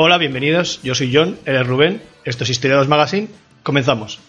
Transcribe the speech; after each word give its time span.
Hola, 0.00 0.16
bienvenidos. 0.16 0.80
Yo 0.84 0.94
soy 0.94 1.10
John, 1.12 1.38
él 1.44 1.56
es 1.56 1.66
Rubén. 1.66 2.00
Esto 2.24 2.44
es 2.44 2.50
Historiados 2.50 2.86
Magazine. 2.86 3.28
Comenzamos. 3.64 4.20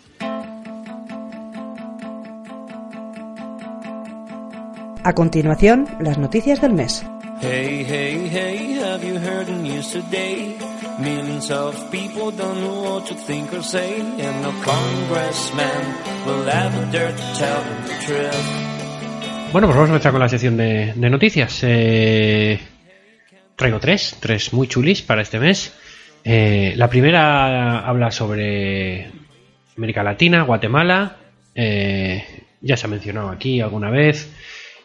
A 5.03 5.13
continuación, 5.13 5.87
las 6.01 6.17
noticias 6.17 6.61
del 6.61 6.73
mes. 6.73 7.05
Hey, 7.41 7.85
hey, 7.87 8.29
hey, 8.29 8.79
have 8.83 9.05
you 9.05 9.15
heard 9.15 9.45
the 9.45 9.53
news 9.53 9.91
today? 9.91 10.57
Millions 10.99 11.49
of 11.51 11.73
people 11.89 12.31
don't 12.35 12.59
know 12.59 12.83
what 12.83 13.05
to 13.07 13.15
think 13.15 13.53
or 13.53 13.63
say, 13.63 14.01
and 14.01 14.41
no 14.41 14.51
congressman 14.63 15.95
will 16.25 16.47
ever 16.49 16.85
dare 16.91 17.13
to 17.13 17.23
tell 17.37 17.61
them 17.63 17.85
the 17.87 18.05
truth. 18.05 19.51
Bueno, 19.53 19.67
pues 19.67 19.77
vamos 19.77 19.89
a 19.89 19.93
empezar 19.93 20.11
con 20.11 20.19
la 20.19 20.27
sección 20.27 20.57
de, 20.57 20.93
de 20.93 21.09
noticias. 21.09 21.59
Eh, 21.63 22.59
traigo 23.55 23.79
tres, 23.79 24.17
tres 24.19 24.51
muy 24.51 24.67
chulis 24.67 25.01
para 25.01 25.21
este 25.21 25.39
mes. 25.39 25.73
Eh, 26.25 26.73
la 26.75 26.89
primera 26.89 27.87
habla 27.87 28.11
sobre 28.11 29.09
América 29.77 30.03
Latina, 30.03 30.43
Guatemala. 30.43 31.15
Eh, 31.55 32.43
ya 32.61 32.75
se 32.75 32.85
ha 32.85 32.89
mencionado 32.89 33.29
aquí 33.29 33.61
alguna 33.61 33.89
vez. 33.89 34.29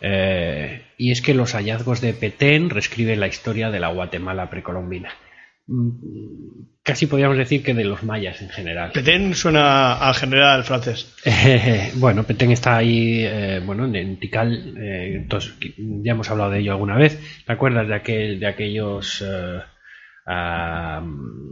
Eh, 0.01 0.83
y 0.99 1.11
es 1.11 1.23
que 1.23 1.35
los 1.35 1.53
hallazgos 1.55 2.01
de 2.01 2.13
Petén 2.15 2.71
reescriben 2.71 3.21
la 3.21 3.29
historia 3.29 3.71
de 3.71 3.81
la 3.81 3.89
Guatemala 3.89 4.51
precolombina. 4.51 5.11
Mm, 5.67 5.91
Casi 6.83 7.07
podríamos 7.07 7.39
decir 7.39 7.63
que 7.63 7.73
de 7.73 7.85
los 7.85 8.03
mayas 8.03 8.43
en 8.43 8.51
general. 8.51 8.93
Petén 8.93 9.35
suena 9.35 9.95
al 9.95 10.15
general 10.15 10.65
francés. 10.65 11.15
Eh, 11.25 11.91
bueno, 11.95 12.25
Petén 12.25 12.51
está 12.51 12.77
ahí, 12.77 13.25
eh, 13.25 13.63
bueno, 13.65 13.87
en 13.87 14.19
Tikal, 14.19 14.75
entonces, 14.77 15.55
ya 15.79 16.13
hemos 16.13 16.31
hablado 16.31 16.51
de 16.51 16.61
ello 16.61 16.73
alguna 16.73 16.97
vez. 16.97 17.19
¿Te 17.47 17.53
acuerdas 17.53 17.89
de, 17.89 17.95
aquel, 17.95 18.39
de 18.39 18.47
aquellos 18.47 19.25
ah, 20.27 21.03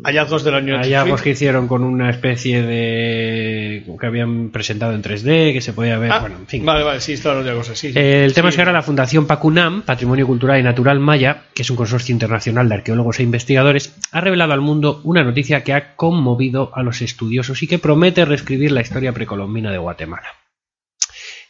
Hallazgos 0.04 0.42
del 0.42 0.54
año 0.54 0.76
hallazgos 0.78 1.22
que 1.22 1.30
hicieron 1.30 1.68
con 1.68 1.84
una 1.84 2.10
especie 2.10 2.62
de. 2.62 3.84
que 4.00 4.06
habían 4.06 4.48
presentado 4.50 4.94
en 4.94 5.02
3D, 5.02 5.52
que 5.52 5.60
se 5.60 5.72
podía 5.72 5.96
ver, 5.96 6.10
Ah, 6.10 6.18
bueno, 6.18 6.36
en 6.40 6.46
fin. 6.48 6.64
Vale, 6.66 6.82
vale, 6.82 7.00
sí, 7.00 7.16
todas 7.22 7.44
las 7.46 7.54
cosas, 7.54 7.78
sí. 7.78 7.92
sí. 7.92 7.98
Eh, 7.98 8.24
El 8.24 8.34
tema 8.34 8.48
Sí. 8.48 8.54
es 8.54 8.56
que 8.56 8.62
ahora 8.62 8.72
la 8.72 8.82
Fundación 8.82 9.26
Pacunam, 9.28 9.82
Patrimonio 9.82 10.26
Cultural 10.26 10.58
y 10.58 10.64
Natural 10.64 10.98
Maya, 10.98 11.44
que 11.54 11.62
es 11.62 11.70
un 11.70 11.76
consorcio 11.76 12.12
internacional 12.12 12.68
de 12.68 12.74
arqueólogos 12.74 13.20
e 13.20 13.22
investigadores, 13.22 13.94
ha 14.10 14.20
revelado 14.20 14.52
al 14.54 14.60
mundo 14.60 15.00
una 15.04 15.22
noticia 15.22 15.62
que 15.62 15.72
ha 15.72 15.94
conmovido 15.94 16.72
a 16.74 16.82
los 16.82 17.00
estudiosos 17.00 17.62
y 17.62 17.68
que 17.68 17.78
promete 17.78 18.24
reescribir 18.24 18.72
la 18.72 18.80
historia 18.80 19.12
precolombina 19.12 19.70
de 19.70 19.78
Guatemala. 19.78 20.26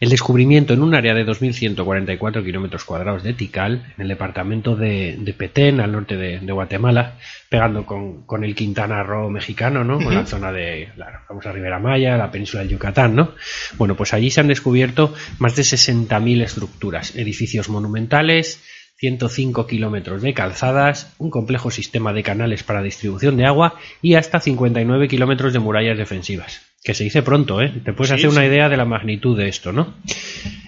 El 0.02 0.08
descubrimiento 0.08 0.74
en 0.74 0.82
un 0.82 0.96
área 0.96 1.14
de 1.14 1.24
2.144 1.24 2.44
kilómetros 2.44 2.84
cuadrados 2.84 3.22
de 3.22 3.34
Tikal, 3.34 3.94
en 3.96 4.02
el 4.02 4.08
departamento 4.08 4.74
de, 4.74 5.16
de 5.16 5.32
Petén, 5.32 5.78
al 5.78 5.92
norte 5.92 6.16
de, 6.16 6.40
de 6.40 6.52
Guatemala, 6.52 7.18
pegando 7.48 7.86
con, 7.86 8.22
con 8.22 8.42
el 8.42 8.56
Quintana 8.56 9.04
Roo 9.04 9.30
mexicano, 9.30 9.84
¿no? 9.84 10.00
Con 10.00 10.12
la 10.12 10.26
zona 10.26 10.50
de 10.50 10.88
la 10.96 11.22
famosa 11.28 11.52
Ribera 11.52 11.78
Maya, 11.78 12.16
la 12.16 12.32
península 12.32 12.64
del 12.64 12.72
Yucatán, 12.72 13.14
¿no? 13.14 13.36
Bueno, 13.78 13.94
pues 13.94 14.12
allí 14.12 14.28
se 14.28 14.40
han 14.40 14.48
descubierto 14.48 15.14
más 15.38 15.54
de 15.54 15.62
60.000 15.62 16.42
estructuras, 16.42 17.14
edificios 17.14 17.68
monumentales, 17.68 18.60
105 19.02 19.66
kilómetros 19.66 20.22
de 20.22 20.32
calzadas, 20.32 21.12
un 21.18 21.28
complejo 21.28 21.72
sistema 21.72 22.12
de 22.12 22.22
canales 22.22 22.62
para 22.62 22.82
distribución 22.84 23.36
de 23.36 23.44
agua 23.46 23.74
y 24.00 24.14
hasta 24.14 24.38
59 24.38 25.08
kilómetros 25.08 25.52
de 25.52 25.58
murallas 25.58 25.98
defensivas. 25.98 26.60
Que 26.84 26.94
se 26.94 27.02
dice 27.02 27.20
pronto, 27.22 27.60
¿eh? 27.60 27.72
Te 27.84 27.92
puedes 27.92 28.10
Sí, 28.10 28.14
hacer 28.14 28.28
una 28.30 28.46
idea 28.46 28.68
de 28.68 28.76
la 28.76 28.84
magnitud 28.84 29.36
de 29.36 29.48
esto, 29.48 29.72
¿no? 29.72 29.94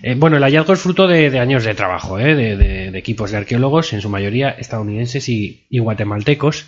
Eh, 0.03 0.17
bueno, 0.19 0.37
el 0.37 0.43
hallazgo 0.43 0.73
es 0.73 0.81
fruto 0.81 1.07
de, 1.07 1.31
de 1.31 1.39
años 1.39 1.63
de 1.63 1.75
trabajo, 1.75 2.19
¿eh? 2.19 2.35
de, 2.35 2.57
de- 2.57 2.91
de 2.91 2.99
equipos 2.99 3.31
de 3.31 3.37
arqueólogos, 3.37 3.93
en 3.93 4.01
su 4.01 4.09
mayoría 4.09 4.51
estadounidenses 4.51 5.29
y, 5.29 5.67
y 5.71 5.79
guatemaltecos, 5.79 6.67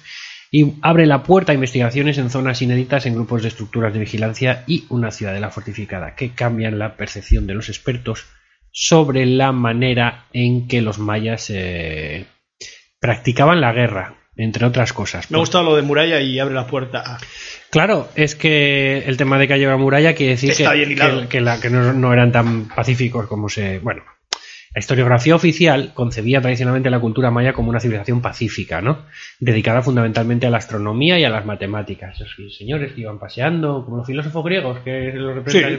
y 0.53 0.75
abre 0.83 1.07
la 1.07 1.25
puerta 1.25 1.51
a 1.51 1.57
investigaciones 1.57 2.17
en 2.19 2.31
zonas 2.31 2.63
inéditas 2.63 3.07
en 3.07 3.15
grupos 3.15 3.43
de 3.43 3.49
estructuras 3.49 3.93
de 3.93 3.99
vigilancia 3.99 4.63
y 4.69 4.85
una 4.89 5.11
ciudadela 5.11 5.51
fortificada, 5.51 6.15
que 6.15 6.31
cambian 6.31 6.79
la 6.79 6.95
percepción 6.97 7.49
de 7.49 7.55
los 7.55 7.69
expertos 7.69 8.25
sobre 8.79 9.25
la 9.25 9.53
manera 9.53 10.27
en 10.35 10.69
que 10.69 10.83
los 10.83 10.99
mayas 10.99 11.49
eh, 11.49 12.27
practicaban 13.01 13.63
la 13.63 13.73
guerra, 13.73 14.17
entre 14.37 14.67
otras 14.67 14.93
cosas. 14.93 15.31
Me 15.31 15.39
ha 15.39 15.41
gustado 15.41 15.65
lo 15.65 15.77
de 15.77 15.81
muralla 15.83 16.21
y 16.21 16.39
abre 16.39 16.55
la 16.55 16.67
puerta. 16.67 17.03
a- 17.07 17.19
Claro, 17.71 18.09
es 18.17 18.35
que 18.35 18.99
el 19.07 19.17
tema 19.17 19.39
de 19.39 19.49
que 19.49 19.55
haya 19.55 19.67
una 19.69 19.79
muralla 19.79 20.15
quiere 20.15 20.33
decir 20.33 20.51
Está 20.51 20.73
que, 20.73 20.77
bien 20.77 20.93
hilado. 20.93 21.23
que- 21.23 21.29
que 21.29 21.41
la- 21.41 21.59
que 21.59 21.71
no, 21.71 21.95
no 21.95 22.13
eran 22.13 22.33
tan 22.33 22.69
pacíficos 22.69 23.27
como 23.29 23.49
se. 23.49 23.79
Bueno, 23.79 24.03
la 24.77 24.81
historiografía 24.81 25.35
oficial 25.35 25.93
concebía 25.95 26.43
tradicionalmente 26.43 26.91
la 26.91 27.01
cultura 27.01 27.31
maya 27.31 27.55
como 27.55 27.71
una 27.71 27.81
civilización 27.81 28.21
pacífica, 28.21 28.83
¿no? 28.83 29.07
Dedicada 29.41 29.81
fundamentalmente 29.81 30.47
a 30.47 30.51
la 30.51 30.59
astronomía 30.59 31.19
y 31.19 31.25
a 31.25 31.31
las 31.31 31.47
matemáticas. 31.47 32.21
Esos 32.21 32.55
señores 32.59 32.93
que 32.93 33.01
iban 33.01 33.19
paseando, 33.19 33.83
como 33.87 33.97
los 33.97 34.07
filósofos 34.07 34.45
griegos, 34.45 34.81
que 34.81 35.13
los 35.15 35.35
representan 35.35 35.71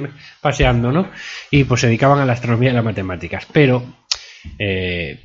paseando, 0.41 0.91
¿no? 0.91 1.09
Y 1.51 1.65
pues 1.65 1.81
se 1.81 1.85
dedicaban 1.87 2.17
a 2.17 2.25
la 2.25 2.33
astronomía 2.33 2.69
y 2.69 2.71
a 2.71 2.75
las 2.77 2.85
matemáticas. 2.85 3.45
Pero. 3.53 3.83
eh, 4.57 5.19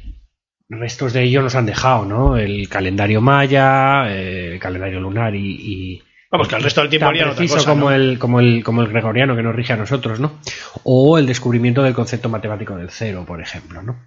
restos 0.69 1.13
de 1.15 1.23
ello 1.23 1.41
nos 1.43 1.55
han 1.55 1.65
dejado, 1.67 2.05
¿no? 2.05 2.37
El 2.37 2.69
calendario 2.69 3.21
maya, 3.23 4.05
eh, 4.11 4.53
el 4.55 4.59
calendario 4.59 5.01
lunar 5.01 5.35
y- 5.35 5.41
y, 5.61 6.03
Vamos, 6.33 6.49
que 6.49 6.57
el 6.57 6.63
resto 6.63 6.81
del 6.81 6.89
tiempo 6.89 7.09
harían 7.09 7.29
otra 7.29 7.47
cosa. 7.47 7.71
como, 7.71 7.91
¿no? 7.91 7.95
el, 7.95 8.19
como, 8.19 8.41
el, 8.41 8.65
como 8.65 8.81
el 8.81 8.89
gregoriano 8.89 9.37
que 9.37 9.43
nos 9.43 9.55
rige 9.55 9.75
a 9.75 9.77
nosotros, 9.77 10.19
¿no? 10.19 10.41
O 10.83 11.19
el 11.19 11.27
descubrimiento 11.27 11.83
del 11.83 11.93
concepto 11.93 12.31
matemático 12.31 12.75
del 12.75 12.89
cero, 12.89 13.25
por 13.27 13.43
ejemplo, 13.43 13.83
¿no? 13.83 14.01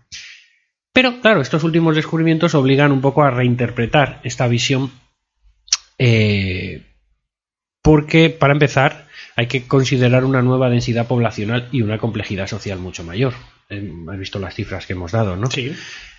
Pero, 0.92 1.22
claro, 1.22 1.42
estos 1.42 1.64
últimos 1.64 1.96
descubrimientos 1.96 2.56
obligan 2.56 2.92
un 2.92 3.02
poco 3.02 3.22
a 3.22 3.30
reinterpretar 3.30 4.22
esta 4.24 4.48
visión 4.48 4.92
eh, 6.00 6.82
porque, 7.84 8.32
para 8.32 8.54
empezar, 8.54 9.06
hay 9.36 9.46
que 9.46 9.68
considerar 9.68 10.26
una 10.26 10.42
nueva 10.42 10.72
densidad 10.72 11.08
poblacional 11.08 11.70
y 11.72 11.84
una 11.84 12.00
complejidad 12.00 12.48
social 12.48 12.80
mucho 12.80 13.04
mayor. 13.04 13.34
Eh, 13.70 13.92
has 14.10 14.18
visto 14.18 14.40
las 14.40 14.56
cifras 14.56 14.88
que 14.88 14.94
hemos 14.94 15.12
dado, 15.12 15.36
¿no? 15.36 15.52
Sí. 15.52 15.76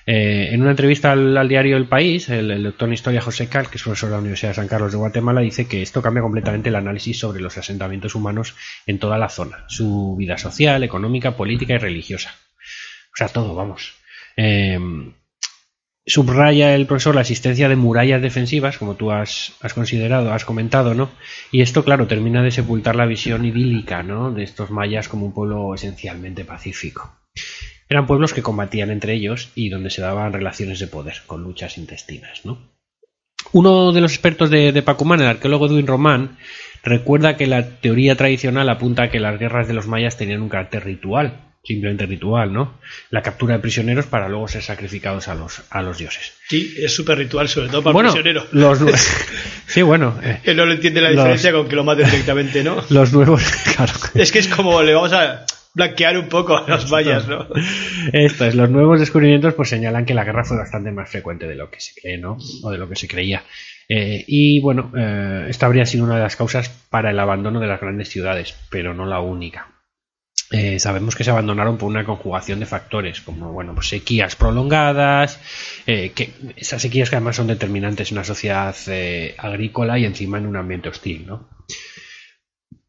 Eh, 0.08 0.50
en 0.52 0.62
una 0.62 0.70
entrevista 0.70 1.10
al, 1.10 1.48
diario 1.48 1.76
El 1.76 1.88
País, 1.88 2.28
el, 2.28 2.52
el 2.52 2.62
doctor 2.62 2.88
en 2.88 2.94
historia 2.94 3.20
José 3.20 3.48
Cal, 3.48 3.68
que 3.68 3.76
es 3.76 3.82
profesor 3.82 4.08
de 4.08 4.14
la 4.14 4.20
Universidad 4.20 4.50
de 4.50 4.54
San 4.54 4.68
Carlos 4.68 4.92
de 4.92 4.98
Guatemala, 4.98 5.40
dice 5.40 5.66
que 5.66 5.82
esto 5.82 6.00
cambia 6.00 6.22
completamente 6.22 6.68
el 6.68 6.76
análisis 6.76 7.18
sobre 7.18 7.40
los 7.40 7.58
asentamientos 7.58 8.14
humanos 8.14 8.54
en 8.86 9.00
toda 9.00 9.18
la 9.18 9.28
zona, 9.28 9.64
su 9.66 10.14
vida 10.16 10.38
social, 10.38 10.84
económica, 10.84 11.36
política 11.36 11.74
y 11.74 11.78
religiosa. 11.78 12.36
O 13.12 13.16
sea, 13.16 13.28
todo, 13.28 13.54
vamos. 13.56 13.94
Eh, 14.36 14.78
subraya 16.06 16.74
el 16.76 16.86
profesor 16.86 17.16
la 17.16 17.22
existencia 17.22 17.68
de 17.68 17.74
murallas 17.74 18.22
defensivas, 18.22 18.78
como 18.78 18.94
tú 18.94 19.10
has, 19.10 19.54
has 19.60 19.74
considerado, 19.74 20.32
has 20.32 20.44
comentado, 20.44 20.94
¿no? 20.94 21.10
Y 21.50 21.62
esto, 21.62 21.84
claro, 21.84 22.06
termina 22.06 22.42
de 22.42 22.52
sepultar 22.52 22.94
la 22.94 23.06
visión 23.06 23.44
idílica, 23.44 24.04
¿no? 24.04 24.30
De 24.30 24.44
estos 24.44 24.70
mayas 24.70 25.08
como 25.08 25.26
un 25.26 25.34
pueblo 25.34 25.74
esencialmente 25.74 26.44
pacífico. 26.44 27.12
Eran 27.88 28.06
pueblos 28.06 28.32
que 28.34 28.42
combatían 28.42 28.91
entre 28.91 29.14
ellos 29.14 29.50
y 29.54 29.69
donde 29.69 29.91
se 29.91 30.02
daban 30.02 30.32
relaciones 30.32 30.78
de 30.80 30.86
poder, 30.88 31.16
con 31.26 31.42
luchas 31.42 31.78
intestinas, 31.78 32.44
¿no? 32.44 32.58
Uno 33.52 33.92
de 33.92 34.00
los 34.00 34.12
expertos 34.12 34.50
de, 34.50 34.72
de 34.72 34.82
Pacumán, 34.82 35.20
el 35.20 35.28
arqueólogo 35.28 35.66
Edwin 35.69 35.86
Román, 35.86 36.36
recuerda 36.82 37.36
que 37.36 37.47
la 37.47 37.64
teoría 37.80 38.16
tradicional 38.16 38.69
apunta 38.69 39.04
a 39.04 39.10
que 39.10 39.21
las 39.21 39.38
guerras 39.38 39.68
de 39.68 39.74
los 39.74 39.86
mayas 39.86 40.16
tenían 40.16 40.42
un 40.42 40.48
carácter 40.48 40.84
ritual, 40.84 41.42
simplemente 41.62 42.06
ritual, 42.06 42.53
¿no? 42.53 42.74
La 43.10 43.22
captura 43.22 43.54
de 43.54 43.60
prisioneros 43.60 44.06
para 44.06 44.28
luego 44.28 44.48
ser 44.48 44.62
sacrificados 44.62 45.28
a 45.28 45.36
los, 45.36 45.62
a 45.71 45.80
los 45.83 45.97
dioses. 45.98 46.33
Sí, 46.48 46.74
es 46.77 46.92
súper 46.92 47.18
ritual, 47.18 47.48
sobre 47.48 47.68
todo 47.68 47.84
para 47.84 47.92
bueno, 47.94 48.09
el 48.09 48.15
prisionero. 48.21 48.47
los 48.50 48.78
sí, 49.68 49.83
bueno, 49.83 50.18
eh, 50.24 50.41
Él 50.42 50.56
no 50.56 50.66
le 50.66 50.74
entiende 50.74 51.00
la 51.00 51.10
los- 51.10 51.18
diferencia 51.18 51.53
con 51.53 51.68
que 51.68 51.77
lo 51.77 51.84
maten 51.84 52.06
directamente, 52.10 52.65
¿no? 52.65 52.83
los 52.91 53.12
nuevos, 53.12 53.42
claro. 53.77 53.92
Es 54.15 54.33
que 54.33 54.41
es 54.41 54.48
como 54.48 54.83
le 54.83 54.92
vamos 54.94 55.12
a 55.12 55.47
blanquear 55.76 56.16
un 56.16 56.28
poco 56.28 56.56
a 56.56 56.66
los 56.66 56.90
mayas, 56.90 57.28
¿no? 57.28 57.46
Esto 58.12 58.46
es, 58.46 58.54
los 58.54 58.70
nuevos 58.70 58.98
descubrimientos 58.98 59.52
pues 59.54 59.68
señalan 59.68 60.06
que 60.06 60.14
la 60.14 60.24
guerra 60.24 60.42
fue 60.42 60.56
bastante 60.56 60.90
más 60.90 61.10
frecuente 61.10 61.46
de 61.46 61.54
lo 61.54 61.70
que 61.70 61.80
se 61.80 62.00
cree, 62.00 62.16
¿no? 62.16 62.38
O 62.62 62.70
de 62.70 62.78
lo 62.78 62.88
que 62.88 62.96
se 62.96 63.06
creía. 63.06 63.44
Eh, 63.88 64.24
y 64.26 64.58
bueno, 64.60 64.90
eh, 64.96 65.46
esta 65.48 65.66
habría 65.66 65.84
sido 65.84 66.04
una 66.04 66.16
de 66.16 66.22
las 66.22 66.34
causas 66.34 66.70
para 66.90 67.10
el 67.10 67.20
abandono 67.20 67.60
de 67.60 67.66
las 67.66 67.80
grandes 67.80 68.08
ciudades, 68.08 68.56
pero 68.70 68.94
no 68.94 69.04
la 69.04 69.20
única. 69.20 69.68
Eh, 70.50 70.78
sabemos 70.78 71.14
que 71.14 71.24
se 71.24 71.30
abandonaron 71.30 71.76
por 71.76 71.88
una 71.88 72.04
conjugación 72.04 72.60
de 72.60 72.66
factores, 72.66 73.20
como 73.20 73.52
bueno, 73.52 73.74
pues 73.74 73.88
sequías 73.88 74.36
prolongadas, 74.36 75.40
eh, 75.86 76.12
que 76.14 76.32
esas 76.56 76.80
sequías 76.80 77.10
que 77.10 77.16
además 77.16 77.36
son 77.36 77.48
determinantes 77.48 78.12
en 78.12 78.18
una 78.18 78.24
sociedad 78.24 78.74
eh, 78.86 79.34
agrícola 79.36 79.98
y 79.98 80.04
encima 80.04 80.38
en 80.38 80.46
un 80.46 80.56
ambiente 80.56 80.88
hostil, 80.88 81.26
¿no? 81.26 81.48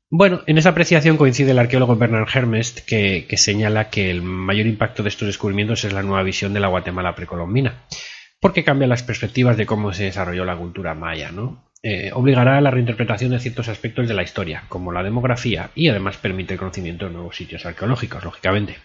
Bueno, 0.10 0.42
en 0.48 0.58
esa 0.58 0.70
apreciación 0.70 1.18
coincide 1.18 1.52
el 1.52 1.60
arqueólogo 1.60 1.98
Bernard 1.98 2.30
Hermes, 2.34 2.82
que, 2.88 3.26
que, 3.28 3.36
señala 3.36 3.90
que 3.90 4.10
el 4.10 4.22
mayor 4.22 4.66
impacto 4.66 5.04
de 5.04 5.10
estos 5.10 5.28
descubrimientos 5.28 5.84
es 5.84 5.92
la 5.92 6.02
nueva 6.02 6.24
visión 6.24 6.54
de 6.54 6.62
la 6.62 6.70
Guatemala 6.70 7.14
precolombina, 7.14 7.84
porque 8.40 8.64
cambia 8.64 8.88
las 8.88 9.04
perspectivas 9.04 9.58
de 9.58 9.66
cómo 9.66 9.92
se 9.92 10.06
desarrolló 10.06 10.46
la 10.46 10.56
cultura 10.56 10.94
maya, 10.94 11.32
¿no? 11.32 11.68
Eh, 11.84 12.12
obligará 12.14 12.58
a 12.58 12.62
la 12.62 12.72
reinterpretación 12.72 13.32
de 13.32 13.40
ciertos 13.40 13.68
aspectos 13.68 14.08
de 14.08 14.14
la 14.14 14.24
historia, 14.24 14.64
como 14.70 14.94
la 14.94 15.04
demografía, 15.04 15.72
y 15.76 15.90
además 15.90 16.16
permite 16.16 16.54
el 16.54 16.60
conocimiento 16.60 17.06
de 17.06 17.12
nuevos 17.12 17.36
sitios 17.36 17.66
arqueológicos, 17.66 18.24
lógicamente. 18.24 18.78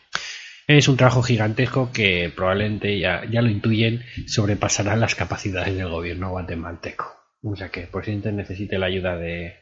Es 0.67 0.89
un 0.89 0.97
trabajo 0.97 1.23
gigantesco 1.23 1.93
que 1.93 2.33
probablemente 2.35 2.99
ya, 2.99 3.25
ya 3.31 3.43
lo 3.43 3.51
intuyen 3.51 4.05
sobrepasará 4.27 4.97
las 4.97 5.15
capacidades 5.15 5.77
del 5.77 5.89
gobierno 5.89 6.31
guatemalteco. 6.31 7.17
O 7.43 7.57
sea 7.57 7.71
que 7.71 7.83
por 7.83 8.05
si 8.05 8.15
necesite 8.17 8.79
la 8.79 8.87
ayuda 8.87 9.17
de, 9.17 9.62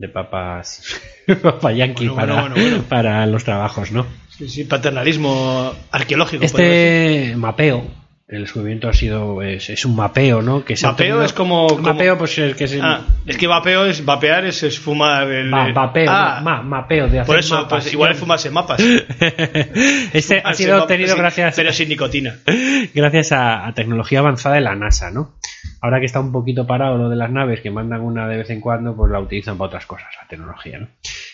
de 0.00 0.08
papas 0.08 0.82
papa 1.42 1.72
yankee 1.72 2.08
Bueno, 2.08 2.16
para, 2.16 2.40
bueno, 2.40 2.54
bueno, 2.56 2.82
para 2.88 3.26
los 3.26 3.44
trabajos, 3.44 3.92
¿no? 3.92 4.06
Sí, 4.36 4.48
sí, 4.48 4.64
paternalismo 4.64 5.74
arqueológico. 5.90 6.42
Este 6.42 7.34
mapeo, 7.36 7.84
el 8.26 8.40
descubrimiento 8.42 8.88
ha 8.88 8.94
sido 8.94 9.42
es, 9.42 9.68
es 9.68 9.84
un 9.84 9.94
mapeo, 9.96 10.40
¿no? 10.40 10.64
Que 10.64 10.74
se 10.76 10.86
Mapeo 10.86 11.16
obtenido- 11.16 11.24
es 11.26 11.32
como- 11.34 11.66
como- 11.66 11.82
mapeo, 11.82 12.16
pues 12.16 12.38
es 12.38 12.56
que 12.56 12.64
es. 12.64 12.78
Ah, 12.80 13.02
es 13.26 13.36
que 13.36 13.46
vapeo 13.46 13.84
es 13.84 14.02
vapear 14.02 14.46
es, 14.46 14.62
es 14.62 14.78
fumar 14.78 15.30
el. 15.30 15.52
va- 15.52 15.70
vapeo, 15.72 16.10
Ah, 16.10 16.40
ma- 16.42 16.62
mapeo 16.62 17.06
de 17.08 17.18
hacer 17.20 17.26
por 17.26 17.38
eso, 17.38 17.56
mapas. 17.56 17.82
pues 17.84 17.92
igual 17.92 18.12
es 18.12 18.18
fumarse 18.18 18.48
mapas. 18.50 18.80
este 20.14 20.38
ha 20.38 20.40
Fumarse 20.40 20.62
sido 20.62 20.82
obtenido 20.82 21.16
gracias 21.16 21.54
Pero 21.56 21.72
sin 21.74 21.88
nicotina. 21.90 22.36
gracias 22.94 23.32
a, 23.32 23.66
a 23.66 23.74
tecnología 23.74 24.20
avanzada 24.20 24.54
de 24.54 24.60
la 24.62 24.74
NASA, 24.74 25.10
¿no? 25.10 25.34
Ahora 25.80 26.00
que 26.00 26.06
está 26.06 26.20
un 26.20 26.32
poquito 26.32 26.66
parado 26.66 26.98
lo 26.98 27.08
de 27.08 27.16
las 27.16 27.30
naves, 27.30 27.60
que 27.60 27.70
mandan 27.70 28.00
una 28.02 28.28
de 28.28 28.36
vez 28.38 28.50
en 28.50 28.60
cuando, 28.60 28.94
pues 28.96 29.10
la 29.10 29.20
utilizan 29.20 29.56
para 29.58 29.68
otras 29.68 29.86
cosas, 29.86 30.08
la 30.20 30.28
tecnología, 30.28 30.78
¿no? 30.78 30.88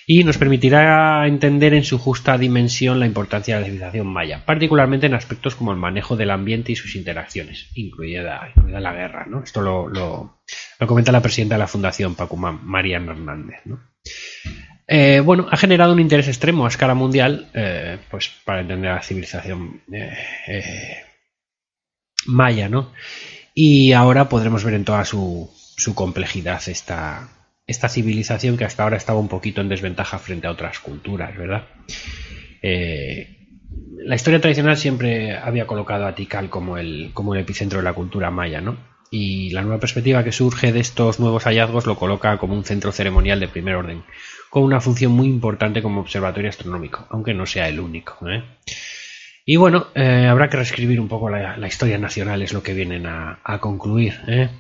Y 0.07 0.23
nos 0.23 0.39
permitirá 0.39 1.27
entender 1.27 1.75
en 1.75 1.83
su 1.85 1.99
justa 1.99 2.39
dimensión 2.39 3.01
la 3.01 3.07
importancia 3.07 3.55
de 3.57 3.61
la 3.63 3.67
civilización 3.67 4.07
maya, 4.07 4.43
particularmente 4.45 5.07
en 5.07 5.15
aspectos 5.15 5.57
como 5.57 5.73
el 5.73 5.79
manejo 5.79 6.17
del 6.17 6.31
ambiente 6.31 6.71
y 6.73 6.77
sus 6.77 6.95
interacciones, 6.95 7.71
incluida, 7.75 8.53
la 8.67 8.93
guerra, 8.93 9.27
¿no? 9.29 9.43
Esto 9.43 9.63
lo, 9.63 9.89
lo- 9.89 10.39
lo 10.79 10.87
comenta 10.87 11.11
la 11.11 11.23
presidenta 11.23 11.57
de 11.57 11.61
la 11.61 11.67
Fundación, 11.69 12.15
Pacumán, 12.15 12.61
Mariana 12.65 13.13
Hernández, 13.13 13.61
¿no? 13.65 13.81
Eh, 14.89 15.19
bueno, 15.19 15.49
ha 15.51 15.57
generado 15.57 15.93
un 15.93 15.99
interés 15.99 16.29
extremo 16.29 16.65
a 16.65 16.69
escala 16.69 16.95
mundial, 16.95 17.49
eh, 17.55 17.99
pues 18.09 18.31
para 18.45 18.61
entender 18.61 18.95
la 18.95 19.03
civilización 19.03 19.83
eh, 19.93 20.17
eh, 20.47 20.97
maya, 22.27 22.69
¿no? 22.69 22.93
Y 23.59 23.95
ahora 23.95 24.29
podremos 24.29 24.65
ver 24.65 24.75
en 24.75 24.85
toda 24.85 25.03
su, 25.07 25.51
su 25.79 25.95
complejidad 25.95 26.61
esta, 26.69 27.31
civilización 27.89 28.59
que 28.59 28.67
hasta 28.67 28.83
ahora 28.83 28.99
estaba 28.99 29.19
un 29.19 29.29
poquito 29.29 29.63
en 29.63 29.71
desventaja 29.71 30.19
frente 30.19 30.47
a 30.47 30.51
otras 30.51 30.79
culturas, 30.79 31.35
¿verdad? 31.35 31.65
Eh, 32.61 33.49
la 34.05 34.15
historia 34.15 34.43
tradicional 34.43 34.77
siempre 34.77 35.39
había 35.39 35.67
colocado 35.67 36.07
a 36.07 36.15
Tikal 36.15 36.51
como 36.51 36.77
el, 36.77 37.13
como 37.15 37.35
el 37.35 37.41
epicentro 37.41 37.79
de 37.79 37.85
la 37.85 37.95
cultura 37.95 38.31
maya, 38.31 38.61
¿no? 38.61 38.77
Y 39.11 39.49
la 39.53 39.63
nueva 39.63 39.81
perspectiva 39.81 40.23
que 40.23 40.33
surge 40.33 40.71
de 40.71 40.81
estos 40.81 41.19
nuevos 41.19 41.45
hallazgos 41.45 41.87
lo 41.87 41.97
coloca 41.97 42.37
como 42.37 42.53
un 42.53 42.65
centro 42.65 42.93
ceremonial 42.93 43.41
de 43.41 43.49
primer 43.49 43.77
orden, 43.77 44.05
con 44.51 44.65
una 44.65 44.83
función 44.83 45.13
muy 45.13 45.29
importante 45.29 45.81
como 45.81 46.03
observatorio 46.03 46.51
astronómico, 46.51 47.07
aunque 47.09 47.33
no 47.33 47.47
sea 47.47 47.71
el 47.71 47.81
único. 47.81 48.19
¿eh? 48.29 48.45
Y 49.49 49.55
bueno, 49.55 49.87
eh, 49.95 50.27
habrá 50.29 50.49
que 50.49 50.57
reescribir 50.57 51.01
un 51.01 51.07
poco 51.07 51.31
la, 51.31 51.69
historia 51.69 51.99
nacional, 51.99 52.43
es 52.43 52.53
lo 52.53 52.65
que 52.65 52.75
vienen 52.75 53.07
a, 53.07 53.59
concluir. 53.61 54.21
¿eh? 54.27 54.51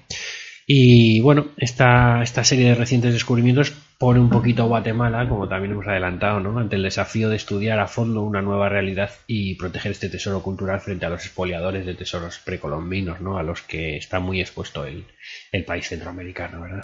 Y 0.64 1.20
bueno, 1.20 1.48
esta, 1.56 2.22
esta 2.22 2.44
serie 2.44 2.68
de 2.68 2.76
recientes 2.76 3.12
descubrimientos 3.12 3.72
pone 3.98 4.20
un 4.20 4.30
poquito 4.30 4.62
a 4.62 4.66
Guatemala, 4.66 5.28
como 5.28 5.48
también 5.48 5.72
hemos 5.72 5.88
adelantado, 5.88 6.38
¿no? 6.38 6.56
ante 6.60 6.76
el 6.76 6.84
desafío 6.84 7.28
de 7.28 7.34
estudiar 7.34 7.80
a 7.80 7.88
fondo 7.88 8.22
una 8.22 8.42
nueva 8.42 8.68
realidad 8.68 9.10
y 9.26 9.56
proteger 9.56 9.90
este 9.90 10.08
tesoro 10.08 10.40
cultural 10.40 10.78
frente 10.80 11.04
a 11.04 11.08
los 11.10 11.24
expoliadores 11.24 11.84
de 11.84 11.94
tesoros 11.94 12.38
precolombinos, 12.38 13.20
¿no? 13.20 13.38
a 13.38 13.42
los 13.42 13.62
que 13.62 13.96
está 13.96 14.20
muy 14.20 14.40
expuesto 14.40 14.86
el, 14.86 15.04
el 15.50 15.64
país 15.64 15.88
centroamericano. 15.88 16.60
¿verdad? 16.60 16.82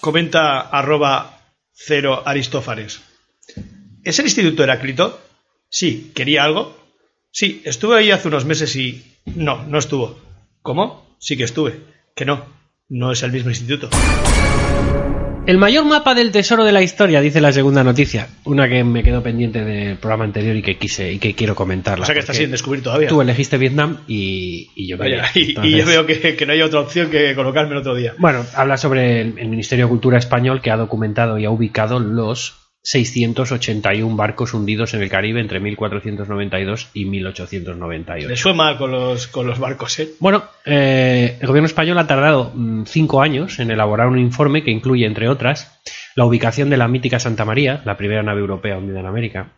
Comenta 0.00 0.62
arroba 0.62 1.38
cero. 1.74 2.24
¿Es 4.02 4.18
el 4.18 4.26
Instituto 4.26 4.62
Heráclito? 4.62 5.20
Sí. 5.68 6.12
¿Quería 6.14 6.44
algo? 6.44 6.76
Sí, 7.30 7.62
estuve 7.64 7.98
ahí 7.98 8.10
hace 8.10 8.28
unos 8.28 8.44
meses 8.44 8.74
y... 8.76 9.04
No, 9.26 9.64
no 9.66 9.78
estuvo. 9.78 10.18
¿Cómo? 10.62 11.16
Sí 11.18 11.36
que 11.36 11.44
estuve. 11.44 11.80
Que 12.16 12.24
no. 12.24 12.44
No 12.88 13.12
es 13.12 13.22
el 13.22 13.30
mismo 13.30 13.50
instituto. 13.50 13.90
El 15.46 15.58
mayor 15.58 15.84
mapa 15.84 16.14
del 16.14 16.32
tesoro 16.32 16.64
de 16.64 16.72
la 16.72 16.82
historia, 16.82 17.20
dice 17.20 17.40
la 17.40 17.52
segunda 17.52 17.82
noticia. 17.84 18.28
Una 18.44 18.68
que 18.68 18.84
me 18.84 19.02
quedó 19.02 19.22
pendiente 19.22 19.64
del 19.64 19.96
programa 19.96 20.24
anterior 20.24 20.54
y 20.56 20.62
que 20.62 20.76
quise 20.76 21.12
y 21.12 21.18
que 21.18 21.34
quiero 21.34 21.54
comentarla. 21.54 22.02
O 22.02 22.06
sea 22.06 22.14
que 22.14 22.20
está 22.20 22.34
sin 22.34 22.50
descubrir 22.50 22.82
todavía. 22.82 23.08
Tú 23.08 23.20
elegiste 23.20 23.58
Vietnam 23.58 23.98
y, 24.06 24.70
y 24.74 24.88
yo 24.88 24.96
Vaya, 24.98 25.30
quería. 25.32 25.64
y, 25.64 25.78
yo 25.78 25.86
veo 25.86 26.06
que, 26.06 26.36
que 26.36 26.46
no 26.46 26.52
hay 26.52 26.62
otra 26.62 26.80
opción 26.80 27.10
que 27.10 27.34
colocarme 27.34 27.72
el 27.72 27.78
otro 27.78 27.94
día. 27.94 28.14
Bueno, 28.18 28.44
habla 28.54 28.76
sobre 28.76 29.20
el, 29.22 29.38
el 29.38 29.48
Ministerio 29.48 29.86
de 29.86 29.88
Cultura 29.90 30.18
español 30.18 30.60
que 30.62 30.70
ha 30.70 30.76
documentado 30.76 31.38
y 31.38 31.44
ha 31.46 31.50
ubicado 31.50 31.98
los 32.00 32.59
681 32.82 34.16
barcos 34.16 34.54
hundidos 34.54 34.94
en 34.94 35.02
el 35.02 35.10
Caribe 35.10 35.40
entre 35.40 35.60
1492 35.60 36.88
y 36.94 37.04
1898. 37.04 38.28
Le 38.28 38.36
fue 38.36 38.54
mal 38.54 38.78
con 38.78 38.90
los, 38.90 39.26
con 39.26 39.46
los 39.46 39.58
barcos, 39.58 39.98
¿eh? 39.98 40.10
Bueno, 40.18 40.44
eh, 40.64 41.36
el 41.40 41.46
gobierno 41.46 41.66
español 41.66 41.98
ha 41.98 42.06
tardado 42.06 42.52
mm, 42.54 42.84
cinco 42.86 43.20
años 43.20 43.58
en 43.58 43.70
elaborar 43.70 44.08
un 44.08 44.18
informe 44.18 44.64
que 44.64 44.70
incluye, 44.70 45.06
entre 45.06 45.28
otras, 45.28 45.80
la 46.14 46.24
ubicación 46.24 46.70
de 46.70 46.78
la 46.78 46.88
mítica 46.88 47.20
Santa 47.20 47.44
María, 47.44 47.82
la 47.84 47.96
primera 47.96 48.22
nave 48.22 48.40
europea 48.40 48.78
hundida 48.78 49.00
en 49.00 49.06
América, 49.06 49.52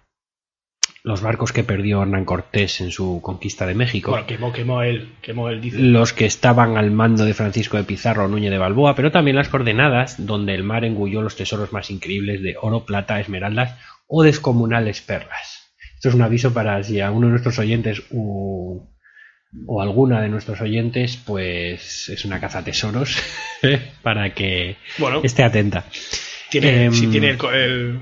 los 1.04 1.20
barcos 1.20 1.52
que 1.52 1.64
perdió 1.64 2.00
Hernán 2.02 2.24
Cortés 2.24 2.80
en 2.80 2.90
su 2.92 3.20
conquista 3.22 3.66
de 3.66 3.74
México, 3.74 4.12
Bueno, 4.12 4.26
quemó, 4.26 4.52
quemó 4.52 4.82
él, 4.82 5.14
quemó 5.20 5.48
él, 5.48 5.60
dice. 5.60 5.78
los 5.80 6.12
que 6.12 6.26
estaban 6.26 6.76
al 6.76 6.90
mando 6.92 7.24
de 7.24 7.34
Francisco 7.34 7.76
de 7.76 7.82
Pizarro 7.84 8.24
o 8.24 8.28
Núñez 8.28 8.50
de 8.52 8.58
Balboa, 8.58 8.94
pero 8.94 9.10
también 9.10 9.36
las 9.36 9.48
coordenadas 9.48 10.24
donde 10.24 10.54
el 10.54 10.62
mar 10.62 10.84
engulló 10.84 11.20
los 11.22 11.34
tesoros 11.36 11.72
más 11.72 11.90
increíbles 11.90 12.40
de 12.42 12.54
oro, 12.60 12.84
plata, 12.84 13.18
esmeraldas 13.18 13.76
o 14.06 14.22
descomunales 14.22 15.00
perlas. 15.00 15.72
Esto 15.96 16.08
es 16.10 16.14
un 16.14 16.22
aviso 16.22 16.52
para 16.54 16.82
si 16.84 17.00
a 17.00 17.10
uno 17.10 17.26
de 17.26 17.32
nuestros 17.32 17.58
oyentes 17.58 18.02
u- 18.10 18.88
o 19.66 19.82
alguna 19.82 20.20
de 20.20 20.28
nuestros 20.28 20.60
oyentes, 20.60 21.16
pues 21.16 22.08
es 22.10 22.24
una 22.24 22.40
caza 22.40 22.62
tesoros 22.64 23.16
para 24.02 24.32
que 24.34 24.76
Bueno, 24.98 25.20
esté 25.24 25.42
atenta. 25.42 25.84
tiene, 26.48 26.84
em, 26.84 26.92
si 26.92 27.06
tiene 27.08 27.30
el, 27.30 27.38
el, 27.54 28.00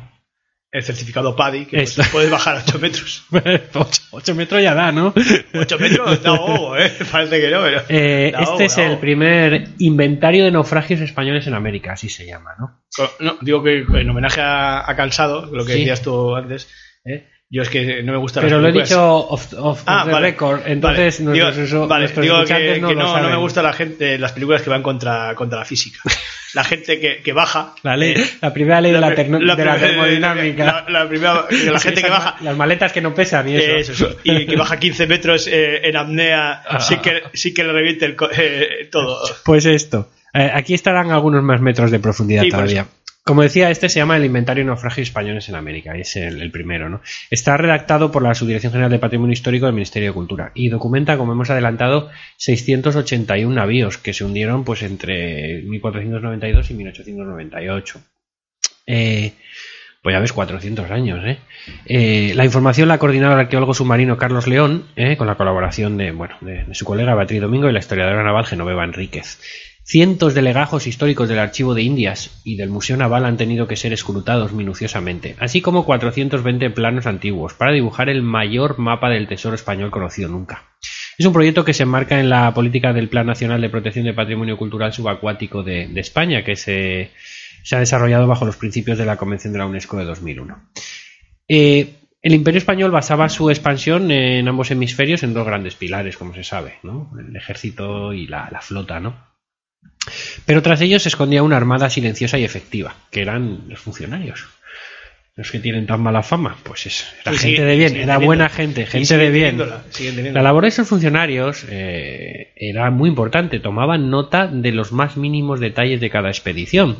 el 0.72 0.82
certificado 0.84 1.34
PADI, 1.34 1.66
que 1.66 1.76
pues, 1.78 1.98
puedes 2.12 2.30
bajar 2.30 2.56
a 2.56 2.62
8 2.66 2.78
metros. 2.78 3.24
8 4.12 4.34
metros 4.36 4.62
ya 4.62 4.74
da, 4.74 4.92
¿no? 4.92 5.12
8 5.54 5.78
metros 5.78 6.22
da 6.22 6.30
ahogo, 6.36 6.76
¿eh? 6.76 6.92
Parece 7.10 7.40
que 7.40 7.50
no, 7.50 7.60
pero... 7.62 7.82
Eh, 7.88 8.32
este 8.38 8.64
es 8.66 8.78
el 8.78 8.98
primer 8.98 9.68
inventario 9.78 10.44
de 10.44 10.52
naufragios 10.52 11.00
españoles 11.00 11.46
en 11.48 11.54
América, 11.54 11.92
así 11.94 12.08
se 12.08 12.24
llama, 12.26 12.50
¿no? 12.58 12.82
No, 13.18 13.36
digo 13.40 13.62
que 13.64 13.78
en 13.80 14.10
homenaje 14.10 14.40
a, 14.40 14.88
a 14.88 14.94
Cansado, 14.96 15.46
lo 15.46 15.64
que 15.64 15.72
Sí. 15.72 15.78
decías 15.80 16.02
tú 16.02 16.34
antes, 16.36 16.68
¿eh? 17.04 17.26
Yo 17.50 17.62
es 17.62 17.68
que 17.68 18.02
no 18.04 18.12
me 18.12 18.18
gustan 18.18 18.44
Pero 18.44 18.56
las 18.56 18.62
lo 18.62 18.68
he 18.68 18.72
películas. 18.72 18.88
dicho 18.90 19.28
off, 19.28 19.52
off- 19.58 19.82
Ah, 19.86 20.04
the 20.06 20.12
vale. 20.12 20.30
record, 20.30 20.60
entonces 20.66 21.22
Vale. 21.24 21.38
nuestros, 21.40 21.68
digo, 21.70 21.84
usu- 21.84 21.88
vale, 21.88 22.06
digo 22.08 22.44
que, 22.44 22.78
no 22.80 22.88
que 22.88 22.94
no, 22.94 23.28
me 23.28 23.36
gustan 23.36 23.64
la 23.64 23.72
gente, 23.72 24.18
las 24.18 24.32
películas 24.32 24.62
que 24.62 24.70
van 24.70 24.82
contra, 24.82 25.34
contra 25.34 25.58
la 25.58 25.64
física. 25.64 25.98
La 26.52 26.64
gente 26.64 26.98
que, 26.98 27.18
que 27.22 27.32
baja. 27.32 27.76
La, 27.84 27.96
ley, 27.96 28.10
eh, 28.16 28.24
la 28.40 28.52
primera 28.52 28.80
ley 28.80 28.90
de 28.90 28.98
la, 29.00 29.10
de 29.10 29.14
termodinámica. 29.14 30.84
La, 30.88 31.08
primera, 31.08 31.46
la 31.72 31.78
gente 31.78 32.02
que 32.02 32.10
baja. 32.10 32.36
Las 32.40 32.56
maletas 32.56 32.92
que 32.92 33.00
no 33.00 33.14
pesan 33.14 33.48
y 33.48 33.54
eso. 33.56 33.92
Eso, 33.92 33.92
eso. 33.92 34.16
y 34.24 34.46
que 34.46 34.56
baja 34.56 34.76
15 34.78 35.06
metros 35.06 35.46
eh, 35.46 35.80
en 35.88 35.96
apnea 35.96 36.60
Ah. 36.68 36.80
sí 36.80 36.96
que, 36.96 37.22
sí 37.34 37.54
que 37.54 37.62
le 37.62 37.72
reviente 37.72 38.04
el, 38.06 38.16
eh, 38.36 38.88
todo. 38.90 39.20
Pues 39.44 39.64
esto. 39.64 40.10
Eh, 40.34 40.50
aquí 40.52 40.74
estarán 40.74 41.10
algunos 41.12 41.42
más 41.44 41.60
metros 41.60 41.90
de 41.92 42.00
profundidad 42.00 42.42
Sí, 42.42 42.50
por 42.50 42.58
todavía. 42.60 42.86
Como 43.24 43.42
decía, 43.42 43.70
este 43.70 43.88
se 43.88 44.00
llama 44.00 44.16
el 44.16 44.24
Inventario 44.24 44.64
de 44.64 44.68
Naufragios 44.68 45.08
Españoles 45.08 45.48
en 45.48 45.54
América, 45.54 45.94
es 45.96 46.16
el, 46.16 46.40
el 46.40 46.50
primero, 46.50 46.88
¿no? 46.88 47.02
Está 47.30 47.56
redactado 47.56 48.10
por 48.10 48.22
la 48.22 48.34
Subdirección 48.34 48.72
General 48.72 48.90
de 48.90 48.98
Patrimonio 48.98 49.34
Histórico 49.34 49.66
del 49.66 49.74
Ministerio 49.74 50.08
de 50.08 50.14
Cultura 50.14 50.52
y 50.54 50.68
documenta, 50.68 51.18
como 51.18 51.32
hemos 51.32 51.50
adelantado, 51.50 52.10
681 52.38 53.54
navíos 53.54 53.98
que 53.98 54.14
se 54.14 54.24
hundieron 54.24 54.64
pues 54.64 54.82
entre 54.82 55.62
1492 55.62 56.70
y 56.70 56.74
1898. 56.74 58.00
Eh, 58.86 59.32
pues 60.02 60.14
ya 60.14 60.20
ves, 60.20 60.32
400 60.32 60.90
años, 60.90 61.20
¿eh? 61.26 61.38
Eh, 61.84 62.32
la 62.34 62.46
información 62.46 62.88
la 62.88 62.94
ha 62.94 62.98
coordinado 62.98 63.34
el 63.34 63.40
arqueólogo 63.40 63.74
submarino 63.74 64.16
Carlos 64.16 64.46
León, 64.46 64.86
¿eh? 64.96 65.18
con 65.18 65.26
la 65.26 65.34
colaboración 65.34 65.98
de, 65.98 66.10
bueno, 66.12 66.36
de, 66.40 66.64
de 66.64 66.74
su 66.74 66.86
colega 66.86 67.14
Beatriz 67.14 67.42
Domingo 67.42 67.68
y 67.68 67.72
la 67.72 67.80
historiadora 67.80 68.22
naval 68.22 68.46
Genoveva 68.46 68.82
Enríquez. 68.84 69.38
Cientos 69.90 70.34
de 70.34 70.42
legajos 70.42 70.86
históricos 70.86 71.28
del 71.28 71.40
Archivo 71.40 71.74
de 71.74 71.82
Indias 71.82 72.40
y 72.44 72.54
del 72.54 72.70
Museo 72.70 72.96
Naval 72.96 73.24
han 73.24 73.36
tenido 73.36 73.66
que 73.66 73.74
ser 73.74 73.92
escrutados 73.92 74.52
minuciosamente, 74.52 75.34
así 75.40 75.60
como 75.60 75.84
420 75.84 76.70
planos 76.70 77.06
antiguos 77.06 77.54
para 77.54 77.72
dibujar 77.72 78.08
el 78.08 78.22
mayor 78.22 78.78
mapa 78.78 79.10
del 79.10 79.26
tesoro 79.26 79.56
español 79.56 79.90
conocido 79.90 80.28
nunca. 80.28 80.62
Es 81.18 81.26
un 81.26 81.32
proyecto 81.32 81.64
que 81.64 81.74
se 81.74 81.82
enmarca 81.82 82.20
en 82.20 82.30
la 82.30 82.54
política 82.54 82.92
del 82.92 83.08
Plan 83.08 83.26
Nacional 83.26 83.60
de 83.60 83.68
Protección 83.68 84.04
de 84.04 84.14
Patrimonio 84.14 84.56
Cultural 84.56 84.92
Subacuático 84.92 85.64
de, 85.64 85.90
España, 85.96 86.44
que 86.44 86.54
se, 86.54 87.10
se, 87.64 87.74
ha 87.74 87.80
desarrollado 87.80 88.28
bajo 88.28 88.44
los 88.44 88.56
principios 88.56 88.96
de 88.96 89.06
la 89.06 89.16
Convención 89.16 89.52
de 89.52 89.58
la 89.58 89.66
UNESCO 89.66 89.96
de 89.96 90.04
2001. 90.04 90.70
Eh, 91.48 91.94
el 92.22 92.34
Imperio 92.34 92.58
Español 92.58 92.92
basaba 92.92 93.28
su 93.28 93.50
expansión 93.50 94.12
en 94.12 94.46
ambos 94.46 94.70
hemisferios 94.70 95.24
en 95.24 95.34
dos 95.34 95.44
grandes 95.44 95.74
pilares, 95.74 96.16
como 96.16 96.32
se 96.32 96.44
sabe, 96.44 96.74
¿no? 96.84 97.10
el 97.18 97.34
ejército 97.34 98.12
y 98.12 98.28
la, 98.28 98.48
la 98.52 98.60
flota, 98.60 99.00
¿no? 99.00 99.29
Pero 100.46 100.62
tras 100.62 100.80
ellos 100.80 101.02
se 101.02 101.08
escondía 101.10 101.42
una 101.42 101.56
armada 101.56 101.90
silenciosa 101.90 102.38
y 102.38 102.44
efectiva, 102.44 102.94
que 103.10 103.22
eran 103.22 103.64
los 103.68 103.78
funcionarios. 103.80 104.46
Los 105.36 105.50
que 105.52 105.60
tienen 105.60 105.86
tan 105.86 106.00
mala 106.02 106.22
fama, 106.22 106.56
pues 106.64 106.86
es, 106.86 107.06
era 107.22 107.32
Sí, 107.32 107.38
gente 107.38 107.56
sigue- 107.62 107.64
de 107.64 107.76
bien, 107.76 107.92
era 107.96 107.98
teniendo- 108.04 108.26
buena 108.26 108.48
gente, 108.48 108.86
gente 108.86 109.16
de 109.16 109.30
bien. 109.30 109.56
teniéndola, 109.92 110.32
La 110.32 110.42
labor 110.42 110.64
de 110.64 110.68
esos 110.68 110.88
funcionarios 110.88 111.64
eh, 111.68 112.52
era 112.56 112.90
muy 112.90 113.08
importante, 113.08 113.60
tomaban 113.60 114.10
nota 114.10 114.48
de 114.48 114.72
los 114.72 114.92
más 114.92 115.16
mínimos 115.16 115.60
detalles 115.60 116.00
de 116.00 116.10
cada 116.10 116.28
expedición. 116.28 116.98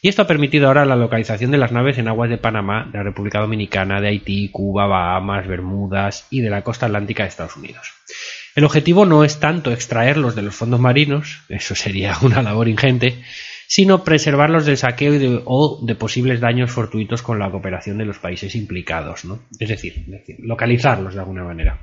Y 0.00 0.08
esto 0.08 0.22
ha 0.22 0.26
permitido 0.26 0.68
ahora 0.68 0.84
la 0.86 0.96
localización 0.96 1.50
de 1.50 1.58
las 1.58 1.72
naves 1.72 1.98
en 1.98 2.08
aguas 2.08 2.30
de 2.30 2.38
Panamá, 2.38 2.88
de 2.90 2.98
la 2.98 3.04
República 3.04 3.40
Dominicana, 3.40 4.00
de 4.00 4.08
Haití, 4.08 4.48
Cuba, 4.50 4.86
Bahamas, 4.86 5.46
Bermudas 5.46 6.26
y 6.30 6.40
de 6.40 6.50
la 6.50 6.62
costa 6.62 6.86
atlántica 6.86 7.24
de 7.24 7.28
Estados 7.28 7.56
Unidos. 7.56 7.92
El 8.58 8.64
objetivo 8.64 9.06
no 9.06 9.22
es 9.22 9.38
tanto 9.38 9.70
extraerlos 9.70 10.34
de 10.34 10.42
los 10.42 10.52
fondos 10.52 10.80
marinos, 10.80 11.42
eso 11.48 11.76
sería 11.76 12.16
una 12.22 12.42
labor 12.42 12.66
ingente, 12.66 13.22
sino 13.68 14.02
preservarlos 14.02 14.66
del 14.66 14.76
saqueo 14.76 15.14
y 15.14 15.18
de- 15.18 15.42
o 15.44 15.78
de 15.80 15.94
posibles 15.94 16.40
daños 16.40 16.72
fortuitos 16.72 17.22
con 17.22 17.38
la 17.38 17.52
cooperación 17.52 17.98
de 17.98 18.04
los 18.04 18.18
países 18.18 18.56
implicados, 18.56 19.24
¿no? 19.24 19.38
Es 19.60 19.68
decir, 19.68 19.98
es 20.00 20.10
decir, 20.10 20.38
localizarlos 20.40 21.14
de 21.14 21.20
alguna 21.20 21.44
manera. 21.44 21.78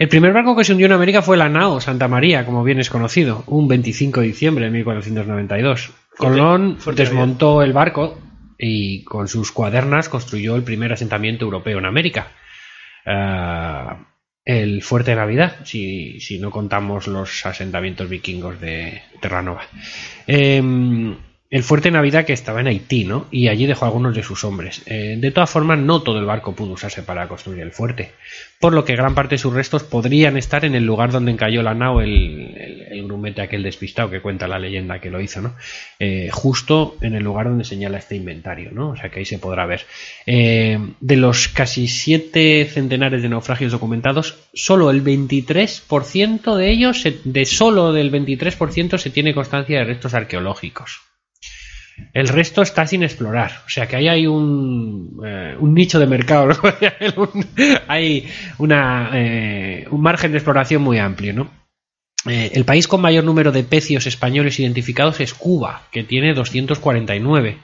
El 0.00 0.08
primer 0.08 0.32
barco 0.32 0.56
que 0.56 0.64
se 0.64 0.72
hundió 0.72 0.86
en 0.86 0.92
América 0.94 1.22
fue 1.22 1.36
la 1.36 1.48
nao 1.48 1.80
Santa 1.80 2.08
María, 2.08 2.44
como 2.44 2.64
bien 2.64 2.80
es 2.80 2.90
conocido, 2.90 3.44
un 3.46 3.68
25 3.68 4.20
de 4.20 4.26
diciembre 4.26 4.64
de 4.64 4.72
1492. 4.72 5.92
Colón 6.18 6.78
fuerte 6.78 7.02
desmontó 7.02 7.62
el 7.62 7.72
barco 7.72 8.18
y 8.58 9.04
con 9.04 9.28
sus 9.28 9.52
cuadernas 9.52 10.08
construyó 10.08 10.56
el 10.56 10.64
primer 10.64 10.92
asentamiento 10.92 11.44
europeo 11.44 11.78
en 11.78 11.86
América. 11.86 12.32
Ah, 13.06 14.08
el 14.44 14.82
Fuerte 14.82 15.12
de 15.12 15.16
Navidad, 15.16 15.56
si, 15.64 16.20
si 16.20 16.38
no 16.38 16.50
contamos 16.50 17.06
los 17.06 17.46
asentamientos 17.46 18.08
vikingos 18.08 18.60
de 18.60 19.02
Terranova. 19.20 19.62
Em, 20.26 21.16
el 21.54 21.62
Fuerte 21.62 21.92
Navidad 21.92 22.24
que 22.24 22.32
estaba 22.32 22.62
en 22.62 22.66
Haití, 22.66 23.04
¿no? 23.04 23.28
Y 23.30 23.46
allí 23.46 23.66
dejó 23.66 23.84
algunos 23.84 24.16
de 24.16 24.24
sus 24.24 24.42
hombres. 24.42 24.82
Eh, 24.86 25.14
de 25.20 25.30
todas 25.30 25.48
formas, 25.48 25.78
no 25.78 26.02
todo 26.02 26.18
el 26.18 26.24
barco 26.24 26.52
pudo 26.52 26.72
usarse 26.72 27.04
para 27.04 27.28
construir 27.28 27.60
el 27.60 27.70
fuerte, 27.70 28.10
por 28.58 28.72
lo 28.72 28.84
que 28.84 28.96
gran 28.96 29.14
parte 29.14 29.36
de 29.36 29.38
sus 29.38 29.54
restos 29.54 29.84
podrían 29.84 30.36
estar 30.36 30.64
en 30.64 30.74
el 30.74 30.84
lugar 30.84 31.12
donde 31.12 31.30
encalló 31.30 31.62
la 31.62 31.72
nao 31.72 32.00
el, 32.00 33.04
grumete 33.06 33.40
aquel 33.40 33.62
despistado 33.62 34.10
que 34.10 34.20
cuenta 34.20 34.48
la 34.48 34.58
leyenda 34.58 34.98
que 34.98 35.10
lo 35.10 35.20
hizo, 35.20 35.42
¿no? 35.42 35.54
Eh, 36.00 36.28
justo 36.32 36.96
en 37.00 37.14
el 37.14 37.22
lugar 37.22 37.46
donde 37.46 37.62
señala 37.62 37.98
este 37.98 38.16
inventario, 38.16 38.72
¿no? 38.72 38.88
O 38.88 38.96
sea 38.96 39.10
que 39.10 39.20
ahí 39.20 39.24
se 39.24 39.38
podrá 39.38 39.64
ver. 39.64 39.86
Eh, 40.26 40.76
de 40.98 41.16
los 41.16 41.46
casi 41.46 41.86
siete 41.86 42.68
centenares 42.68 43.22
de 43.22 43.28
naufragios 43.28 43.70
documentados, 43.70 44.38
solo 44.54 44.90
el 44.90 45.04
23% 45.04 46.56
de 46.56 46.70
ellos, 46.70 47.06
de 47.22 47.44
solo 47.44 47.92
del 47.92 48.10
23% 48.10 48.98
se 48.98 49.10
tiene 49.10 49.34
constancia 49.34 49.78
de 49.78 49.84
restos 49.84 50.14
arqueológicos. 50.14 51.13
El 52.12 52.28
resto 52.28 52.62
está 52.62 52.86
sin 52.86 53.02
explorar. 53.02 53.62
O 53.66 53.68
sea 53.68 53.86
que 53.86 53.96
ahí 53.96 54.08
hay 54.08 54.26
un, 54.26 55.20
eh, 55.24 55.56
nicho 55.60 55.98
de 55.98 56.06
mercado. 56.06 56.48
hay 57.88 58.28
una, 58.58 59.10
eh, 59.14 59.86
un 59.90 60.00
margen 60.00 60.32
de 60.32 60.38
exploración 60.38 60.82
muy 60.82 60.98
amplio. 60.98 61.32
¿no? 61.34 61.64
Eh, 62.26 62.52
el 62.54 62.64
país 62.64 62.88
con 62.88 63.02
mayor 63.02 63.24
número 63.24 63.52
de 63.52 63.64
pecios 63.64 64.06
españoles 64.06 64.58
identificados 64.58 65.20
es 65.20 65.34
Cuba, 65.34 65.88
que 65.92 66.04
tiene 66.04 66.32
249, 66.32 67.58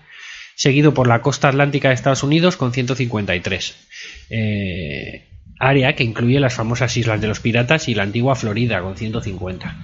seguido 0.55 0.93
por 0.93 1.07
la 1.07 1.23
costa 1.23 1.49
atlántica 1.49 1.89
de 1.89 1.95
Estados 1.95 2.23
Unidos 2.23 2.57
con 2.57 2.73
153. 2.73 3.77
Eh, 4.29 5.29
área 5.59 5.95
que 5.95 6.05
incluye 6.05 6.41
las 6.41 6.55
famosas 6.55 6.97
Islas 6.97 7.21
de 7.21 7.29
los 7.29 7.41
Piratas 7.41 7.89
y 7.89 7.95
la 7.95 8.03
antigua 8.03 8.35
Florida 8.35 8.81
con 8.83 8.97
150 8.97 9.77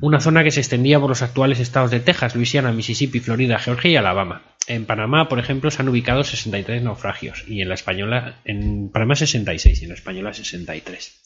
una 0.00 0.20
zona 0.20 0.44
que 0.44 0.50
se 0.50 0.60
extendía 0.60 1.00
por 1.00 1.08
los 1.08 1.22
actuales 1.22 1.60
estados 1.60 1.90
de 1.90 2.00
Texas, 2.00 2.34
Luisiana, 2.34 2.72
Mississippi, 2.72 3.20
Florida, 3.20 3.58
Georgia 3.58 3.90
y 3.90 3.96
Alabama. 3.96 4.42
En 4.68 4.84
Panamá, 4.84 5.28
por 5.28 5.38
ejemplo, 5.38 5.70
se 5.70 5.80
han 5.82 5.88
ubicado 5.88 6.24
63 6.24 6.82
naufragios 6.82 7.44
y 7.46 7.62
en 7.62 7.68
la 7.68 7.74
española, 7.74 8.40
en 8.44 8.90
Panamá 8.90 9.14
66 9.14 9.80
y 9.80 9.84
en 9.84 9.90
la 9.90 9.94
española 9.94 10.32
63. 10.32 11.22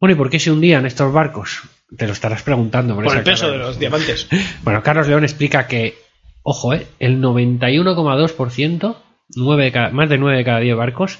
Bueno, 0.00 0.14
¿y 0.14 0.16
por 0.16 0.30
qué 0.30 0.38
se 0.38 0.50
hundían 0.50 0.86
estos 0.86 1.12
barcos? 1.12 1.62
Te 1.96 2.06
lo 2.06 2.12
estarás 2.12 2.42
preguntando. 2.42 2.94
Por 2.94 3.06
esa 3.06 3.18
el 3.18 3.24
peso 3.24 3.50
de 3.50 3.58
los 3.58 3.78
diamantes. 3.80 4.28
Bueno, 4.62 4.82
Carlos 4.82 5.08
León 5.08 5.24
explica 5.24 5.66
que, 5.66 5.94
ojo, 6.42 6.74
eh, 6.74 6.86
el 6.98 7.20
91,2%, 7.20 8.96
nueve 9.36 9.70
de 9.70 9.90
más 9.92 10.08
de 10.08 10.18
9 10.18 10.38
de 10.38 10.44
cada 10.44 10.60
10 10.60 10.76
barcos, 10.76 11.18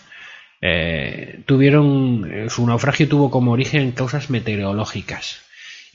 eh, 0.61 1.43
tuvieron, 1.47 2.31
eh, 2.33 2.51
su 2.51 2.67
naufragio 2.67 3.09
tuvo 3.09 3.31
como 3.31 3.53
origen 3.53 3.93
causas 3.93 4.31
meteorológicas. 4.31 5.43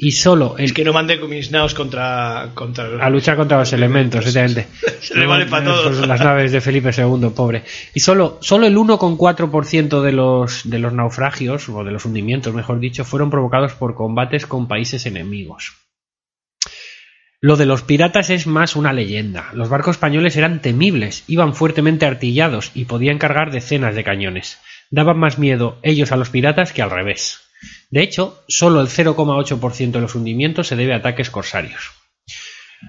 Y 0.01 0.11
solo 0.11 0.55
el 0.57 0.63
Es 0.63 0.71
que 0.71 0.85
no 0.85 0.93
mande 0.93 1.19
contra, 1.19 2.51
contra 2.53 3.05
a 3.05 3.09
luchar 3.09 3.35
contra 3.35 3.57
los 3.59 3.73
elementos, 3.73 4.25
exactamente. 4.25 4.67
Se 5.01 5.13
le 5.13 5.25
vale 5.25 5.45
pa' 5.45 5.61
todo. 5.61 6.05
Las 6.05 6.21
naves 6.21 6.53
de 6.53 6.61
Felipe 6.61 6.91
II, 6.97 7.31
pobre. 7.35 7.65
Y 7.93 7.99
solo, 7.99 8.37
solo 8.39 8.65
el 8.65 8.77
1,4% 8.77 10.01
de 10.01 10.11
los, 10.13 10.69
de 10.69 10.79
los 10.79 10.93
naufragios, 10.93 11.67
o 11.67 11.83
de 11.83 11.91
los 11.91 12.05
hundimientos, 12.05 12.53
mejor 12.53 12.79
dicho, 12.79 13.03
fueron 13.03 13.29
provocados 13.29 13.73
por 13.73 13.93
combates 13.93 14.45
con 14.45 14.69
países 14.69 15.05
enemigos. 15.05 15.73
Lo 17.41 17.57
de 17.57 17.65
los 17.65 17.81
piratas 17.81 18.29
es 18.29 18.47
más 18.47 18.77
una 18.77 18.93
leyenda. 18.93 19.49
Los 19.53 19.67
barcos 19.67 19.97
españoles 19.97 20.37
eran 20.37 20.61
temibles, 20.61 21.25
iban 21.27 21.53
fuertemente 21.53 22.05
artillados 22.05 22.71
y 22.73 22.85
podían 22.85 23.17
cargar 23.17 23.51
decenas 23.51 23.95
de 23.95 24.05
cañones. 24.05 24.59
Daban 24.91 25.19
más 25.19 25.37
miedo 25.37 25.77
ellos 25.83 26.13
a 26.13 26.15
los 26.15 26.29
piratas 26.29 26.71
que 26.71 26.81
al 26.81 26.89
revés. 26.89 27.48
De 27.89 28.01
hecho, 28.01 28.43
solo 28.47 28.81
el 28.81 28.87
0,8% 28.87 29.91
de 29.91 30.01
los 30.01 30.15
hundimientos 30.15 30.67
se 30.67 30.75
debe 30.75 30.93
a 30.93 30.97
ataques 30.97 31.29
corsarios. 31.29 31.91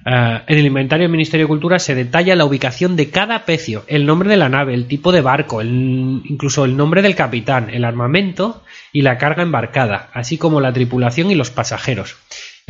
Ah, 0.07 0.45
en 0.47 0.59
el 0.59 0.67
inventario 0.67 1.05
del 1.05 1.13
Ministerio 1.13 1.47
de 1.47 1.49
Cultura 1.49 1.79
se 1.79 1.97
detalla 1.97 2.37
la 2.37 2.45
ubicación 2.45 2.95
de 2.95 3.11
cada 3.11 3.45
pecio, 3.45 3.85
el 3.89 4.07
nombre 4.07 4.29
de 4.29 4.37
la 4.37 4.49
nave, 4.49 4.73
el 4.73 4.87
tipo 4.87 5.11
de 5.11 5.21
barco, 5.21 5.63
incluso 5.63 6.65
el 6.65 6.77
nombre 6.77 7.03
del 7.03 7.17
capitán, 7.17 7.71
el 7.71 7.85
armamento 7.85 8.63
y 8.93 9.03
la 9.03 9.19
carga 9.19 9.43
embarcada, 9.43 10.09
así 10.13 10.39
como 10.39 10.61
la 10.61 10.73
tripulación 10.73 11.31
y 11.31 11.35
los 11.35 11.51
pasajeros. 11.51 12.17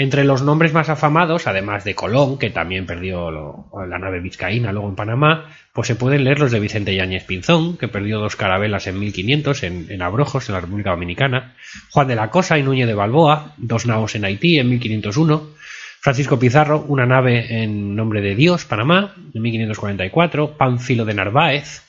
Entre 0.00 0.24
los 0.24 0.40
nombres 0.40 0.72
más 0.72 0.88
afamados, 0.88 1.46
además 1.46 1.84
de 1.84 1.94
Colón, 1.94 2.38
que 2.38 2.48
también 2.48 2.86
perdió 2.86 3.30
la 3.30 3.98
nave 3.98 4.20
vizcaína 4.20 4.72
luego 4.72 4.88
en 4.88 4.94
Panamá, 4.94 5.52
pues 5.74 5.88
se 5.88 5.94
pueden 5.94 6.24
leer 6.24 6.38
los 6.38 6.50
de 6.50 6.58
Vicente 6.58 6.94
Yáñez 6.94 7.24
Pinzón, 7.24 7.76
que 7.76 7.86
perdió 7.86 8.18
dos 8.18 8.34
carabelas 8.34 8.86
en 8.86 8.98
1500 8.98 9.62
en, 9.62 9.86
en 9.90 10.00
Abrojos, 10.00 10.48
en 10.48 10.54
la 10.54 10.62
República 10.62 10.92
Dominicana, 10.92 11.54
Juan 11.90 12.08
de 12.08 12.16
la 12.16 12.30
Cosa 12.30 12.58
y 12.58 12.62
Núñez 12.62 12.86
de 12.86 12.94
Balboa, 12.94 13.52
dos 13.58 13.84
naos 13.84 14.14
en 14.14 14.24
Haití 14.24 14.58
en 14.58 14.70
1501, 14.70 15.50
Francisco 16.00 16.38
Pizarro, 16.38 16.82
una 16.88 17.04
nave 17.04 17.62
en 17.62 17.94
nombre 17.94 18.22
de 18.22 18.34
Dios, 18.34 18.64
Panamá, 18.64 19.14
en 19.34 19.42
1544, 19.42 20.56
Pánfilo 20.56 21.04
de 21.04 21.12
Narváez, 21.12 21.82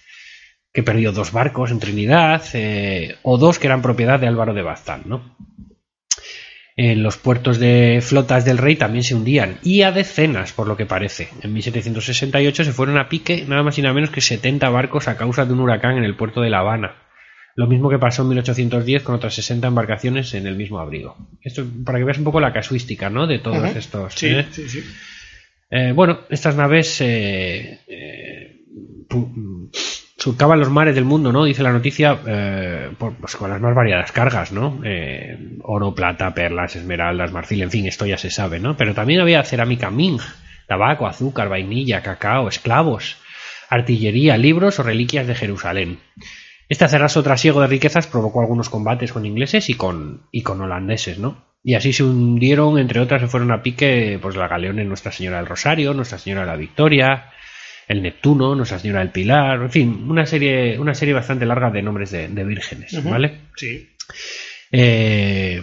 que 0.73 0.83
perdió 0.83 1.13
dos 1.13 1.31
barcos 1.31 1.71
en 1.71 1.79
Trinidad, 1.79 2.43
eh, 2.55 3.15
o 3.23 3.37
dos 3.37 3.57
que 3.57 3.67
eran 3.67 3.81
propiedad 3.81 4.19
de 4.19 4.27
Álvaro 4.27 4.53
de 4.53 4.63
Baztán, 4.63 5.03
¿no? 5.05 5.37
En 6.83 7.03
los 7.03 7.17
puertos 7.17 7.59
de 7.59 7.99
flotas 8.01 8.43
del 8.43 8.57
rey 8.57 8.75
también 8.75 9.03
se 9.03 9.13
hundían, 9.13 9.59
y 9.61 9.83
a 9.83 9.91
decenas, 9.91 10.51
por 10.51 10.67
lo 10.67 10.75
que 10.75 10.87
parece. 10.87 11.29
En 11.43 11.53
1768 11.53 12.63
se 12.63 12.73
fueron 12.73 12.97
a 12.97 13.07
pique 13.07 13.45
nada 13.47 13.61
más 13.61 13.77
y 13.77 13.83
nada 13.83 13.93
menos 13.93 14.09
que 14.09 14.19
70 14.19 14.67
barcos 14.71 15.07
a 15.07 15.15
causa 15.15 15.45
de 15.45 15.53
un 15.53 15.59
huracán 15.59 15.99
en 15.99 16.03
el 16.03 16.15
puerto 16.15 16.41
de 16.41 16.49
La 16.49 16.61
Habana. 16.61 16.95
Lo 17.55 17.67
mismo 17.67 17.87
que 17.87 17.99
pasó 17.99 18.23
en 18.23 18.29
1810 18.29 19.03
con 19.03 19.13
otras 19.13 19.35
60 19.35 19.67
embarcaciones 19.67 20.33
en 20.33 20.47
el 20.47 20.55
mismo 20.55 20.79
abrigo. 20.79 21.15
Esto 21.43 21.63
para 21.85 21.99
que 21.99 22.05
veas 22.05 22.17
un 22.17 22.23
poco 22.23 22.39
la 22.39 22.51
casuística, 22.51 23.11
¿no? 23.11 23.27
De 23.27 23.37
todos 23.37 23.75
estos. 23.75 24.15
Sí, 24.15 24.29
¿eh? 24.29 24.47
sí, 24.49 24.67
sí. 24.67 24.83
Eh, 25.69 25.91
bueno, 25.93 26.21
estas 26.31 26.55
naves 26.55 26.99
eh, 27.01 27.81
eh, 27.85 28.50
surcaban 30.21 30.59
los 30.59 30.69
mares 30.69 30.93
del 30.93 31.05
mundo, 31.05 31.31
¿no? 31.31 31.45
Dice 31.45 31.63
la 31.63 31.71
noticia, 31.71 32.19
eh, 32.27 32.91
pues 32.97 33.35
con 33.35 33.49
las 33.49 33.59
más 33.59 33.73
variadas 33.73 34.11
cargas, 34.11 34.51
¿no? 34.51 34.79
Eh, 34.83 35.57
oro, 35.63 35.95
plata, 35.95 36.33
perlas, 36.33 36.75
esmeraldas, 36.75 37.31
marfil, 37.31 37.63
en 37.63 37.71
fin, 37.71 37.87
esto 37.87 38.05
ya 38.05 38.17
se 38.17 38.29
sabe, 38.29 38.59
¿no? 38.59 38.77
Pero 38.77 38.93
también 38.93 39.21
había 39.21 39.43
cerámica 39.43 39.89
Ming, 39.89 40.19
tabaco, 40.67 41.07
azúcar, 41.07 41.49
vainilla, 41.49 42.03
cacao, 42.03 42.47
esclavos, 42.49 43.17
artillería, 43.69 44.37
libros 44.37 44.79
o 44.79 44.83
reliquias 44.83 45.25
de 45.25 45.33
Jerusalén. 45.33 45.99
Este 46.69 46.85
acerrazo 46.85 47.23
trasiego 47.23 47.59
de 47.59 47.67
riquezas 47.67 48.05
provocó 48.05 48.41
algunos 48.41 48.69
combates 48.69 49.11
con 49.11 49.25
ingleses 49.25 49.69
y 49.69 49.73
con, 49.73 50.27
y 50.31 50.43
con 50.43 50.61
holandeses, 50.61 51.17
¿no? 51.17 51.45
Y 51.63 51.73
así 51.73 51.93
se 51.93 52.03
hundieron, 52.03 52.77
entre 52.77 52.99
otras, 52.99 53.21
se 53.21 53.27
fueron 53.27 53.51
a 53.51 53.61
pique 53.63 54.19
pues 54.21 54.35
la 54.35 54.47
galeona 54.47 54.83
Nuestra 54.83 55.11
Señora 55.11 55.37
del 55.37 55.47
Rosario, 55.47 55.93
Nuestra 55.93 56.17
Señora 56.17 56.41
de 56.41 56.47
la 56.47 56.55
Victoria, 56.55 57.31
el 57.91 58.01
Neptuno, 58.01 58.55
Nuestra 58.55 58.79
Señora 58.79 58.99
del 58.99 59.09
Pilar, 59.09 59.61
en 59.61 59.71
fin, 59.71 60.05
una 60.07 60.25
serie, 60.25 60.79
una 60.79 60.93
serie 60.93 61.13
bastante 61.13 61.45
larga 61.45 61.69
de 61.69 61.81
nombres 61.81 62.11
de, 62.11 62.27
de 62.27 62.43
vírgenes. 62.43 63.03
¿vale? 63.03 63.39
Sí. 63.55 63.89
Eh, 64.71 65.61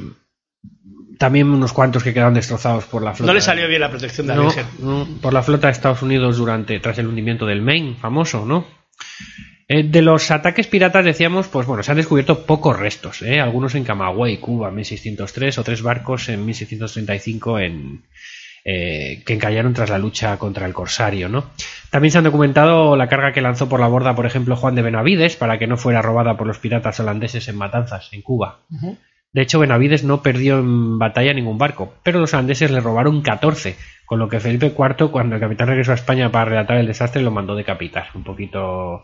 también 1.19 1.49
unos 1.49 1.73
cuantos 1.73 2.05
que 2.05 2.13
quedaron 2.15 2.35
destrozados 2.35 2.85
por 2.85 3.03
la 3.03 3.15
flota. 3.15 3.33
No 3.33 3.35
le 3.35 3.41
salió 3.41 3.67
bien 3.67 3.81
la 3.81 3.91
protección 3.91 4.27
de 4.27 4.35
la 4.35 4.43
No, 4.43 4.45
Virgen. 4.45 4.67
no, 4.81 5.09
por 5.21 5.33
la 5.33 5.43
flota 5.43 5.67
de 5.67 5.73
Estados 5.73 6.03
Unidos 6.03 6.37
durante 6.37 6.79
tras 6.81 6.99
el 6.99 7.07
hundimiento 7.09 7.47
del 7.47 7.63
Maine, 7.63 7.97
famoso, 7.97 8.45
¿no? 8.47 8.67
Eh, 9.67 9.83
de 9.83 10.01
los 10.01 10.31
ataques 10.31 10.67
piratas 10.67 11.05
decíamos, 11.05 11.49
pues 11.49 11.67
bueno, 11.67 11.83
se 11.83 11.91
han 11.91 11.97
descubierto 11.97 12.47
pocos 12.47 12.79
restos, 12.79 13.21
¿eh? 13.23 13.41
algunos 13.41 13.75
en 13.75 13.85
Camagüey, 13.85 14.39
Cuba, 14.39 14.69
en 14.69 14.77
1603, 14.77 15.59
o 15.59 15.65
tres 15.65 15.83
barcos 15.83 16.29
en 16.29 16.47
1635 16.47 17.59
en, 17.59 18.03
eh, 18.71 19.23
que 19.25 19.33
encallaron 19.33 19.73
tras 19.73 19.89
la 19.89 19.97
lucha 19.97 20.37
contra 20.37 20.67
el 20.67 20.75
corsario, 20.75 21.31
¿no? 21.31 21.47
También 21.91 22.13
se 22.13 22.19
han 22.19 22.25
documentado 22.25 22.97
la 22.97 23.09
carga 23.09 23.33
que 23.33 23.41
lanzó 23.41 23.67
por 23.67 23.81
la 23.81 23.87
borda, 23.89 24.15
por 24.15 24.27
ejemplo, 24.27 24.57
Juan 24.57 24.75
de 24.75 24.83
Benavides, 24.83 25.37
para 25.37 25.59
que 25.59 25.67
no 25.67 25.79
fuera 25.79 26.03
robada 26.03 26.37
por 26.37 26.47
los 26.47 26.59
piratas 26.59 27.01
holandeses 27.01 27.49
en 27.49 27.57
Matanzas, 27.57 28.11
en 28.13 28.21
Cuba. 28.21 28.59
De 29.33 29.41
hecho, 29.41 29.59
Benavides 29.59 30.05
no 30.05 30.23
perdió 30.23 30.59
en 30.59 30.99
batalla 30.99 31.33
ningún 31.33 31.57
barco, 31.57 31.95
pero 32.03 32.21
los 32.21 32.35
holandeses 32.35 32.71
le 32.71 32.81
robaron 32.81 33.23
14, 33.23 33.75
con 34.05 34.19
lo 34.19 34.29
que 34.29 34.39
Felipe 34.39 34.75
IV, 34.79 35.11
cuando 35.11 35.37
el 35.37 35.41
capitán 35.41 35.69
regresó 35.69 35.93
a 35.93 35.95
España 35.95 36.31
para 36.31 36.51
relatar 36.51 36.77
el 36.77 36.89
desastre, 36.89 37.23
lo 37.23 37.31
mandó 37.31 37.55
decapitar. 37.55 38.09
Un 38.15 38.25
poquito... 38.25 39.01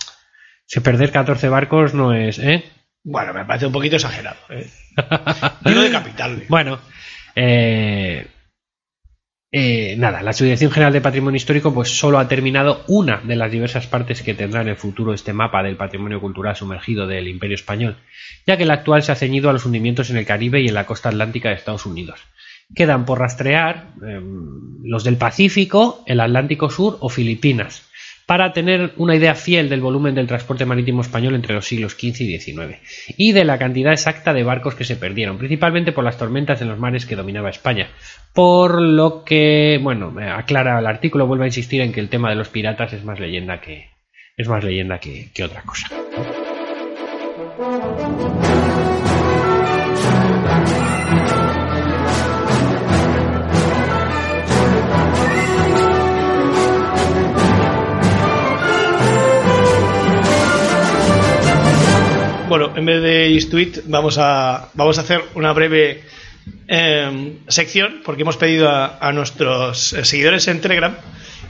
Si 0.66 0.80
perder 0.80 1.11
14 1.11 1.49
barcos 1.49 1.94
no 1.94 2.12
es... 2.12 2.38
¿eh? 2.38 2.64
Bueno, 3.02 3.33
me 3.33 3.47
parece 3.47 3.64
un 3.64 3.73
poquito 3.73 3.97
exagerado. 3.97 4.37
¿eh? 4.50 4.68
Bueno, 6.50 6.80
eh, 7.35 8.26
eh, 9.56 9.94
nada, 9.96 10.20
la 10.20 10.32
Subdirección 10.32 10.73
General 10.73 10.92
de 10.92 11.00
Patrimonio 11.00 11.37
Histórico 11.37 11.73
pues 11.73 11.96
solo 11.96 12.18
ha 12.18 12.26
terminado 12.26 12.82
una 12.88 13.18
de 13.18 13.37
las 13.37 13.52
diversas 13.52 13.87
partes 13.87 14.20
que 14.20 14.34
tendrá 14.34 14.62
en 14.62 14.66
el 14.66 14.75
futuro 14.75 15.14
este 15.14 15.32
mapa 15.32 15.62
del 15.62 15.76
patrimonio 15.76 16.20
cultural 16.20 16.56
sumergido 16.56 17.06
del 17.06 17.28
Imperio 17.28 17.54
Español, 17.54 17.96
ya 18.49 18.56
que 18.56 18.64
el 18.64 18.73
actual 18.73 19.04
se 19.04 19.12
ha 19.12 19.14
ceñido 19.14 19.49
a 19.49 19.52
los 19.52 19.64
hundimientos 19.64 20.11
en 20.11 20.16
el 20.16 20.26
Caribe 20.26 20.61
y 20.61 20.66
en 20.66 20.75
la 20.75 20.87
costa 20.87 21.11
atlántica 21.11 21.50
de 21.50 21.54
Estados 21.54 21.87
Unidos. 21.87 22.18
Quedan 22.75 23.04
por 23.04 23.20
rastrear 23.20 23.92
eh, 24.04 24.20
los 24.82 25.04
del 25.04 25.18
Pacífico, 25.18 26.02
el 26.06 26.18
Atlántico 26.18 26.68
Sur 26.68 26.96
o 26.99 27.08
Filipinas, 27.08 27.88
para 28.26 28.52
tener 28.52 28.93
una 28.97 29.16
idea 29.16 29.35
fiel 29.35 29.69
del 29.69 29.81
volumen 29.81 30.14
del 30.14 30.26
transporte 30.26 30.64
marítimo 30.64 31.02
español 31.02 31.35
entre 31.35 31.54
los 31.54 31.66
siglos 31.66 31.93
XV 31.93 32.23
y 32.23 32.38
XIX, 32.38 32.78
y 33.16 33.33
de 33.33 33.45
la 33.45 33.59
cantidad 33.59 33.93
exacta 33.93 34.33
de 34.33 34.43
barcos 34.43 34.75
que 34.75 34.85
se 34.85 34.97
perdieron, 34.97 35.38
principalmente 35.38 35.93
por 35.93 36.04
las 36.04 36.19
tormentas 36.19 36.61
en 36.62 36.69
los 36.69 36.78
mares 36.78 37.07
que 37.07 37.16
dominaba 37.16 37.50
España. 37.50 37.90
Por 38.33 38.81
lo 38.81 39.25
que, 39.25 39.78
bueno, 39.83 40.14
aclara 40.35 40.78
el 40.78 40.87
artículo, 40.87 41.26
vuelve 41.26 41.45
a 41.45 41.49
insistir 41.49 41.83
en 41.83 41.93
que 41.93 42.00
el 42.00 42.09
tema 42.09 42.31
de 42.31 42.37
los 42.37 42.49
piratas 42.49 42.93
es 42.93 43.04
más 43.04 43.21
leyenda 43.21 43.61
que, 43.61 43.90
es 44.37 44.49
más 44.49 44.64
leyenda 44.64 44.99
que, 44.99 45.28
que 45.33 45.45
otra 45.45 45.62
cosa. 45.62 45.88
Bueno, 62.48 62.72
en 62.76 62.84
vez 62.84 63.02
de 63.02 63.28
Istuit, 63.30 63.78
vamos 63.86 64.18
a, 64.18 64.68
vamos 64.74 64.98
a 64.98 65.00
hacer 65.00 65.22
una 65.34 65.52
breve 65.52 66.02
eh, 66.68 67.38
sección, 67.48 68.02
porque 68.04 68.22
hemos 68.22 68.36
pedido 68.36 68.68
a, 68.68 68.98
a 69.00 69.12
nuestros 69.12 69.92
eh, 69.94 70.04
seguidores 70.04 70.46
en 70.48 70.60
Telegram 70.60 70.94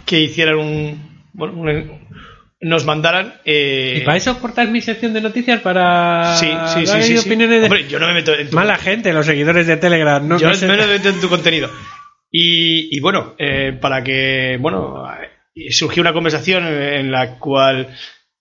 que 0.06 0.20
hicieran 0.20 0.56
un. 0.56 1.24
Bueno, 1.32 1.54
un- 1.54 2.04
nos 2.60 2.86
mandaran. 2.86 3.34
eh, 3.44 3.98
¿Y 4.00 4.04
para 4.06 4.16
eso 4.16 4.38
cortas 4.40 4.70
mi 4.70 4.80
sección 4.80 5.12
de 5.12 5.20
noticias 5.20 5.60
para 5.60 6.34
Sí, 6.36 6.48
sí, 6.68 6.86
sí. 6.86 7.02
sí, 7.02 7.18
sí. 7.18 7.26
opiniones 7.28 7.58
de- 7.60 7.64
Hombre, 7.66 7.88
yo 7.88 7.98
no 7.98 8.06
me 8.06 8.14
meto 8.14 8.32
en 8.32 8.48
tu, 8.48 8.56
Mala 8.56 8.78
gente, 8.78 9.12
los 9.12 9.26
seguidores 9.26 9.66
de 9.66 9.76
Telegram. 9.76 10.26
No, 10.26 10.38
yo 10.38 10.50
no 10.50 10.56
me 10.76 10.86
meto 10.86 11.08
en 11.10 11.20
tu 11.20 11.28
contenido. 11.28 11.68
Y, 12.30 12.96
y 12.96 13.00
bueno, 13.00 13.34
eh, 13.38 13.76
para 13.78 14.02
que. 14.02 14.56
Bueno, 14.60 15.04
eh, 15.54 15.72
surgió 15.72 16.00
una 16.00 16.12
conversación 16.14 16.64
en 16.66 17.10
la 17.10 17.38
cual. 17.38 17.88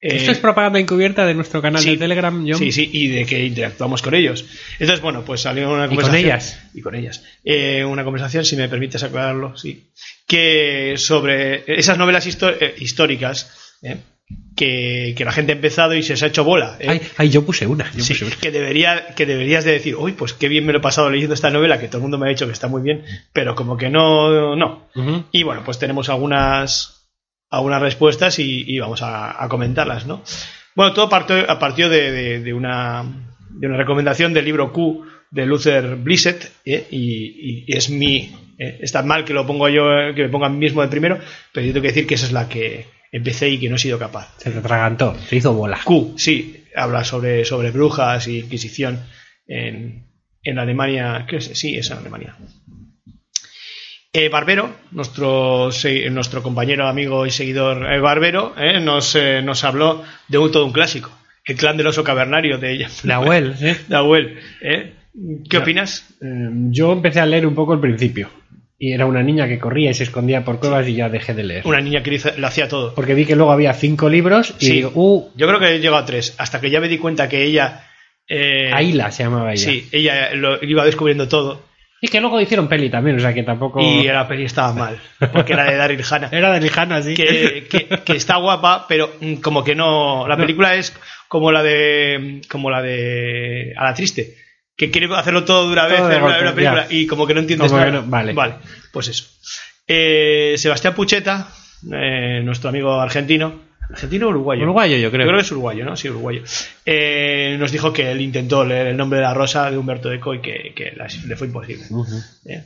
Eh, 0.03 0.17
Esto 0.17 0.31
es 0.31 0.37
propaganda 0.39 0.79
encubierta 0.79 1.25
de 1.25 1.33
nuestro 1.33 1.61
canal 1.61 1.81
Sí. 1.81 1.91
de 1.91 1.97
Telegram, 1.97 2.45
John. 2.47 2.59
Sí, 2.59 2.71
sí, 2.71 2.89
y 2.91 3.07
de 3.07 3.25
que 3.25 3.45
interactuamos 3.45 4.01
con 4.01 4.13
ellos. 4.13 4.45
Entonces, 4.79 5.01
bueno, 5.01 5.23
pues 5.25 5.41
salió 5.41 5.71
una 5.71 5.85
¿Y 5.85 5.87
con 5.87 5.95
conversación. 5.97 6.25
ellas? 6.25 6.59
Y 6.73 6.81
con 6.81 6.95
ellas. 6.95 7.23
Eh, 7.43 7.83
una 7.85 8.03
conversación, 8.03 8.45
si 8.45 8.55
me 8.55 8.67
permites 8.69 9.01
aclararlo, 9.03 9.57
sí. 9.57 9.89
Que 10.27 10.95
sobre 10.97 11.63
esas 11.79 11.97
novelas 11.97 12.27
eh, 12.27 12.75
históricas 12.79 13.77
eh, 13.81 13.97
que, 14.55 15.13
que 15.17 15.25
la 15.25 15.31
gente 15.31 15.51
ha 15.51 15.55
empezado 15.55 15.93
y 15.93 16.03
se 16.03 16.15
se 16.17 16.25
ha 16.25 16.27
hecho 16.29 16.43
bola. 16.43 16.77
eh. 16.79 16.85
Ay, 16.89 17.01
ay, 17.17 17.29
yo 17.29 17.45
puse 17.45 17.67
una. 17.67 17.91
Yo 17.93 18.03
Sí, 18.03 18.13
puse 18.13 18.25
una. 18.25 18.35
que, 18.37 18.51
debería, 18.51 19.07
que 19.15 19.25
deberías 19.25 19.63
de 19.65 19.73
decir, 19.73 19.95
uy, 19.95 20.13
pues 20.13 20.33
qué 20.33 20.47
bien 20.47 20.65
me 20.65 20.71
lo 20.73 20.79
he 20.79 20.81
pasado 20.81 21.09
leyendo 21.09 21.33
esta 21.33 21.49
novela, 21.49 21.79
que 21.79 21.87
todo 21.87 21.97
el 21.97 22.01
mundo 22.03 22.17
me 22.17 22.27
ha 22.27 22.29
dicho 22.29 22.45
que 22.45 22.53
está 22.53 22.67
muy 22.67 22.81
bien, 22.81 23.03
pero 23.33 23.55
como 23.55 23.77
que 23.77 23.89
no, 23.89 24.55
no. 24.55 24.89
Y 25.31 25.43
bueno, 25.43 25.61
pues 25.65 25.79
tenemos 25.79 26.09
algunas, 26.09 27.02
algunas 27.57 27.81
respuestas 27.81 28.39
y, 28.39 28.63
y 28.67 28.79
vamos 28.79 29.01
a, 29.01 29.43
a 29.43 29.47
comentarlas, 29.49 30.05
¿no? 30.05 30.23
Bueno, 30.75 30.93
todo 30.93 31.07
partió, 31.09 31.49
a 31.49 31.59
partió 31.59 31.87
de, 31.89 32.11
de- 32.11 32.39
de 32.39 32.53
una, 32.53 33.03
de 33.49 33.67
una 33.67 33.77
recomendación 33.77 34.33
del 34.33 34.45
libro 34.45 34.71
Q 34.73 35.05
de 35.31 35.45
Luther 35.45 35.95
Blissett, 35.95 36.51
¿eh? 36.65 36.87
y, 36.91 37.63
y 37.67 37.75
es 37.77 37.89
mi... 37.89 38.35
eh, 38.57 38.79
está 38.81 39.01
mal 39.03 39.23
que 39.25 39.33
lo 39.33 39.45
pongo 39.47 39.67
yo, 39.69 39.83
que 40.15 40.23
me 40.23 40.29
ponga 40.29 40.47
a 40.47 40.49
mí 40.49 40.57
mismo 40.57 40.81
de 40.81 40.87
primero, 40.87 41.19
pero 41.51 41.65
yo 41.65 41.73
tengo 41.73 41.81
que 41.83 41.87
decir 41.89 42.07
que 42.07 42.15
esa 42.15 42.25
es 42.27 42.31
la 42.31 42.47
que 42.49 42.85
empecé 43.11 43.49
y 43.49 43.59
que 43.59 43.69
no 43.69 43.75
he 43.75 43.79
sido 43.79 43.97
capaz. 43.99 44.33
Se 44.37 44.51
te 44.51 44.57
atragantó, 44.59 45.15
se 45.27 45.35
hizo 45.35 45.53
bola. 45.53 45.79
Q, 45.83 46.15
sí, 46.17 46.63
habla 46.75 47.03
sobre, 47.03 47.45
sobre 47.45 47.69
brujas 47.71 48.27
y 48.27 48.39
inquisición 48.39 48.99
en, 49.47 50.07
en 50.43 50.57
Alemania. 50.59 51.25
Sí, 51.39 51.77
es 51.77 51.91
en 51.91 51.97
Alemania. 51.99 52.35
Eh, 54.15 54.29
Barbero, 54.29 54.69
nuestro, 54.91 55.71
nuestro 56.11 56.43
compañero, 56.43 56.87
amigo 56.87 57.25
y 57.25 57.31
seguidor 57.31 57.91
eh, 57.91 57.99
Barbero, 57.99 58.53
eh, 58.59 58.79
nos, 58.79 59.15
eh, 59.15 59.41
nos 59.41 59.63
habló 59.63 60.03
de 60.27 60.37
un, 60.37 60.51
todo 60.51 60.67
un 60.67 60.71
clásico, 60.71 61.11
El 61.43 61.55
clan 61.55 61.77
del 61.77 61.87
oso 61.87 62.03
cavernario 62.03 62.59
de 62.59 62.85
La 63.05 63.19
Well, 64.03 64.37
¿eh? 64.61 64.93
¿Qué 65.49 65.57
opinas? 65.57 66.11
Eh, 66.21 66.25
Yo 66.69 66.91
empecé 66.93 67.21
a 67.21 67.25
leer 67.25 67.47
un 67.47 67.55
poco 67.55 67.73
al 67.73 67.79
principio. 67.79 68.29
Y 68.77 68.91
era 68.93 69.07
una 69.07 69.23
niña 69.23 69.47
que 69.47 69.57
corría 69.57 69.89
y 69.89 69.93
se 69.95 70.03
escondía 70.03 70.45
por 70.45 70.59
cuevas 70.59 70.87
y 70.87 70.93
ya 70.93 71.09
dejé 71.09 71.33
de 71.33 71.43
leer. 71.43 71.61
Una 71.65 71.81
niña 71.81 72.03
que 72.03 72.19
lo 72.37 72.45
hacía 72.47 72.67
todo. 72.67 72.93
Porque 72.93 73.15
vi 73.15 73.25
que 73.25 73.35
luego 73.35 73.51
había 73.51 73.73
cinco 73.73 74.09
libros 74.09 74.53
y 74.59 74.65
Sí. 74.65 74.73
digo, 74.73 74.91
uh, 74.93 75.31
Yo 75.35 75.47
creo 75.47 75.59
que 75.59 75.79
llegó 75.79 75.95
a 75.95 76.05
tres, 76.05 76.35
hasta 76.37 76.61
que 76.61 76.69
ya 76.69 76.79
me 76.79 76.87
di 76.87 76.99
cuenta 76.99 77.27
que 77.27 77.43
ella... 77.43 77.87
Aila 78.73 79.09
se 79.11 79.23
llamaba 79.23 79.53
ella. 79.53 79.63
Sí, 79.71 79.87
ella 79.91 80.35
lo 80.35 80.63
iba 80.63 80.85
descubriendo 80.85 81.27
todo. 81.27 81.72
Y 82.05 82.09
que 82.09 82.19
luego 82.19 82.41
hicieron 82.41 82.67
peli 82.67 82.89
también, 82.89 83.15
o 83.15 83.19
sea 83.21 83.33
que 83.33 83.43
tampoco... 83.43 83.79
Y 83.79 84.03
la 84.03 84.27
peli 84.27 84.43
estaba 84.43 84.73
mal, 84.73 84.99
porque 85.31 85.53
era 85.53 85.63
de 85.63 85.77
Daryl 85.77 86.03
Hannah. 86.03 86.27
Era 86.33 86.51
de 86.51 86.59
Lijana, 86.59 87.01
sí. 87.01 87.13
Que, 87.13 87.65
que- 87.69 87.87
que 88.03 88.13
está 88.17 88.35
guapa, 88.35 88.87
pero 88.89 89.09
como 89.41 89.63
que 89.63 89.73
no. 89.73 90.27
La 90.27 90.35
No. 90.35 90.41
película 90.41 90.75
es 90.75 90.93
como 91.29 91.53
la 91.53 91.63
de. 91.63 92.41
como 92.49 92.69
la 92.69 92.81
de. 92.81 93.73
A 93.77 93.85
la 93.85 93.93
triste. 93.93 94.35
Que 94.75 94.91
quiere 94.91 95.07
hacerlo 95.15 95.45
todo 95.45 95.67
de 95.67 95.71
una 95.71 95.85
vez 95.87 96.05
de 96.05 96.15
en 96.17 96.21
una, 96.23 96.33
golpe, 96.33 96.41
una 96.41 96.53
película 96.55 96.87
ya. 96.89 96.93
y 96.93 97.07
como 97.07 97.25
que 97.25 97.35
no 97.35 97.39
entiendes 97.39 97.71
nada. 97.71 97.89
no- 97.89 98.03
vale. 98.05 98.33
Vale, 98.33 98.55
pues 98.91 99.07
eso. 99.07 99.25
Eh, 99.87 100.55
Sebastián 100.57 100.95
Pucheta, 100.95 101.47
eh, 101.89 102.41
nuestro 102.43 102.67
amigo 102.69 102.99
argentino. 102.99 103.61
¿Argentino 103.89 104.27
o 104.27 104.29
uruguayo? 104.29 104.63
Uruguayo, 104.63 104.97
yo 104.97 105.11
creo. 105.11 105.21
Yo 105.25 105.27
creo 105.27 105.39
que 105.39 105.45
es 105.45 105.51
uruguayo, 105.51 105.85
¿no? 105.85 105.95
Sí, 105.95 106.09
uruguayo. 106.09 106.41
Eh, 106.85 107.55
nos 107.59 107.71
dijo 107.71 107.93
que 107.93 108.11
él 108.11 108.21
intentó 108.21 108.63
leer 108.65 108.87
el 108.87 108.97
nombre 108.97 109.19
de 109.19 109.25
la 109.25 109.33
rosa 109.33 109.69
de 109.69 109.77
Humberto 109.77 110.11
Eco 110.11 110.33
y 110.33 110.41
que, 110.41 110.73
que 110.75 110.93
la- 110.95 111.07
le 111.27 111.35
fue 111.35 111.47
imposible. 111.47 111.83
¿eh? 112.45 112.63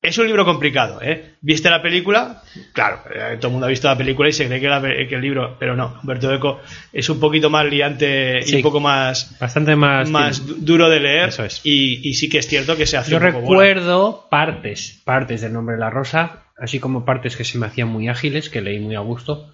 Es 0.00 0.16
un 0.16 0.26
libro 0.26 0.44
complicado, 0.44 1.00
¿eh? 1.02 1.34
¿Viste 1.40 1.68
la 1.68 1.82
película? 1.82 2.40
Claro, 2.72 3.00
eh, 3.12 3.36
todo 3.38 3.48
el 3.48 3.52
mundo 3.52 3.66
ha 3.66 3.70
visto 3.70 3.88
la 3.88 3.98
película 3.98 4.28
y 4.28 4.32
se 4.32 4.46
cree 4.46 4.60
que, 4.60 4.68
la- 4.68 4.80
que 4.80 5.12
el 5.16 5.20
libro, 5.20 5.56
pero 5.58 5.74
no, 5.74 5.98
Humberto 6.00 6.32
Eco 6.32 6.60
es 6.92 7.08
un 7.10 7.18
poquito 7.18 7.50
más 7.50 7.66
liante 7.66 8.38
y 8.46 8.54
un 8.56 8.62
poco 8.62 8.78
más, 8.78 9.36
Bastante 9.40 9.74
más... 9.74 10.08
más 10.08 10.46
du- 10.46 10.54
duro 10.60 10.88
de 10.88 11.00
leer 11.00 11.30
Eso 11.30 11.44
es. 11.44 11.60
y, 11.64 12.08
y 12.08 12.14
sí 12.14 12.28
que 12.28 12.38
es 12.38 12.46
cierto 12.46 12.76
que 12.76 12.86
se 12.86 12.96
hace 12.96 13.10
Yo 13.10 13.16
un 13.18 13.24
poco 13.24 13.40
bola. 13.40 13.60
recuerdo 13.64 14.28
partes, 14.30 15.02
partes 15.04 15.40
del 15.40 15.52
nombre 15.52 15.74
de 15.74 15.80
la 15.80 15.90
rosa, 15.90 16.44
así 16.56 16.78
como 16.78 17.04
partes 17.04 17.36
que 17.36 17.42
se 17.44 17.58
me 17.58 17.66
hacían 17.66 17.88
muy 17.88 18.06
ágiles, 18.08 18.50
que 18.50 18.60
leí 18.60 18.78
muy 18.78 18.94
a 18.94 19.00
gusto. 19.00 19.52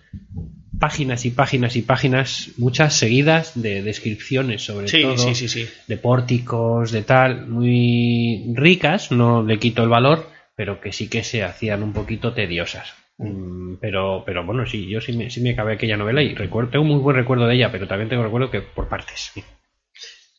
Páginas 0.78 1.24
y 1.24 1.30
páginas 1.30 1.76
y 1.76 1.82
páginas, 1.82 2.50
muchas 2.56 2.94
seguidas 2.94 3.52
de 3.60 3.82
descripciones 3.82 4.62
sobre 4.64 4.88
Sí, 4.88 5.02
todo, 5.02 5.18
sí, 5.18 5.34
sí, 5.34 5.48
sí. 5.48 5.68
de 5.87 5.96
pórticos, 5.96 6.90
de 6.90 7.02
tal, 7.02 7.46
muy 7.46 8.44
ricas, 8.54 9.10
no 9.12 9.42
le 9.42 9.58
quito 9.58 9.82
el 9.82 9.88
valor, 9.88 10.28
pero 10.56 10.80
que 10.80 10.92
sí 10.92 11.08
que 11.08 11.22
se 11.24 11.42
hacían 11.44 11.82
un 11.82 11.92
poquito 11.92 12.32
tediosas. 12.32 12.92
Mm, 13.18 13.74
Pero, 13.80 14.24
pero 14.26 14.44
bueno, 14.44 14.66
sí, 14.66 14.88
yo 14.88 15.00
sí 15.00 15.12
me, 15.12 15.30
sí 15.30 15.40
me 15.40 15.50
acabé 15.52 15.74
aquella 15.74 15.96
novela 15.96 16.22
y 16.22 16.34
recuerdo, 16.34 16.70
tengo 16.70 16.84
muy 16.84 16.98
buen 16.98 17.16
recuerdo 17.16 17.46
de 17.46 17.54
ella, 17.54 17.70
pero 17.70 17.87
también 17.87 18.08
tengo 18.08 18.24
recuerdo 18.24 18.50
que 18.50 18.60
por 18.60 18.88
partes. 18.88 19.32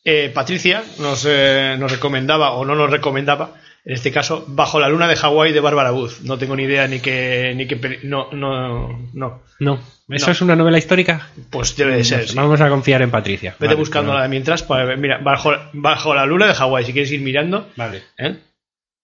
Eh, 0.04 0.30
Patricia 0.34 0.84
nos, 1.00 1.26
eh, 1.28 1.76
nos 1.78 1.90
recomendaba 1.90 2.52
o 2.52 2.64
no 2.64 2.74
nos 2.76 2.90
recomendaba 2.90 3.54
En 3.88 3.94
este 3.94 4.10
caso, 4.10 4.44
Bajo 4.48 4.80
la 4.80 4.88
luna 4.88 5.06
de 5.08 5.14
Hawái 5.16 5.52
de 5.52 5.60
Bárbara 5.60 5.92
Booth. 5.92 6.20
No 6.24 6.36
tengo 6.38 6.56
ni 6.56 6.64
idea 6.64 6.88
ni 6.88 6.98
que... 6.98 7.52
Ni 7.56 7.66
que 7.68 8.00
no, 8.02 8.28
no, 8.32 9.08
no. 9.14 9.42
No. 9.60 9.80
¿Eso 10.08 10.26
No. 10.26 10.32
es 10.32 10.40
una 10.42 10.56
novela 10.56 10.76
histórica? 10.78 11.28
Pues 11.50 11.76
debe 11.76 11.96
de 11.96 12.04
ser, 12.04 12.28
sí. 12.28 12.34
Vamos 12.36 12.60
a 12.60 12.68
confiar 12.68 13.00
en 13.02 13.10
Patricia. 13.12 13.52
Vete 13.52 13.66
Vale, 13.66 13.78
buscándola 13.78 14.18
pero- 14.20 14.28
mientras. 14.30 14.62
Para 14.64 14.84
ver. 14.84 14.98
Mira, 14.98 15.18
bajo, 15.18 15.52
bajo 15.72 16.14
la 16.14 16.26
luna 16.26 16.46
de 16.48 16.54
Hawái, 16.54 16.84
si 16.84 16.92
quieres 16.92 17.12
ir 17.12 17.20
mirando. 17.20 17.68
Vale. 17.76 18.02
¿eh? 18.18 18.36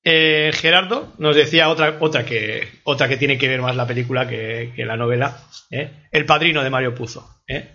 Eh, 0.05 0.51
Gerardo 0.53 1.13
nos 1.19 1.37
decía 1.37 1.69
otra, 1.69 1.97
otra, 2.01 2.25
que, 2.25 2.69
otra 2.83 3.09
que 3.09 3.17
tiene 3.17 3.39
que 3.39 3.47
ver 3.47 3.63
más 3.63 3.77
la 3.77 3.87
película 3.87 4.27
que, 4.29 4.73
que 4.75 4.85
la 4.85 4.97
novela. 4.97 5.39
¿eh? 5.71 5.91
El 6.11 6.25
padrino 6.27 6.65
de 6.65 6.71
Mario 6.71 6.93
Puzo. 6.95 7.25
¿eh? 7.47 7.69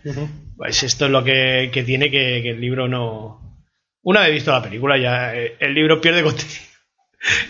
Pues 0.58 0.84
esto 0.84 1.06
es 1.06 1.12
lo 1.12 1.24
que, 1.24 1.70
que 1.72 1.84
tiene 1.84 2.12
que, 2.12 2.42
que 2.44 2.50
el 2.50 2.60
libro 2.60 2.90
no. 2.90 3.64
Una 4.04 4.22
vez 4.22 4.32
visto 4.32 4.52
la 4.52 4.62
película, 4.62 4.98
ya 4.98 5.34
eh, 5.36 5.56
el 5.60 5.74
libro 5.74 6.02
pierde 6.02 6.22
contenido. 6.22 6.67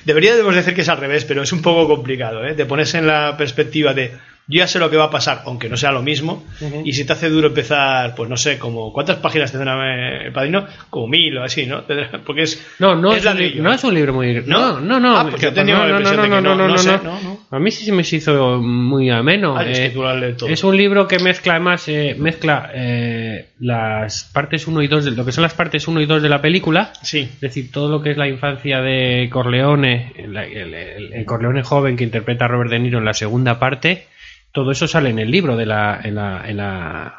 Deberíamos 0.06 0.56
decir 0.56 0.74
que 0.74 0.82
es 0.82 0.90
al 0.90 0.98
revés, 0.98 1.26
pero 1.26 1.44
es 1.44 1.52
un 1.52 1.62
poco 1.62 1.88
complicado. 1.88 2.46
¿eh? 2.46 2.54
Te 2.54 2.66
pones 2.66 2.94
en 2.94 3.06
la 3.08 3.36
perspectiva 3.38 3.94
de 3.94 4.12
yo 4.50 4.60
ya 4.60 4.68
sé 4.68 4.80
lo 4.80 4.90
que 4.90 4.96
va 4.96 5.06
a 5.06 5.10
pasar, 5.12 5.42
aunque 5.46 5.68
no 5.68 5.76
sea 5.76 5.92
lo 5.92 6.02
mismo, 6.02 6.46
y 6.86 6.94
si 6.94 7.04
te 7.06 7.12
hace 7.12 7.28
duro 7.30 7.48
empezar, 7.50 8.16
pues 8.16 8.30
no 8.30 8.38
sé, 8.38 8.58
como 8.58 8.94
¿cuántas 8.94 9.18
páginas 9.18 9.52
tendrá 9.52 9.76
eh, 9.94 10.28
el 10.28 10.32
padrino? 10.32 10.66
Como 10.90 11.08
mil 11.08 11.38
o 11.38 11.44
así, 11.44 11.66
¿no? 11.66 11.84
Porque 12.26 12.44
es. 12.44 12.66
No, 12.80 12.96
no 12.96 13.12
es, 13.12 13.20
un, 13.20 13.26
ladrillo. 13.26 13.56
li- 13.56 13.62
no 13.62 13.74
es 13.74 13.84
un 13.84 13.94
libro 13.94 14.14
muy. 14.14 14.42
¿No? 14.46 14.80
No, 14.80 14.80
no, 14.80 15.00
no. 15.02 15.18
Ah, 15.18 15.28
porque 15.30 15.48
yo 15.48 15.54
tenía 15.54 15.80
la 15.80 15.90
impresión 15.90 16.22
de 16.22 16.30
que 16.30 16.42
no, 16.42 16.56
no 16.56 16.78
sé, 16.78 16.92
no, 17.04 17.22
no. 17.22 17.37
A 17.50 17.60
mí 17.60 17.72
sí 17.72 17.86
se 17.86 17.92
me 17.94 18.02
hizo 18.02 18.58
muy 18.62 19.10
ameno. 19.10 19.60
Es 19.62 19.80
que 19.80 19.86
eh, 19.88 20.34
todo. 20.38 20.50
Es 20.50 20.64
un 20.66 20.76
libro 20.76 21.08
que 21.08 21.20
mezcla 21.20 21.54
además 21.54 21.88
eh, 21.88 22.16
mezcla 22.20 22.72
eh, 22.74 23.52
las 23.60 24.26
partes 24.34 24.68
1 24.68 24.82
y 24.82 24.88
2 24.88 25.06
de 25.06 25.12
lo 25.12 25.24
que 25.26 25.32
son 25.32 25.44
las 25.44 25.54
partes 25.54 25.88
1 25.88 26.02
y 26.02 26.06
2 26.06 26.22
de 26.22 26.30
la 26.30 26.42
película, 26.42 26.92
Sí. 27.02 27.20
es 27.22 27.40
decir, 27.40 27.72
todo 27.72 27.90
lo 27.90 28.02
que 28.02 28.12
es 28.12 28.18
la 28.18 28.28
infancia 28.28 28.82
de 28.82 29.30
Corleone, 29.32 30.12
el, 30.18 30.36
el- 30.36 30.74
el- 30.74 31.14
el 31.14 31.26
Corleone 31.26 31.64
joven 31.64 31.96
que 31.96 32.04
interpreta 32.04 32.46
a 32.46 32.48
Robert 32.50 32.70
De 32.70 32.80
Niro 32.80 33.00
en 33.00 33.06
la 33.06 33.14
segunda 33.14 33.60
parte, 33.60 34.08
todo 34.52 34.72
eso 34.72 34.88
sale 34.88 35.10
en 35.12 35.20
el 35.20 35.32
libro 35.32 35.56
de 35.56 35.66
la 35.66 36.02
en 36.04 36.16
la 36.16 36.44
en 36.48 36.58
la 36.58 37.14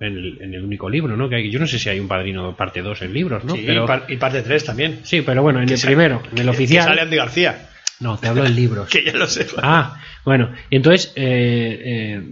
en 0.00 0.06
el, 0.16 0.38
en 0.42 0.54
el 0.54 0.62
único 0.64 0.88
libro, 0.90 1.16
¿no? 1.16 1.28
Que 1.28 1.36
hay, 1.36 1.50
yo 1.50 1.58
no 1.58 1.66
sé 1.66 1.78
si 1.78 1.88
hay 1.88 1.98
un 2.00 2.06
padrino 2.08 2.54
parte 2.54 2.82
2 2.82 3.02
en 3.02 3.12
libros, 3.14 3.44
¿no? 3.44 3.54
Sí, 3.54 3.64
pero 3.66 3.84
y, 3.84 3.86
par- 3.86 4.04
y 4.08 4.16
parte 4.16 4.42
3 4.42 4.64
también. 4.64 5.00
Sí, 5.04 5.22
pero 5.22 5.42
bueno, 5.42 5.60
en 5.62 5.68
el 5.70 5.80
primero, 5.80 6.22
en 6.32 6.38
el 6.38 6.44
Que 6.44 6.50
oficial. 6.50 6.84
sale 6.84 7.00
Andy 7.02 7.16
García. 7.16 7.66
No, 8.00 8.18
te 8.18 8.28
hablo 8.28 8.42
de 8.44 8.50
libros. 8.50 8.88
Que 8.92 9.04
ya 9.04 9.12
lo 9.12 9.26
sé. 9.26 9.46
Ah, 9.62 10.00
bueno, 10.24 10.52
y 10.70 10.76
entonces 10.76 11.12
eh, 11.16 11.80
eh, 11.84 12.22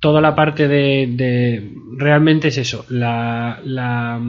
toda 0.00 0.20
la 0.20 0.34
parte 0.34 0.68
de, 0.68 1.08
de- 1.10 1.72
realmente 1.96 2.48
es 2.48 2.58
eso. 2.58 2.84
La, 2.88 3.60
la, 3.64 4.20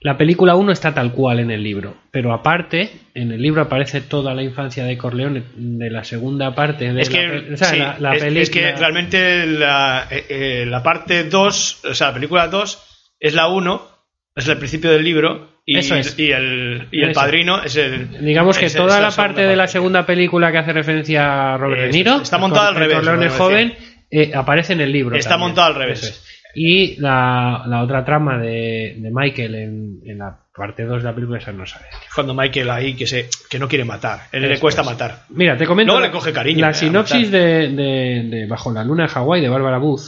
la 0.00 0.18
película 0.18 0.54
1 0.56 0.72
está 0.72 0.92
tal 0.94 1.12
cual 1.12 1.40
en 1.40 1.50
el 1.50 1.62
libro, 1.62 1.96
pero 2.10 2.32
aparte, 2.32 2.90
en 3.14 3.32
el 3.32 3.40
libro 3.40 3.62
aparece 3.62 4.00
toda 4.02 4.34
la 4.34 4.42
infancia 4.42 4.84
de 4.84 4.98
Corleone 4.98 5.42
de 5.56 5.90
la 5.90 6.04
segunda 6.04 6.54
parte 6.54 6.92
de 6.92 7.00
Es 7.02 7.10
la, 7.12 7.18
que, 7.18 7.26
pe- 7.28 7.54
o 7.54 7.56
sea, 7.56 7.68
sí, 7.68 7.78
la, 7.78 7.96
la 7.98 8.14
es, 8.14 8.22
película. 8.22 8.42
es 8.42 8.50
que 8.50 8.72
realmente 8.76 9.46
la, 9.46 10.06
eh, 10.10 10.24
eh, 10.28 10.66
la 10.66 10.82
parte 10.82 11.24
2, 11.24 11.84
o 11.90 11.94
sea, 11.94 12.08
la 12.08 12.14
película 12.14 12.48
2 12.48 12.82
es 13.20 13.34
la 13.34 13.48
1, 13.48 13.88
es 14.36 14.48
el 14.48 14.58
principio 14.58 14.90
del 14.90 15.04
libro 15.04 15.53
y, 15.66 15.78
Eso 15.78 15.96
es. 15.96 16.18
y 16.18 16.30
el, 16.30 16.88
y 16.90 17.02
el 17.02 17.10
Eso. 17.10 17.20
padrino 17.20 17.62
es 17.62 17.74
el... 17.76 18.24
Digamos 18.24 18.58
que 18.58 18.68
toda 18.70 19.00
la 19.00 19.10
parte 19.10 19.42
de 19.42 19.56
la 19.56 19.66
segunda 19.66 20.04
película 20.04 20.52
que 20.52 20.58
hace 20.58 20.72
referencia 20.72 21.54
a 21.54 21.58
Robert 21.58 21.82
De 21.82 21.88
Niro, 21.90 22.16
es. 22.16 22.22
Está 22.22 22.38
montada 22.38 22.68
al 22.68 22.74
revés, 22.74 23.32
joven, 23.32 23.74
eh, 24.10 24.32
aparece 24.34 24.74
en 24.74 24.80
el 24.82 24.92
libro. 24.92 25.16
Está 25.16 25.36
montado 25.38 25.68
al 25.68 25.74
revés. 25.76 26.02
Es. 26.02 26.24
Y 26.56 27.00
la, 27.00 27.64
la 27.66 27.82
otra 27.82 28.04
trama 28.04 28.38
de, 28.38 28.94
de 28.98 29.10
Michael 29.12 29.54
en, 29.56 30.00
en 30.06 30.18
la 30.18 30.38
parte 30.54 30.84
2 30.84 30.98
de 31.02 31.08
la 31.08 31.12
película, 31.14 31.38
esa 31.38 31.50
no 31.50 31.66
sabe. 31.66 31.86
Cuando 32.14 32.32
Michael 32.32 32.70
ahí 32.70 32.94
que, 32.94 33.08
se, 33.08 33.28
que 33.50 33.58
no 33.58 33.66
quiere 33.66 33.84
matar, 33.84 34.28
él 34.30 34.42
le 34.48 34.60
cuesta 34.60 34.82
es. 34.82 34.86
matar. 34.86 35.22
Mira, 35.30 35.56
te 35.56 35.66
comento 35.66 35.92
Luego 35.94 36.00
la, 36.02 36.06
le 36.06 36.12
coge 36.12 36.32
cariño, 36.32 36.60
la 36.60 36.70
eh, 36.70 36.74
sinopsis 36.74 37.28
de- 37.30 37.68
de 37.70 38.46
Bajo 38.46 38.70
la 38.72 38.84
luna 38.84 39.04
de 39.04 39.08
Hawái 39.08 39.40
de 39.40 39.48
Bárbara 39.48 39.78
Booth. 39.78 40.02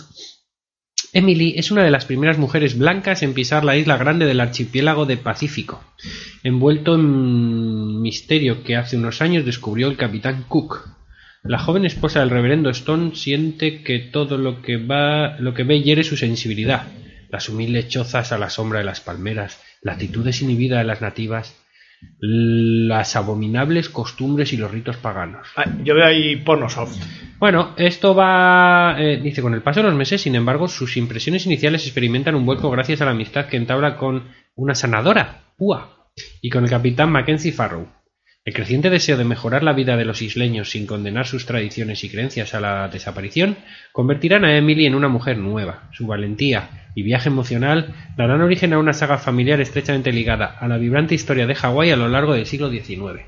Emily 1.16 1.54
es 1.56 1.70
una 1.70 1.82
de 1.82 1.90
las 1.90 2.04
primeras 2.04 2.36
mujeres 2.36 2.76
blancas 2.76 3.22
en 3.22 3.32
pisar 3.32 3.64
la 3.64 3.74
isla 3.74 3.96
grande 3.96 4.26
del 4.26 4.38
archipiélago 4.38 5.06
de 5.06 5.16
Pacífico, 5.16 5.82
envuelto 6.42 6.94
en 6.94 8.02
misterio 8.02 8.62
que 8.62 8.76
hace 8.76 8.98
unos 8.98 9.22
años 9.22 9.46
descubrió 9.46 9.88
el 9.88 9.96
capitán 9.96 10.44
Cook. 10.46 10.86
La 11.42 11.58
joven 11.58 11.86
esposa 11.86 12.20
del 12.20 12.28
reverendo 12.28 12.68
Stone 12.68 13.14
siente 13.14 13.82
que 13.82 13.98
todo 13.98 14.36
lo 14.36 14.60
que 14.60 14.76
va, 14.76 15.38
lo 15.38 15.54
que 15.54 15.64
ve 15.64 15.80
hiere 15.80 16.04
su 16.04 16.18
sensibilidad. 16.18 16.86
Las 17.30 17.48
humildes 17.48 17.88
chozas 17.88 18.32
a 18.32 18.36
la 18.36 18.50
sombra 18.50 18.80
de 18.80 18.84
las 18.84 19.00
palmeras, 19.00 19.58
la 19.80 19.92
actitud 19.92 20.22
desinhibida 20.22 20.76
de 20.76 20.84
las 20.84 21.00
nativas, 21.00 21.56
las 22.18 23.14
abominables 23.16 23.88
costumbres 23.88 24.52
y 24.52 24.56
los 24.56 24.70
ritos 24.70 24.96
paganos. 24.96 25.46
Ah, 25.56 25.64
Yo 25.84 25.94
veo 25.94 26.06
ahí 26.06 26.36
porno 26.36 26.68
soft. 26.68 26.96
Bueno, 27.38 27.74
esto 27.76 28.14
va, 28.14 28.96
eh, 28.98 29.20
dice, 29.22 29.42
con 29.42 29.52
el 29.54 29.62
paso 29.62 29.80
de 29.80 29.88
los 29.88 29.94
meses, 29.94 30.22
sin 30.22 30.34
embargo, 30.34 30.68
sus 30.68 30.96
impresiones 30.96 31.44
iniciales 31.46 31.84
experimentan 31.84 32.34
un 32.34 32.46
vuelco 32.46 32.70
gracias 32.70 33.02
a 33.02 33.04
la 33.04 33.10
amistad 33.10 33.46
que 33.46 33.58
entabla 33.58 33.96
con 33.96 34.24
una 34.54 34.74
sanadora, 34.74 35.42
Ua, 35.58 36.08
y 36.40 36.48
con 36.48 36.64
el 36.64 36.70
capitán 36.70 37.12
Mackenzie 37.12 37.52
Farrow. 37.52 37.86
El 38.46 38.54
creciente 38.54 38.90
deseo 38.90 39.16
de 39.16 39.24
mejorar 39.24 39.64
la 39.64 39.72
vida 39.72 39.96
de 39.96 40.04
los 40.04 40.22
isleños 40.22 40.70
sin 40.70 40.86
condenar 40.86 41.26
sus 41.26 41.46
tradiciones 41.46 42.04
y 42.04 42.08
creencias 42.08 42.54
a 42.54 42.60
la 42.60 42.86
desaparición 42.86 43.56
convertirán 43.90 44.44
a 44.44 44.56
Emily 44.56 44.86
en 44.86 44.94
una 44.94 45.08
mujer 45.08 45.36
nueva. 45.36 45.90
Su 45.90 46.06
valentía 46.06 46.86
y 46.94 47.02
viaje 47.02 47.28
emocional 47.28 47.92
darán 48.16 48.42
origen 48.42 48.72
a 48.72 48.78
una 48.78 48.92
saga 48.92 49.18
familiar 49.18 49.60
estrechamente 49.60 50.12
ligada 50.12 50.46
a 50.46 50.68
la 50.68 50.78
vibrante 50.78 51.16
historia 51.16 51.48
de 51.48 51.56
Hawái 51.56 51.90
a 51.90 51.96
lo 51.96 52.08
largo 52.08 52.34
del 52.34 52.46
siglo 52.46 52.70
XIX. 52.70 53.24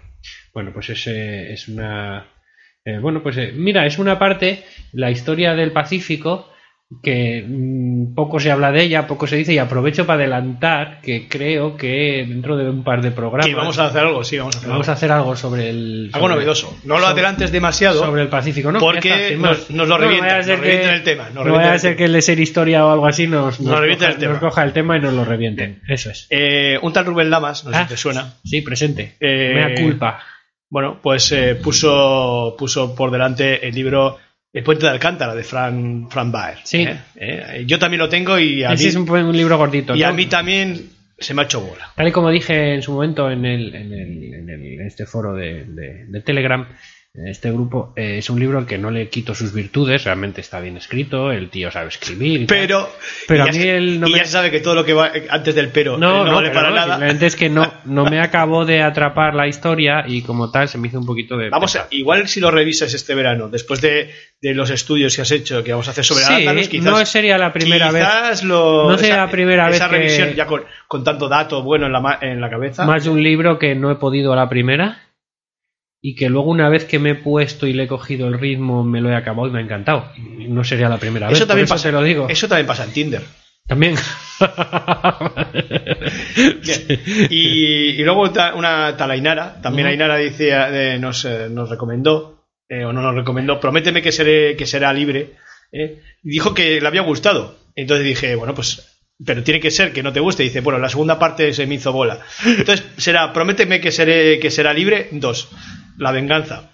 Bueno, 0.55 0.71
pues 0.73 0.89
es, 0.91 1.05
es 1.09 1.67
una... 1.67 2.29
eh, 2.85 2.99
bueno, 3.01 3.21
pues 3.21 3.37
eh, 3.39 3.53
mira, 3.57 3.87
es 3.87 3.99
una 3.99 4.21
parte, 4.21 4.63
la 4.93 5.11
historia 5.11 5.57
del 5.57 5.73
Pacífico, 5.73 6.49
que 7.03 7.45
mm, 7.47 8.15
poco 8.15 8.41
se 8.41 8.51
habla 8.51 8.73
de 8.73 8.83
ella, 8.83 9.07
poco 9.07 9.27
se 9.27 9.37
dice, 9.37 9.53
y 9.53 9.59
aprovecho 9.59 10.07
para 10.07 10.23
adelantar 10.23 11.03
que 11.03 11.29
creo 11.29 11.77
que 11.77 12.25
dentro 12.27 12.57
de 12.57 12.71
un 12.71 12.83
par 12.83 13.03
de 13.03 13.11
programas 13.11 13.47
Que 13.47 13.55
vamos 13.55 13.79
a 13.79 13.87
hacer 13.87 14.01
algo, 14.01 14.25
sí, 14.25 14.39
vamos 14.39 14.57
a 14.57 14.59
hacer 14.59 14.71
vamos 14.71 14.89
a 14.89 14.93
algo. 14.93 14.97
hacer 14.97 15.13
algo 15.13 15.37
sobre 15.37 15.69
el... 15.69 16.11
Algo 16.15 16.29
novedoso. 16.31 16.75
No 16.85 16.95
lo 16.95 17.01
sobre- 17.01 17.13
adelantes 17.13 17.53
demasiado. 17.53 18.03
sobre 18.03 18.23
el 18.23 18.29
Pacífico, 18.29 18.73
¿no? 18.73 18.79
Porque 18.81 19.35
está, 19.35 19.37
nos- 19.37 19.71
nos 19.71 19.87
lo 19.87 19.99
No, 19.99 20.05
no 20.07 20.11
nos 20.37 20.47
que- 20.61 20.85
el 20.95 21.03
tema, 21.03 21.29
nos 21.29 21.47
No 21.47 21.53
vaya 21.53 21.75
a 21.75 21.79
ser 21.79 21.95
que 21.95 22.05
el 22.07 22.13
de 22.15 22.23
ser 22.23 22.41
historia 22.41 22.87
o 22.87 22.91
algo 22.91 23.07
así 23.07 23.27
nos, 23.27 23.61
Nos 23.61 23.79
revienten 23.79 24.07
coja, 24.09 24.13
el 24.15 24.19
tema. 24.19 24.33
nos 24.33 24.41
coja 24.41 24.65
el 24.65 24.73
tema 24.73 24.97
y 24.97 25.01
nos 25.01 25.13
lo 25.13 25.25
revienten. 25.27 25.83
Eso 25.89 26.11
es. 26.11 26.27
Eh, 26.31 26.79
un 26.81 26.93
tal 26.95 27.05
Rubén 27.05 27.29
Lamas, 27.29 27.65
no 27.67 27.71
sé 27.71 27.77
Ah, 27.77 27.83
si 27.83 27.89
te 27.91 27.97
suena. 27.99 28.33
Sí, 28.45 28.63
presente. 28.63 29.15
Eh, 29.21 29.53
Mea 29.55 29.75
culpa. 29.83 30.21
Bueno, 30.71 31.01
pues 31.03 31.33
eh, 31.33 31.55
puso, 31.55 32.55
puso 32.59 32.95
por 32.95 33.11
delante 33.11 33.67
el 33.69 33.75
libro 33.75 34.19
El 34.53 34.63
puente 34.65 34.87
de 34.87 34.93
Alcántara 34.93 35.35
de 35.35 35.45
Fran, 35.45 36.09
Fran 36.11 36.33
Baer. 36.33 36.59
Sí. 36.65 36.79
¿eh? 36.83 36.99
Eh, 37.17 37.65
yo 37.67 37.79
también 37.79 37.99
lo 38.01 38.09
tengo 38.09 38.39
y 38.39 38.65
a, 38.65 38.73
Ese 38.73 38.85
mí, 38.85 38.89
es 38.91 38.97
un, 38.97 39.37
libro 39.37 39.59
gordito. 39.59 39.95
y 39.95 40.03
a 40.03 40.13
mí 40.13 40.27
también 40.27 40.89
se 41.19 41.35
me 41.35 41.43
ha 41.43 41.45
hecho 41.45 41.61
bola. 41.61 41.91
Tal 41.95 42.09
y 42.09 42.13
como 42.13 42.31
dije 42.31 42.75
en 42.75 42.83
su 42.83 42.93
momento 42.93 43.31
en, 43.31 43.45
el, 43.45 43.75
en, 43.75 43.93
el- 43.93 44.35
en 44.35 44.49
el- 44.51 44.65
en 44.81 44.87
este 44.87 45.05
foro 45.05 45.35
de, 45.35 45.65
de- 45.65 46.07
de 46.07 46.21
Telegram, 46.23 46.67
este 47.15 47.51
grupo, 47.51 47.93
eh, 47.97 48.19
es 48.19 48.31
un 48.31 48.39
libro 48.39 48.59
al 48.59 48.67
que 48.67 48.79
no 48.79 48.91
le 48.93 49.09
quito 49.09 49.35
sus 49.35 49.53
virtudes, 49.53 50.05
realmente 50.05 50.41
está 50.41 50.61
bien 50.61 50.77
escrito, 50.77 51.33
el 51.33 51.49
tío 51.51 51.71
sabe 51.71 51.89
escribir. 51.89 52.47
tal. 52.47 52.59
Pero, 52.59 52.89
Pero 53.27 53.43
a 53.43 53.47
mí 53.47 53.53
se- 53.55 53.77
él 53.77 53.99
no 53.99 54.07
y 54.07 54.13
me- 54.13 54.19
ya 54.19 54.25
se 54.25 54.31
sabe 54.33 54.51
que 54.53 54.61
todo 54.61 54.77
lo 54.77 54.85
que 54.85 54.93
va 54.93 55.11
antes 55.31 55.55
del 55.55 55.71
pero 55.71 55.95
eh, 55.97 55.99
no, 55.99 56.19
no, 56.19 56.25
no, 56.27 56.35
vale 56.37 56.49
pero 56.51 56.61
para 56.61 56.71
no, 56.71 56.77
nada. 56.77 56.89
simplemente 56.95 57.27
es 57.27 57.35
que 57.35 57.49
no, 57.49 57.73
no 57.87 58.05
me 58.05 58.21
acabó 58.21 58.65
de 58.65 58.83
atrapar 58.83 59.35
la 59.35 59.49
historia 59.49 60.05
y 60.07 60.23
como 60.23 60.51
tal 60.53 60.69
se 60.69 60.79
me 60.79 60.89
hizo 60.89 60.99
un 61.01 61.07
poquito 61.07 61.37
de... 61.37 61.51
Vamos, 61.51 61.75
a- 61.75 61.89
igual 61.91 62.29
si 62.29 62.39
lo 62.41 62.51
revisas 62.53 62.95
este 62.95 63.15
verano, 63.17 63.49
después 63.49 63.81
de, 63.81 64.11
de 64.41 64.55
los 64.55 64.71
estudios 64.71 65.17
que 65.17 65.23
has 65.23 65.31
hecho, 65.33 65.65
que 65.65 65.73
vamos 65.73 65.89
a 65.89 65.91
hacer 65.91 66.05
sobre 66.05 66.23
Sí, 66.23 66.33
Arándanos, 66.33 66.69
quizás, 66.69 66.85
no 66.93 67.05
sería 67.07 67.37
la 67.39 67.53
primera 67.53 67.91
vez. 67.91 68.05
quizás 68.05 68.45
Lo, 68.45 68.91
No 68.91 68.97
sería 68.97 69.15
esa- 69.15 69.25
la 69.27 69.31
primera 69.33 69.71
esa 69.71 69.89
vez 69.89 69.91
que- 69.91 69.97
revisión 69.99 70.35
ya 70.37 70.47
con, 70.47 70.63
con 70.87 71.03
tanto 71.03 71.29
dato 71.29 71.63
bueno 71.63 71.87
en 71.87 71.93
la, 71.93 72.19
en 72.21 72.41
la 72.41 72.49
cabeza. 72.49 72.85
Más 72.87 73.03
de 73.03 73.11
un 73.11 73.23
libro 73.25 73.59
que 73.59 73.75
no 73.75 73.91
he 73.91 73.97
podido 73.97 74.33
a 74.33 74.37
la 74.37 74.49
primera 74.49 75.03
y 76.01 76.15
que 76.15 76.29
luego 76.29 76.51
una 76.51 76.69
vez 76.69 76.85
que 76.85 76.99
me 76.99 77.11
he 77.11 77.15
puesto 77.15 77.67
y 77.67 77.73
le 77.73 77.85
he 77.85 77.89
cogido 77.89 78.29
el 78.29 78.39
ritmo 78.39 78.85
me 78.85 79.01
lo 79.01 79.11
he 79.11 79.17
acabado 79.17 79.49
y 79.49 79.51
me 79.51 79.59
ha 79.59 79.63
encantado. 79.63 80.11
No 80.17 80.63
sería 80.65 80.89
la 80.89 80.99
primera 80.99 81.27
vez, 81.29 81.37
eso 81.37 81.45
por 81.45 81.49
también 81.49 81.65
eso 81.65 81.75
pasa, 81.75 81.89
te 81.89 81.93
lo 81.93 82.03
digo. 82.03 82.29
Eso 82.29 82.49
también 82.49 82.67
pasa 82.67 82.85
en 82.85 82.93
Tinder. 82.93 83.23
También. 83.67 83.97
Y, 87.31 88.01
y 88.01 88.03
luego 88.05 88.31
una 88.55 88.97
tal 88.97 89.11
Ainara, 89.11 89.61
también. 89.61 89.87
Ainara 89.89 90.17
dice, 90.17 90.51
eh, 90.53 90.99
nos, 90.99 91.25
eh, 91.25 91.49
nos 91.51 91.69
recomendó, 91.69 92.45
eh, 92.69 92.85
o 92.85 92.93
no 92.93 93.03
nos 93.03 93.15
recomendó, 93.15 93.61
prométeme 93.61 94.03
que, 94.03 94.13
seré, 94.13 94.57
que 94.57 94.67
será 94.67 94.93
libre. 94.93 95.33
eh, 95.73 96.01
y 96.23 96.31
dijo 96.31 96.55
que 96.55 96.81
le 96.81 96.87
había 96.87 97.03
gustado. 97.03 97.57
Entonces 97.75 98.07
dije, 98.07 98.35
bueno, 98.37 98.55
pues, 98.55 98.98
pero 99.25 99.43
tiene 99.43 99.61
que 99.61 99.71
ser 99.71 99.93
que 99.93 100.03
no 100.03 100.13
te 100.13 100.21
guste. 100.21 100.43
dice, 100.43 100.61
bueno, 100.61 100.79
la 100.79 100.89
segunda 100.89 101.19
parte 101.19 101.53
se 101.53 101.67
me 101.67 101.75
hizo 101.77 101.93
bola. 101.93 102.21
Entonces 102.45 102.87
será, 102.97 103.33
prométeme 103.33 103.81
que 103.81 103.91
seré, 103.93 104.39
que 104.39 104.51
será 104.51 104.73
libre. 104.73 105.09
Dos, 105.13 105.49
la 105.99 106.13
venganza. 106.13 106.71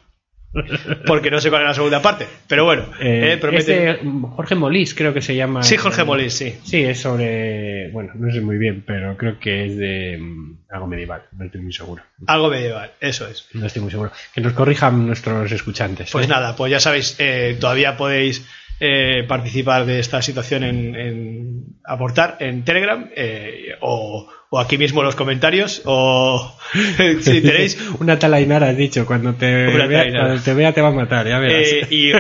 Porque 1.07 1.33
no 1.33 1.41
sé 1.41 1.51
cuál 1.51 1.63
es 1.63 1.69
la 1.69 1.75
segunda 1.75 2.01
parte. 2.01 2.29
Pero 2.47 2.65
bueno, 2.65 2.85
Eh, 3.01 3.33
eh, 3.33 3.39
promete- 3.41 3.59
es 3.59 3.67
de 3.67 3.99
Jorge 4.37 4.55
Molís, 4.55 4.95
creo 4.95 5.13
que 5.13 5.21
se 5.21 5.35
llama. 5.35 5.65
Sí, 5.65 5.77
Jorge 5.77 6.05
Molís, 6.05 6.33
sí. 6.35 6.55
Sí, 6.63 6.77
es 6.85 7.01
sobre. 7.01 7.89
Bueno, 7.91 8.13
no 8.15 8.33
sé 8.33 8.41
muy 8.41 8.57
bien, 8.57 8.85
pero 8.87 9.17
creo 9.17 9.41
que 9.41 9.67
es 9.67 9.77
de 9.77 10.17
mm, 10.21 10.59
algo 10.71 10.87
medieval. 10.87 11.23
No 11.37 11.45
estoy 11.45 11.61
muy 11.61 11.73
seguro. 11.73 12.05
Algo 12.29 12.51
medieval, 12.51 12.93
eso 13.01 13.27
es. 13.27 13.49
No 13.55 13.67
estoy 13.67 13.83
muy 13.83 13.91
seguro. 13.91 14.13
Que 14.33 14.41
nos 14.43 14.53
corrijan 14.53 15.05
nuestros 15.09 15.51
escuchantes. 15.51 16.13
Pues 16.13 16.27
¿eh? 16.27 16.29
nada, 16.29 16.55
pues 16.55 16.71
ya 16.71 16.79
sabéis, 16.79 17.17
eh, 17.19 17.57
todavía 17.59 17.97
podéis 17.97 18.47
eh, 18.81 19.25
participar 19.29 19.87
de 19.87 20.01
esta 20.01 20.21
situación 20.23 20.65
en, 20.65 20.95
en 20.97 21.65
aportar 21.85 22.37
en 22.41 22.65
Telegram 22.65 23.09
eh, 23.17 23.69
o, 23.81 24.29
o 24.51 24.59
aquí 24.61 24.79
mismo 24.79 25.01
en 25.01 25.07
los 25.07 25.15
comentarios 25.17 25.83
o 25.85 26.57
si 27.21 27.41
tenéis 27.41 27.79
Una 28.01 28.19
tal 28.19 28.35
Ainara 28.35 28.69
has 28.71 28.77
dicho, 28.77 29.07
cuando 29.07 29.35
te, 29.35 29.47
vea, 29.87 30.11
cuando 30.13 30.43
te 30.43 30.55
vea 30.55 30.73
te 30.73 30.81
va 30.83 30.89
a 30.89 30.93
matar, 30.93 31.27
ya 31.29 31.39
verás. 31.39 31.69
eh, 31.69 31.87
y, 31.91 32.13
o, 32.13 32.19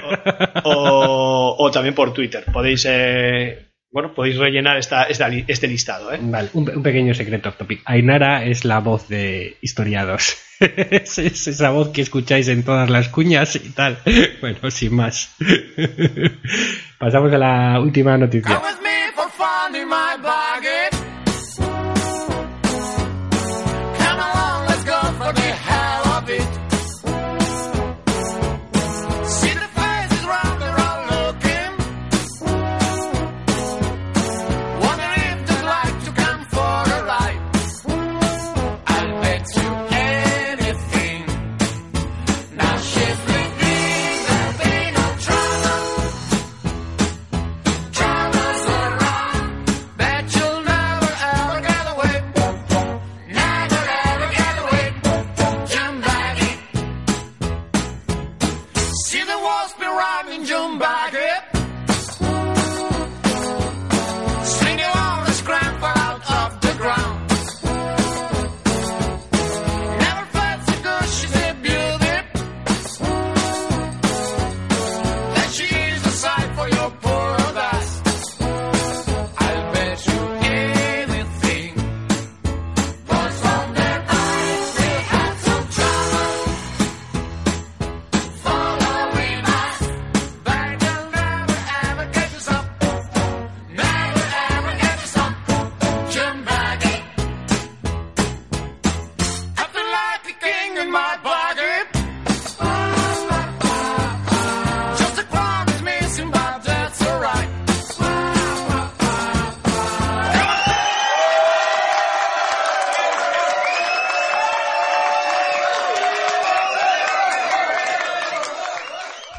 o- 0.64 1.56
o 1.58 1.70
también 1.70 1.94
por 1.94 2.12
Twitter. 2.12 2.44
Podéis 2.52 2.86
eh, 2.88 3.68
bueno 3.94 4.12
podéis 4.12 4.36
rellenar 4.36 4.76
esta, 4.76 5.04
esta 5.04 5.28
li- 5.28 5.44
este 5.46 5.68
listado. 5.68 6.12
¿eh? 6.12 6.18
Vale, 6.20 6.50
un, 6.52 6.68
un 6.68 6.82
pequeño 6.82 7.14
secreto 7.14 7.48
off 7.50 7.56
topic. 7.56 7.80
Ainara 7.84 8.44
es 8.44 8.64
la 8.64 8.80
voz 8.80 9.06
de 9.08 9.56
historiados. 9.62 10.36
es, 10.60 11.18
es 11.18 11.46
esa 11.46 11.70
voz 11.70 11.90
que 11.90 12.02
escucháis 12.02 12.48
en 12.48 12.64
todas 12.64 12.90
las 12.90 13.08
cuñas 13.08 13.54
y 13.56 13.70
tal. 13.70 13.98
Bueno, 14.40 14.70
sin 14.70 14.94
más. 14.96 15.34
Pasamos 16.98 17.32
a 17.32 17.38
la 17.38 17.80
última 17.80 18.18
noticia. 18.18 18.60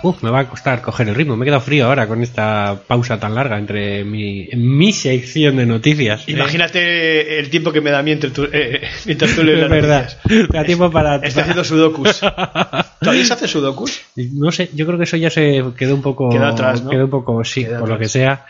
Uf, 0.08 0.22
me 0.22 0.30
va 0.30 0.42
a 0.42 0.48
costar 0.48 0.82
coger 0.82 1.10
el 1.10 1.16
ritmo. 1.16 1.36
Me 1.36 1.46
he 1.46 1.48
quedado 1.48 1.62
frío 1.62 1.88
ahora 1.88 2.08
con 2.08 2.22
esta 2.22 2.80
pausa 2.88 3.20
tan 3.20 3.34
larga 3.34 3.58
entre 3.58 4.04
mi, 4.04 4.48
mi 4.56 4.94
sección 4.94 5.56
de 5.58 5.66
noticias. 5.66 6.22
¿eh? 6.28 6.32
Imagínate 6.34 7.40
el 7.40 7.50
tiempo 7.50 7.72
que 7.72 7.82
me 7.82 7.90
da 7.90 8.00
a 8.00 8.04
mí 8.04 8.12
entre 8.12 8.30
tu- 8.30 8.48
eh, 8.52 8.82
mientras 9.06 9.34
tú 9.36 9.44
lees 9.44 9.58
Es 9.58 9.62
las 9.64 9.70
verdad. 9.72 10.10
noticias. 10.24 10.50
Da 10.50 10.64
tiempo 10.64 10.92
para- 10.92 11.16
Está 11.18 11.42
haciendo 11.42 11.64
sudokus. 11.64 12.20
¿Todavía 13.00 13.26
se 13.26 13.34
hace 13.34 13.48
sudokus? 13.48 14.02
No 14.16 14.52
sé, 14.52 14.70
yo 14.74 14.86
creo 14.86 14.98
que 14.98 15.06
eso 15.06 15.18
ya 15.18 15.30
se 15.30 15.64
quedó 15.78 15.96
un 15.96 16.02
poco. 16.02 16.30
Quedó 16.30 16.46
atrás, 16.46 16.84
¿no? 16.84 16.90
Quedó 16.92 17.06
un 17.06 17.10
poco, 17.12 17.44
sí, 17.44 17.64
Quedó 17.66 17.80
por 17.80 17.90
lo 17.90 17.98
que 17.98 18.08
sea. 18.10 18.46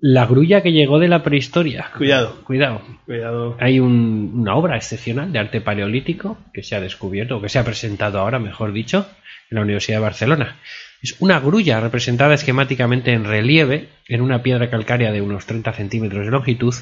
La 0.00 0.26
grulla 0.26 0.62
que 0.62 0.70
llegó 0.72 0.98
de 1.00 1.08
la 1.08 1.22
prehistoria. 1.24 1.90
Cuidado. 1.96 2.42
Cuidado. 2.44 2.82
Cuidado. 3.04 3.56
Hay 3.58 3.80
un- 3.80 4.30
una 4.34 4.54
obra 4.54 4.76
excepcional 4.76 5.32
de 5.32 5.40
arte 5.40 5.60
paleolítico 5.60 6.38
que 6.54 6.62
se 6.62 6.76
ha 6.76 6.80
descubierto, 6.80 7.36
o 7.38 7.42
que 7.42 7.48
se 7.48 7.58
ha 7.58 7.64
presentado 7.64 8.20
ahora, 8.20 8.38
mejor 8.38 8.72
dicho, 8.72 9.08
en 9.50 9.56
la 9.56 9.62
Universidad 9.62 9.98
de 9.98 10.02
Barcelona. 10.04 10.56
Es 11.02 11.16
una 11.20 11.40
grulla 11.40 11.80
representada 11.80 12.34
esquemáticamente 12.34 13.12
en 13.12 13.24
relieve 13.24 13.88
en 14.08 14.20
una 14.20 14.42
piedra 14.42 14.70
calcárea 14.70 15.10
de 15.10 15.20
unos 15.20 15.46
30 15.46 15.72
centímetros 15.72 16.24
de 16.24 16.30
longitud, 16.30 16.74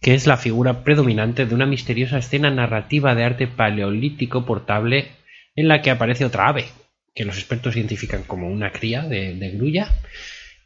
que 0.00 0.14
es 0.14 0.26
la 0.26 0.36
figura 0.36 0.82
predominante 0.84 1.46
de 1.46 1.54
una 1.54 1.66
misteriosa 1.66 2.18
escena 2.18 2.50
narrativa 2.50 3.14
de 3.14 3.24
arte 3.24 3.46
paleolítico 3.46 4.44
portable 4.46 5.08
en 5.54 5.68
la 5.68 5.80
que 5.82 5.90
aparece 5.90 6.24
otra 6.24 6.48
ave, 6.48 6.66
que 7.14 7.24
los 7.24 7.36
expertos 7.36 7.76
identifican 7.76 8.22
como 8.24 8.48
una 8.48 8.70
cría 8.72 9.02
de, 9.02 9.34
de 9.34 9.50
grulla, 9.50 9.88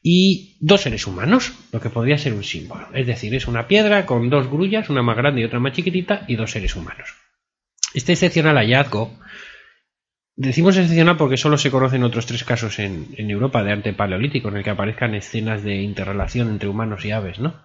y 0.03 0.57
dos 0.61 0.83
seres 0.83 1.07
humanos, 1.07 1.53
lo 1.71 1.81
que 1.81 1.91
podría 1.91 2.19
ser 2.19 2.35
un 2.35 2.43
símbolo. 2.43 2.89
Es 2.93 3.07
decir, 3.07 3.35
es 3.35 3.47
una 3.47 3.69
piedra 3.69 4.05
con 4.05 4.29
dos 4.31 4.49
grullas, 4.49 4.91
una 4.91 5.03
más 5.03 5.17
grande 5.17 5.41
y 5.41 5.45
otra 5.45 5.61
más 5.61 5.73
chiquitita, 5.73 6.25
y 6.27 6.37
dos 6.37 6.51
seres 6.51 6.75
humanos. 6.75 7.15
Este 7.95 8.13
excepcional 8.13 8.57
hallazgo, 8.57 9.17
decimos 10.35 10.77
excepcional 10.77 11.17
porque 11.17 11.37
solo 11.37 11.57
se 11.57 11.71
conocen 11.71 12.03
otros 12.03 12.27
tres 12.27 12.43
casos 12.43 12.79
en, 12.79 13.15
en 13.17 13.31
Europa 13.31 13.63
de 13.63 13.73
arte 13.73 13.93
paleolítico 13.93 14.49
en 14.49 14.57
el 14.57 14.65
que 14.65 14.71
aparezcan 14.71 15.15
escenas 15.15 15.63
de 15.63 15.77
interrelación 15.77 16.49
entre 16.49 16.69
humanos 16.69 17.05
y 17.05 17.13
aves, 17.13 17.39
¿no? 17.39 17.63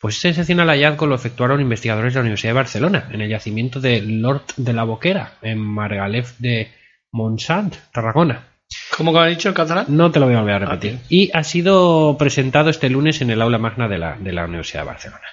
Pues 0.00 0.18
ese 0.18 0.30
excepcional 0.30 0.68
hallazgo 0.68 1.06
lo 1.06 1.14
efectuaron 1.14 1.60
investigadores 1.60 2.14
de 2.14 2.18
la 2.18 2.22
Universidad 2.22 2.50
de 2.50 2.58
Barcelona, 2.58 3.08
en 3.10 3.20
el 3.20 3.30
yacimiento 3.30 3.80
de 3.80 4.02
Lord 4.02 4.44
de 4.56 4.72
la 4.72 4.84
Boquera, 4.84 5.38
en 5.42 5.58
Margalef 5.58 6.38
de 6.38 6.72
Montsant, 7.10 7.74
Tarragona. 7.92 8.53
¿Cómo 8.96 9.12
que 9.12 9.18
ha 9.18 9.26
dicho 9.26 9.48
el 9.48 9.54
catalán? 9.54 9.86
No 9.88 10.10
te 10.10 10.20
lo 10.20 10.26
voy 10.26 10.34
a 10.34 10.40
volver 10.40 10.54
a 10.54 10.58
repetir. 10.58 10.94
Ok. 10.94 11.00
Y 11.08 11.30
ha 11.34 11.44
sido 11.44 12.16
presentado 12.18 12.70
este 12.70 12.88
lunes 12.90 13.20
en 13.20 13.30
el 13.30 13.42
aula 13.42 13.58
magna 13.58 13.88
de 13.88 13.98
la, 13.98 14.16
de 14.18 14.32
la 14.32 14.44
Universidad 14.44 14.82
de 14.82 14.86
Barcelona. 14.86 15.24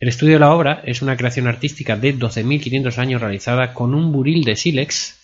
El 0.00 0.08
estudio 0.08 0.34
de 0.34 0.40
la 0.40 0.54
obra 0.54 0.80
es 0.84 1.02
una 1.02 1.16
creación 1.16 1.48
artística 1.48 1.96
de 1.96 2.14
12.500 2.14 2.98
años 2.98 3.20
realizada 3.20 3.74
con 3.74 3.94
un 3.94 4.12
buril 4.12 4.44
de 4.44 4.54
sílex. 4.54 5.17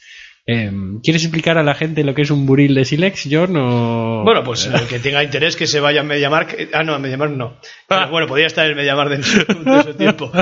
Eh, 0.47 0.71
¿Quieres 1.03 1.23
explicar 1.23 1.57
a 1.57 1.63
la 1.63 1.75
gente 1.75 2.05
lo 2.05 2.15
que 2.15 2.21
es 2.21 2.31
un 2.31 2.45
buril 2.45 2.75
de 2.75 2.85
sílex, 2.85 3.29
John? 3.31 3.57
O... 3.57 4.23
Bueno, 4.25 4.45
pues 4.45 4.67
el 4.67 4.87
que 4.87 4.99
tenga 4.99 5.25
interés 5.25 5.57
que 5.57 5.67
se 5.67 5.81
vaya 5.81 6.03
a 6.03 6.05
Mediamark. 6.05 6.69
Ah, 6.75 6.83
no, 6.83 6.95
a 6.95 6.99
Mediamark 6.99 7.33
no. 7.33 7.59
Pero 7.89 8.11
bueno, 8.11 8.27
podría 8.27 8.47
estar 8.49 8.69
en 8.69 8.77
Mediamark 8.77 9.11
de 9.11 9.23
su, 9.23 9.39
de 9.39 9.83
su 9.83 9.95
tiempo. 9.95 10.31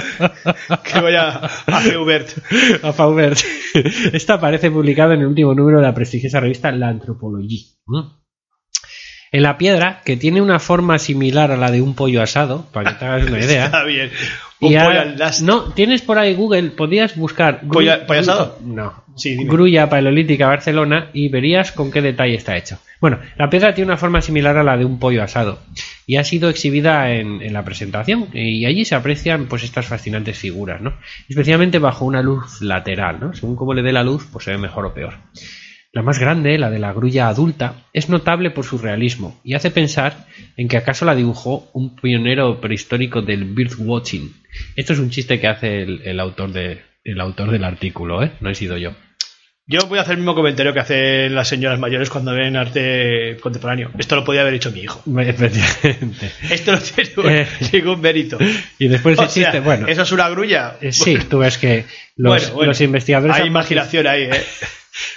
Que 0.85 1.01
vaya 1.01 1.29
a 1.31 1.81
Feubert. 1.81 2.29
a 2.83 2.93
Faubert. 2.93 3.39
Esta 4.13 4.35
aparece 4.35 4.71
publicada 4.71 5.15
en 5.15 5.21
el 5.21 5.27
último 5.27 5.55
número 5.55 5.79
de 5.79 5.85
la 5.85 5.95
prestigiosa 5.95 6.41
revista 6.41 6.73
La 6.73 6.89
Anthropologie. 6.89 7.77
¿Mm? 7.87 8.23
En 9.33 9.43
la 9.43 9.57
piedra, 9.57 10.03
que 10.05 10.19
tiene 10.19 10.43
una 10.43 10.59
forma 10.59 10.99
similar 10.99 11.53
a 11.53 11.57
la 11.57 11.71
de 11.71 11.81
un 11.81 11.95
pollo 11.95 12.21
asado, 12.21 12.67
para 12.71 12.93
que 12.93 12.99
te 12.99 13.05
hagas 13.07 13.27
una 13.27 13.39
idea. 13.45 13.65
Está 13.67 13.85
bien. 13.85 14.11
Un 14.67 14.73
pollo. 14.85 15.01
No, 15.43 15.63
tienes 15.75 16.03
por 16.03 16.19
ahí 16.19 16.35
Google, 16.35 16.71
podías 16.71 17.17
buscar. 17.17 17.61
gru- 17.63 17.73
¿Pollo- 17.73 18.07
pollo 18.07 18.21
asado? 18.21 18.59
No. 18.65 19.03
Sí, 19.15 19.37
dime. 19.37 19.51
Grulla 19.51 19.91
paleolítica 19.91 20.47
Barcelona 20.47 21.09
y 21.13 21.29
verías 21.29 21.73
con 21.73 21.91
qué 21.91 22.01
detalle 22.01 22.35
está 22.35 22.57
hecho. 22.57 22.79
Bueno, 23.01 23.19
la 23.37 23.51
piedra 23.51 23.75
tiene 23.75 23.91
una 23.91 23.99
forma 23.99 24.23
similar 24.23 24.57
a 24.57 24.63
la 24.63 24.77
de 24.79 24.87
un 24.87 24.99
pollo 24.99 25.23
asado 25.23 25.59
y 26.07 26.17
ha 26.17 26.25
sido 26.25 26.49
exhibida 26.49 27.11
en, 27.13 27.43
en 27.43 27.53
la 27.53 27.63
presentación 27.65 28.29
y 28.33 28.65
allí 28.65 28.85
se 28.87 28.95
aprecian 28.95 29.47
pues 29.47 29.65
estas 29.65 29.87
fascinantes 29.87 30.39
figuras, 30.39 30.81
¿no? 30.81 30.95
Especialmente 31.29 31.79
bajo 31.79 32.07
una 32.07 32.23
luz 32.23 32.63
lateral, 32.63 33.19
¿no? 33.21 33.35
Según 33.35 33.55
cómo 33.57 33.75
le 33.75 33.83
dé 33.83 33.93
la 33.93 34.03
luz, 34.03 34.27
pues 34.33 34.45
se 34.47 34.53
ve 34.53 34.59
mejor 34.59 34.87
o 34.87 34.95
peor. 34.95 35.15
La 35.93 36.01
más 36.01 36.19
grande, 36.19 36.57
la 36.57 36.71
de 36.71 36.79
la 36.79 36.95
grulla 36.95 37.29
adulta, 37.29 37.83
es 37.93 38.09
notable 38.09 38.51
por 38.51 38.65
su 38.65 38.79
realismo 38.79 39.39
y 39.45 39.53
hace 39.53 39.71
pensar 39.71 40.27
en 40.57 40.69
que 40.69 40.79
acaso 40.79 41.05
la 41.05 41.15
dibujó 41.15 41.69
un 41.75 41.97
pionero 41.97 42.63
prehistórico 42.63 43.21
del 43.21 43.45
birdwatching. 43.45 44.33
Esto 44.77 44.93
es 44.93 44.99
un 44.99 45.11
chiste 45.11 45.39
que 45.41 45.49
hace 45.49 45.83
el, 45.83 46.03
el 46.05 46.21
autor, 46.21 46.53
de, 46.53 46.83
el 47.05 47.21
autor 47.21 47.51
del 47.51 47.65
artículo, 47.65 48.23
¿eh? 48.23 48.33
No 48.41 48.51
he 48.51 48.55
sido 48.55 48.77
yo. 48.79 48.93
Yo 49.65 49.87
voy 49.87 49.99
a 49.99 50.03
hacer 50.03 50.13
el 50.15 50.19
mismo 50.19 50.35
comentario 50.35 50.73
que 50.75 50.81
hacen 50.81 51.35
las 51.37 51.47
señoras 51.47 51.79
mayores 51.79 52.11
cuando 52.11 52.35
ven 52.35 52.57
arte 52.57 53.37
contemporáneo. 53.41 53.91
Esto 53.97 54.17
lo 54.17 54.25
podía 54.25 54.41
haber 54.41 54.55
hecho 54.55 54.73
mi 54.73 54.81
hijo. 54.81 55.03
Efectivamente. 55.21 56.31
Esto 56.51 56.73
no 56.73 56.79
tiene 56.79 57.43
Eh. 57.43 57.47
ningún 57.73 58.01
mérito. 58.01 58.39
Y 58.79 58.89
después 58.89 59.19
O 59.19 59.23
existe, 59.23 59.53
sea, 59.53 59.61
bueno, 59.61 59.87
¿Eso 59.87 60.03
es 60.03 60.13
una 60.13 60.29
grulla? 60.31 60.77
eh, 60.81 60.93
sí, 60.93 61.17
tú 61.31 61.39
ves 61.39 61.59
que 61.59 61.85
los, 62.17 62.33
Bueno, 62.41 62.55
bueno. 62.55 62.69
los 62.71 62.81
investigadores 62.81 63.37
Hay 63.37 63.47
imaginación 63.47 64.07
ahí, 64.09 64.25
¿eh? 64.25 64.31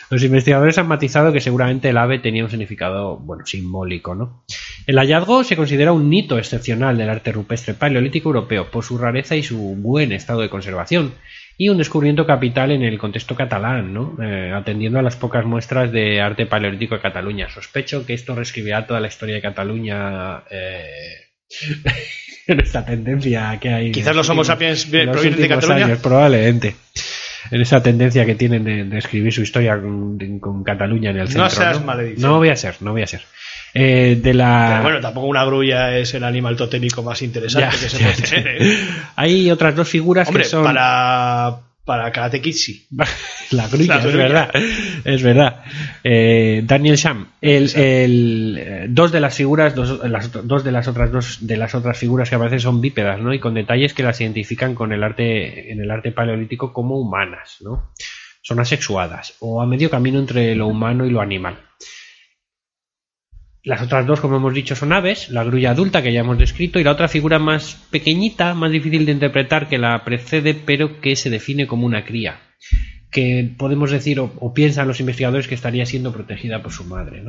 Los 0.09 0.23
investigadores 0.23 0.77
han 0.77 0.87
matizado 0.87 1.33
que 1.33 1.41
seguramente 1.41 1.89
el 1.89 1.97
ave 1.97 2.19
tenía 2.19 2.43
un 2.43 2.49
significado, 2.49 3.17
bueno, 3.17 3.45
simbólico, 3.45 4.15
¿no? 4.15 4.45
El 4.87 4.97
hallazgo 4.97 5.43
se 5.43 5.55
considera 5.55 5.91
un 5.91 6.11
hito 6.13 6.37
excepcional 6.37 6.97
del 6.97 7.09
arte 7.09 7.31
rupestre 7.31 7.73
paleolítico 7.73 8.29
europeo 8.29 8.69
por 8.69 8.83
su 8.83 8.97
rareza 8.97 9.35
y 9.35 9.43
su 9.43 9.57
buen 9.57 10.11
estado 10.11 10.41
de 10.41 10.49
conservación 10.49 11.13
y 11.57 11.69
un 11.69 11.77
descubrimiento 11.77 12.25
capital 12.25 12.71
en 12.71 12.83
el 12.83 12.97
contexto 12.97 13.35
catalán, 13.35 13.93
¿no? 13.93 14.17
Eh, 14.21 14.51
atendiendo 14.53 14.99
a 14.99 15.01
las 15.01 15.15
pocas 15.15 15.45
muestras 15.45 15.91
de 15.91 16.21
arte 16.21 16.45
paleolítico 16.45 16.95
de 16.95 17.01
Cataluña. 17.01 17.49
Sospecho 17.49 18.05
que 18.05 18.13
esto 18.13 18.35
reescribirá 18.35 18.85
toda 18.85 18.99
la 18.99 19.07
historia 19.07 19.35
de 19.35 19.41
Cataluña 19.41 20.43
eh, 20.51 20.85
en 22.47 22.59
esta 22.59 22.85
tendencia 22.85 23.57
que 23.59 23.69
hay. 23.69 23.91
Quizás 23.91 24.15
los 24.15 24.29
Homo 24.29 24.43
sapiens 24.43 24.85
provienen 24.85 25.41
de 25.41 25.47
Cataluña. 25.47 25.85
años, 25.85 25.99
probablemente 25.99 26.75
en 27.51 27.61
esa 27.61 27.81
tendencia 27.81 28.25
que 28.25 28.35
tienen 28.35 28.63
de, 28.63 28.83
de 28.85 28.97
escribir 28.97 29.33
su 29.33 29.41
historia 29.41 29.79
con, 29.79 30.63
Cataluña 30.63 31.11
en 31.11 31.17
el 31.17 31.27
centro. 31.27 31.43
No 31.43 31.49
seas 31.49 31.83
maledicción. 31.83 32.31
No 32.31 32.37
voy 32.37 32.49
a 32.49 32.55
ser, 32.55 32.75
no 32.81 32.91
voy 32.91 33.01
a 33.03 33.07
ser. 33.07 33.21
Eh, 33.73 34.19
de 34.21 34.33
la... 34.33 34.67
Pero 34.69 34.83
bueno, 34.83 34.99
tampoco 35.01 35.27
una 35.27 35.43
grulla 35.45 35.97
es 35.97 36.13
el 36.13 36.23
animal 36.23 36.55
totémico 36.55 37.03
más 37.03 37.21
interesante 37.21 37.75
Ya, 37.75 37.81
que 37.81 37.89
se 37.89 37.99
puede 37.99 38.15
tener. 38.15 38.61
¿eh? 38.61 38.77
Hay 39.15 39.51
otras 39.51 39.75
dos 39.75 39.89
figuras 39.89 40.27
Hombre, 40.27 40.43
que 40.43 40.49
son... 40.49 40.63
para, 40.63 41.57
para 41.85 42.11
Karate 42.11 42.41
Kid 42.41 42.53
sí. 42.53 42.87
La 43.51 43.67
grulla, 43.67 43.97
La 43.97 44.09
es 44.09 44.15
verdad. 44.15 44.51
Es 45.05 45.23
verdad. 45.23 45.63
Eh, 46.03 46.63
Daniel 46.65 46.95
Sham. 46.97 47.27
El, 47.39 47.73
el, 47.75 48.87
dos 48.89 49.11
de 49.11 49.19
las 49.19 49.35
figuras, 49.35 49.75
dos, 49.75 50.01
las, 50.09 50.31
dos 50.31 50.63
de 50.63 50.71
las 50.71 50.87
otras 50.87 51.11
dos 51.11 51.45
de 51.45 51.57
las 51.57 51.75
otras 51.75 51.97
figuras 51.97 52.27
que 52.27 52.35
aparecen 52.35 52.59
son 52.59 52.81
bípedas, 52.81 53.19
¿no? 53.19 53.33
Y 53.33 53.39
con 53.39 53.53
detalles 53.53 53.93
que 53.93 54.03
las 54.03 54.19
identifican 54.19 54.73
con 54.73 54.91
el 54.91 55.03
arte, 55.03 55.71
en 55.71 55.79
el 55.79 55.91
arte 55.91 56.11
paleolítico 56.11 56.73
como 56.73 56.97
humanas, 56.97 57.57
¿no? 57.61 57.91
Son 58.41 58.59
asexuadas, 58.59 59.35
o 59.39 59.61
a 59.61 59.67
medio 59.67 59.89
camino 59.89 60.19
entre 60.19 60.55
lo 60.55 60.67
humano 60.67 61.05
y 61.05 61.11
lo 61.11 61.21
animal. 61.21 61.57
Las 63.65 63.81
otras 63.81 64.05
dos, 64.05 64.19
como 64.21 64.37
hemos 64.37 64.53
dicho, 64.53 64.75
son 64.75 64.93
aves, 64.93 65.29
la 65.31 65.43
grulla 65.43 65.71
adulta 65.71 66.03
que 66.03 66.13
ya 66.13 66.19
hemos 66.21 66.37
descrito, 66.37 66.79
y 66.79 66.83
la 66.83 66.91
otra 66.91 67.07
figura 67.07 67.39
más 67.39 67.75
pequeñita, 67.89 68.53
más 68.53 68.71
difícil 68.71 69.05
de 69.07 69.11
interpretar 69.11 69.67
que 69.67 69.79
la 69.79 70.03
precede, 70.05 70.53
pero 70.53 71.01
que 71.01 71.15
se 71.15 71.29
define 71.31 71.65
como 71.67 71.85
una 71.85 72.05
cría 72.05 72.39
que 73.11 73.49
podemos 73.57 73.91
decir 73.91 74.19
o, 74.19 74.53
piensan 74.53 74.87
los 74.89 74.99
investigadores 74.99 75.47
que 75.47 75.55
estaría 75.55 75.85
siendo 75.85 76.11
protegida 76.11 76.61
por 76.61 76.73
su 76.73 76.83
madre. 76.83 77.23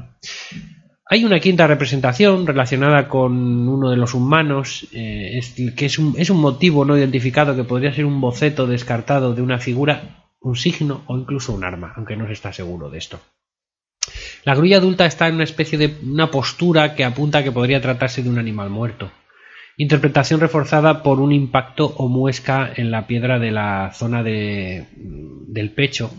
Hay 1.09 1.25
una 1.25 1.39
quinta 1.39 1.69
representación 1.69 2.45
relacionada 2.47 3.07
con 3.09 3.33
uno 3.69 3.91
de 3.91 3.97
los 3.97 4.13
humanos, 4.13 4.89
eh, 4.93 5.39
es- 5.39 5.55
que 5.77 5.87
es 5.87 5.99
un, 6.01 6.15
es 6.19 6.29
un 6.29 6.41
motivo 6.41 6.85
no 6.85 6.99
identificado 6.99 7.55
que 7.55 7.63
podría 7.63 7.93
ser 7.95 8.05
un 8.05 8.21
boceto 8.21 8.67
descartado 8.67 9.33
de 9.35 9.43
una 9.43 9.59
figura, 9.59 10.27
un 10.41 10.57
signo 10.57 11.03
o 11.07 11.17
incluso 11.17 11.53
un 11.55 11.63
arma, 11.65 11.93
aunque 11.97 12.17
no 12.17 12.27
se 12.27 12.33
está 12.33 12.53
seguro 12.53 12.91
de 12.91 12.99
esto. 12.99 13.21
La 14.47 14.55
grulla 14.55 14.77
adulta 14.77 15.07
está 15.07 15.27
en 15.27 15.35
una 15.35 15.43
especie 15.43 15.77
de 15.77 15.97
una 16.05 16.31
postura 16.31 16.95
que 16.95 17.03
apunta 17.03 17.39
a 17.39 17.43
que 17.43 17.51
podría 17.51 17.81
tratarse 17.81 18.23
de 18.23 18.31
un 18.31 18.39
animal 18.39 18.71
muerto. 18.71 19.11
Interpretación 19.77 20.39
reforzada 20.39 21.03
por 21.03 21.19
un 21.19 21.33
impacto 21.33 21.87
o 21.97 22.07
muesca 22.07 22.71
en 22.77 22.93
la 22.93 23.09
piedra 23.09 23.41
de 23.41 23.51
la 23.51 23.91
zona 23.93 24.23
de, 24.23 24.87
del 24.95 25.73
pecho, 25.73 26.13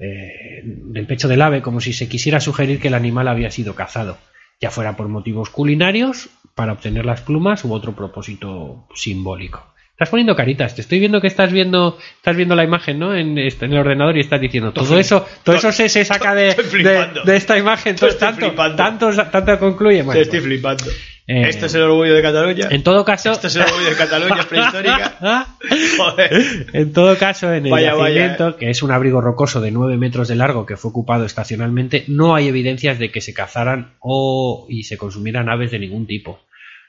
eh, 0.00 0.60
del 0.64 1.06
pecho 1.06 1.28
del 1.28 1.40
ave, 1.40 1.62
como 1.62 1.80
si 1.80 1.94
se 1.94 2.10
quisiera 2.10 2.40
sugerir 2.40 2.78
que 2.78 2.88
el 2.88 2.94
animal 2.94 3.26
había 3.26 3.50
sido 3.50 3.74
cazado, 3.74 4.18
ya 4.60 4.70
fuera 4.70 4.94
por 4.94 5.08
motivos 5.08 5.48
culinarios, 5.48 6.28
para 6.54 6.74
obtener 6.74 7.06
las 7.06 7.22
plumas 7.22 7.64
u 7.64 7.72
otro 7.72 7.96
propósito 7.96 8.86
simbólico. 8.94 9.71
Estás 10.02 10.10
poniendo 10.10 10.34
caritas, 10.34 10.74
te 10.74 10.80
estoy 10.80 10.98
viendo 10.98 11.20
que 11.20 11.28
estás 11.28 11.52
viendo, 11.52 11.96
estás 12.16 12.34
viendo 12.34 12.56
la 12.56 12.64
imagen, 12.64 12.98
¿no? 12.98 13.14
En, 13.14 13.38
este- 13.38 13.66
en 13.66 13.72
el 13.74 13.78
ordenador 13.78 14.16
y 14.16 14.20
estás 14.20 14.40
diciendo 14.40 14.72
todo 14.72 14.84
Estoy- 14.84 15.00
eso, 15.00 15.24
todo 15.44 15.54
eso 15.54 15.70
se, 15.70 15.88
se 15.88 16.04
saca 16.04 16.34
de, 16.34 16.56
de, 17.24 17.36
esta 17.36 17.56
imagen, 17.56 17.94
Estoy 17.94 18.14
tanto, 18.18 18.48
flipando. 18.48 18.76
tanto, 18.76 19.10
tanto 19.30 19.58
concluye. 19.60 20.02
Bueno, 20.02 20.14
Te 20.18 20.22
estoy 20.22 20.40
pues, 20.40 20.48
flipando. 20.48 20.84
Eh, 21.28 21.42
este 21.48 21.66
es 21.66 21.74
el 21.76 21.82
orgullo 21.82 22.14
de 22.16 22.20
Cataluña. 22.20 22.66
en 22.72 22.82
todo 22.82 23.04
caso, 23.04 23.30
Este 23.30 23.46
es 23.46 23.54
el 23.54 23.62
orgullo 23.62 23.90
de 23.90 23.94
Cataluña 23.96 24.42
prehistórica. 24.48 25.14
Joder. 25.96 26.66
En 26.72 26.92
todo 26.92 27.16
caso, 27.16 27.52
en 27.52 27.66
el 27.66 27.70
Vaya, 27.70 27.94
vaya, 27.94 28.12
yacimiento, 28.26 28.56
que 28.56 28.70
es 28.70 28.82
un 28.82 28.90
abrigo 28.90 29.20
rocoso 29.20 29.60
de 29.60 29.70
9 29.70 29.96
metros 29.98 30.26
de 30.26 30.34
largo 30.34 30.66
que 30.66 30.76
fue 30.76 30.90
ocupado 30.90 31.24
estacionalmente, 31.24 32.02
no 32.08 32.34
hay 32.34 32.48
evidencias 32.48 32.98
de 32.98 33.12
que 33.12 33.20
se 33.20 33.32
cazaran 33.34 33.92
o 34.00 34.66
y 34.68 34.82
se 34.82 34.96
consumieran 34.96 35.48
aves 35.48 35.70
de 35.70 35.78
ningún 35.78 36.08
tipo. 36.08 36.40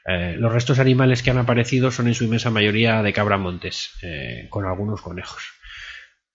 Eh, 0.06 0.36
los 0.38 0.52
restos 0.52 0.78
animales 0.78 1.22
que 1.22 1.30
han 1.30 1.38
aparecido 1.38 1.90
son 1.90 2.08
en 2.08 2.14
su 2.14 2.24
inmensa 2.24 2.50
mayoría 2.50 3.02
de 3.02 3.12
cabra 3.12 3.38
montes, 3.38 3.92
eh, 4.02 4.46
con 4.50 4.66
algunos 4.66 5.00
conejos. 5.00 5.42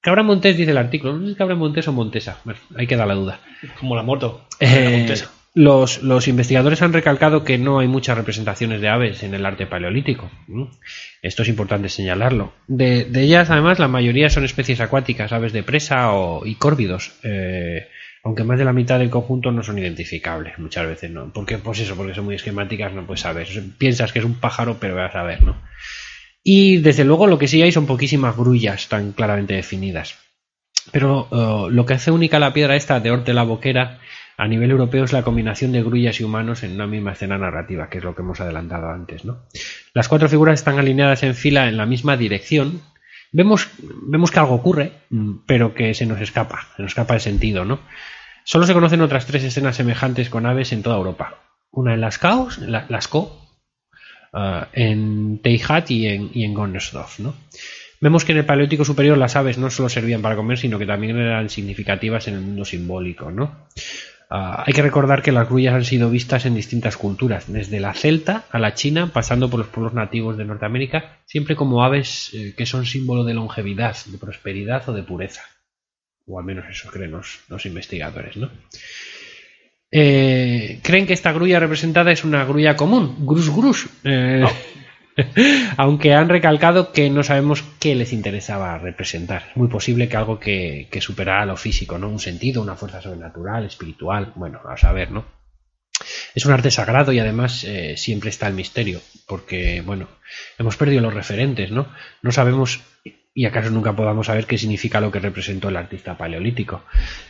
Cabra 0.01 0.23
montés 0.23 0.55
dice 0.58 0.71
el 0.71 0.77
artículo, 0.77 1.17
no 1.17 1.25
sé 1.25 1.34
si 1.34 1.38
cabra 1.38 1.55
montés 1.55 1.88
o 1.88 1.91
montesa, 1.93 2.39
bueno, 2.45 2.60
ahí 2.77 2.88
queda 2.88 3.05
la 3.05 3.15
duda. 3.15 3.41
Como 3.79 3.95
la 3.95 4.03
moto. 4.03 4.47
Eh, 4.60 4.84
La 4.86 4.97
montesa. 4.97 5.32
los, 5.53 6.01
los 6.03 6.27
investigadores 6.29 6.82
han 6.82 6.93
recalcado 6.93 7.43
que 7.43 7.58
no 7.58 7.79
hay 7.79 7.88
muchas 7.88 8.17
representaciones 8.17 8.79
de 8.82 8.88
aves 8.89 9.23
en 9.23 9.34
el 9.34 9.45
arte 9.45 9.67
paleolítico. 9.67 10.32
Esto 11.21 11.43
es 11.43 11.49
importante 11.49 11.89
señalarlo. 11.89 12.53
De, 12.67 13.03
de 13.05 13.21
ellas, 13.23 13.49
además, 13.49 13.77
la 13.77 13.89
mayoría 13.89 14.29
son 14.29 14.45
especies 14.45 14.79
acuáticas, 14.79 15.34
aves 15.34 15.51
de 15.53 15.63
presa 15.63 16.13
o, 16.13 16.45
y 16.45 16.55
córvidos. 16.55 17.12
eh, 17.23 17.89
aunque 18.23 18.43
más 18.43 18.60
de 18.60 18.65
la 18.65 18.73
mitad 18.73 18.99
del 18.99 19.10
conjunto 19.10 19.51
no 19.51 19.63
son 19.63 19.79
identificables 19.79 20.60
muchas 20.60 20.88
veces, 20.88 21.12
¿no? 21.12 21.32
Porque, 21.34 21.58
pues 21.58 21.79
eso, 21.79 21.95
porque 21.95 22.13
son 22.13 22.25
muy 22.25 22.36
esquemáticas, 22.36 22.93
no 22.93 23.05
puedes 23.05 23.21
saber. 23.21 23.47
Piensas 23.77 24.12
que 24.12 24.19
es 24.19 24.25
un 24.25 24.36
pájaro, 24.36 24.77
pero 24.79 24.95
vas 24.95 25.15
a 25.15 25.23
ver, 25.23 25.41
¿no? 25.41 25.55
Y 26.43 26.77
desde 26.77 27.05
luego 27.05 27.27
lo 27.27 27.38
que 27.38 27.47
sí 27.47 27.62
hay 27.62 27.71
son 27.71 27.86
poquísimas 27.86 28.36
grullas 28.36 28.88
tan 28.88 29.12
claramente 29.13 29.53
definidas. 29.53 30.17
Pero 30.91 31.27
eh, 31.32 31.71
lo 31.71 31.86
que 31.86 31.93
hace 31.93 32.12
única 32.12 32.39
la 32.39 32.53
piedra 32.53 32.75
esta 32.75 32.99
de 32.99 33.12
Orte 33.12 33.34
la 33.34 33.43
Boquera 33.43 33.99
a 34.38 34.47
nivel 34.47 34.71
europeo 34.71 35.03
es 35.03 35.12
la 35.12 35.23
combinación 35.23 35.73
de 35.73 35.84
grullas 35.84 36.19
y 36.21 36.23
humanos 36.23 36.63
en 36.63 36.73
una 36.73 36.88
misma 36.88 37.12
escena 37.12 37.38
narrativa, 37.38 37.89
que 37.89 37.97
es 37.97 38.03
lo 38.05 38.15
que 38.15 38.21
hemos 38.21 38.39
adelantado 38.39 38.89
antes. 38.89 39.25
¿no? 39.25 39.45
Las 39.93 40.08
cuatro 40.08 40.29
figuras 40.29 40.60
están 40.60 40.79
alineadas 40.79 41.23
en 41.23 41.36
fila 41.36 41.67
en 41.67 41.75
la 41.75 41.86
misma 41.86 42.15
dirección. 42.15 42.82
Vemos, 43.31 43.69
vemos 44.03 44.31
que 44.31 44.39
algo 44.39 44.55
ocurre, 44.55 44.93
pero 45.45 45.73
que 45.73 45.93
se 45.93 46.05
nos 46.05 46.19
escapa, 46.21 46.67
se 46.75 46.81
nos 46.81 46.91
escapa 46.91 47.13
el 47.15 47.21
sentido. 47.21 47.65
¿no? 47.65 47.79
Solo 48.43 48.65
se 48.65 48.73
conocen 48.73 49.01
otras 49.01 49.25
tres 49.25 49.43
escenas 49.43 49.75
semejantes 49.75 50.29
con 50.29 50.45
aves 50.45 50.71
en 50.73 50.81
toda 50.83 50.97
Europa. 50.97 51.35
Una 51.71 51.93
en 51.93 52.01
Lascaux, 52.01 52.57
en 52.57 52.71
la- 52.71 52.85
Lascaux, 52.89 53.31
ah, 54.33 54.67
en 54.73 55.39
Teihat 55.43 55.91
y 55.91 56.07
en, 56.07 56.31
y 56.33 56.43
en 56.43 56.53
Gonnesdorf, 56.55 57.19
¿no? 57.19 57.35
Vemos 58.01 58.23
que 58.23 58.31
en 58.31 58.37
el 58.39 58.45
Paleolítico 58.45 58.85
Superior 58.85 59.17
las 59.17 59.35
aves 59.35 59.57
no 59.57 59.69
solo 59.69 59.89
servían 59.89 60.21
para 60.21 60.37
comer, 60.37 60.57
sino 60.57 60.79
que 60.79 60.85
también 60.85 61.17
eran 61.17 61.49
significativas 61.49 62.27
en 62.29 62.35
el 62.35 62.41
mundo 62.41 62.63
simbólico, 62.63 63.29
¿no? 63.29 63.65
Ah, 64.31 64.63
hay 64.65 64.73
que 64.73 64.83
recordar 64.83 65.23
que 65.23 65.31
las 65.31 65.49
grullas 65.49 65.73
han 65.73 65.85
sido 65.85 66.09
vistas 66.11 66.45
en 66.45 66.53
distintas 66.53 66.97
culturas, 66.97 67.51
desde 67.51 67.79
la 67.79 67.93
celta 67.95 68.45
a 68.51 68.59
la 68.59 68.75
china, 68.75 69.11
pasando 69.11 69.49
por 69.49 69.59
los 69.59 69.69
pueblos 69.69 69.95
nativos 69.95 70.37
de 70.37 70.45
Norteamérica, 70.45 71.17
siempre 71.25 71.55
como 71.55 71.83
aves 71.83 72.31
eh, 72.33 72.53
que 72.55 72.67
son 72.67 72.85
símbolo 72.85 73.23
de 73.23 73.33
longevidad, 73.33 73.97
de 74.05 74.17
prosperidad 74.19 74.87
o 74.87 74.93
de 74.93 75.01
pureza. 75.01 75.41
O 76.27 76.37
al 76.37 76.45
menos 76.45 76.65
eso 76.69 76.91
creen 76.91 77.11
los, 77.11 77.39
los 77.49 77.65
investigadores, 77.65 78.37
¿no? 78.37 78.51
Eh, 79.91 80.79
creen 80.83 81.07
que 81.07 81.13
esta 81.13 81.31
grulla 81.31 81.59
representada 81.59 82.11
es 82.11 82.23
una 82.23 82.45
grulla 82.45 82.75
común, 82.75 83.15
grus 83.25 83.49
grus. 83.49 83.89
eh, 84.03 84.45
aunque 85.77 86.13
han 86.13 86.29
recalcado 86.29 86.91
que 86.91 87.10
no 87.10 87.23
sabemos 87.23 87.63
qué 87.79 87.95
les 87.95 88.13
interesaba 88.13 88.77
representar. 88.77 89.43
Es 89.51 89.58
muy 89.58 89.67
posible 89.67 90.08
que 90.10 90.17
algo 90.17 90.39
que, 90.39 90.88
superara 90.99 91.45
lo 91.45 91.58
físico, 91.58 91.97
¿no? 91.97 92.10
Un 92.10 92.19
sentido, 92.19 92.62
una 92.62 92.75
fuerza 92.75 93.01
sobrenatural, 93.01 93.65
espiritual, 93.65 94.34
bueno, 94.36 94.60
a 94.67 94.77
saber, 94.77 95.12
¿no? 95.12 95.25
Es 96.34 96.45
un 96.45 96.53
arte 96.53 96.71
sagrado 96.71 97.12
y 97.12 97.19
además 97.19 97.63
eh, 97.63 97.97
siempre 97.97 98.29
está 98.29 98.47
el 98.47 98.53
misterio, 98.53 99.01
porque, 99.27 99.82
bueno, 99.82 100.08
hemos 100.58 100.77
perdido 100.77 101.01
los 101.01 101.13
referentes, 101.13 101.71
¿no? 101.71 101.88
No 102.21 102.32
sabemos, 102.32 102.79
y 103.39 103.45
acaso 103.45 103.69
nunca 103.69 103.95
podamos 103.95 104.28
saber 104.28 104.45
qué 104.45 104.58
significa 104.58 104.99
lo 104.99 105.13
que 105.13 105.19
representó 105.19 105.69
el 105.69 105.78
artista 105.78 106.17
paleolítico. 106.17 106.84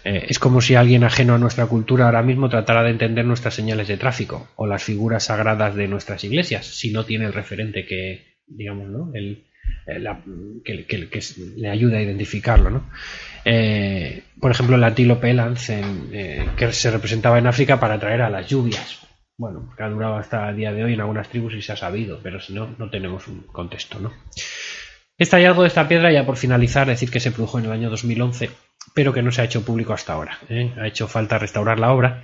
Eh, 0.03 0.25
es 0.27 0.39
como 0.39 0.59
si 0.59 0.73
alguien 0.73 1.03
ajeno 1.03 1.35
a 1.35 1.37
nuestra 1.37 1.67
cultura 1.67 2.05
ahora 2.05 2.23
mismo 2.23 2.49
tratara 2.49 2.81
de 2.81 2.89
entender 2.89 3.25
nuestras 3.25 3.53
señales 3.53 3.87
de 3.87 3.97
tráfico 3.97 4.47
o 4.55 4.65
las 4.65 4.83
figuras 4.83 5.25
sagradas 5.25 5.75
de 5.75 5.87
nuestras 5.87 6.23
iglesias, 6.23 6.65
si 6.65 6.89
no 6.89 7.05
tiene 7.05 7.25
el 7.25 7.33
referente 7.33 7.85
que, 7.85 8.39
digamos, 8.47 8.89
¿no? 8.89 9.11
El, 9.13 9.45
eh, 9.85 10.03
que, 10.65 11.27
le 11.57 11.69
ayude 11.69 11.97
a 11.97 12.01
identificarlo, 12.01 12.71
¿no? 12.71 12.89
Eh, 13.45 14.23
por 14.41 14.49
ejemplo, 14.49 14.77
el 14.77 14.83
antílope 14.85 15.31
Lancen, 15.31 16.09
eh, 16.11 16.43
que 16.57 16.73
se 16.73 16.89
representaba 16.89 17.37
en 17.37 17.45
África 17.45 17.79
para 17.79 17.93
atraer 17.93 18.23
a 18.23 18.31
las 18.31 18.47
lluvias. 18.47 19.05
Bueno, 19.37 19.71
que 19.77 19.83
ha 19.83 19.89
durado 19.89 20.15
hasta 20.15 20.49
el 20.49 20.57
día 20.57 20.73
de 20.73 20.83
hoy 20.83 20.95
en 20.95 21.01
algunas 21.01 21.29
tribus 21.29 21.53
y 21.53 21.61
se 21.61 21.71
ha 21.71 21.77
sabido, 21.77 22.19
pero 22.23 22.41
si 22.41 22.51
no, 22.51 22.75
no 22.79 22.89
tenemos 22.89 23.27
un 23.27 23.43
contexto, 23.43 23.99
¿no? 23.99 24.11
Este 25.19 25.35
hallazgo 25.35 25.61
de 25.61 25.67
esta 25.67 25.87
piedra, 25.87 26.11
ya 26.11 26.25
por 26.25 26.37
finalizar, 26.37 26.87
decir 26.87 27.11
que 27.11 27.19
se 27.19 27.31
produjo 27.31 27.59
en 27.59 27.65
el 27.65 27.71
año 27.71 27.91
2011 27.91 28.49
pero 28.93 29.13
que 29.13 29.21
no 29.21 29.31
se 29.31 29.41
ha 29.41 29.45
hecho 29.45 29.63
público 29.63 29.93
hasta 29.93 30.13
ahora. 30.13 30.39
¿eh? 30.49 30.73
Ha 30.77 30.87
hecho 30.87 31.07
falta 31.07 31.37
restaurar 31.37 31.79
la 31.79 31.91
obra, 31.91 32.23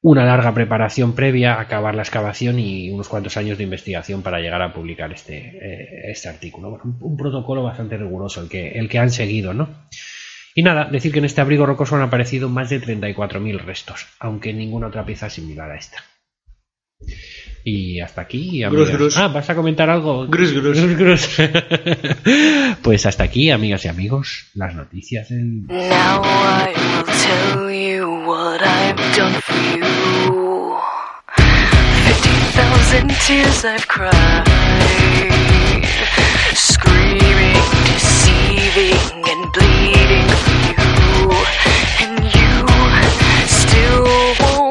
una 0.00 0.24
larga 0.24 0.54
preparación 0.54 1.14
previa, 1.14 1.60
acabar 1.60 1.94
la 1.94 2.02
excavación 2.02 2.58
y 2.58 2.90
unos 2.90 3.08
cuantos 3.08 3.36
años 3.36 3.58
de 3.58 3.64
investigación 3.64 4.22
para 4.22 4.40
llegar 4.40 4.62
a 4.62 4.72
publicar 4.72 5.12
este, 5.12 5.36
eh, 5.36 6.10
este 6.10 6.28
artículo. 6.28 6.70
Bueno, 6.70 6.96
un, 7.00 7.16
protocolo 7.16 7.62
bastante 7.62 7.96
riguroso 7.96 8.42
el 8.42 8.48
que, 8.48 8.70
el 8.72 8.88
que 8.88 8.98
han 8.98 9.10
seguido, 9.10 9.54
¿no? 9.54 9.68
Y 10.54 10.62
nada, 10.62 10.86
decir 10.86 11.12
que 11.12 11.18
en 11.18 11.24
este 11.24 11.40
abrigo 11.40 11.66
rocoso 11.66 11.96
han 11.96 12.02
aparecido 12.02 12.48
más 12.48 12.68
de 12.70 12.80
34.000 12.80 13.58
restos, 13.60 14.06
aunque 14.18 14.52
ninguna 14.52 14.88
otra 14.88 15.04
pieza 15.04 15.30
similar 15.30 15.70
a 15.70 15.76
esta. 15.76 15.98
Y 17.64 18.00
hasta 18.00 18.22
aquí, 18.22 18.62
amigas. 18.62 18.88
Grus, 18.88 18.98
grus. 18.98 19.16
Ah, 19.18 19.28
¿vas 19.28 19.50
a 19.50 19.54
comentar 19.54 19.90
algo? 19.90 20.26
Grus, 20.26 20.52
grus. 20.52 21.28
pues 22.82 23.04
hasta 23.04 23.24
aquí, 23.24 23.50
amigas 23.50 23.84
y 23.84 23.88
amigos, 23.88 24.46
las 24.54 24.74
noticias 24.74 25.28
del... 25.28 25.66
Now 25.66 26.22
I 26.24 26.72
will 26.74 27.04
tell 27.04 27.70
you 27.70 28.06
what 28.26 28.62
I've 28.62 28.96
done 29.16 29.34
for 29.42 29.54
you. 29.76 30.78
Fifty 32.06 32.30
thousand 32.56 33.10
tears 33.26 33.64
I've 33.64 33.86
cried, 33.86 34.44
screaming, 36.54 37.54
deceiving, 37.84 39.24
and 39.28 39.52
bleeding 39.52 40.28
for 40.28 40.56
you, 40.70 41.30
and 42.00 42.24
you 42.24 43.46
still 43.46 44.04
won't 44.40 44.67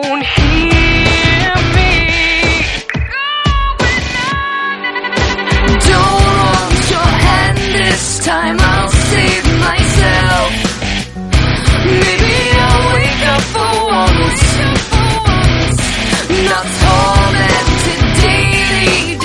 time. 8.28 8.58
I'll 8.60 8.90
save 8.90 9.46
myself. 9.68 10.52
Maybe 12.04 12.36
I'll 12.66 12.86
wake 12.96 13.24
up 13.34 13.44
for 13.56 13.74
once. 14.00 14.44
Not 16.48 16.66
tormented 16.84 18.04
daily, 18.24 19.16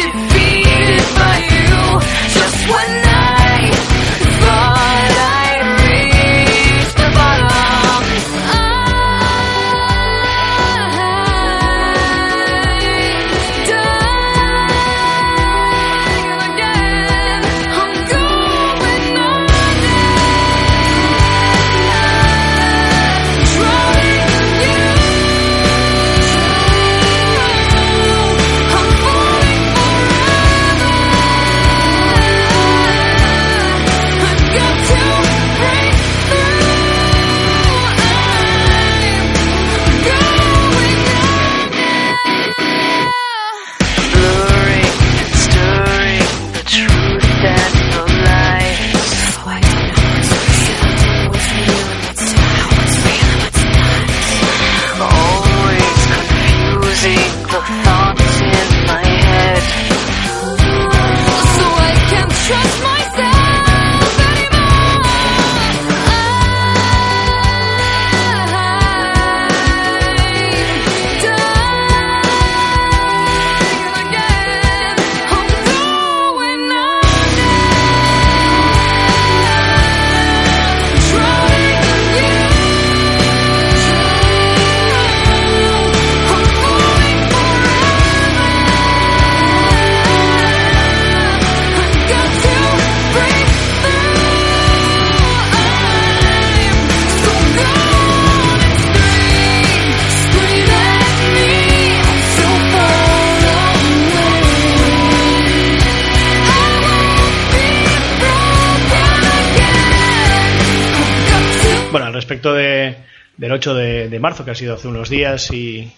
del 113.53 113.59
8 113.59 113.75
de, 114.09 114.21
marzo, 114.21 114.45
que 114.45 114.53
ha 114.53 114.55
sido 114.55 114.75
hace 114.75 114.89
unos 114.89 115.09
días, 115.09 115.51
y, 115.53 115.93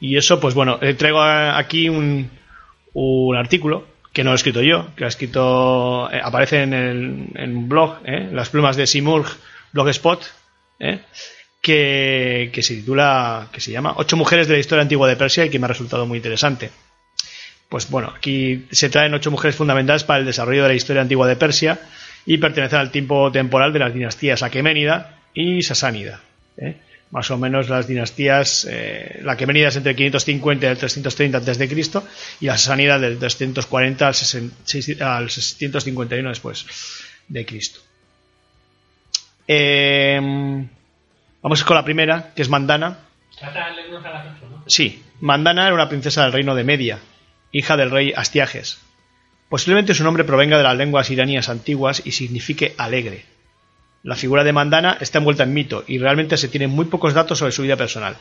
eso, 0.00 0.40
pues 0.40 0.54
bueno, 0.54 0.78
eh, 0.80 0.94
traigo 0.94 1.20
aquí 1.22 1.88
un, 1.88 2.30
un 2.94 3.36
artículo 3.36 3.86
que 4.12 4.24
no 4.24 4.30
lo 4.30 4.34
he 4.34 4.36
escrito 4.36 4.62
yo, 4.62 4.94
que 4.96 5.04
ha 5.04 5.08
escrito, 5.08 6.10
eh, 6.10 6.20
aparece 6.22 6.62
en, 6.62 6.74
el, 6.74 7.26
en 7.34 7.56
un 7.56 7.68
blog, 7.68 7.98
eh, 8.04 8.28
Las 8.32 8.48
plumas 8.48 8.76
de 8.76 8.86
Simurg, 8.86 9.28
Blogspot, 9.72 10.22
eh, 10.80 11.00
que, 11.60 12.50
que 12.52 12.62
se 12.62 12.76
titula, 12.76 13.48
que 13.52 13.60
se 13.60 13.70
llama 13.70 13.94
Ocho 13.96 14.16
mujeres 14.16 14.48
de 14.48 14.54
la 14.54 14.60
historia 14.60 14.82
antigua 14.82 15.08
de 15.08 15.16
Persia 15.16 15.44
y 15.44 15.50
que 15.50 15.58
me 15.58 15.66
ha 15.66 15.68
resultado 15.68 16.06
muy 16.06 16.16
interesante. 16.18 16.70
Pues 17.68 17.88
bueno, 17.88 18.12
aquí 18.16 18.66
se 18.72 18.90
traen 18.90 19.14
ocho 19.14 19.30
mujeres 19.30 19.54
fundamentales 19.54 20.02
para 20.02 20.18
el 20.18 20.26
desarrollo 20.26 20.64
de 20.64 20.70
la 20.70 20.74
historia 20.74 21.02
antigua 21.02 21.28
de 21.28 21.36
Persia 21.36 21.78
y 22.26 22.38
pertenecen 22.38 22.80
al 22.80 22.90
tiempo 22.90 23.30
temporal 23.30 23.72
de 23.72 23.78
las 23.78 23.94
dinastías 23.94 24.42
Aqueménida 24.42 25.20
y 25.34 25.62
Sasánida. 25.62 26.20
¿eh? 26.56 26.76
Más 27.10 27.30
o 27.30 27.38
menos 27.38 27.68
las 27.68 27.88
dinastías, 27.88 28.66
eh, 28.70 29.20
la 29.22 29.32
Aqueménida 29.32 29.68
es 29.68 29.76
entre 29.76 29.90
el 29.90 29.96
550 29.96 30.66
y 30.66 30.68
el 30.68 30.78
330 30.78 31.38
a.C. 31.38 32.02
y 32.40 32.46
la 32.46 32.56
Sasánida 32.56 32.98
del 32.98 33.18
340 33.18 34.06
al, 34.06 34.14
60 34.14 35.16
al 35.16 35.30
651 35.30 36.28
después 36.28 36.66
de 37.26 37.44
Cristo. 37.44 37.80
Eh, 39.48 40.20
vamos 41.42 41.64
con 41.64 41.76
la 41.76 41.84
primera, 41.84 42.32
que 42.34 42.42
es 42.42 42.48
Mandana, 42.48 42.98
Sí, 44.66 45.02
Mandana 45.20 45.66
era 45.66 45.74
una 45.74 45.88
princesa 45.88 46.24
del 46.24 46.32
reino 46.32 46.54
de 46.54 46.64
Media, 46.64 46.98
hija 47.52 47.76
del 47.76 47.90
rey 47.90 48.12
Astiages. 48.14 48.78
Posiblemente 49.48 49.94
su 49.94 50.04
nombre 50.04 50.24
provenga 50.24 50.58
de 50.58 50.62
las 50.62 50.76
lenguas 50.76 51.10
iranías 51.10 51.48
antiguas 51.48 52.02
y 52.04 52.12
signifique 52.12 52.74
alegre. 52.76 53.24
La 54.02 54.16
figura 54.16 54.44
de 54.44 54.52
Mandana 54.52 54.96
está 55.00 55.18
envuelta 55.18 55.42
en 55.42 55.52
mito 55.52 55.84
y 55.86 55.98
realmente 55.98 56.36
se 56.36 56.48
tienen 56.48 56.70
muy 56.70 56.86
pocos 56.86 57.12
datos 57.12 57.38
sobre 57.38 57.52
su 57.52 57.62
vida 57.62 57.76
personal. 57.76 58.16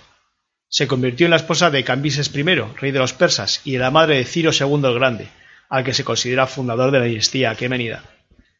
Se 0.67 0.87
convirtió 0.87 1.25
en 1.25 1.31
la 1.31 1.37
esposa 1.37 1.71
de 1.71 1.83
Cambises 1.83 2.35
I, 2.35 2.43
rey 2.43 2.91
de 2.91 2.99
los 2.99 3.13
persas, 3.13 3.61
y 3.63 3.75
en 3.75 3.81
la 3.81 3.91
madre 3.91 4.17
de 4.17 4.25
Ciro 4.25 4.51
II 4.51 4.81
el 4.83 4.93
Grande, 4.93 5.27
al 5.69 5.83
que 5.83 5.93
se 5.93 6.03
considera 6.03 6.47
fundador 6.47 6.91
de 6.91 6.99
la 6.99 7.05
dinastía 7.05 7.51
aquemenida. 7.51 8.03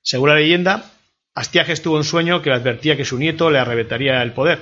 Según 0.01 0.29
la 0.29 0.35
leyenda, 0.35 0.85
Astiages 1.35 1.81
tuvo 1.81 1.97
un 1.97 2.03
sueño 2.03 2.41
que 2.41 2.49
le 2.49 2.55
advertía 2.55 2.97
que 2.97 3.05
su 3.05 3.19
nieto 3.19 3.51
le 3.51 3.59
arrebataría 3.59 4.23
el 4.23 4.31
poder, 4.31 4.59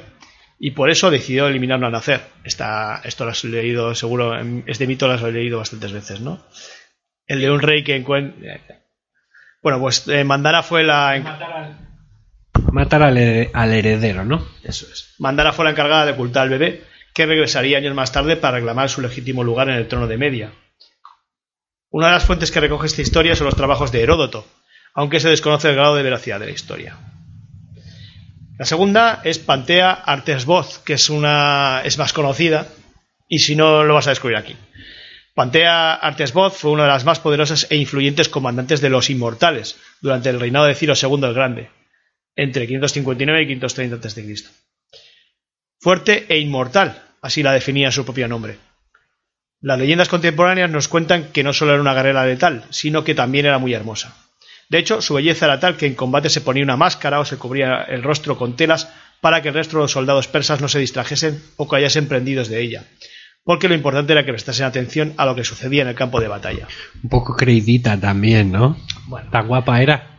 y 0.59 0.71
por 0.71 0.89
eso 0.89 1.11
decidió 1.11 1.47
eliminarlo 1.47 1.85
al 1.85 1.91
nacer. 1.91 2.21
Esta, 2.43 3.01
esto 3.05 3.23
lo 3.23 3.31
has 3.31 3.43
leído, 3.43 3.95
seguro, 3.95 4.33
este 4.65 4.87
mito 4.87 5.07
lo 5.07 5.13
has 5.13 5.21
leído 5.21 5.59
bastantes 5.59 5.91
veces, 5.93 6.19
¿no? 6.19 6.43
El 7.27 7.39
de 7.39 7.51
un 7.51 7.61
rey 7.61 7.83
que 7.83 7.95
encuentra... 7.95 8.61
Bueno, 9.61 9.79
pues 9.79 10.07
eh, 10.07 10.23
Mandana 10.23 10.63
fue 10.63 10.83
la... 10.83 11.86
Matar 12.77 13.01
al, 13.03 13.17
her- 13.17 13.49
al 13.53 13.73
heredero, 13.73 14.23
¿no? 14.23 14.45
Eso 14.63 14.85
es. 14.91 15.15
Mandana 15.17 15.51
fue 15.53 15.65
la 15.65 15.71
encargada 15.71 16.05
de 16.05 16.11
ocultar 16.11 16.43
al 16.43 16.49
bebé, 16.49 16.83
que 17.13 17.25
regresaría 17.25 17.77
años 17.79 17.95
más 17.95 18.11
tarde 18.11 18.35
para 18.37 18.57
reclamar 18.57 18.89
su 18.89 19.01
legítimo 19.01 19.43
lugar 19.43 19.69
en 19.69 19.75
el 19.75 19.87
trono 19.87 20.05
de 20.07 20.17
Media. 20.17 20.51
Una 21.89 22.07
de 22.07 22.13
las 22.13 22.25
fuentes 22.25 22.51
que 22.51 22.59
recoge 22.59 22.85
esta 22.87 23.01
historia 23.01 23.35
son 23.35 23.45
los 23.45 23.55
trabajos 23.55 23.91
de 23.91 24.01
Heródoto, 24.03 24.45
aunque 24.93 25.19
se 25.19 25.29
desconoce 25.29 25.69
el 25.69 25.75
grado 25.75 25.95
de 25.95 26.03
veracidad 26.03 26.39
de 26.39 26.45
la 26.45 26.51
historia. 26.51 26.97
La 28.59 28.65
segunda 28.65 29.21
es 29.23 29.39
Pantea 29.39 29.91
Artesvoz, 29.91 30.79
que 30.83 30.93
es 30.93 31.09
una 31.09 31.81
es 31.83 31.97
más 31.97 32.13
conocida, 32.13 32.67
y 33.27 33.39
si 33.39 33.55
no 33.55 33.83
lo 33.83 33.93
vas 33.95 34.07
a 34.07 34.11
descubrir 34.11 34.37
aquí. 34.37 34.55
Pantea 35.33 35.93
Artesvoz 35.93 36.57
fue 36.57 36.71
una 36.71 36.83
de 36.83 36.89
las 36.89 37.05
más 37.05 37.19
poderosas 37.19 37.67
e 37.69 37.75
influyentes 37.77 38.29
comandantes 38.29 38.81
de 38.81 38.89
los 38.89 39.09
inmortales 39.09 39.77
durante 40.01 40.29
el 40.29 40.39
reinado 40.39 40.65
de 40.65 40.75
Ciro 40.75 40.93
II 40.99 41.23
el 41.23 41.33
Grande. 41.33 41.69
Entre 42.37 42.67
559 42.67 43.41
y 43.41 43.47
530 43.47 44.07
a.C. 44.07 44.49
Fuerte 45.81 46.25
e 46.29 46.39
inmortal, 46.39 47.03
así 47.21 47.43
la 47.43 47.51
definía 47.51 47.91
su 47.91 48.05
propio 48.05 48.27
nombre. 48.27 48.57
Las 49.59 49.79
leyendas 49.79 50.07
contemporáneas 50.07 50.69
nos 50.69 50.87
cuentan 50.87 51.31
que 51.33 51.43
no 51.43 51.51
solo 51.51 51.73
era 51.73 51.81
una 51.81 51.95
guerrera 51.95 52.25
letal, 52.25 52.63
sino 52.69 53.03
que 53.03 53.15
también 53.15 53.47
era 53.47 53.57
muy 53.57 53.73
hermosa. 53.73 54.15
De 54.69 54.77
hecho, 54.77 55.01
su 55.01 55.15
belleza 55.15 55.45
era 55.45 55.59
tal 55.59 55.77
que 55.77 55.87
en 55.87 55.95
combate 55.95 56.29
se 56.29 56.41
ponía 56.41 56.63
una 56.63 56.77
máscara 56.77 57.19
o 57.19 57.25
se 57.25 57.37
cubría 57.37 57.81
el 57.83 58.03
rostro 58.03 58.37
con 58.37 58.55
telas 58.55 58.89
para 59.21 59.41
que 59.41 59.47
el 59.47 59.55
resto 59.55 59.77
de 59.77 59.83
los 59.83 59.91
soldados 59.91 60.27
persas 60.27 60.61
no 60.61 60.67
se 60.67 60.79
distrajesen 60.79 61.41
o 61.55 61.67
callasen 61.67 62.07
prendidos 62.07 62.49
de 62.49 62.61
ella, 62.61 62.83
porque 63.43 63.67
lo 63.67 63.73
importante 63.73 64.13
era 64.13 64.25
que 64.25 64.31
prestasen 64.31 64.65
atención 64.65 65.13
a 65.17 65.25
lo 65.25 65.35
que 65.35 65.43
sucedía 65.43 65.81
en 65.81 65.87
el 65.87 65.95
campo 65.95 66.19
de 66.19 66.27
batalla. 66.27 66.67
Un 67.01 67.09
poco 67.09 67.35
creidita 67.35 67.99
también, 67.99 68.51
¿no? 68.51 68.77
Bueno, 69.07 69.31
Tan 69.31 69.47
guapa 69.47 69.81
era. 69.81 70.17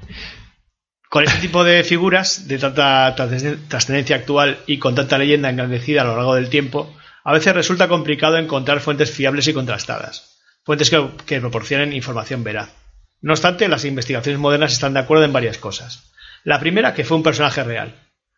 Con 1.08 1.24
este 1.24 1.40
tipo 1.40 1.64
de 1.64 1.84
figuras 1.84 2.48
de 2.48 2.58
tanta 2.58 3.14
trascendencia 3.16 4.16
actual 4.16 4.58
y 4.66 4.78
con 4.78 4.94
tanta 4.94 5.16
leyenda 5.16 5.48
engrandecida 5.48 6.02
a 6.02 6.04
lo 6.04 6.16
largo 6.16 6.34
del 6.34 6.50
tiempo, 6.50 6.94
a 7.24 7.32
veces 7.32 7.54
resulta 7.54 7.88
complicado 7.88 8.36
encontrar 8.36 8.80
fuentes 8.80 9.10
fiables 9.10 9.48
y 9.48 9.54
contrastadas, 9.54 10.38
fuentes 10.64 10.90
que, 10.90 11.40
proporcionen 11.40 11.94
información 11.94 12.44
veraz. 12.44 12.74
No 13.22 13.32
obstante, 13.32 13.68
las 13.68 13.84
investigaciones 13.86 14.38
modernas 14.38 14.72
están 14.72 14.92
de 14.92 15.00
acuerdo 15.00 15.24
en 15.24 15.32
varias 15.32 15.56
cosas. 15.58 16.12
La 16.44 16.60
primera, 16.60 16.92
que 16.94 17.04
fue 17.04 17.16
un 17.16 17.22
personaje 17.22 17.64
real. 17.64 17.94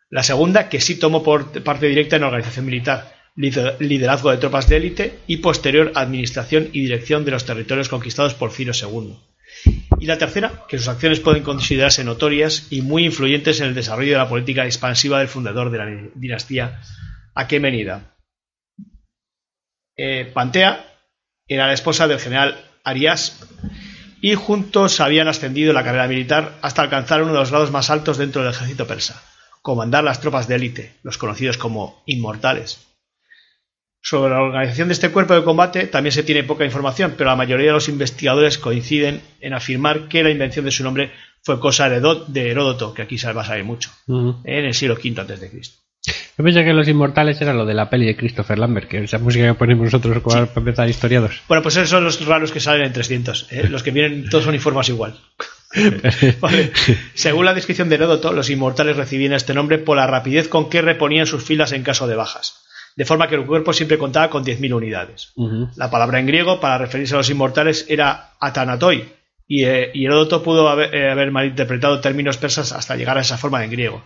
La 0.09 0.23
segunda, 0.23 0.69
que 0.69 0.81
sí 0.81 0.95
tomó 0.95 1.23
parte 1.23 1.87
directa 1.87 2.15
en 2.15 2.23
organización 2.23 2.65
militar, 2.65 3.13
lider- 3.35 3.77
liderazgo 3.79 4.31
de 4.31 4.37
tropas 4.37 4.67
de 4.69 4.77
élite 4.77 5.19
y 5.27 5.37
posterior 5.37 5.91
administración 5.95 6.69
y 6.71 6.81
dirección 6.81 7.25
de 7.25 7.31
los 7.31 7.45
territorios 7.45 7.89
conquistados 7.89 8.33
por 8.33 8.51
Ciro 8.51 8.73
II. 8.73 9.17
Y 9.99 10.05
la 10.05 10.17
tercera, 10.17 10.65
que 10.67 10.77
sus 10.77 10.87
acciones 10.87 11.19
pueden 11.19 11.43
considerarse 11.43 12.03
notorias 12.03 12.67
y 12.71 12.81
muy 12.81 13.05
influyentes 13.05 13.59
en 13.59 13.67
el 13.67 13.75
desarrollo 13.75 14.13
de 14.13 14.17
la 14.17 14.29
política 14.29 14.65
expansiva 14.65 15.19
del 15.19 15.27
fundador 15.27 15.69
de 15.69 15.77
la 15.77 15.85
dinastía 16.15 16.81
aquemenida. 17.35 18.15
Eh, 19.95 20.29
Pantea 20.33 20.85
era 21.47 21.67
la 21.67 21.73
esposa 21.73 22.07
del 22.07 22.19
general 22.19 22.65
Arias 22.83 23.39
y 24.21 24.35
juntos 24.35 24.99
habían 24.99 25.27
ascendido 25.27 25.71
en 25.71 25.75
la 25.75 25.83
carrera 25.83 26.07
militar 26.07 26.57
hasta 26.61 26.81
alcanzar 26.81 27.21
uno 27.21 27.33
de 27.33 27.39
los 27.39 27.51
grados 27.51 27.71
más 27.71 27.89
altos 27.89 28.17
dentro 28.17 28.41
del 28.41 28.51
ejército 28.51 28.87
persa, 28.87 29.21
comandar 29.61 30.03
las 30.03 30.21
tropas 30.21 30.47
de 30.47 30.55
élite, 30.55 30.95
los 31.03 31.17
conocidos 31.17 31.57
como 31.57 32.03
inmortales. 32.05 32.90
Sobre 34.03 34.33
la 34.33 34.41
organización 34.41 34.87
de 34.87 34.93
este 34.93 35.11
cuerpo 35.11 35.35
de 35.35 35.43
combate 35.43 35.87
también 35.87 36.11
se 36.11 36.23
tiene 36.23 36.43
poca 36.43 36.65
información, 36.65 37.13
pero 37.17 37.29
la 37.29 37.35
mayoría 37.35 37.67
de 37.67 37.73
los 37.73 37.87
investigadores 37.87 38.57
coinciden 38.57 39.21
en 39.39 39.53
afirmar 39.53 40.07
que 40.07 40.23
la 40.23 40.31
invención 40.31 40.65
de 40.65 40.71
su 40.71 40.83
nombre 40.83 41.11
fue 41.43 41.59
cosa 41.59 41.89
de 41.89 42.01
de 42.27 42.51
Heródoto, 42.51 42.93
que 42.93 43.03
aquí 43.03 43.17
se 43.17 43.31
va 43.31 43.41
a 43.41 43.45
saber 43.45 43.63
mucho, 43.63 43.89
en 44.07 44.65
el 44.65 44.73
siglo 44.73 44.95
V 44.95 45.21
a.C. 45.21 45.61
Yo 46.37 46.43
pensé 46.43 46.63
que 46.63 46.73
los 46.73 46.87
inmortales 46.87 47.39
era 47.41 47.53
lo 47.53 47.65
de 47.65 47.75
la 47.75 47.89
peli 47.89 48.07
de 48.07 48.15
Christopher 48.15 48.57
Lambert, 48.57 48.87
que 48.87 49.03
esa 49.03 49.19
música 49.19 49.45
que 49.45 49.53
ponemos 49.53 49.85
nosotros 49.85 50.23
para 50.23 50.49
empezar 50.55 50.89
historiados. 50.89 51.41
Bueno, 51.47 51.61
pues 51.61 51.75
esos 51.75 51.89
son 51.89 52.03
los 52.03 52.25
raros 52.25 52.51
que 52.51 52.59
salen 52.59 52.87
en 52.87 52.93
300. 52.93 53.47
¿eh? 53.51 53.67
Los 53.69 53.83
que 53.83 53.91
vienen 53.91 54.27
todos 54.27 54.45
son 54.45 54.55
informes 54.55 54.89
igual. 54.89 55.19
Vale. 56.41 56.71
Según 57.13 57.45
la 57.45 57.53
descripción 57.53 57.89
de 57.89 57.95
Heródoto, 57.95 58.33
los 58.33 58.49
inmortales 58.49 58.97
recibían 58.97 59.33
este 59.33 59.53
nombre 59.53 59.77
por 59.77 59.95
la 59.95 60.07
rapidez 60.07 60.47
con 60.47 60.69
que 60.69 60.81
reponían 60.81 61.27
sus 61.27 61.43
filas 61.43 61.71
en 61.71 61.83
caso 61.83 62.07
de 62.07 62.15
bajas, 62.15 62.63
de 62.95 63.05
forma 63.05 63.27
que 63.27 63.35
el 63.35 63.45
cuerpo 63.45 63.73
siempre 63.73 63.97
contaba 63.97 64.29
con 64.29 64.43
10.000 64.43 64.73
unidades. 64.73 65.33
La 65.75 65.89
palabra 65.89 66.19
en 66.19 66.27
griego 66.27 66.59
para 66.59 66.77
referirse 66.77 67.13
a 67.15 67.17
los 67.17 67.29
inmortales 67.29 67.85
era 67.89 68.31
atanatoi, 68.39 69.13
y, 69.47 69.65
eh, 69.65 69.91
y 69.93 70.05
Heródoto 70.05 70.43
pudo 70.43 70.69
haber, 70.69 70.93
eh, 70.95 71.11
haber 71.11 71.31
malinterpretado 71.31 71.99
términos 71.99 72.37
persas 72.37 72.71
hasta 72.71 72.95
llegar 72.95 73.17
a 73.17 73.21
esa 73.21 73.37
forma 73.37 73.63
en 73.63 73.71
griego. 73.71 74.01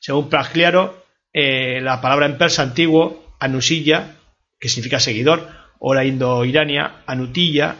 Según 0.00 0.28
Pragliaro, 0.28 1.04
eh, 1.32 1.80
la 1.80 2.00
palabra 2.00 2.26
en 2.26 2.38
persa 2.38 2.62
antiguo, 2.62 3.36
anusilla, 3.38 4.16
que 4.58 4.68
significa 4.68 4.98
seguidor, 4.98 5.48
o 5.78 5.94
la 5.94 6.04
indo-irania, 6.04 7.02
anutilla, 7.06 7.76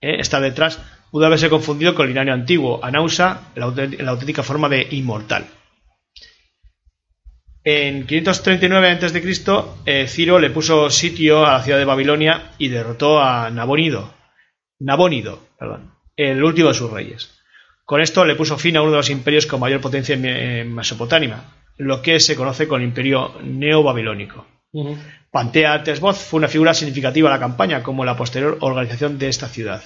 eh, 0.00 0.16
está 0.18 0.40
detrás, 0.40 0.80
pudo 1.10 1.26
haberse 1.26 1.48
confundido 1.50 1.94
con 1.94 2.06
el 2.06 2.12
iranio 2.12 2.34
antiguo, 2.34 2.80
anausa, 2.82 3.50
la 3.54 3.64
auténtica 4.10 4.42
forma 4.42 4.68
de 4.68 4.86
inmortal. 4.90 5.46
En 7.62 8.06
539 8.06 8.90
a.C., 8.90 9.22
eh, 9.84 10.06
Ciro 10.08 10.38
le 10.38 10.50
puso 10.50 10.88
sitio 10.90 11.44
a 11.44 11.52
la 11.52 11.62
ciudad 11.62 11.78
de 11.78 11.84
Babilonia 11.84 12.52
y 12.58 12.68
derrotó 12.68 13.20
a 13.20 13.50
Nabónido, 13.50 14.14
Nabónido, 14.78 15.46
perdón, 15.58 15.92
el 16.16 16.42
último 16.42 16.68
de 16.68 16.74
sus 16.74 16.90
reyes. 16.90 17.30
Con 17.84 18.00
esto 18.00 18.24
le 18.24 18.34
puso 18.36 18.56
fin 18.56 18.76
a 18.76 18.82
uno 18.82 18.92
de 18.92 18.96
los 18.98 19.10
imperios 19.10 19.46
con 19.46 19.60
mayor 19.60 19.80
potencia 19.80 20.14
en 20.14 20.22
Me- 20.22 20.60
en 20.60 20.74
Mesopotamia, 20.74 21.42
lo 21.76 22.00
que 22.02 22.18
se 22.20 22.34
conoce 22.36 22.66
como 22.66 22.78
el 22.78 22.84
imperio 22.84 23.34
neobabilónico. 23.42 24.46
Pantea 25.30 25.82
Tesboz 25.82 26.18
fue 26.18 26.38
una 26.38 26.48
figura 26.48 26.72
significativa 26.74 27.28
de 27.28 27.34
la 27.36 27.40
campaña, 27.40 27.82
como 27.82 28.04
la 28.04 28.16
posterior 28.16 28.56
organización 28.60 29.18
de 29.18 29.28
esta 29.28 29.48
ciudad. 29.48 29.82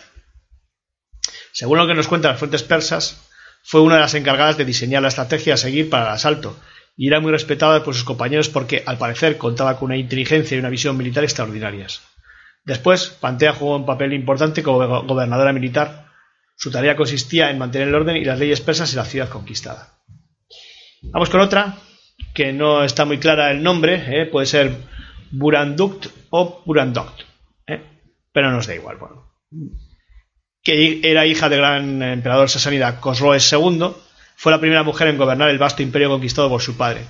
Según 1.53 1.79
lo 1.79 1.87
que 1.87 1.95
nos 1.95 2.09
cuentan 2.09 2.33
las 2.33 2.39
fuentes 2.39 2.63
persas, 2.63 3.29
fue 3.63 3.81
una 3.81 3.95
de 3.97 4.01
las 4.03 4.15
encargadas 4.15 4.57
de 4.59 4.65
diseñar 4.65 5.03
la 5.03 5.09
estrategia 5.09 5.55
a 5.55 5.57
seguir 5.59 5.89
para 5.91 6.05
el 6.07 6.13
asalto, 6.13 6.59
y 6.97 7.09
era 7.09 7.21
muy 7.21 7.33
respetada 7.33 7.83
por 7.83 7.95
sus 7.95 8.05
compañeros 8.05 8.49
porque, 8.49 8.83
al 8.87 8.99
parecer, 8.99 9.37
contaba 9.39 9.79
con 9.79 9.87
una 9.87 9.97
inteligencia 9.97 10.57
y 10.57 10.61
una 10.61 10.69
visión 10.69 10.97
militar 10.97 11.25
extraordinarias. 11.25 12.03
Después, 12.65 13.09
Pantea 13.21 13.53
jugó 13.53 13.77
un 13.77 13.87
papel 13.87 14.13
importante 14.13 14.63
como 14.63 14.79
go- 14.87 15.03
gobernadora 15.05 15.53
militar. 15.53 16.07
Su 16.57 16.71
tarea 16.71 16.97
consistía 16.97 17.51
en 17.51 17.59
mantener 17.59 17.89
el 17.89 17.95
orden 17.95 18.17
y 18.17 18.25
las 18.25 18.39
leyes 18.39 18.61
persas 18.61 18.91
en 18.93 18.99
la 18.99 19.05
ciudad 19.05 19.29
conquistada. 19.29 19.99
Vamos 21.03 21.29
con 21.31 21.41
otra, 21.41 21.77
que 22.33 22.53
no 22.53 22.85
está 22.85 23.05
muy 23.05 23.19
clara 23.19 23.51
el 23.51 23.63
nombre, 23.63 24.03
¿eh? 24.23 24.27
puede 24.27 24.47
ser 24.47 24.73
Buranduct 25.33 26.07
o 26.31 26.63
Burandoct, 26.65 27.23
¿eh? 27.67 27.83
pero 28.33 28.51
nos 28.53 28.67
da 28.67 28.75
igual. 28.77 28.97
Bueno. 28.99 29.33
Que 30.63 31.01
era 31.03 31.27
hija 31.27 31.49
del 31.51 31.59
gran 31.59 32.03
emperador 32.03 32.49
sasánida 32.49 33.01
Cosroes 33.01 33.53
II, 33.53 33.91
fue 34.37 34.53
la 34.53 34.61
primera 34.61 34.83
mujer 34.83 35.09
en 35.09 35.19
gobernar 35.19 35.51
el 35.51 35.59
vasto 35.59 35.83
imperio 35.83 36.09
conquistado 36.11 36.49
por 36.49 36.63
su 36.63 36.77
padre. 36.77 37.03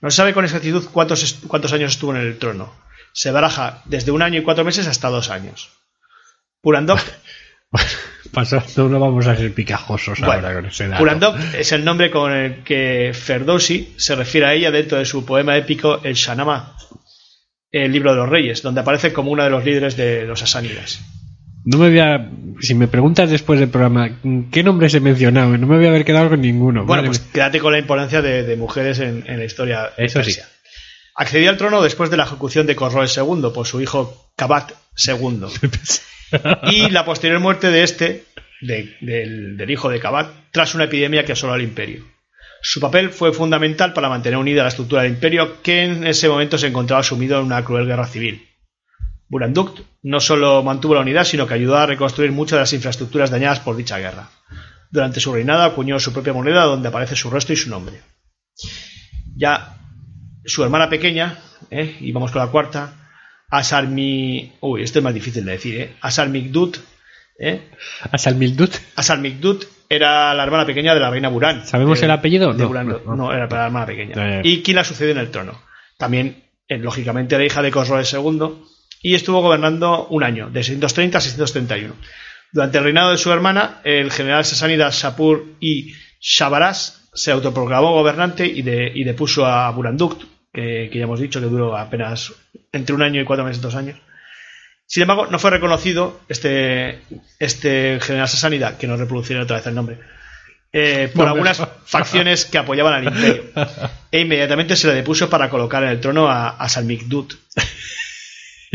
No 0.00 0.10
se 0.10 0.16
sabe 0.16 0.34
con 0.34 0.44
exactitud 0.44 0.86
cuántos, 0.92 1.40
cuántos 1.46 1.72
años 1.72 1.92
estuvo 1.92 2.14
en 2.14 2.20
el 2.20 2.38
trono. 2.38 2.72
Se 3.12 3.30
baraja 3.30 3.82
desde 3.84 4.10
un 4.10 4.22
año 4.22 4.40
y 4.40 4.42
cuatro 4.42 4.64
meses 4.64 4.86
hasta 4.86 5.08
dos 5.08 5.30
años. 5.30 5.70
Burandoct 6.62 7.06
Pasando, 8.32 8.88
no 8.88 8.98
vamos 8.98 9.26
a 9.26 9.36
ser 9.36 9.52
picajosos 9.52 10.20
Bueno, 10.20 10.34
ahora 10.34 10.54
con 10.54 10.66
ese 10.66 10.88
dato. 10.88 10.98
Purandok 10.98 11.36
es 11.54 11.72
el 11.72 11.84
nombre 11.84 12.10
con 12.10 12.32
el 12.32 12.62
que 12.64 13.12
Ferdowsi 13.14 13.94
se 13.96 14.14
refiere 14.14 14.46
a 14.46 14.54
ella 14.54 14.70
dentro 14.70 14.98
de 14.98 15.04
su 15.04 15.24
poema 15.24 15.56
épico 15.56 16.00
El 16.02 16.14
Shahnameh, 16.14 16.62
el 17.70 17.92
libro 17.92 18.12
de 18.12 18.16
los 18.16 18.28
reyes, 18.28 18.62
donde 18.62 18.80
aparece 18.80 19.12
como 19.12 19.30
una 19.30 19.44
de 19.44 19.50
los 19.50 19.64
líderes 19.64 19.96
de 19.96 20.24
los 20.24 20.42
asánidas. 20.42 21.00
No 21.64 21.78
me 21.78 21.88
voy 21.88 21.98
a... 21.98 22.30
Si 22.60 22.74
me 22.74 22.88
preguntas 22.88 23.30
después 23.30 23.58
del 23.58 23.68
programa, 23.70 24.18
¿qué 24.52 24.62
nombres 24.62 24.94
he 24.94 25.00
mencionado? 25.00 25.56
No 25.58 25.66
me 25.66 25.76
voy 25.76 25.86
a 25.86 25.88
haber 25.88 26.04
quedado 26.04 26.28
con 26.30 26.40
ninguno. 26.40 26.84
Bueno, 26.84 27.04
pues 27.06 27.18
quédate 27.20 27.58
con 27.58 27.72
la 27.72 27.78
importancia 27.78 28.22
de, 28.22 28.42
de 28.44 28.56
mujeres 28.56 29.00
en, 29.00 29.24
en 29.26 29.38
la 29.38 29.44
historia 29.44 29.90
de 29.96 30.04
Eso 30.04 30.22
sí. 30.22 30.36
Accedió 31.16 31.50
al 31.50 31.56
trono 31.56 31.82
después 31.82 32.10
de 32.10 32.16
la 32.16 32.24
ejecución 32.24 32.66
de 32.66 32.76
Corroes 32.76 33.16
II 33.16 33.50
por 33.54 33.66
su 33.66 33.80
hijo 33.80 34.30
Kabat 34.36 34.72
II 35.06 35.44
y 36.70 36.90
la 36.90 37.04
posterior 37.04 37.40
muerte 37.40 37.70
de 37.70 37.82
este, 37.82 38.24
de- 38.60 38.96
del, 39.00 39.56
del 39.56 39.70
hijo 39.70 39.88
de 39.90 40.00
Kabat, 40.00 40.28
tras 40.52 40.74
una 40.74 40.84
epidemia 40.84 41.24
que 41.24 41.32
asoló 41.32 41.52
al 41.54 41.62
imperio. 41.62 42.04
Su 42.62 42.80
papel 42.80 43.10
fue 43.10 43.32
fundamental 43.32 43.92
para 43.92 44.08
mantener 44.08 44.38
unida 44.38 44.62
la 44.62 44.68
estructura 44.70 45.02
del 45.02 45.12
imperio, 45.12 45.60
que 45.62 45.82
en 45.84 46.06
ese 46.06 46.28
momento 46.28 46.56
se 46.58 46.66
encontraba 46.68 47.02
sumido 47.02 47.38
en 47.38 47.46
una 47.46 47.64
cruel 47.64 47.86
guerra 47.86 48.06
civil. 48.06 48.42
Buranduct 49.28 49.80
no 50.02 50.20
solo 50.20 50.62
mantuvo 50.62 50.94
la 50.94 51.00
unidad, 51.00 51.24
sino 51.24 51.46
que 51.46 51.54
ayudó 51.54 51.76
a 51.76 51.86
reconstruir 51.86 52.30
muchas 52.32 52.56
de 52.56 52.60
las 52.60 52.72
infraestructuras 52.72 53.30
dañadas 53.30 53.60
por 53.60 53.76
dicha 53.76 53.98
guerra. 53.98 54.28
Durante 54.90 55.20
su 55.20 55.32
reinado 55.32 55.62
acuñó 55.62 55.98
su 55.98 56.12
propia 56.12 56.32
moneda 56.32 56.64
donde 56.64 56.88
aparece 56.88 57.16
su 57.16 57.30
rostro 57.30 57.52
y 57.54 57.56
su 57.56 57.70
nombre. 57.70 58.00
Ya 59.36 59.76
su 60.44 60.62
hermana 60.62 60.88
pequeña, 60.88 61.38
¿eh? 61.70 61.96
y 62.00 62.12
vamos 62.12 62.30
con 62.30 62.40
la 62.42 62.48
cuarta, 62.50 62.92
Asarmi... 63.50 64.52
Uy, 64.60 64.82
esto 64.82 64.98
es 64.98 65.02
más 65.04 65.14
difícil 65.14 65.44
de 65.44 65.52
decir, 65.52 65.80
¿eh? 65.80 65.96
Asarmigdut, 66.00 66.76
¿eh? 67.38 67.70
Asarmigdut 68.96 69.64
era 69.88 70.34
la 70.34 70.42
hermana 70.44 70.66
pequeña 70.66 70.94
de 70.94 71.00
la 71.00 71.10
reina 71.10 71.28
Burán. 71.28 71.66
¿Sabemos 71.66 72.00
de- 72.00 72.06
el 72.06 72.10
apellido? 72.12 72.52
de 72.52 72.64
No, 72.64 72.82
no, 72.82 73.16
no, 73.16 73.32
era 73.32 73.48
para 73.48 73.62
la 73.62 73.66
hermana 73.68 73.86
pequeña. 73.86 74.40
Y 74.44 74.62
quien 74.62 74.76
la 74.76 74.84
sucedió 74.84 75.12
en 75.12 75.18
el 75.18 75.30
trono. 75.30 75.60
También, 75.98 76.44
eh, 76.68 76.78
lógicamente, 76.78 77.34
era 77.34 77.44
hija 77.44 77.62
de 77.62 77.70
Cosroes 77.70 78.12
II 78.12 78.40
y 79.04 79.14
estuvo 79.14 79.42
gobernando 79.42 80.06
un 80.08 80.24
año, 80.24 80.48
de 80.50 80.64
630 80.64 81.18
a 81.18 81.20
631. 81.20 81.94
Durante 82.52 82.78
el 82.78 82.84
reinado 82.84 83.10
de 83.10 83.18
su 83.18 83.30
hermana, 83.30 83.80
el 83.84 84.10
general 84.10 84.44
sasánida 84.46 84.88
Shapur 84.90 85.44
y 85.60 85.92
Shabaras 86.20 87.10
se 87.12 87.30
autoproclamó 87.30 87.92
gobernante 87.92 88.46
y, 88.46 88.62
de- 88.62 88.90
y 88.94 89.04
depuso 89.04 89.44
a 89.44 89.70
Burandukt, 89.72 90.22
que, 90.52 90.88
que 90.90 90.98
ya 90.98 91.04
hemos 91.04 91.20
dicho 91.20 91.38
que 91.40 91.46
duró 91.46 91.76
apenas 91.76 92.32
entre 92.72 92.94
un 92.94 93.02
año 93.02 93.20
y 93.20 93.24
cuatro 93.24 93.44
meses, 93.44 93.60
dos 93.60 93.74
años. 93.74 93.98
Sin 94.86 95.02
embargo, 95.02 95.26
no 95.30 95.38
fue 95.38 95.50
reconocido 95.50 96.20
este, 96.28 97.00
este 97.38 97.98
general 98.00 98.28
sasánida, 98.28 98.78
que 98.78 98.86
no 98.86 98.96
reproduciré 98.96 99.40
otra 99.40 99.56
vez 99.56 99.66
el 99.66 99.74
nombre, 99.74 99.98
eh, 100.72 101.10
por 101.14 101.24
No, 101.26 101.32
algunas 101.32 101.60
mejor. 101.60 101.74
facciones 101.84 102.46
que 102.46 102.56
apoyaban 102.58 102.94
al 102.94 103.04
imperio. 103.04 103.44
E 104.10 104.20
inmediatamente 104.20 104.76
se 104.76 104.86
le 104.86 104.94
depuso 104.94 105.28
para 105.28 105.50
colocar 105.50 105.82
en 105.82 105.90
el 105.90 106.00
trono 106.00 106.28
a, 106.30 106.50
a. 106.50 106.68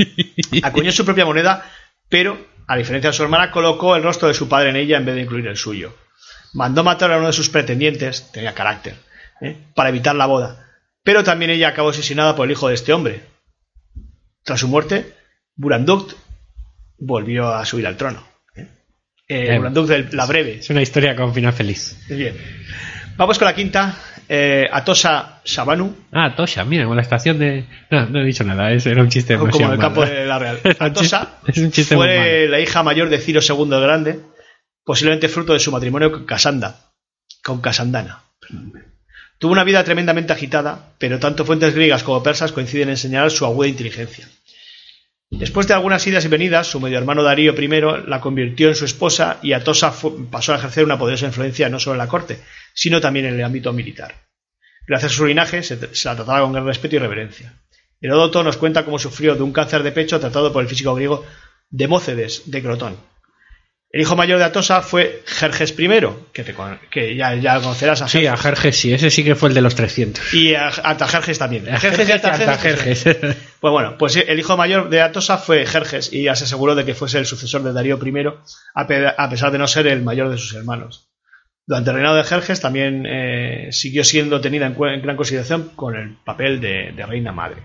Acuñó 0.63 0.91
su 0.91 1.05
propia 1.05 1.25
moneda, 1.25 1.69
pero, 2.09 2.37
a 2.67 2.77
diferencia 2.77 3.11
de 3.11 3.15
su 3.15 3.23
hermana, 3.23 3.51
colocó 3.51 3.95
el 3.95 4.03
rostro 4.03 4.27
de 4.27 4.33
su 4.33 4.47
padre 4.47 4.69
en 4.69 4.75
ella 4.75 4.97
en 4.97 5.05
vez 5.05 5.15
de 5.15 5.21
incluir 5.21 5.47
el 5.47 5.57
suyo. 5.57 5.95
Mandó 6.53 6.83
matar 6.83 7.11
a 7.11 7.17
uno 7.17 7.27
de 7.27 7.33
sus 7.33 7.49
pretendientes, 7.49 8.31
tenía 8.31 8.53
carácter, 8.53 8.95
¿eh? 9.41 9.57
para 9.75 9.89
evitar 9.89 10.15
la 10.15 10.25
boda. 10.25 10.65
Pero 11.03 11.23
también 11.23 11.51
ella 11.51 11.69
acabó 11.69 11.89
asesinada 11.89 12.35
por 12.35 12.45
el 12.45 12.51
hijo 12.51 12.67
de 12.67 12.75
este 12.75 12.93
hombre. 12.93 13.21
Tras 14.43 14.59
su 14.59 14.67
muerte, 14.67 15.13
Burandukt 15.55 16.15
volvió 16.97 17.53
a 17.53 17.65
subir 17.65 17.87
al 17.87 17.97
trono. 17.97 18.23
¿eh? 18.55 18.67
Eh, 19.27 19.59
la 20.11 20.25
breve. 20.25 20.59
Es 20.59 20.69
una 20.69 20.81
historia 20.81 21.15
con 21.15 21.33
final 21.33 21.53
feliz. 21.53 21.97
Bien. 22.09 22.35
Vamos 23.15 23.37
con 23.37 23.45
la 23.45 23.55
quinta. 23.55 23.97
Eh, 24.29 24.67
Atosa 24.71 25.41
Shabanu, 25.43 25.93
Ah, 26.11 26.35
Tosha, 26.35 26.63
mira, 26.63 26.85
con 26.85 26.95
la 26.95 27.01
estación 27.01 27.39
de. 27.39 27.65
No, 27.89 28.05
no 28.05 28.21
he 28.21 28.25
dicho 28.25 28.43
nada, 28.43 28.71
es- 28.71 28.85
era 28.85 29.01
un 29.01 29.09
chiste 29.09 29.35
como 29.37 29.47
en 29.59 29.71
el 29.73 29.79
campo 29.79 30.05
de 30.05 30.25
la 30.25 30.37
Real. 30.39 30.59
Atosa 30.79 31.39
es 31.47 31.57
un 31.57 31.71
chiste 31.71 31.95
muy 31.95 32.05
fue 32.07 32.47
la 32.47 32.59
hija 32.59 32.83
mayor 32.83 33.09
de 33.09 33.17
Ciro 33.17 33.41
II 33.41 33.73
el 33.75 33.81
Grande, 33.81 34.19
posiblemente 34.85 35.27
fruto 35.29 35.53
de 35.53 35.59
su 35.59 35.71
matrimonio 35.71 36.11
con 36.11 36.25
Casanda, 36.25 36.75
con 37.43 37.59
Casandana. 37.59 38.19
Tuvo 39.39 39.51
una 39.53 39.63
vida 39.63 39.83
tremendamente 39.83 40.33
agitada, 40.33 40.93
pero 40.97 41.17
tanto 41.19 41.45
fuentes 41.45 41.73
griegas 41.73 42.03
como 42.03 42.21
persas 42.21 42.51
coinciden 42.51 42.89
en 42.89 42.97
señalar 42.97 43.31
su 43.31 43.45
aguda 43.45 43.67
inteligencia. 43.67 44.27
Después 45.31 45.67
de 45.67 45.75
algunas 45.75 46.05
idas 46.07 46.25
y 46.25 46.27
venidas, 46.27 46.67
su 46.67 46.79
medio 46.79 46.97
hermano 46.97 47.21
Darío 47.21 47.53
I 47.53 47.67
la 48.07 48.19
convirtió 48.19 48.67
en 48.69 48.75
su 48.75 48.85
esposa 48.85 49.39
y 49.43 49.53
Atosa 49.53 49.93
pasó 50.31 50.53
a 50.53 50.57
ejercer 50.57 50.83
una 50.83 50.97
poderosa 50.97 51.27
influencia 51.27 51.69
no 51.69 51.79
solo 51.79 51.93
en 51.93 51.99
la 51.99 52.07
corte, 52.07 52.39
sino 52.73 52.99
también 52.99 53.27
en 53.27 53.35
el 53.35 53.43
ámbito 53.43 53.71
militar. 53.71 54.15
Gracias 54.87 55.11
a 55.11 55.15
su 55.15 55.27
linaje 55.27 55.61
se, 55.61 55.93
se 55.93 56.09
la 56.09 56.15
trataba 56.15 56.41
con 56.41 56.53
gran 56.53 56.65
respeto 56.65 56.95
y 56.95 56.99
reverencia. 56.99 57.53
Heródoto 58.01 58.43
nos 58.43 58.57
cuenta 58.57 58.85
cómo 58.85 58.97
sufrió 58.97 59.35
de 59.35 59.43
un 59.43 59.51
cáncer 59.51 59.83
de 59.83 59.91
pecho 59.91 60.19
tratado 60.19 60.51
por 60.51 60.63
el 60.63 60.69
físico 60.69 60.95
griego 60.95 61.25
Demócedes 61.69 62.49
de 62.49 62.63
Crotón. 62.63 62.97
El 63.91 64.01
hijo 64.01 64.15
mayor 64.15 64.37
de 64.37 64.45
Atosa 64.45 64.81
fue 64.83 65.23
Jerjes 65.25 65.71
I, 65.79 65.89
que, 66.31 66.43
te 66.43 66.53
con- 66.53 66.79
que 66.91 67.15
ya, 67.15 67.33
ya 67.33 67.55
conocerás 67.59 68.03
a 68.03 68.07
Sí, 68.07 68.27
a 68.27 68.37
Jerjes. 68.37 68.43
Jerjes, 68.43 68.77
sí, 68.77 68.93
ese 68.93 69.09
sí 69.09 69.23
que 69.23 69.33
fue 69.33 69.49
el 69.49 69.55
de 69.55 69.61
los 69.61 69.73
300. 69.73 70.31
y 70.35 70.53
a 70.53 70.67
Artajerjes 70.67 71.39
también. 71.39 71.67
A 71.73 71.79
Jerjes 71.79 72.07
y 72.07 72.11
Jerjes 72.11 72.23
Artajerjes. 72.47 73.03
Pues 73.59 73.71
bueno, 73.71 73.97
pues 73.97 74.15
el 74.15 74.37
hijo 74.39 74.55
mayor 74.57 74.89
de 74.89 75.01
Atosa 75.01 75.39
fue 75.39 75.65
Jerjes 75.65 76.13
y 76.13 76.23
ya 76.25 76.35
se 76.35 76.43
aseguró 76.43 76.75
de 76.75 76.85
que 76.85 76.93
fuese 76.93 77.17
el 77.17 77.25
sucesor 77.25 77.63
de 77.63 77.73
Darío 77.73 77.97
I, 78.05 78.27
a, 78.75 78.85
pe- 78.87 79.07
a 79.17 79.27
pesar 79.29 79.51
de 79.51 79.57
no 79.57 79.67
ser 79.67 79.87
el 79.87 80.03
mayor 80.03 80.29
de 80.29 80.37
sus 80.37 80.53
hermanos. 80.53 81.09
Durante 81.65 81.89
el 81.89 81.95
reinado 81.95 82.15
de 82.17 82.23
Jerjes 82.23 82.61
también 82.61 83.05
eh, 83.07 83.69
siguió 83.71 84.03
siendo 84.03 84.39
tenida 84.39 84.67
en, 84.67 84.75
gran 85.01 85.15
consideración 85.15 85.69
con 85.75 85.95
el 85.95 86.15
papel 86.23 86.61
de, 86.61 86.93
de 86.95 87.05
reina 87.07 87.31
madre. 87.31 87.63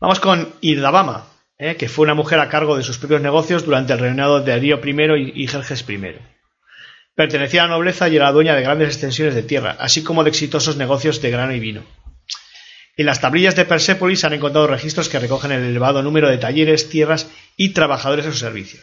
Vamos 0.00 0.18
con 0.20 0.48
Irdabama, 0.60 1.26
eh, 1.62 1.76
que 1.76 1.88
fue 1.88 2.02
una 2.02 2.14
mujer 2.14 2.40
a 2.40 2.48
cargo 2.48 2.76
de 2.76 2.82
sus 2.82 2.98
propios 2.98 3.20
negocios 3.20 3.64
durante 3.64 3.92
el 3.92 4.00
reinado 4.00 4.40
de 4.40 4.50
Darío 4.50 4.80
I 4.84 5.32
y, 5.36 5.46
Jerjes 5.46 5.84
I. 5.88 6.16
Pertenecía 7.14 7.62
a 7.62 7.68
la 7.68 7.74
nobleza 7.74 8.08
y 8.08 8.16
era 8.16 8.32
dueña 8.32 8.56
de 8.56 8.62
grandes 8.62 8.88
extensiones 8.88 9.36
de 9.36 9.44
tierra, 9.44 9.76
así 9.78 10.02
como 10.02 10.24
de 10.24 10.30
exitosos 10.30 10.76
negocios 10.76 11.22
de 11.22 11.30
grano 11.30 11.54
y 11.54 11.60
vino. 11.60 11.84
En 12.96 13.06
las 13.06 13.20
tablillas 13.20 13.54
de 13.54 13.64
Persépolis 13.64 14.24
han 14.24 14.32
encontrado 14.32 14.66
registros 14.66 15.08
que 15.08 15.20
recogen 15.20 15.52
el 15.52 15.62
elevado 15.62 16.02
número 16.02 16.28
de 16.28 16.38
talleres, 16.38 16.88
tierras 16.88 17.30
y 17.56 17.68
trabajadores 17.68 18.26
a 18.26 18.32
su 18.32 18.38
servicio. 18.38 18.80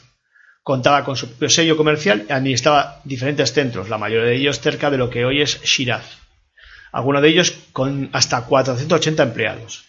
Contaba 0.64 1.04
con 1.04 1.18
su 1.18 1.28
propio 1.28 1.50
sello 1.50 1.76
comercial 1.76 2.28
y 2.30 2.32
administraba 2.32 3.02
diferentes 3.04 3.52
centros, 3.52 3.90
la 3.90 3.98
mayoría 3.98 4.30
de 4.30 4.38
ellos 4.38 4.62
cerca 4.62 4.90
de 4.90 4.98
lo 4.98 5.10
que 5.10 5.26
hoy 5.26 5.42
es 5.42 5.62
Shiraz. 5.64 6.18
Algunos 6.94 7.24
de 7.24 7.28
ellos 7.28 7.56
con 7.74 8.10
hasta 8.14 8.46
480 8.46 9.22
empleados. 9.22 9.89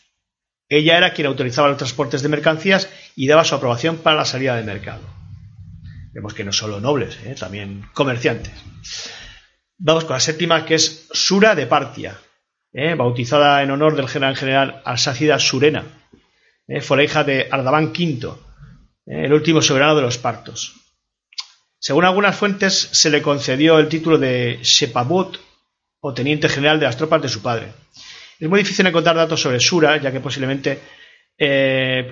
Ella 0.70 0.96
era 0.96 1.12
quien 1.12 1.26
autorizaba 1.26 1.68
los 1.68 1.76
transportes 1.76 2.22
de 2.22 2.28
mercancías 2.28 2.88
y 3.16 3.26
daba 3.26 3.44
su 3.44 3.56
aprobación 3.56 3.98
para 3.98 4.16
la 4.16 4.24
salida 4.24 4.54
del 4.56 4.64
mercado. 4.64 5.02
Vemos 6.12 6.32
que 6.32 6.44
no 6.44 6.52
solo 6.52 6.80
nobles, 6.80 7.18
¿eh? 7.24 7.34
también 7.38 7.84
comerciantes. 7.92 8.52
Vamos 9.78 10.04
con 10.04 10.14
la 10.14 10.20
séptima, 10.20 10.64
que 10.64 10.76
es 10.76 11.08
Sura 11.12 11.54
de 11.54 11.66
Partia, 11.66 12.18
¿eh? 12.72 12.94
bautizada 12.94 13.62
en 13.62 13.70
honor 13.72 13.96
del 13.96 14.08
general 14.08 14.36
general 14.36 14.82
Arsácida 14.84 15.38
Surena. 15.38 15.84
¿eh? 16.68 16.80
Fue 16.80 16.96
la 16.96 17.04
hija 17.04 17.24
de 17.24 17.48
Ardaban 17.50 17.86
V, 17.86 18.28
¿eh? 19.06 19.24
el 19.24 19.32
último 19.32 19.62
soberano 19.62 19.96
de 19.96 20.02
los 20.02 20.18
partos. 20.18 20.74
Según 21.80 22.04
algunas 22.04 22.36
fuentes, 22.36 22.90
se 22.92 23.10
le 23.10 23.22
concedió 23.22 23.78
el 23.78 23.88
título 23.88 24.18
de 24.18 24.60
Shepabot 24.62 25.40
o 26.00 26.14
teniente 26.14 26.48
general 26.48 26.78
de 26.78 26.86
las 26.86 26.96
tropas 26.96 27.22
de 27.22 27.28
su 27.28 27.42
padre. 27.42 27.72
Es 28.40 28.48
muy 28.48 28.60
difícil 28.60 28.86
encontrar 28.86 29.16
datos 29.16 29.40
sobre 29.40 29.60
Sura, 29.60 29.98
ya 29.98 30.10
que 30.10 30.20
posiblemente 30.20 30.80
eh, 31.36 32.08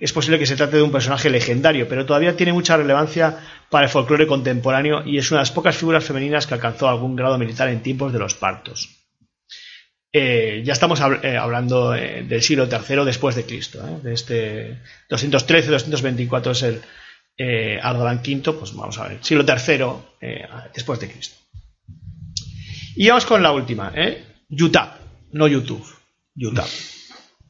es 0.00 0.12
posible 0.12 0.38
que 0.38 0.46
se 0.46 0.56
trate 0.56 0.76
de 0.76 0.82
un 0.82 0.92
personaje 0.92 1.28
legendario, 1.28 1.88
pero 1.88 2.06
todavía 2.06 2.36
tiene 2.36 2.52
mucha 2.52 2.76
relevancia 2.76 3.38
para 3.70 3.86
el 3.86 3.90
folclore 3.90 4.26
contemporáneo 4.26 5.02
y 5.04 5.18
es 5.18 5.30
una 5.32 5.40
de 5.40 5.42
las 5.42 5.50
pocas 5.50 5.76
figuras 5.76 6.04
femeninas 6.04 6.46
que 6.46 6.54
alcanzó 6.54 6.88
algún 6.88 7.16
grado 7.16 7.38
militar 7.38 7.68
en 7.68 7.82
tiempos 7.82 8.12
de 8.12 8.20
los 8.20 8.34
partos. 8.34 9.04
Eh, 10.12 10.62
ya 10.64 10.72
estamos 10.72 11.00
eh, 11.24 11.36
hablando 11.36 11.90
del 11.90 12.40
siglo 12.40 12.68
III 12.70 13.04
después 13.04 13.34
de 13.34 13.44
Cristo, 13.44 14.00
de 14.00 14.14
este 14.14 14.78
213-224 15.10 16.50
es 16.52 16.62
el 16.62 16.80
eh, 17.36 17.80
Ardalan 17.82 18.18
V, 18.18 18.52
pues 18.52 18.72
vamos 18.74 18.96
a 18.98 19.08
ver, 19.08 19.18
siglo 19.22 19.44
III 19.44 20.38
después 20.72 21.00
de 21.00 21.10
Cristo. 21.10 21.36
Y 22.94 23.08
vamos 23.08 23.26
con 23.26 23.42
la 23.42 23.50
última. 23.50 23.92
Yutab, 24.48 25.03
no 25.34 25.46
YouTube, 25.48 25.84
Yutab. 26.34 26.68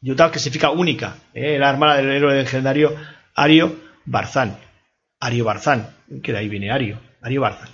Yutab 0.00 0.32
que 0.32 0.38
significa 0.38 0.70
única, 0.70 1.18
¿eh? 1.34 1.58
la 1.58 1.70
hermana 1.70 1.96
del 1.96 2.10
héroe 2.10 2.34
legendario 2.34 2.94
Ario 3.34 3.78
Barzán. 4.04 4.58
Ario 5.20 5.44
Barzán, 5.44 5.94
que 6.22 6.32
de 6.32 6.38
ahí 6.38 6.48
viene 6.48 6.70
Ario, 6.70 7.00
Ario 7.22 7.40
Barzán. 7.40 7.68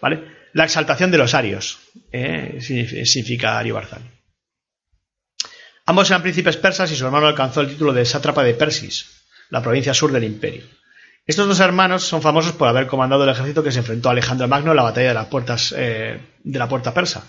¿Vale? 0.00 0.24
La 0.54 0.64
exaltación 0.64 1.10
de 1.10 1.18
los 1.18 1.34
arios, 1.34 1.78
¿eh? 2.10 2.56
Signif- 2.60 3.04
significa 3.04 3.58
Ario 3.58 3.74
Barzán. 3.74 4.02
Ambos 5.86 6.10
eran 6.10 6.22
príncipes 6.22 6.56
persas 6.56 6.90
y 6.92 6.96
su 6.96 7.04
hermano 7.04 7.26
alcanzó 7.26 7.60
el 7.60 7.68
título 7.68 7.92
de 7.92 8.04
sátrapa 8.04 8.42
de 8.44 8.54
Persis, 8.54 9.24
la 9.50 9.62
provincia 9.62 9.94
sur 9.94 10.12
del 10.12 10.24
imperio. 10.24 10.64
Estos 11.26 11.46
dos 11.46 11.60
hermanos 11.60 12.04
son 12.04 12.22
famosos 12.22 12.52
por 12.52 12.68
haber 12.68 12.86
comandado 12.86 13.24
el 13.24 13.30
ejército 13.30 13.62
que 13.62 13.72
se 13.72 13.80
enfrentó 13.80 14.08
a 14.08 14.12
Alejandro 14.12 14.48
Magno 14.48 14.70
en 14.70 14.76
la 14.76 14.82
batalla 14.82 15.08
de, 15.08 15.14
las 15.14 15.26
puertas, 15.26 15.74
eh, 15.76 16.20
de 16.42 16.58
la 16.58 16.68
puerta 16.68 16.94
persa, 16.94 17.24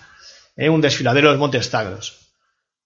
eh, 0.60 0.68
un 0.68 0.80
desfiladero 0.80 1.28
de 1.28 1.32
los 1.34 1.40
montes 1.40 1.70
Tagros. 1.70 2.18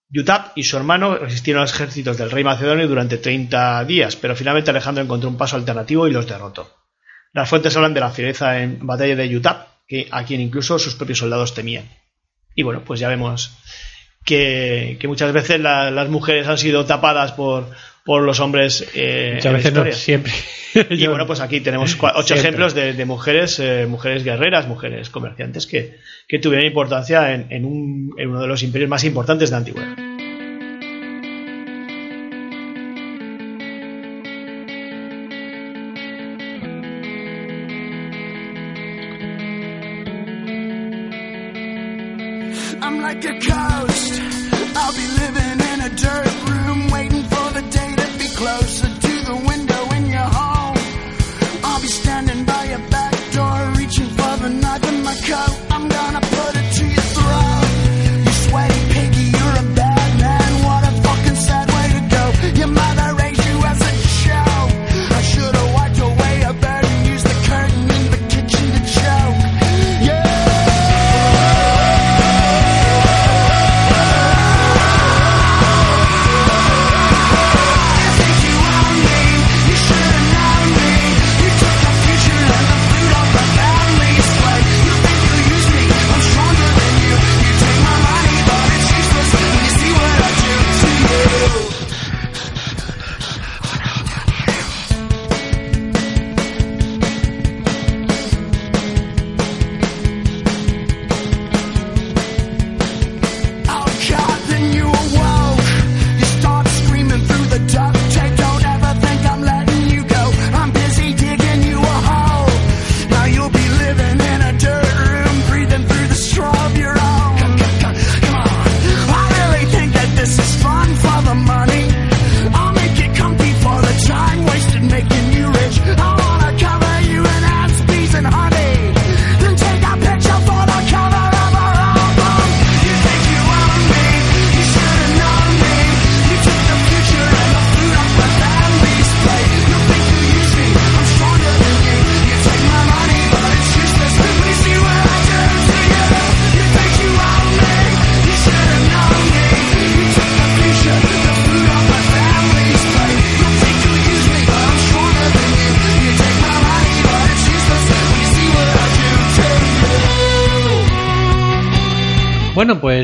Yutab 0.08 0.52
y 0.54 0.62
su 0.64 0.76
hermano 0.76 1.16
resistieron 1.16 1.60
a 1.60 1.64
los 1.64 1.74
ejércitos 1.74 2.16
del 2.16 2.30
rey 2.30 2.44
macedonio 2.44 2.86
durante 2.86 3.18
30 3.18 3.84
días, 3.84 4.16
pero 4.16 4.36
finalmente 4.36 4.70
Alejandro 4.70 5.02
encontró 5.02 5.28
un 5.28 5.36
paso 5.36 5.56
alternativo 5.56 6.06
y 6.06 6.12
los 6.12 6.26
derrotó. 6.26 6.70
Las 7.32 7.48
fuentes 7.48 7.74
hablan 7.76 7.94
de 7.94 8.00
la 8.00 8.10
fiereza 8.10 8.60
en 8.62 8.86
batalla 8.86 9.16
de 9.16 9.28
Yutab, 9.28 9.66
que, 9.88 10.06
a 10.10 10.24
quien 10.24 10.40
incluso 10.40 10.78
sus 10.78 10.94
propios 10.94 11.18
soldados 11.18 11.52
temían. 11.54 11.88
Y 12.54 12.62
bueno, 12.62 12.82
pues 12.84 13.00
ya 13.00 13.08
vemos 13.08 13.56
que, 14.24 14.98
muchas 15.08 15.32
veces 15.32 15.58
la- 15.60 15.90
las 15.90 16.08
mujeres 16.08 16.46
han 16.46 16.58
sido 16.58 16.84
tapadas 16.84 17.32
por, 17.32 17.68
por 18.04 18.22
los 18.22 18.38
hombres 18.40 18.86
eh, 18.94 19.32
Muchas 19.36 19.52
veces 19.54 19.72
no, 19.72 19.92
siempre. 19.92 20.32
Y 20.90 21.06
bueno, 21.06 21.26
pues 21.26 21.40
aquí 21.40 21.60
tenemos 21.60 21.96
ocho 22.00 22.22
Siempre. 22.22 22.40
ejemplos 22.48 22.74
de, 22.74 22.92
de 22.92 23.04
mujeres, 23.04 23.58
eh, 23.60 23.86
mujeres 23.88 24.24
guerreras, 24.24 24.66
mujeres 24.68 25.08
comerciantes 25.08 25.66
que, 25.66 25.98
que 26.28 26.38
tuvieron 26.38 26.66
importancia 26.66 27.32
en, 27.32 27.46
en 27.50 27.64
un- 27.64 28.14
en 28.18 28.28
uno 28.28 28.40
de 28.42 28.48
los 28.48 28.62
imperios 28.62 28.90
más 28.90 29.04
importantes 29.04 29.50
de 29.50 29.52
la 29.54 29.58
antigüedad. 29.58 29.96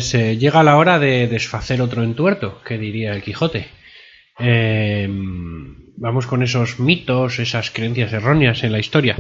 Pues 0.00 0.14
eh, 0.14 0.38
llega 0.38 0.62
la 0.62 0.78
hora 0.78 0.98
de 0.98 1.28
desfacer 1.28 1.82
otro 1.82 2.02
entuerto, 2.02 2.62
que 2.64 2.78
diría 2.78 3.12
el 3.12 3.22
Quijote. 3.22 3.68
Eh, 4.38 5.06
vamos 5.98 6.26
con 6.26 6.42
esos 6.42 6.80
mitos, 6.80 7.38
esas 7.38 7.70
creencias 7.70 8.10
erróneas 8.14 8.64
en 8.64 8.72
la 8.72 8.78
historia. 8.78 9.18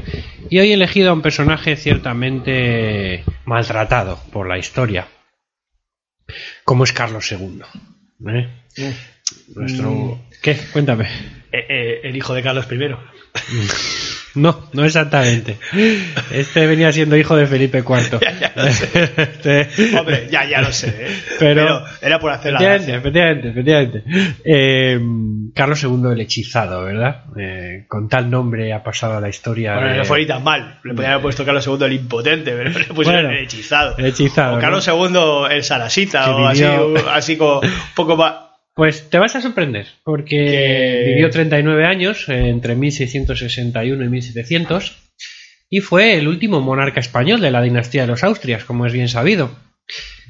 Y 0.48 0.58
hoy 0.58 0.70
he 0.70 0.72
elegido 0.72 1.10
a 1.10 1.12
un 1.12 1.20
personaje 1.20 1.76
ciertamente 1.76 3.24
maltratado 3.44 4.20
por 4.32 4.48
la 4.48 4.56
historia, 4.56 5.08
como 6.64 6.84
es 6.84 6.94
Carlos 6.94 7.30
II. 7.30 7.60
¿eh? 8.26 8.48
Nuestro... 9.54 10.18
¿Qué? 10.40 10.56
Cuéntame. 10.72 11.10
Eh, 11.52 12.00
el 12.04 12.16
hijo 12.16 12.32
de 12.32 12.42
Carlos 12.42 12.66
I. 12.72 13.99
No, 14.36 14.68
no 14.72 14.84
exactamente. 14.84 15.58
Este 16.30 16.66
venía 16.66 16.92
siendo 16.92 17.16
hijo 17.16 17.36
de 17.36 17.46
Felipe 17.46 17.78
IV. 17.86 18.20
Este- 19.16 19.68
Hombre, 19.98 20.28
ya, 20.30 20.44
ya 20.48 20.60
lo 20.60 20.72
sé. 20.72 20.88
¿eh? 20.88 21.20
Pero- 21.38 21.84
era 22.00 22.18
por 22.20 22.30
hacer 22.30 22.52
la 22.52 22.60
Efectivamente, 22.60 22.92
gracia. 22.92 22.96
efectivamente, 22.96 23.48
efectivamente. 23.48 24.40
Eh, 24.44 25.00
Carlos 25.54 25.82
II 25.82 26.12
el 26.12 26.20
hechizado, 26.20 26.84
¿verdad? 26.84 27.24
Eh, 27.36 27.84
con 27.88 28.08
tal 28.08 28.30
nombre 28.30 28.72
ha 28.72 28.82
pasado 28.82 29.16
a 29.16 29.20
la 29.20 29.28
historia. 29.28 29.74
Bueno, 29.74 29.90
de- 29.90 29.98
no 29.98 30.04
fue 30.04 30.20
ni 30.20 30.26
tan 30.26 30.44
mal. 30.44 30.78
Le 30.84 30.92
podrían 30.94 31.12
haber 31.12 31.22
puesto 31.22 31.44
Carlos 31.44 31.66
II 31.66 31.78
el 31.86 31.92
impotente, 31.94 32.52
pero 32.52 32.70
le 32.70 32.84
pusieron 32.86 33.24
Bueno, 33.24 33.30
el 33.30 33.44
hechizado. 33.44 33.94
el 33.98 34.06
hechizado, 34.06 34.52
O 34.52 34.56
¿no? 34.56 34.60
Carlos 34.60 34.86
II 34.88 35.54
el 35.56 35.64
sarasita, 35.64 36.24
Que 36.24 36.30
o 36.30 36.46
así, 36.46 36.62
vivió- 36.62 37.10
así 37.10 37.36
como 37.36 37.60
un 37.60 37.70
poco 37.94 38.16
más. 38.16 38.34
Pues 38.74 39.10
te 39.10 39.18
vas 39.18 39.34
a 39.36 39.40
sorprender, 39.42 39.86
porque 40.04 40.36
Que- 40.36 41.04
vivió 41.14 41.30
39 41.30 41.84
años, 41.86 42.28
eh, 42.28 42.48
entre 42.48 42.74
1661 42.76 44.04
y 44.04 44.08
1700, 44.08 44.96
y 45.68 45.80
fue 45.80 46.14
el 46.16 46.28
último 46.28 46.60
monarca 46.60 47.00
español 47.00 47.40
de 47.40 47.50
la 47.50 47.62
dinastía 47.62 48.02
de 48.02 48.08
los 48.08 48.24
Austrias, 48.24 48.64
como 48.64 48.86
es 48.86 48.92
bien 48.92 49.08
sabido. 49.08 49.50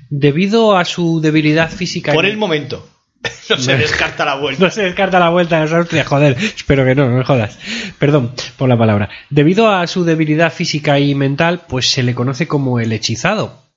Debido 0.08 0.76
a 0.76 0.84
su 0.84 1.20
debilidad 1.20 1.70
física... 1.70 2.12
Por 2.12 2.26
el 2.26 2.36
momento. 2.36 2.86
No 3.50 3.58
se 3.58 3.76
descarta 3.76 4.24
la 4.24 4.36
vuelta. 4.36 4.64
No 4.64 4.70
se 4.70 4.82
descarta 4.84 5.18
la 5.18 5.30
vuelta 5.30 5.56
de 5.56 5.62
los 5.62 5.72
Austrias, 5.72 6.06
joder, 6.06 6.36
espero 6.38 6.84
que 6.84 6.94
no, 6.94 7.08
no 7.10 7.16
me 7.18 7.24
jodas. 7.24 7.58
Perdón 7.98 8.32
por 8.56 8.68
la 8.68 8.78
palabra. 8.78 9.10
Debido 9.28 9.70
a 9.70 9.86
su 9.86 10.04
debilidad 10.04 10.52
física 10.52 10.98
y 11.00 11.14
mental, 11.14 11.62
pues 11.68 11.90
se 11.90 12.02
le 12.02 12.14
conoce 12.14 12.46
como 12.46 12.78
el 12.80 12.92
hechizado. 12.92 13.69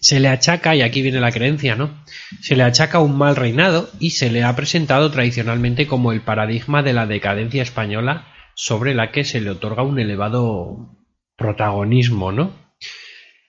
Se 0.00 0.20
le 0.20 0.28
achaca, 0.28 0.74
y 0.76 0.82
aquí 0.82 1.02
viene 1.02 1.20
la 1.20 1.32
creencia, 1.32 1.74
¿no? 1.74 2.04
Se 2.40 2.54
le 2.56 2.62
achaca 2.62 3.00
un 3.00 3.16
mal 3.18 3.36
reinado 3.36 3.90
y 3.98 4.10
se 4.10 4.30
le 4.30 4.44
ha 4.44 4.54
presentado 4.56 5.10
tradicionalmente 5.10 5.86
como 5.86 6.12
el 6.12 6.20
paradigma 6.20 6.82
de 6.82 6.92
la 6.92 7.06
decadencia 7.06 7.62
española 7.62 8.26
sobre 8.54 8.94
la 8.94 9.10
que 9.10 9.24
se 9.24 9.40
le 9.40 9.50
otorga 9.50 9.82
un 9.82 9.98
elevado 9.98 10.96
protagonismo, 11.36 12.32
¿no? 12.32 12.52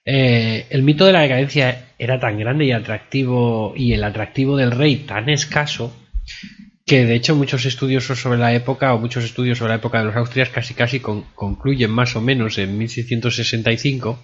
Eh, 0.05 0.65
el 0.69 0.81
mito 0.83 1.05
de 1.05 1.13
la 1.13 1.21
decadencia 1.21 1.89
era 1.99 2.19
tan 2.19 2.39
grande 2.39 2.65
y 2.65 2.71
atractivo 2.71 3.73
y 3.75 3.93
el 3.93 4.03
atractivo 4.03 4.57
del 4.57 4.71
rey 4.71 4.95
tan 4.97 5.29
escaso 5.29 5.95
que 6.85 7.05
de 7.05 7.13
hecho 7.15 7.35
muchos 7.35 7.65
estudios 7.65 8.05
sobre 8.05 8.39
la 8.39 8.53
época 8.53 8.93
o 8.95 8.99
muchos 8.99 9.23
estudios 9.23 9.59
sobre 9.59 9.69
la 9.71 9.75
época 9.75 9.99
de 9.99 10.05
los 10.05 10.15
Austrias 10.15 10.49
casi 10.49 10.73
casi 10.73 10.99
con- 10.99 11.25
concluyen 11.35 11.91
más 11.91 12.15
o 12.15 12.21
menos 12.21 12.57
en 12.57 12.77
1665 12.77 14.19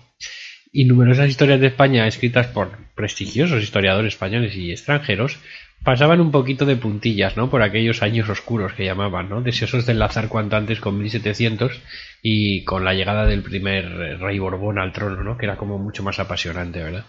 y 0.76 0.84
numerosas 0.84 1.30
historias 1.30 1.62
de 1.62 1.68
España 1.68 2.06
escritas 2.06 2.48
por 2.48 2.78
prestigiosos 2.96 3.64
historiadores 3.64 4.14
españoles 4.14 4.58
y 4.58 4.72
extranjeros 4.72 5.40
pasaban 5.86 6.20
un 6.20 6.32
poquito 6.32 6.66
de 6.66 6.76
puntillas, 6.76 7.38
¿no? 7.38 7.50
Por 7.50 7.62
aquellos 7.62 8.04
años 8.04 8.28
oscuros 8.28 8.74
que 8.74 8.84
llamaban, 8.84 9.30
¿no? 9.30 9.42
Deseosos 9.42 9.86
de 9.86 9.94
enlazar 9.94 10.28
cuanto 10.28 10.58
antes 10.58 10.82
con 10.82 10.98
1700 10.98 11.80
y 12.22 12.66
con 12.66 12.84
la 12.84 12.94
llegada 12.94 13.26
del 13.26 13.42
primer 13.42 14.20
rey 14.20 14.38
Borbón 14.38 14.78
al 14.78 14.92
trono, 14.92 15.24
¿no? 15.24 15.38
Que 15.38 15.46
era 15.46 15.56
como 15.56 15.78
mucho 15.78 16.04
más 16.04 16.20
apasionante, 16.20 16.84
¿verdad? 16.84 17.06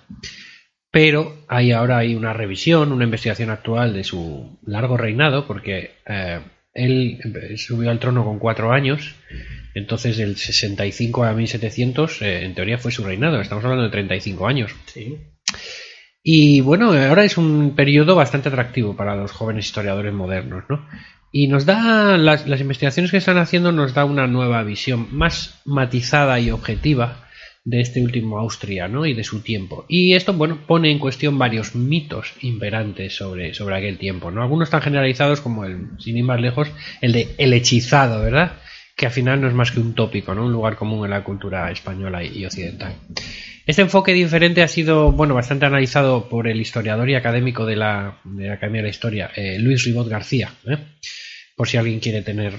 Pero 0.93 1.45
hay 1.49 1.73
ahora 1.73 1.99
hay 1.99 2.15
una 2.15 2.33
revisión, 2.33 2.93
una 2.93 3.05
investigación 3.05 3.51
actual 3.51 3.95
de 3.95 4.05
su 4.05 4.61
largo 4.65 4.97
reinado, 4.97 5.45
porque 5.49 5.97
eh, 6.07 6.39
él 6.77 7.19
subió 7.57 7.91
al 7.91 7.99
trono 7.99 8.25
con 8.25 8.39
cuatro 8.39 8.73
años, 8.73 9.15
entonces 9.75 10.17
del 10.17 10.37
65 10.37 11.25
a 11.25 11.33
1700, 11.33 12.23
eh, 12.23 12.45
en 12.45 12.55
teoría 12.55 12.79
fue 12.79 12.93
su 12.93 13.05
reinado, 13.05 13.41
estamos 13.41 13.65
hablando 13.65 13.85
de 13.85 13.91
35 13.91 14.47
años. 14.47 14.73
Sí. 14.87 15.17
Y 16.23 16.61
bueno, 16.61 16.93
ahora 16.93 17.25
es 17.25 17.39
un 17.39 17.75
periodo 17.77 18.17
bastante 18.17 18.49
atractivo 18.49 18.97
para 18.97 19.15
los 19.15 19.33
jóvenes 19.33 19.67
historiadores 19.67 20.13
modernos, 20.13 20.65
¿no? 20.69 20.87
Y 21.33 21.49
nos 21.49 21.67
da, 21.67 22.17
las, 22.17 22.47
las 22.47 22.61
investigaciones 22.61 23.11
que 23.11 23.19
están 23.19 23.39
haciendo 23.39 23.71
nos 23.73 23.95
da 23.95 24.05
una 24.05 24.27
nueva 24.27 24.63
visión 24.63 25.09
más 25.13 25.61
matizada 25.65 26.41
y 26.41 26.51
objetiva 26.51 27.26
de 27.67 27.81
este 27.81 28.01
último 28.01 28.39
Austria, 28.39 28.87
¿no? 28.87 29.07
Y 29.07 29.13
de 29.13 29.25
su 29.25 29.41
tiempo. 29.41 29.85
Y 29.89 30.15
esto, 30.15 30.33
bueno, 30.33 30.61
pone 30.69 30.89
en 30.93 31.01
cuestión 31.01 31.37
varios 31.37 31.75
mitos 31.75 32.33
imperantes 32.41 33.17
sobre, 33.17 33.55
sobre 33.55 33.77
aquel 33.77 33.99
tiempo, 33.99 34.31
¿no? 34.31 34.41
Algunos 34.41 34.71
tan 34.71 34.81
generalizados 34.81 35.41
como 35.41 35.65
el, 35.65 35.89
sin 35.99 36.17
ir 36.17 36.23
más 36.23 36.41
lejos, 36.41 36.71
el 37.01 37.13
de 37.13 37.35
el 37.39 37.53
hechizado, 37.53 38.23
¿verdad? 38.23 38.53
Que 38.95 39.07
al 39.07 39.13
final 39.13 39.41
no 39.41 39.49
es 39.49 39.55
más 39.55 39.73
que 39.73 39.81
un 39.81 39.97
tópico, 39.97 40.33
¿no? 40.33 40.47
Un 40.47 40.53
lugar 40.53 40.77
común 40.77 41.05
en 41.05 41.11
la 41.11 41.25
cultura 41.25 41.69
española 41.73 42.23
y, 42.23 42.45
occidental. 42.45 42.95
Este 43.67 43.83
enfoque 43.83 44.13
diferente 44.13 44.63
ha 44.63 44.69
sido, 44.69 45.11
bueno, 45.11 45.35
bastante 45.35 45.67
analizado 45.67 46.29
por 46.29 46.47
el 46.47 46.61
historiador 46.61 47.11
y 47.11 47.17
académico 47.17 47.67
de 47.67 47.75
la, 47.75 48.21
de 48.23 48.47
la 48.47 48.55
Academia 48.55 48.83
de 48.83 48.87
la 48.87 48.91
Historia, 48.91 49.31
eh, 49.35 49.59
Luis 49.59 49.83
Ribot 49.85 50.09
García, 50.09 50.53
¿eh? 50.69 50.79
por 51.57 51.69
si 51.69 51.79
alguien 51.79 51.99
quiere 51.99 52.23
tener 52.23 52.55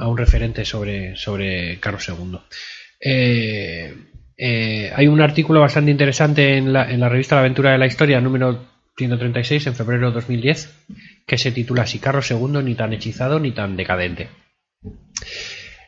a 0.00 0.08
un 0.08 0.18
referente 0.18 0.64
sobre, 0.64 1.14
sobre 1.14 1.78
Carlos 1.78 2.08
II. 2.08 2.38
Eh, 4.36 4.92
hay 4.94 5.06
un 5.06 5.20
artículo 5.20 5.60
bastante 5.60 5.90
interesante 5.90 6.56
en 6.56 6.72
la, 6.72 7.08
revista 7.08 7.36
La 7.36 7.42
Aventura 7.42 7.72
de 7.72 7.78
la 7.78 7.86
Historia, 7.86 8.20
número 8.20 8.64
136, 8.96 9.66
en 9.66 9.74
febrero 9.74 10.08
de 10.08 10.14
2010, 10.14 10.86
que 11.26 11.38
se 11.38 11.52
titula 11.52 11.86
Si 11.86 11.98
Carlos 11.98 12.30
II 12.30 12.62
ni 12.62 12.74
tan 12.74 12.92
hechizado 12.92 13.38
ni 13.38 13.52
tan 13.52 13.76
decadente. 13.76 14.28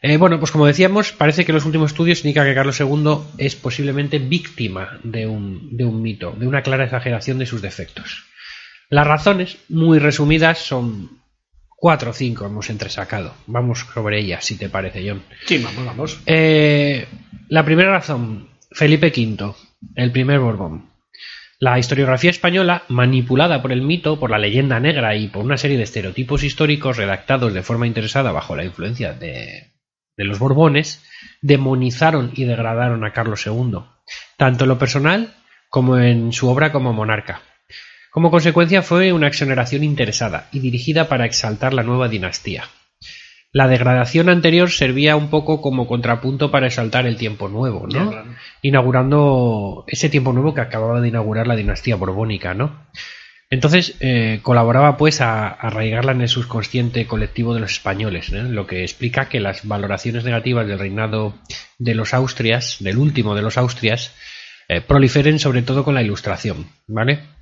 Eh, 0.02 0.18
bueno, 0.18 0.38
pues 0.38 0.50
como 0.50 0.66
decíamos, 0.66 1.12
parece 1.12 1.44
que 1.44 1.52
los 1.52 1.64
últimos 1.64 1.92
estudios 1.92 2.24
indican 2.24 2.46
que 2.46 2.54
Carlos 2.54 2.78
II 2.78 3.18
es 3.38 3.56
posiblemente 3.56 4.18
víctima 4.18 5.00
de 5.02 5.26
un, 5.26 5.76
de 5.76 5.84
un 5.84 6.02
mito, 6.02 6.32
de 6.32 6.46
una 6.46 6.62
clara 6.62 6.84
exageración 6.84 7.38
de 7.38 7.46
sus 7.46 7.62
defectos. 7.62 8.24
Las 8.90 9.06
razones, 9.06 9.58
muy 9.68 9.98
resumidas, 9.98 10.58
son 10.58 11.23
cuatro 11.84 12.12
o 12.12 12.14
cinco 12.14 12.46
hemos 12.46 12.70
entresacado. 12.70 13.34
Vamos 13.46 13.80
sobre 13.92 14.18
ellas, 14.18 14.42
si 14.42 14.56
te 14.56 14.70
parece, 14.70 15.06
John. 15.06 15.22
Sí, 15.44 15.58
vamos, 15.58 15.84
vamos. 15.84 16.18
Eh, 16.24 17.06
la 17.48 17.62
primera 17.62 17.90
razón, 17.90 18.48
Felipe 18.72 19.12
V, 19.14 19.54
el 19.94 20.10
primer 20.10 20.40
Borbón. 20.40 20.88
La 21.58 21.78
historiografía 21.78 22.30
española, 22.30 22.84
manipulada 22.88 23.60
por 23.60 23.70
el 23.70 23.82
mito, 23.82 24.18
por 24.18 24.30
la 24.30 24.38
leyenda 24.38 24.80
negra 24.80 25.14
y 25.14 25.28
por 25.28 25.44
una 25.44 25.58
serie 25.58 25.76
de 25.76 25.82
estereotipos 25.82 26.42
históricos 26.42 26.96
redactados 26.96 27.52
de 27.52 27.62
forma 27.62 27.86
interesada 27.86 28.32
bajo 28.32 28.56
la 28.56 28.64
influencia 28.64 29.12
de, 29.12 29.74
de 30.16 30.24
los 30.24 30.38
Borbones, 30.38 31.04
demonizaron 31.42 32.32
y 32.34 32.44
degradaron 32.44 33.04
a 33.04 33.12
Carlos 33.12 33.46
II, 33.46 33.80
tanto 34.38 34.64
en 34.64 34.68
lo 34.70 34.78
personal 34.78 35.34
como 35.68 35.98
en 35.98 36.32
su 36.32 36.48
obra 36.48 36.72
como 36.72 36.94
monarca. 36.94 37.42
Como 38.14 38.30
consecuencia 38.30 38.82
fue 38.82 39.12
una 39.12 39.26
exoneración 39.26 39.82
interesada 39.82 40.46
y 40.52 40.60
dirigida 40.60 41.08
para 41.08 41.26
exaltar 41.26 41.74
la 41.74 41.82
nueva 41.82 42.08
dinastía. 42.08 42.68
La 43.50 43.66
degradación 43.66 44.28
anterior 44.28 44.70
servía 44.70 45.16
un 45.16 45.30
poco 45.30 45.60
como 45.60 45.88
contrapunto 45.88 46.52
para 46.52 46.68
exaltar 46.68 47.08
el 47.08 47.16
tiempo 47.16 47.48
nuevo, 47.48 47.88
¿no? 47.88 48.10
Claro. 48.12 48.30
Inaugurando 48.62 49.84
ese 49.88 50.08
tiempo 50.10 50.32
nuevo 50.32 50.54
que 50.54 50.60
acababa 50.60 51.00
de 51.00 51.08
inaugurar 51.08 51.48
la 51.48 51.56
dinastía 51.56 51.96
borbónica, 51.96 52.54
¿no? 52.54 52.86
Entonces 53.50 53.96
eh, 53.98 54.38
colaboraba 54.42 54.96
pues 54.96 55.20
a, 55.20 55.48
a 55.48 55.50
arraigarla 55.50 56.12
en 56.12 56.20
el 56.20 56.28
subconsciente 56.28 57.08
colectivo 57.08 57.52
de 57.52 57.62
los 57.62 57.72
españoles, 57.72 58.32
¿eh? 58.32 58.44
lo 58.44 58.68
que 58.68 58.82
explica 58.82 59.28
que 59.28 59.40
las 59.40 59.66
valoraciones 59.66 60.22
negativas 60.22 60.68
del 60.68 60.78
reinado 60.78 61.34
de 61.78 61.96
los 61.96 62.14
Austrias, 62.14 62.76
del 62.78 62.98
último 62.98 63.34
de 63.34 63.42
los 63.42 63.58
Austrias, 63.58 64.14
eh, 64.68 64.80
proliferen 64.82 65.40
sobre 65.40 65.62
todo 65.62 65.82
con 65.82 65.94
la 65.94 66.02
Ilustración, 66.02 66.66
¿vale? 66.86 67.34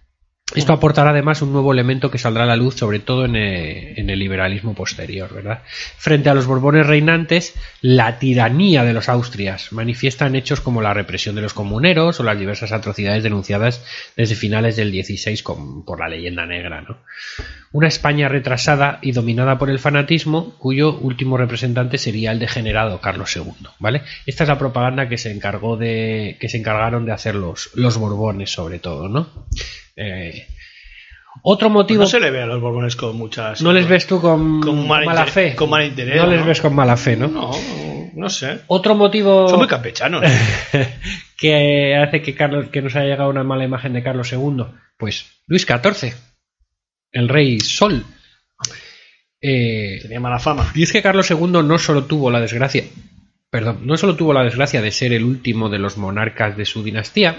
Esto 0.54 0.72
aportará 0.72 1.10
además 1.10 1.40
un 1.42 1.52
nuevo 1.52 1.72
elemento 1.72 2.10
que 2.10 2.18
saldrá 2.18 2.44
a 2.44 2.46
la 2.46 2.56
luz, 2.56 2.74
sobre 2.76 2.98
todo 3.00 3.24
en 3.24 3.36
el, 3.36 3.98
en 3.98 4.10
el 4.10 4.18
liberalismo 4.18 4.74
posterior, 4.74 5.32
¿verdad? 5.32 5.62
Frente 5.96 6.28
a 6.30 6.34
los 6.34 6.46
Borbones 6.46 6.86
reinantes, 6.86 7.54
la 7.80 8.18
tiranía 8.18 8.84
de 8.84 8.92
los 8.92 9.08
Austrias 9.08 9.72
manifiesta 9.72 10.26
en 10.26 10.36
hechos 10.36 10.60
como 10.60 10.82
la 10.82 10.92
represión 10.94 11.34
de 11.34 11.42
los 11.42 11.54
comuneros 11.54 12.20
o 12.20 12.22
las 12.22 12.38
diversas 12.38 12.72
atrocidades 12.72 13.22
denunciadas 13.22 13.84
desde 14.16 14.34
finales 14.34 14.76
del 14.76 14.90
XVI 14.92 15.38
con- 15.42 15.84
por 15.84 16.00
la 16.00 16.08
leyenda 16.08 16.44
negra, 16.46 16.82
¿no? 16.82 16.98
Una 17.72 17.88
España 17.88 18.28
retrasada 18.28 18.98
y 19.00 19.12
dominada 19.12 19.56
por 19.58 19.70
el 19.70 19.78
fanatismo, 19.78 20.54
cuyo 20.58 20.94
último 20.98 21.38
representante 21.38 21.96
sería 21.96 22.30
el 22.32 22.38
degenerado 22.38 23.00
Carlos 23.00 23.34
II, 23.34 23.68
¿vale? 23.78 24.02
Esta 24.26 24.44
es 24.44 24.48
la 24.48 24.58
propaganda 24.58 25.08
que 25.08 25.16
se 25.16 25.30
encargó 25.30 25.78
de 25.78 26.36
que 26.38 26.50
se 26.50 26.58
encargaron 26.58 27.06
de 27.06 27.12
hacer 27.12 27.34
los, 27.34 27.70
los 27.74 27.96
Borbones, 27.96 28.50
sobre 28.50 28.78
todo, 28.78 29.08
¿no? 29.08 29.46
Eh, 29.96 30.46
otro 31.42 31.70
motivo. 31.70 32.02
No 32.02 32.08
se 32.08 32.20
le 32.20 32.30
ve 32.30 32.42
a 32.42 32.46
los 32.46 32.60
borbones 32.60 32.96
con 32.96 33.16
muchas. 33.16 33.62
No 33.62 33.72
les 33.72 33.88
ves 33.88 34.06
tú 34.06 34.20
con, 34.20 34.60
Con 34.60 34.86
mal 34.86 35.04
mala 35.04 35.26
fe. 35.26 35.54
con 35.54 35.70
mal 35.70 35.84
interés, 35.84 36.16
No 36.16 36.26
les 36.26 36.44
ves 36.44 36.60
con 36.60 36.74
mala 36.74 36.96
fe, 36.96 37.16
¿no? 37.16 37.28
No. 37.28 37.50
No 38.14 38.28
sé. 38.28 38.60
Otro 38.66 38.94
motivo 38.94 39.48
Son 39.48 39.58
muy 39.58 39.66
campechanos. 39.68 40.22
que 41.38 41.96
hace 41.96 42.20
que 42.22 42.34
Carlos 42.34 42.66
que 42.68 42.82
nos 42.82 42.94
haya 42.94 43.06
llegado 43.06 43.30
una 43.30 43.42
mala 43.44 43.64
imagen 43.64 43.94
de 43.94 44.02
Carlos 44.02 44.30
II, 44.32 44.64
pues 44.98 45.26
Luis 45.46 45.66
XIV, 45.66 46.12
el 47.12 47.28
rey 47.28 47.58
Sol. 47.60 48.04
Eh, 49.40 49.98
Tenía 50.02 50.20
mala 50.20 50.38
fama. 50.38 50.70
y 50.74 50.82
es 50.84 50.92
que 50.92 51.02
Carlos 51.02 51.30
II 51.30 51.62
no 51.64 51.78
solo 51.78 52.04
tuvo 52.04 52.30
la 52.30 52.38
desgracia, 52.40 52.84
perdón, 53.50 53.80
no 53.84 53.96
solo 53.96 54.14
tuvo 54.14 54.32
la 54.32 54.44
desgracia 54.44 54.80
de 54.80 54.92
ser 54.92 55.12
el 55.12 55.24
último 55.24 55.68
de 55.68 55.78
los 55.80 55.96
monarcas 55.98 56.56
de 56.56 56.64
su 56.64 56.84
dinastía, 56.84 57.38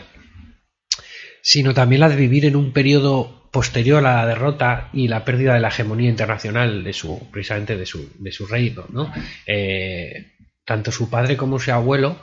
sino 1.46 1.74
también 1.74 2.00
la 2.00 2.08
de 2.10 2.16
vivir 2.16 2.46
en 2.46 2.56
un 2.56 2.72
periodo 2.72 3.50
posterior 3.52 4.00
a 4.06 4.16
la 4.22 4.26
derrota 4.26 4.90
y 4.94 5.10
la 5.10 5.26
pérdida 5.26 5.54
de 5.54 5.60
la 5.60 5.68
hegemonía 5.68 6.10
internacional 6.10 6.84
de 6.86 6.94
su, 6.94 7.30
precisamente 7.32 7.76
de 7.78 7.86
su, 7.86 8.10
de 8.18 8.32
su 8.32 8.48
reino, 8.48 8.86
¿no? 8.90 9.12
Eh, 9.46 10.32
tanto 10.66 10.92
su 10.92 11.10
padre 11.10 11.36
como 11.36 11.60
su 11.60 11.72
abuelo 11.72 12.18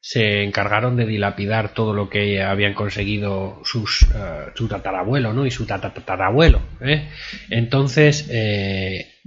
se 0.00 0.42
encargaron 0.44 0.96
de 0.96 1.06
dilapidar 1.06 1.74
todo 1.74 1.92
lo 1.94 2.08
que 2.08 2.42
habían 2.42 2.74
conseguido 2.74 3.60
sus, 3.64 4.02
eh, 4.14 4.50
su 4.54 4.68
tatarabuelo 4.68 5.32
¿no? 5.32 5.46
y 5.46 5.50
su 5.50 5.64
tatarabuelo. 5.66 6.60
¿eh? 6.82 7.08
Entonces, 7.50 8.28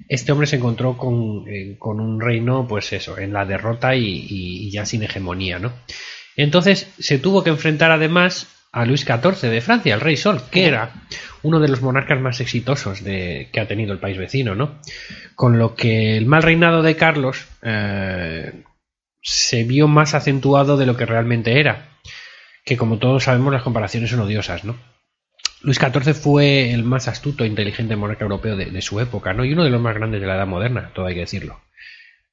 este 0.08 0.32
hombre 0.32 0.46
se 0.48 0.58
encontró 0.58 0.96
con, 0.96 1.44
con 1.80 2.00
un 2.00 2.22
reino, 2.22 2.68
pues 2.68 2.94
eso, 2.94 3.18
en 3.18 3.34
la 3.34 3.44
derrota 3.46 3.96
y- 3.96 4.28
y 4.30 4.72
ya 4.72 4.86
sin 4.86 5.02
hegemonía. 5.04 5.58
¿no? 5.60 5.74
Entonces, 6.36 6.94
se 7.00 7.18
tuvo 7.18 7.44
que 7.44 7.50
enfrentar 7.50 7.90
además 7.92 8.48
a 8.78 8.86
Luis 8.86 9.02
XIV 9.02 9.50
de 9.50 9.62
Francia, 9.62 9.96
el 9.96 10.02
rey 10.02 10.18
Sol, 10.18 10.40
que 10.52 10.68
era 10.68 10.92
uno 11.42 11.60
de 11.60 11.68
los 11.68 11.82
monarcas 11.82 12.22
más 12.22 12.40
exitosos 12.42 13.04
de, 13.04 13.50
que 13.52 13.60
ha 13.60 13.68
tenido 13.68 13.92
el 13.92 13.98
país 13.98 14.20
vecino, 14.20 14.54
¿no? 14.54 14.80
Con 15.34 15.58
lo 15.58 15.74
que 15.74 16.16
el 16.16 16.28
mal 16.28 16.44
reinado 16.44 16.84
de 16.84 16.96
Carlos 16.96 17.48
eh, 17.64 18.64
se 19.20 19.64
vio 19.64 19.88
más 19.88 20.14
acentuado 20.14 20.78
de 20.78 20.86
lo 20.86 20.96
que 20.96 21.08
realmente 21.08 21.60
era. 21.60 21.98
Que 22.64 22.78
como 22.78 23.00
todos 23.00 23.24
sabemos 23.24 23.52
las 23.52 23.64
comparaciones 23.64 24.12
son 24.12 24.20
odiosas, 24.20 24.64
¿no? 24.64 24.78
Luis 25.62 25.80
XIV 25.80 26.14
fue 26.14 26.72
el 26.72 26.84
más 26.84 27.08
astuto 27.08 27.44
e 27.44 27.48
inteligente 27.48 27.96
monarca 27.96 28.26
europeo 28.26 28.56
de, 28.56 28.66
de 28.66 28.82
su 28.84 29.00
época, 29.00 29.34
¿no? 29.34 29.44
Y 29.44 29.54
uno 29.54 29.64
de 29.64 29.72
los 29.72 29.82
más 29.82 29.96
grandes 29.96 30.22
de 30.22 30.28
la 30.28 30.36
Edad 30.36 30.46
Moderna, 30.46 30.92
todo 30.94 31.08
hay 31.08 31.16
que 31.16 31.22
decirlo. 31.22 31.62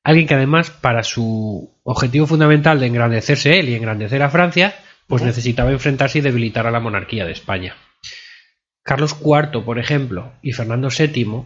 Alguien 0.02 0.26
que 0.26 0.34
además, 0.34 0.68
para 0.70 1.04
su 1.04 1.74
objetivo 1.84 2.26
fundamental 2.26 2.80
de 2.80 2.86
engrandecerse 2.86 3.58
él 3.58 3.70
y 3.70 3.74
engrandecer 3.76 4.22
a 4.22 4.28
Francia, 4.28 4.74
pues 5.06 5.22
necesitaba 5.22 5.70
enfrentarse 5.70 6.18
y 6.18 6.22
debilitar 6.22 6.66
a 6.66 6.70
la 6.70 6.80
monarquía 6.80 7.24
de 7.24 7.32
España. 7.32 7.76
Carlos 8.82 9.16
IV, 9.24 9.64
por 9.64 9.78
ejemplo, 9.78 10.32
y 10.42 10.52
Fernando 10.52 10.88
VII, 10.90 11.44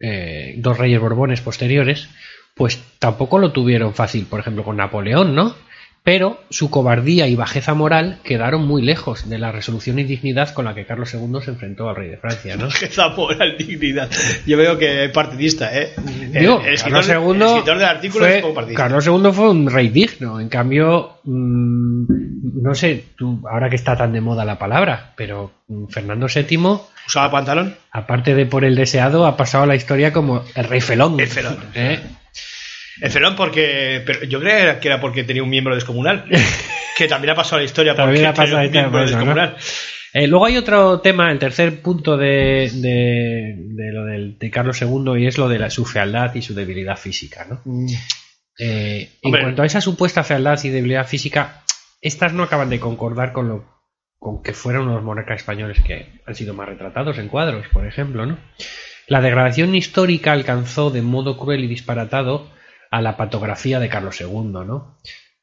eh, 0.00 0.54
dos 0.58 0.78
reyes 0.78 1.00
borbones 1.00 1.40
posteriores, 1.40 2.08
pues 2.54 2.82
tampoco 2.98 3.38
lo 3.38 3.52
tuvieron 3.52 3.94
fácil, 3.94 4.26
por 4.26 4.40
ejemplo, 4.40 4.64
con 4.64 4.76
Napoleón, 4.76 5.34
¿no? 5.34 5.56
Pero 6.02 6.40
su 6.48 6.70
cobardía 6.70 7.28
y 7.28 7.36
bajeza 7.36 7.74
moral 7.74 8.20
quedaron 8.24 8.66
muy 8.66 8.80
lejos 8.80 9.28
de 9.28 9.38
la 9.38 9.52
resolución 9.52 9.98
y 9.98 10.04
dignidad 10.04 10.54
con 10.54 10.64
la 10.64 10.74
que 10.74 10.86
Carlos 10.86 11.12
II 11.12 11.40
se 11.44 11.50
enfrentó 11.50 11.90
al 11.90 11.96
rey 11.96 12.08
de 12.08 12.16
Francia, 12.16 12.56
¿no? 12.56 12.68
Que 12.80 12.88
moral 13.16 13.56
dignidad. 13.58 14.08
Yo 14.46 14.56
veo 14.56 14.78
que 14.78 15.04
es 15.04 15.10
partidista, 15.10 15.70
¿eh? 15.78 15.92
Digo, 16.32 16.60
el, 16.60 16.68
el 16.68 16.74
escritor, 16.74 17.04
Carlos 17.06 17.08
II 17.08 17.36
el 17.36 17.42
escritor 17.48 17.78
del 17.78 17.86
artículo 17.88 18.24
fue- 18.24 18.36
es 18.36 18.42
como 18.42 18.54
partidista. 18.54 18.82
Carlos 18.82 19.06
II 19.06 19.32
fue 19.32 19.50
un 19.50 19.70
rey 19.70 19.88
digno. 19.90 20.40
En 20.40 20.48
cambio, 20.48 21.18
mm, 21.24 22.62
no 22.62 22.74
sé, 22.74 23.04
tú, 23.16 23.42
ahora 23.50 23.68
que 23.68 23.76
está 23.76 23.94
tan 23.96 24.12
de 24.12 24.20
moda 24.22 24.44
la 24.46 24.58
palabra, 24.58 25.12
pero 25.16 25.52
mm, 25.68 25.86
Fernando 25.88 26.26
VII, 26.34 26.78
¿Usaba 27.06 27.30
pantalón? 27.30 27.74
aparte 27.92 28.34
de 28.34 28.46
por 28.46 28.64
el 28.64 28.74
deseado, 28.74 29.26
ha 29.26 29.36
pasado 29.36 29.64
a 29.64 29.66
la 29.66 29.76
historia 29.76 30.12
como 30.12 30.44
el 30.54 30.64
rey 30.64 30.80
felón. 30.80 31.20
El 31.20 31.26
felón. 31.28 31.58
¿Eh? 31.74 31.98
El 33.00 33.10
felón 33.10 33.36
porque... 33.36 34.02
Pero 34.04 34.24
yo 34.24 34.40
creo 34.40 34.80
que 34.80 34.88
era 34.88 35.00
porque 35.00 35.24
tenía 35.24 35.42
un 35.42 35.50
miembro 35.50 35.74
descomunal. 35.74 36.24
que 36.96 37.08
también 37.08 37.30
ha 37.32 37.34
pasado 37.34 37.56
a 37.56 37.58
la 37.60 37.64
historia 37.64 37.92
porque 37.94 38.04
También 38.06 38.26
ha 38.26 38.34
pasado 38.34 38.58
la 38.58 38.66
un 38.66 38.70
miembro 38.72 39.00
descomunal. 39.02 39.56
Eh, 40.12 40.26
luego 40.26 40.46
hay 40.46 40.56
otro 40.56 41.00
tema, 41.00 41.30
el 41.30 41.38
tercer 41.38 41.80
punto 41.82 42.16
de, 42.16 42.70
de- 42.74 43.54
de 43.58 43.92
lo 43.92 44.04
del, 44.04 44.38
de 44.38 44.50
Carlos 44.50 44.82
II, 44.82 45.16
y 45.18 45.26
es 45.26 45.38
lo 45.38 45.48
de 45.48 45.58
la, 45.60 45.70
su 45.70 45.84
fealdad 45.84 46.34
y 46.34 46.42
su 46.42 46.52
debilidad 46.52 46.96
física. 46.98 47.46
¿no? 47.48 47.62
Eh, 48.58 49.08
en 49.22 49.30
cuanto 49.30 49.62
a 49.62 49.66
esa 49.66 49.80
supuesta 49.80 50.24
fealdad 50.24 50.58
y 50.64 50.68
debilidad 50.68 51.06
física, 51.06 51.62
estas 52.00 52.32
no 52.32 52.42
acaban 52.42 52.68
de 52.70 52.80
concordar 52.80 53.32
con 53.32 53.48
lo 53.48 53.80
con 54.18 54.42
que 54.42 54.52
fueron 54.52 54.86
los 54.86 55.02
monarcas 55.02 55.40
españoles 55.40 55.78
que 55.80 56.20
han 56.26 56.34
sido 56.34 56.52
más 56.52 56.68
retratados 56.68 57.16
en 57.16 57.28
cuadros, 57.28 57.66
por 57.72 57.86
ejemplo. 57.86 58.26
¿no? 58.26 58.36
La 59.06 59.22
degradación 59.22 59.74
histórica 59.74 60.32
alcanzó 60.32 60.90
de 60.90 61.00
modo 61.00 61.38
cruel 61.38 61.64
y 61.64 61.68
disparatado 61.68 62.50
a 62.90 63.00
la 63.00 63.16
patografía 63.16 63.78
de 63.78 63.88
Carlos 63.88 64.20
II. 64.20 64.50
¿no? 64.66 64.98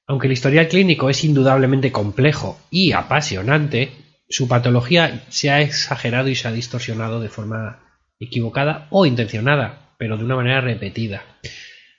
Aunque 0.06 0.28
el 0.28 0.34
historial 0.34 0.68
clínico 0.68 1.10
es 1.10 1.24
indudablemente 1.24 1.92
complejo 1.92 2.60
y 2.70 2.92
apasionante, 2.92 3.92
su 4.30 4.48
patología 4.48 5.26
se 5.30 5.50
ha 5.50 5.62
exagerado 5.62 6.30
y 6.30 6.36
se 6.36 6.48
ha 6.48 6.52
distorsionado 6.52 7.20
de 7.20 7.30
forma 7.30 7.80
equivocada 8.20 8.88
o 8.90 9.06
intencionada, 9.06 9.94
pero 9.98 10.18
de 10.18 10.26
una 10.26 10.36
manera 10.36 10.62
repetida. 10.62 11.24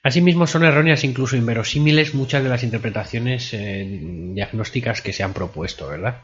Asimismo, 0.02 0.46
son 0.46 0.64
erróneas, 0.64 1.04
incluso 1.04 1.36
inverosímiles, 1.36 2.14
muchas 2.14 2.42
de 2.42 2.48
las 2.48 2.62
interpretaciones 2.62 3.52
eh, 3.52 4.00
diagnósticas 4.34 5.02
que 5.02 5.12
se 5.12 5.22
han 5.22 5.34
propuesto, 5.34 5.88
¿verdad? 5.88 6.22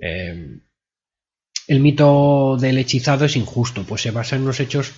Eh, 0.00 0.60
el 1.70 1.78
mito 1.78 2.56
del 2.60 2.78
hechizado 2.78 3.26
es 3.26 3.36
injusto, 3.36 3.84
pues 3.84 4.02
se 4.02 4.10
basa 4.10 4.34
en 4.34 4.42
unos 4.42 4.58
hechos 4.58 4.92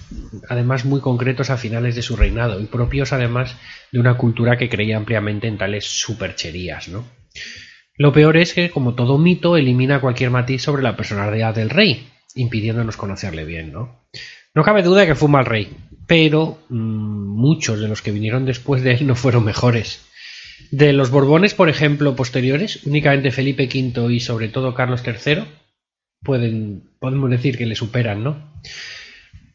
además 0.49 0.87
muy 0.87 1.03
concretos 1.03 1.51
a 1.51 1.59
finales 1.59 1.95
de 1.95 2.01
su 2.01 2.17
reinado 2.17 2.59
y 2.61 2.65
propios 2.65 3.13
además 3.13 3.59
de 3.93 4.01
una 4.01 4.17
cultura 4.17 4.57
que 4.57 4.71
creía 4.71 4.97
ampliamente 4.97 5.49
en 5.49 5.59
tales 5.59 5.85
supercherías, 5.85 6.89
¿no? 6.89 7.05
Lo 7.99 8.11
peor 8.15 8.39
es 8.39 8.55
que, 8.55 8.71
como 8.71 8.95
todo 8.95 9.19
mito, 9.19 9.59
elimina 9.59 10.01
cualquier 10.01 10.31
matiz 10.31 10.63
sobre 10.63 10.83
la 10.83 10.97
personalidad 10.97 11.55
del 11.55 11.69
rey, 11.69 12.09
impidiéndonos 12.37 12.97
conocerle 12.97 13.45
bien, 13.45 13.71
¿no? 13.71 14.07
No 14.55 14.63
cabe 14.63 14.83
duda 14.83 15.03
de 15.03 15.09
que 15.09 15.15
fue 15.15 15.27
un 15.27 15.33
mal 15.33 15.45
rey, 15.45 15.77
pero 16.07 16.59
mmm, 16.71 17.39
muchos 17.39 17.81
de 17.81 17.89
los 17.89 18.01
que 18.01 18.13
vinieron 18.13 18.47
después 18.47 18.83
de 18.83 18.93
él 18.93 19.07
no 19.07 19.15
fueron 19.15 19.45
mejores. 19.45 20.07
De 20.71 20.95
los 20.95 21.11
Borbones, 21.11 21.53
por 21.53 21.69
ejemplo, 21.69 22.17
posteriores, 22.17 22.87
únicamente 22.87 23.31
Felipe 23.31 23.69
V 23.71 24.11
y 24.11 24.21
sobre 24.21 24.49
todo 24.49 24.73
Carlos 24.73 25.03
III 25.07 25.45
pueden, 26.23 26.83
podemos 26.99 27.31
decir 27.31 27.57
que 27.59 27.67
le 27.67 27.75
superan, 27.77 28.23
¿no? 28.25 28.53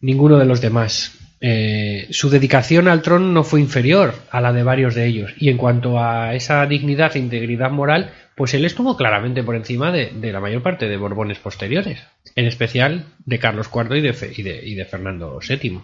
Ninguno 0.01 0.38
de 0.38 0.45
los 0.45 0.61
demás. 0.61 1.13
Eh, 1.39 2.07
su 2.11 2.30
dedicación 2.32 2.88
al 2.88 3.01
trono 3.03 3.32
no 3.32 3.43
fue 3.43 3.59
inferior 3.61 4.15
a 4.32 4.41
la 4.41 4.53
de 4.53 4.63
varios 4.63 4.95
de 4.95 5.05
ellos. 5.05 5.34
Y 5.38 5.49
en 5.49 5.57
cuanto 5.57 5.99
a 6.01 6.34
esa 6.36 6.65
dignidad 6.65 7.15
e 7.15 7.20
integridad 7.20 7.70
moral, 7.72 8.11
pues 8.36 8.53
él 8.53 8.65
estuvo 8.65 8.97
claramente 8.97 9.43
por 9.43 9.55
encima 9.55 9.91
de, 9.91 10.11
la 10.32 10.39
mayor 10.39 10.61
parte 10.63 10.88
de 10.88 10.97
Borbones 10.97 11.39
posteriores, 11.39 11.99
en 12.36 12.45
especial 12.45 13.05
de 13.26 13.39
Carlos 13.39 13.70
IV 13.74 13.97
y 13.97 14.01
de, 14.01 14.13
Fe- 14.13 14.34
y 14.36 14.43
de- 14.43 14.65
y 14.68 14.76
de 14.76 14.86
Fernando 14.86 15.39
VII. 15.47 15.80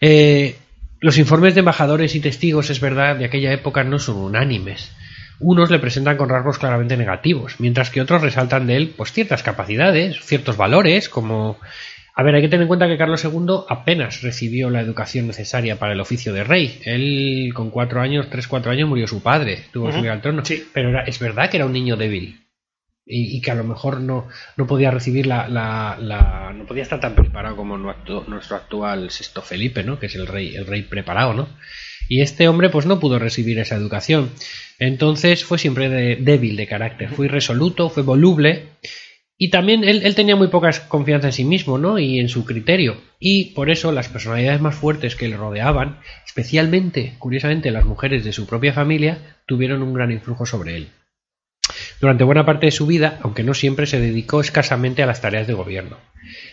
Eh, 0.00 0.56
los 1.00 1.18
informes 1.18 1.54
de 1.54 1.60
embajadores 1.60 2.14
y 2.14 2.20
testigos, 2.20 2.70
es 2.70 2.80
verdad, 2.80 3.16
de 3.16 3.24
aquella 3.24 3.52
época 3.52 3.84
no 3.84 3.98
son 3.98 4.16
unánimes. 4.16 4.92
Unos 5.40 5.70
le 5.70 5.78
presentan 5.78 6.16
con 6.16 6.28
rasgos 6.28 6.58
claramente 6.58 6.96
negativos, 6.96 7.56
mientras 7.60 7.90
que 7.90 8.00
otros 8.00 8.22
resaltan 8.22 8.66
de 8.66 8.76
él 8.76 8.94
pues 8.96 9.12
ciertas 9.12 9.42
capacidades, 9.42 10.18
ciertos 10.24 10.56
valores, 10.56 11.08
como 11.08 11.58
a 12.14 12.22
ver, 12.24 12.34
hay 12.34 12.42
que 12.42 12.48
tener 12.48 12.62
en 12.62 12.68
cuenta 12.68 12.88
que 12.88 12.98
Carlos 12.98 13.24
II 13.24 13.60
apenas 13.68 14.22
recibió 14.22 14.70
la 14.70 14.80
educación 14.80 15.28
necesaria 15.28 15.78
para 15.78 15.92
el 15.92 16.00
oficio 16.00 16.32
de 16.32 16.42
rey. 16.42 16.80
Él, 16.84 17.52
con 17.54 17.70
cuatro 17.70 18.00
años, 18.00 18.26
tres, 18.28 18.48
cuatro 18.48 18.72
años, 18.72 18.88
murió 18.88 19.06
su 19.06 19.22
padre, 19.22 19.60
tuvo 19.72 19.84
que 19.84 19.90
Ujú. 19.90 19.98
subir 20.00 20.10
al 20.10 20.20
trono. 20.20 20.44
Sí. 20.44 20.66
Pero 20.74 20.88
era- 20.88 21.02
es 21.04 21.20
verdad 21.20 21.48
que 21.48 21.58
era 21.58 21.66
un 21.66 21.72
niño 21.72 21.96
débil 21.96 22.40
y, 23.06 23.36
y 23.36 23.40
que 23.40 23.52
a 23.52 23.54
lo 23.54 23.62
mejor 23.62 24.00
no, 24.00 24.26
no 24.56 24.66
podía 24.66 24.90
recibir 24.90 25.28
la, 25.28 25.46
la- 25.48 25.96
la- 26.00 26.52
no 26.52 26.66
podía 26.66 26.82
estar 26.82 26.98
tan 26.98 27.14
preparado 27.14 27.54
como 27.54 27.78
nuestro, 27.78 28.24
nuestro 28.26 28.56
actual 28.56 29.10
sexto 29.12 29.40
Felipe, 29.40 29.84
¿no? 29.84 30.00
Que 30.00 30.06
es 30.06 30.16
el 30.16 30.26
rey, 30.26 30.56
el 30.56 30.66
rey 30.66 30.82
preparado, 30.82 31.34
¿no? 31.34 31.48
Y 32.08 32.20
este 32.22 32.48
hombre, 32.48 32.70
pues 32.70 32.86
no 32.86 33.00
pudo 33.00 33.18
recibir 33.18 33.58
esa 33.58 33.76
educación. 33.76 34.30
Entonces 34.78 35.44
fue 35.44 35.58
siempre 35.58 35.88
de- 35.88 36.16
débil 36.16 36.56
de 36.56 36.66
carácter, 36.66 37.10
fue 37.10 37.26
irresoluto, 37.26 37.90
fue 37.90 38.02
voluble. 38.02 38.64
Y 39.36 39.50
también 39.50 39.84
él, 39.84 40.00
él 40.04 40.14
tenía 40.16 40.34
muy 40.34 40.48
poca 40.48 40.70
confianza 40.88 41.28
en 41.28 41.32
sí 41.32 41.44
mismo, 41.44 41.78
¿no? 41.78 41.98
Y 41.98 42.18
en 42.18 42.28
su 42.28 42.44
criterio. 42.44 42.96
Y 43.20 43.52
por 43.54 43.70
eso 43.70 43.92
las 43.92 44.08
personalidades 44.08 44.60
más 44.60 44.74
fuertes 44.74 45.14
que 45.14 45.28
le 45.28 45.36
rodeaban, 45.36 46.00
especialmente, 46.26 47.14
curiosamente, 47.18 47.70
las 47.70 47.84
mujeres 47.84 48.24
de 48.24 48.32
su 48.32 48.46
propia 48.46 48.72
familia, 48.72 49.36
tuvieron 49.46 49.82
un 49.82 49.94
gran 49.94 50.10
influjo 50.10 50.44
sobre 50.46 50.76
él. 50.76 50.88
Durante 52.00 52.24
buena 52.24 52.44
parte 52.44 52.66
de 52.66 52.72
su 52.72 52.86
vida, 52.86 53.18
aunque 53.22 53.42
no 53.42 53.54
siempre, 53.54 53.86
se 53.86 54.00
dedicó 54.00 54.40
escasamente 54.40 55.02
a 55.02 55.06
las 55.06 55.20
tareas 55.20 55.46
de 55.46 55.54
gobierno. 55.54 55.96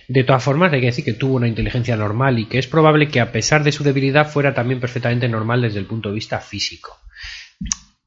De 0.08 0.24
todas 0.24 0.44
formas, 0.44 0.74
hay 0.74 0.80
que 0.80 0.88
decir 0.88 1.06
que 1.06 1.14
tuvo 1.14 1.36
una 1.36 1.48
inteligencia 1.48 1.96
normal 1.96 2.40
y 2.40 2.46
que 2.46 2.58
es 2.58 2.68
probable 2.68 3.10
que, 3.10 3.20
a 3.20 3.32
pesar 3.32 3.64
de 3.64 3.72
su 3.72 3.84
debilidad, 3.84 4.30
fuera 4.30 4.54
también 4.54 4.80
perfectamente 4.80 5.28
normal 5.28 5.62
desde 5.62 5.80
el 5.80 5.86
punto 5.86 6.10
de 6.10 6.16
vista 6.16 6.40
físico. 6.40 6.98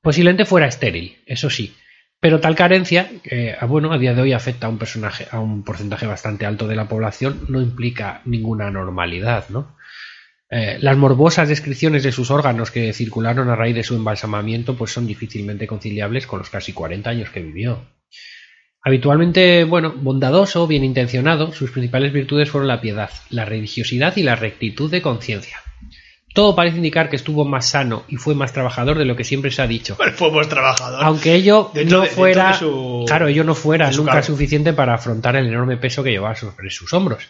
Posiblemente 0.03 0.45
fuera 0.45 0.67
estéril, 0.67 1.19
eso 1.27 1.51
sí, 1.51 1.75
pero 2.21 2.41
tal 2.41 2.57
carencia, 2.57 3.11
que 3.23 3.55
ah, 3.59 3.67
bueno, 3.67 3.93
a 3.93 3.99
día 3.99 4.15
de 4.15 4.23
hoy 4.23 4.33
afecta 4.33 4.67
a 4.67 4.71
un 4.71 4.79
personaje, 4.79 5.27
a 5.31 5.39
un 5.39 5.63
porcentaje 5.63 6.07
bastante 6.07 6.47
alto 6.47 6.67
de 6.67 6.75
la 6.75 6.89
población, 6.89 7.45
no 7.49 7.61
implica 7.61 8.23
ninguna 8.25 8.71
normalidad, 8.71 9.49
¿no? 9.51 9.77
Eh, 10.51 10.79
las 10.81 10.97
morbosas 10.97 11.49
descripciones 11.49 12.03
de 12.03 12.13
sus 12.13 12.31
órganos 12.31 12.71
que 12.71 12.93
circularon 12.95 13.51
a 13.51 13.57
raíz 13.57 13.75
de 13.75 13.83
su 13.85 13.95
embalsamamiento 13.97 14.77
pues 14.77 14.93
son 14.93 15.07
difícilmente 15.07 15.67
conciliables 15.67 16.27
con 16.27 16.39
los 16.39 16.49
casi 16.49 16.73
40 16.73 17.11
años 17.11 17.31
que 17.31 17.43
vivió. 17.43 17.85
Habitualmente, 18.83 19.65
bueno, 19.65 19.93
bondadoso, 19.97 20.67
bien 20.67 20.85
intencionado, 20.85 21.53
sus 21.53 21.71
principales 21.73 22.13
virtudes 22.13 22.49
fueron 22.51 22.69
la 22.69 22.81
piedad, 22.81 23.11
la 23.29 23.45
religiosidad 23.45 24.17
y 24.17 24.23
la 24.23 24.37
rectitud 24.37 24.91
de 24.91 25.03
conciencia. 25.03 25.59
Todo 26.33 26.55
parece 26.55 26.77
indicar 26.77 27.11
que 27.11 27.17
estuvo 27.17 27.45
más 27.45 27.69
sano 27.69 28.05
y 28.09 28.17
fue 28.17 28.35
más 28.35 28.53
trabajador 28.53 28.97
de 28.97 29.05
lo 29.05 29.17
que 29.17 29.25
siempre 29.25 29.51
se 29.51 29.61
ha 29.61 29.67
dicho. 29.67 29.97
Bueno, 29.97 30.13
fuimos 30.15 30.49
trabajador. 30.49 31.03
Aunque 31.05 31.35
ello 31.35 31.71
Dentro 31.75 31.99
no 31.99 32.05
de- 32.05 32.11
fuera, 32.11 32.55
su- 32.55 33.05
claro, 33.07 33.27
ello 33.29 33.45
no 33.45 33.55
fuera 33.55 33.91
nunca 33.91 34.13
cargo. 34.13 34.27
suficiente 34.27 34.73
para 34.73 34.95
afrontar 34.95 35.37
el 35.37 35.49
enorme 35.49 35.77
peso 35.77 36.03
que 36.05 36.11
llevaba 36.11 36.37
sobre 36.37 36.71
sus 36.71 36.93
hombros. 36.93 37.25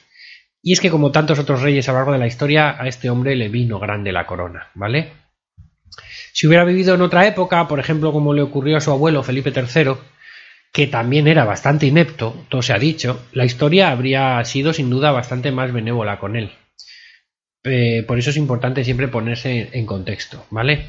Y 0.63 0.73
es 0.73 0.81
que 0.81 0.91
como 0.91 1.13
tantos 1.13 1.39
otros 1.39 1.63
reyes 1.63 1.89
a 1.89 1.93
lo 1.93 1.99
largo 1.99 2.13
de 2.13 2.19
la 2.19 2.27
historia, 2.27 2.81
a 2.81 2.89
este 2.89 3.11
hombre 3.11 3.37
le 3.37 3.49
vino 3.49 3.79
grande 3.79 4.13
la 4.13 4.27
corona, 4.27 4.69
¿vale? 4.75 5.13
Si 6.33 6.47
hubiera 6.47 6.65
vivido 6.65 6.95
en 6.95 7.03
otra 7.03 7.27
época, 7.27 7.67
por 7.69 7.81
ejemplo, 7.81 8.13
como 8.13 8.35
le 8.35 8.43
ocurrió 8.43 8.77
a 8.77 8.81
su 8.81 8.91
abuelo 8.91 9.23
Felipe 9.23 9.53
III, 9.55 9.95
que 10.73 10.87
también 10.87 11.27
era 11.27 11.45
bastante 11.45 11.87
inepto, 11.87 12.45
todo 12.49 12.63
se 12.63 12.73
ha 12.73 12.79
dicho, 12.79 13.27
la 13.33 13.45
historia 13.45 13.91
habría 13.91 14.45
sido 14.45 14.73
sin 14.73 14.91
duda 14.91 15.11
bastante 15.13 15.51
más 15.51 15.73
benévola 15.73 16.19
con 16.19 16.37
él. 16.37 16.53
Eh, 17.65 18.05
por 18.07 18.19
eso 18.19 18.31
es 18.31 18.37
importante 18.37 18.85
siempre 18.85 19.09
ponerse 19.09 19.71
en 19.73 19.87
contexto, 19.87 20.47
¿vale? 20.51 20.87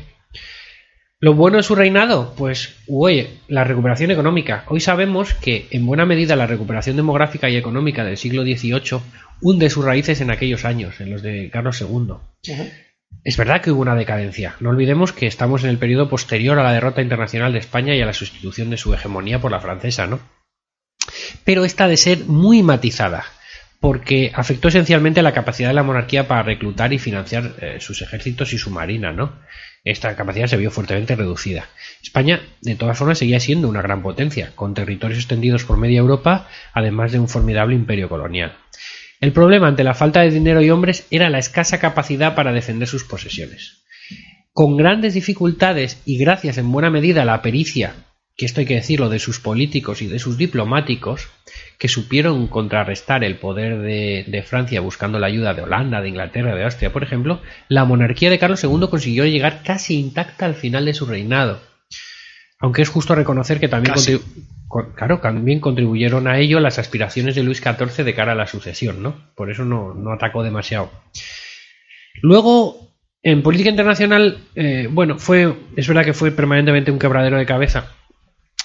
Lo 1.21 1.33
bueno 1.33 1.57
de 1.57 1.63
su 1.63 1.75
reinado, 1.75 2.33
pues, 2.37 2.77
oye, 2.87 3.41
la 3.49 3.65
recuperación 3.65 4.09
económica. 4.09 4.63
Hoy 4.67 4.79
sabemos 4.79 5.33
que, 5.33 5.67
en 5.71 5.85
buena 5.85 6.05
medida, 6.05 6.37
la 6.37 6.47
recuperación 6.47 6.95
demográfica 6.95 7.49
y 7.49 7.57
económica 7.57 8.05
del 8.05 8.15
siglo 8.15 8.43
XVIII 8.43 9.01
hunde 9.41 9.69
sus 9.69 9.83
raíces 9.83 10.21
en 10.21 10.31
aquellos 10.31 10.63
años, 10.63 11.01
en 11.01 11.09
los 11.09 11.21
de 11.21 11.49
Carlos 11.51 11.81
II. 11.81 12.13
Es 13.25 13.35
verdad 13.35 13.59
que 13.59 13.71
hubo 13.71 13.81
una 13.81 13.95
decadencia. 13.95 14.55
No 14.61 14.69
olvidemos 14.69 15.11
que 15.11 15.27
estamos 15.27 15.65
en 15.65 15.71
el 15.71 15.77
periodo 15.77 16.07
posterior 16.07 16.57
a 16.57 16.63
la 16.63 16.71
derrota 16.71 17.01
internacional 17.01 17.51
de 17.51 17.59
España 17.59 17.95
y 17.95 18.01
a 18.01 18.05
la 18.05 18.13
sustitución 18.13 18.69
de 18.69 18.77
su 18.77 18.93
hegemonía 18.93 19.41
por 19.41 19.51
la 19.51 19.59
francesa, 19.59 20.07
¿no? 20.07 20.21
Pero 21.43 21.65
esta 21.65 21.83
ha 21.83 21.89
de 21.89 21.97
ser 21.97 22.19
muy 22.27 22.63
matizada, 22.63 23.25
porque 23.81 24.31
afectó 24.33 24.69
esencialmente 24.69 25.21
la 25.21 25.33
capacidad 25.33 25.67
de 25.67 25.75
la 25.75 25.83
monarquía 25.83 26.29
para 26.29 26.43
reclutar 26.43 26.93
y 26.93 26.99
financiar 26.99 27.55
eh, 27.59 27.77
sus 27.81 28.01
ejércitos 28.01 28.53
y 28.53 28.57
su 28.57 28.69
marina, 28.69 29.11
¿no? 29.11 29.33
Esta 29.83 30.15
capacidad 30.15 30.47
se 30.47 30.57
vio 30.57 30.71
fuertemente 30.71 31.15
reducida. 31.15 31.69
España, 32.01 32.41
de 32.61 32.75
todas 32.75 32.97
formas, 32.97 33.17
seguía 33.17 33.39
siendo 33.39 33.69
una 33.69 33.81
gran 33.81 34.01
potencia, 34.01 34.51
con 34.55 34.73
territorios 34.73 35.19
extendidos 35.19 35.63
por 35.63 35.77
media 35.77 35.99
Europa, 35.99 36.47
además 36.73 37.11
de 37.11 37.19
un 37.19 37.29
formidable 37.29 37.75
imperio 37.75 38.09
colonial. 38.09 38.57
El 39.21 39.33
problema 39.33 39.67
ante 39.67 39.83
la 39.83 39.93
falta 39.93 40.21
de 40.21 40.31
dinero 40.31 40.61
y 40.61 40.69
hombres 40.69 41.05
era 41.11 41.29
la 41.29 41.39
escasa 41.39 41.79
capacidad 41.79 42.35
para 42.35 42.53
defender 42.53 42.87
sus 42.87 43.03
posesiones. 43.03 43.83
Con 44.53 44.77
grandes 44.77 45.13
dificultades 45.13 46.01
y 46.05 46.17
gracias 46.17 46.57
en 46.57 46.71
buena 46.71 46.89
medida 46.89 47.21
a 47.21 47.25
la 47.25 47.41
pericia, 47.41 47.93
que 48.39 48.45
esto 48.45 48.61
hay 48.61 48.65
que 48.65 48.75
decirlo, 48.75 49.09
de 49.09 49.19
sus 49.19 49.41
políticos 49.41 50.01
y 50.01 50.07
de 50.07 50.17
sus 50.17 50.37
diplomáticos, 50.37 51.27
que 51.77 51.89
supieron 51.89 52.47
contrarrestar 52.47 53.25
el 53.25 53.35
poder 53.35 53.79
de, 53.79 54.23
de 54.25 54.43
Francia 54.43 54.79
buscando 54.79 55.19
la 55.19 55.27
ayuda 55.27 55.53
de 55.53 55.61
Holanda, 55.63 55.99
de 56.01 56.07
Inglaterra, 56.07 56.55
de 56.55 56.63
Austria, 56.63 56.93
por 56.93 57.03
ejemplo, 57.03 57.41
la 57.67 57.83
monarquía 57.83 58.29
de 58.29 58.39
Carlos 58.39 58.63
II 58.63 58.87
consiguió 58.89 59.25
llegar 59.25 59.61
casi 59.65 59.99
intacta 59.99 60.45
al 60.45 60.55
final 60.55 60.85
de 60.85 60.93
su 60.93 61.05
reinado. 61.05 61.59
Aunque 62.61 62.81
es 62.81 62.87
justo 62.87 63.13
reconocer 63.13 63.59
que 63.59 63.67
también, 63.67 63.95
Casi. 63.95 64.13
contribu- 64.13 64.45
con- 64.69 64.93
claro, 64.93 65.19
también 65.19 65.59
contribuyeron 65.59 66.25
a 66.29 66.39
ello 66.39 66.61
las 66.61 66.79
aspiraciones 66.79 67.35
de 67.35 67.43
Luis 67.43 67.57
XIV 67.61 68.05
de 68.05 68.13
cara 68.15 68.31
a 68.31 68.35
la 68.35 68.47
sucesión, 68.47 69.03
¿no? 69.03 69.31
Por 69.35 69.51
eso 69.51 69.65
no, 69.65 69.93
no 69.93 70.13
atacó 70.13 70.43
demasiado. 70.43 70.89
Luego, 72.21 72.93
en 73.21 73.41
política 73.43 73.69
internacional, 73.69 74.39
eh, 74.55 74.87
bueno, 74.89 75.19
fue, 75.19 75.53
es 75.75 75.87
verdad 75.89 76.05
que 76.05 76.13
fue 76.13 76.31
permanentemente 76.31 76.91
un 76.91 76.99
quebradero 76.99 77.37
de 77.37 77.45
cabeza 77.45 77.95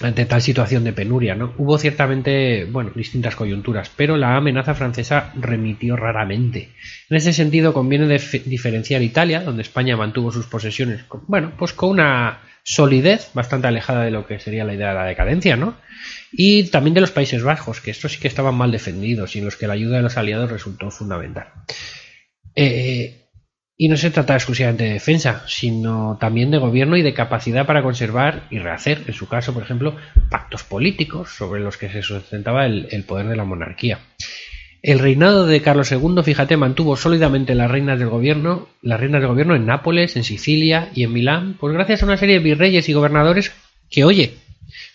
ante 0.01 0.25
tal 0.25 0.41
situación 0.41 0.83
de 0.83 0.91
penuria, 0.93 1.35
¿no? 1.35 1.53
Hubo 1.57 1.77
ciertamente, 1.77 2.65
bueno, 2.65 2.91
distintas 2.95 3.35
coyunturas, 3.35 3.89
pero 3.95 4.17
la 4.17 4.35
amenaza 4.35 4.73
francesa 4.75 5.31
remitió 5.35 5.95
raramente. 5.95 6.69
En 7.09 7.17
ese 7.17 7.31
sentido, 7.31 7.73
conviene 7.73 8.07
dif- 8.07 8.43
diferenciar 8.43 9.01
Italia, 9.01 9.41
donde 9.41 9.61
España 9.61 9.95
mantuvo 9.95 10.31
sus 10.31 10.47
posesiones, 10.47 11.03
con- 11.03 11.23
bueno, 11.27 11.53
pues 11.57 11.71
con 11.73 11.91
una 11.91 12.41
solidez 12.63 13.29
bastante 13.33 13.67
alejada 13.67 14.03
de 14.03 14.11
lo 14.11 14.27
que 14.27 14.39
sería 14.39 14.65
la 14.65 14.73
idea 14.73 14.89
de 14.89 14.95
la 14.95 15.05
decadencia, 15.05 15.55
¿no? 15.55 15.77
Y 16.31 16.63
también 16.71 16.93
de 16.95 17.01
los 17.01 17.11
Países 17.11 17.43
Bajos, 17.43 17.79
que 17.79 17.91
estos 17.91 18.11
sí 18.13 18.19
que 18.19 18.27
estaban 18.27 18.55
mal 18.55 18.71
defendidos 18.71 19.35
y 19.35 19.39
en 19.39 19.45
los 19.45 19.55
que 19.55 19.67
la 19.67 19.73
ayuda 19.75 19.97
de 19.97 20.03
los 20.03 20.17
aliados 20.17 20.51
resultó 20.51 20.91
fundamental. 20.91 21.47
Eh, 22.55 23.24
y 23.77 23.89
no 23.89 23.97
se 23.97 24.09
trata 24.09 24.35
exclusivamente 24.35 24.85
de 24.85 24.93
defensa, 24.93 25.43
sino 25.47 26.17
también 26.19 26.49
de 26.49 26.59
gobierno 26.59 26.95
y 26.95 27.01
de 27.01 27.13
capacidad 27.13 27.65
para 27.65 27.83
conservar 27.83 28.47
y 28.49 28.59
rehacer, 28.59 29.01
en 29.07 29.13
su 29.13 29.27
caso, 29.27 29.53
por 29.53 29.63
ejemplo, 29.63 29.97
pactos 30.29 30.63
políticos 30.63 31.29
sobre 31.31 31.59
los 31.61 31.77
que 31.77 31.89
se 31.89 32.01
sustentaba 32.01 32.65
el, 32.65 33.03
poder 33.05 33.27
de 33.27 33.35
la 33.35 33.43
monarquía. 33.43 33.99
El 34.81 34.99
reinado 34.99 35.45
de 35.45 35.61
Carlos 35.61 35.91
II, 35.91 36.23
fíjate, 36.23 36.57
mantuvo 36.57 36.95
sólidamente 36.95 37.55
las 37.55 37.69
reinas 37.69 37.99
del 37.99 38.07
gobierno, 38.07 38.69
las 38.81 38.99
reinas 38.99 39.19
del 39.19 39.29
gobierno 39.29 39.55
en 39.55 39.65
Nápoles, 39.65 40.15
en 40.15 40.23
Sicilia 40.23 40.89
y 40.93 41.03
en 41.03 41.11
Milán, 41.11 41.57
pues 41.59 41.73
gracias 41.73 42.01
a 42.01 42.05
una 42.05 42.17
serie 42.17 42.35
de 42.35 42.43
virreyes 42.43 42.87
y 42.87 42.93
gobernadores 42.93 43.51
que, 43.89 44.05
oye, 44.05 44.35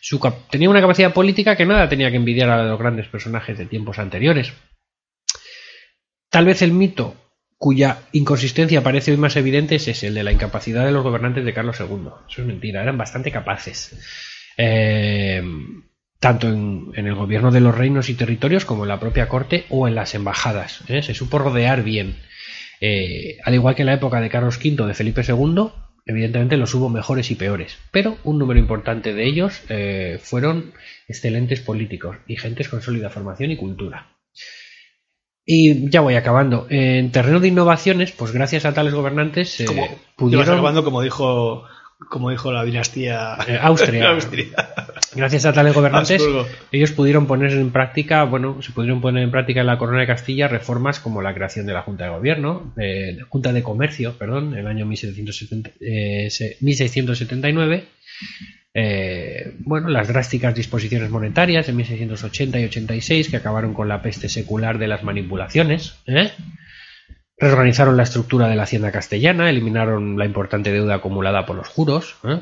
su 0.01 0.21
tenía 0.51 0.71
una 0.71 0.81
capacidad 0.81 1.13
política 1.13 1.57
que 1.57 1.67
nada 1.67 1.89
tenía 1.89 2.11
que 2.11 2.17
envidiar 2.17 2.49
a 2.49 2.65
los 2.65 2.79
grandes 2.79 3.09
personajes 3.09 3.59
de 3.59 3.67
tiempos 3.67 3.99
anteriores. 3.99 4.53
Tal 6.31 6.47
vez 6.47 6.63
el 6.63 6.73
mito 6.73 7.17
cuya 7.61 7.99
inconsistencia 8.13 8.83
parece 8.83 9.11
hoy 9.11 9.19
más 9.19 9.37
evidente 9.37 9.75
es 9.75 10.03
el 10.03 10.15
de 10.15 10.25
la 10.25 10.33
incapacidad 10.33 10.87
de 10.87 10.93
los 10.93 11.05
gobernantes 11.05 11.45
de 11.45 11.53
Carlos 11.53 11.79
II. 11.79 12.09
Eso 12.27 12.41
es 12.41 12.47
mentira, 12.47 12.83
eran 12.83 12.97
bastante 12.97 13.31
capaces. 13.31 14.01
Eh, 14.57 15.43
tanto 16.19 16.49
en, 16.49 16.91
el 16.95 17.15
gobierno 17.15 17.51
de 17.51 17.61
los 17.61 17.77
reinos 17.77 18.09
y 18.09 18.15
territorios 18.15 18.65
como 18.65 18.85
en 18.85 18.89
la 18.89 18.99
propia 18.99 19.29
corte 19.29 19.67
o 19.69 19.87
en 19.87 19.95
las 19.95 20.15
embajadas. 20.15 20.81
¿eh? 20.89 21.03
Se 21.03 21.13
supo 21.13 21.39
rodear 21.39 21.83
bien. 21.83 22.17
Eh, 22.81 23.37
al 23.45 23.53
igual 23.53 23.75
que 23.75 23.83
en 23.83 23.87
la 23.89 23.95
época 23.95 24.23
de 24.23 24.31
Carlos 24.31 24.57
V 24.57 24.87
de 24.87 24.95
Felipe 24.95 25.21
II, 25.23 25.69
evidentemente 26.07 26.57
los 26.57 26.75
hubo 26.75 26.89
mejores 26.89 27.31
y 27.31 27.35
peores, 27.35 27.77
pero 27.91 28.17
un 28.25 28.39
número 28.39 28.59
importante 28.59 29.13
de 29.13 29.27
ellos 29.27 29.65
fueron 30.23 30.73
excelentes 31.09 31.61
políticos 31.61 32.17
y 32.27 32.37
gentes 32.37 32.71
con 32.71 32.81
sólida 32.81 33.11
formación 33.11 33.51
y 33.51 33.59
cultura. 33.59 34.17
Y 35.53 35.91
ya 35.91 36.01
voy 36.01 36.15
acabando. 36.15 36.69
En 36.71 37.11
terreno 37.11 37.41
de 37.41 37.49
innovaciones, 37.49 38.13
pues 38.13 38.31
gracias 38.31 38.65
a 38.65 38.73
tales 38.73 38.95
gobernantes 38.95 39.59
eh, 39.61 39.65
Como, 39.65 39.89
pudieron... 40.15 40.49
acabando 40.49 40.85
como 40.85 41.03
dijo, 41.03 41.65
como 42.09 42.31
dijo 42.31 42.53
la 42.53 42.63
dinastía 42.63 43.37
Eh, 43.49 43.59
Austria. 43.61 44.11
Austria. 44.15 44.47
Gracias 45.17 45.47
a 45.47 45.53
tales 45.53 45.75
gobernantes, 45.75 46.23
ellos 46.71 46.93
pudieron 46.93 47.27
poner 47.27 47.51
en 47.51 47.73
práctica, 47.73 48.23
bueno, 48.23 48.63
se 48.63 48.71
pudieron 48.71 49.01
poner 49.01 49.25
en 49.25 49.33
práctica 49.33 49.61
en 49.63 49.67
la 49.67 49.77
Corona 49.77 49.99
de 49.99 50.07
Castilla 50.07 50.47
reformas 50.47 51.01
como 51.01 51.21
la 51.21 51.35
creación 51.35 51.67
de 51.67 51.73
la 51.73 51.83
Junta 51.83 52.05
de 52.05 52.11
Gobierno, 52.11 52.73
de 52.77 53.19
Junta 53.29 53.53
de 53.53 53.65
Comercio, 53.65 54.13
perdón, 54.17 54.53
en 54.53 54.61
el 54.61 54.67
año 54.69 54.87
1770, 54.87 55.71
eh, 55.81 56.29
se- 56.31 56.59
1679. 56.61 57.87
Eh, 58.73 59.57
bueno, 59.61 59.89
las 59.89 60.09
drásticas 60.09 60.55
disposiciones 60.55 61.11
monetarias 61.11 61.69
en 61.69 61.77
1680 61.77 62.61
y 62.61 62.65
86 62.65 63.29
que 63.29 63.37
acabaron 63.37 63.75
con 63.75 63.89
la 63.89 64.03
peste 64.03 64.29
secular 64.29 64.79
de 64.79 64.89
las 64.89 65.03
manipulaciones. 65.03 65.97
¿eh? 66.07 66.31
Reorganizaron 67.37 67.97
la 67.97 68.03
estructura 68.03 68.49
de 68.49 68.57
la 68.57 68.65
hacienda 68.65 68.93
castellana, 68.93 69.49
eliminaron 69.49 70.19
la 70.19 70.27
importante 70.27 70.71
deuda 70.71 70.97
acumulada 70.97 71.47
por 71.47 71.57
los 71.57 71.69
juros. 71.69 72.17
¿eh? 72.25 72.41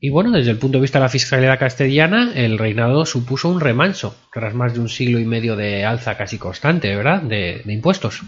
Y 0.00 0.10
bueno, 0.10 0.30
desde 0.30 0.52
el 0.52 0.58
punto 0.58 0.78
de 0.78 0.82
vista 0.82 0.98
de 0.98 1.04
la 1.04 1.08
fiscalidad 1.08 1.58
castellana, 1.58 2.32
el 2.34 2.58
reinado 2.58 3.04
supuso 3.06 3.48
un 3.48 3.60
remanso, 3.60 4.16
tras 4.32 4.54
más 4.54 4.72
de 4.72 4.80
un 4.80 4.88
siglo 4.88 5.18
y 5.18 5.24
medio 5.24 5.56
de 5.56 5.84
alza 5.84 6.16
casi 6.16 6.38
constante, 6.38 6.94
¿verdad?, 6.94 7.22
de, 7.22 7.62
de 7.64 7.72
impuestos. 7.72 8.22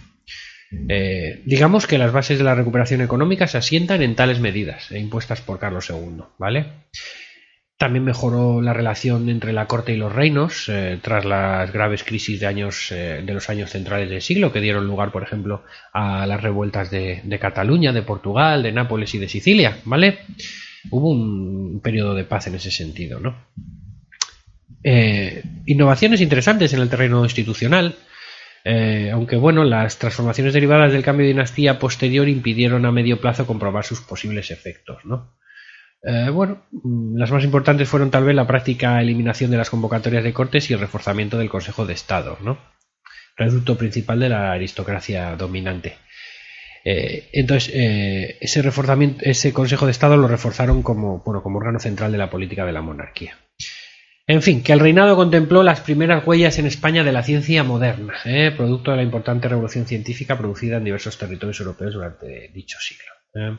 Eh, 0.71 1.43
digamos 1.45 1.87
que 1.87 1.99
las 1.99 2.13
bases 2.13 2.39
de 2.39 2.45
la 2.45 2.55
recuperación 2.55 3.01
económica 3.01 3.47
se 3.47 3.59
asientan 3.59 4.03
en 4.03 4.17
tales 4.17 4.41
medidas, 4.41 4.91
eh, 4.91 4.99
impuestas 4.99 5.41
por 5.41 5.59
Carlos 5.59 5.89
II, 5.91 6.25
¿vale? 6.39 6.67
También 7.79 8.05
mejoró 8.05 8.63
la 8.63 8.73
relación 8.73 9.29
entre 9.29 9.53
la 9.53 9.67
corte 9.67 9.93
y 9.93 9.97
los 9.97 10.13
reinos 10.13 10.69
eh, 10.69 10.99
tras 11.03 11.25
las 11.25 11.71
graves 11.73 12.05
crisis 12.05 12.41
de, 12.41 12.47
años, 12.47 12.89
de 12.91 13.35
los 13.35 13.51
años 13.51 13.71
centrales 13.71 14.09
del 14.09 14.23
siglo 14.23 14.51
que 14.51 14.63
dieron 14.63 14.87
lugar, 14.87 15.13
por 15.13 15.23
ejemplo, 15.23 15.63
a 15.93 16.27
las 16.27 16.43
revueltas 16.43 16.91
de, 16.91 17.39
Cataluña, 17.39 17.93
de 17.93 18.03
Portugal, 18.03 18.63
de 18.63 18.73
Nápoles 18.73 19.15
y 19.15 19.19
de 19.19 19.29
Sicilia, 19.29 19.79
¿vale? 19.85 20.21
Hubo 20.91 21.11
un 21.11 21.81
periodo 21.83 22.15
de 22.15 22.25
paz 22.25 22.47
en 22.47 22.55
ese 22.55 22.71
sentido, 22.71 23.21
¿no? 23.21 23.37
Innovaciones 25.67 26.23
interesantes 26.23 26.73
en 26.73 26.81
el 26.81 26.89
terreno 26.89 27.25
institucional, 27.25 27.97
eh, 28.69 29.13
aunque 29.13 29.37
bueno, 29.37 29.63
las 29.63 29.97
transformaciones 29.97 30.53
derivadas 30.53 30.91
del 30.91 31.05
cambio 31.05 31.23
de 31.23 31.33
dinastía 31.33 31.79
posterior 31.79 32.29
impidieron 32.29 32.85
a 32.85 32.91
medio 32.91 33.21
plazo 33.21 33.47
comprobar 33.47 33.85
sus 33.85 34.01
posibles 34.01 34.51
efectos, 34.51 35.05
¿no? 35.05 35.37
Eh, 36.03 36.31
bueno, 36.31 36.65
mm, 36.73 37.17
las 37.17 37.31
más 37.31 37.45
importantes 37.45 37.89
fueron 37.89 38.11
tal 38.11 38.25
vez 38.25 38.35
la 38.35 38.49
práctica 38.49 39.01
eliminación 39.01 39.53
de 39.53 39.57
las 39.57 39.71
convocatorias 39.71 40.25
de 40.25 40.33
cortes 40.33 40.69
y 40.69 40.75
el 40.75 40.81
reforzamiento 40.81 41.39
del 41.39 41.49
Consejo 41.49 41.87
de 41.87 41.93
Estado, 41.93 42.39
¿no? 42.43 42.59
Reducto 43.37 43.79
principal 43.79 44.19
de 44.19 44.31
la 44.31 44.51
aristocracia 44.51 45.37
dominante. 45.37 45.99
Eh, 46.85 47.31
entonces, 47.35 47.73
ese 47.73 48.63
reforzamiento, 48.63 49.21
ese 49.23 49.53
Consejo 49.53 49.87
de 49.87 49.93
Estado 49.93 50.17
lo 50.17 50.27
reforzaron 50.27 50.83
como, 50.83 51.23
bueno, 51.25 51.41
como 51.41 51.59
órgano 51.59 51.79
central 51.79 52.11
de 52.11 52.19
la 52.19 52.31
política 52.31 52.67
de 52.67 52.73
la 52.73 52.83
monarquía. 52.83 53.37
En 54.29 54.43
fin, 54.43 54.63
que 54.63 54.73
el 54.73 54.81
reinado 54.81 55.15
contempló 55.15 55.63
las 55.63 55.81
primeras 55.81 56.27
huellas 56.27 56.59
en 56.59 56.67
España 56.67 57.05
de 57.05 57.13
la 57.13 57.23
ciencia 57.23 57.63
moderna, 57.63 58.15
¿eh? 58.25 58.53
producto 58.57 58.91
de 58.91 58.97
la 58.97 59.03
importante 59.05 59.49
revolución 59.49 59.87
científica 59.87 60.37
producida 60.37 60.79
en 60.79 60.85
diversos 60.85 61.17
territorios 61.17 61.61
europeos 61.61 61.95
durante 61.95 62.49
dicho 62.53 62.77
siglo. 62.81 63.05
¿eh? 63.35 63.57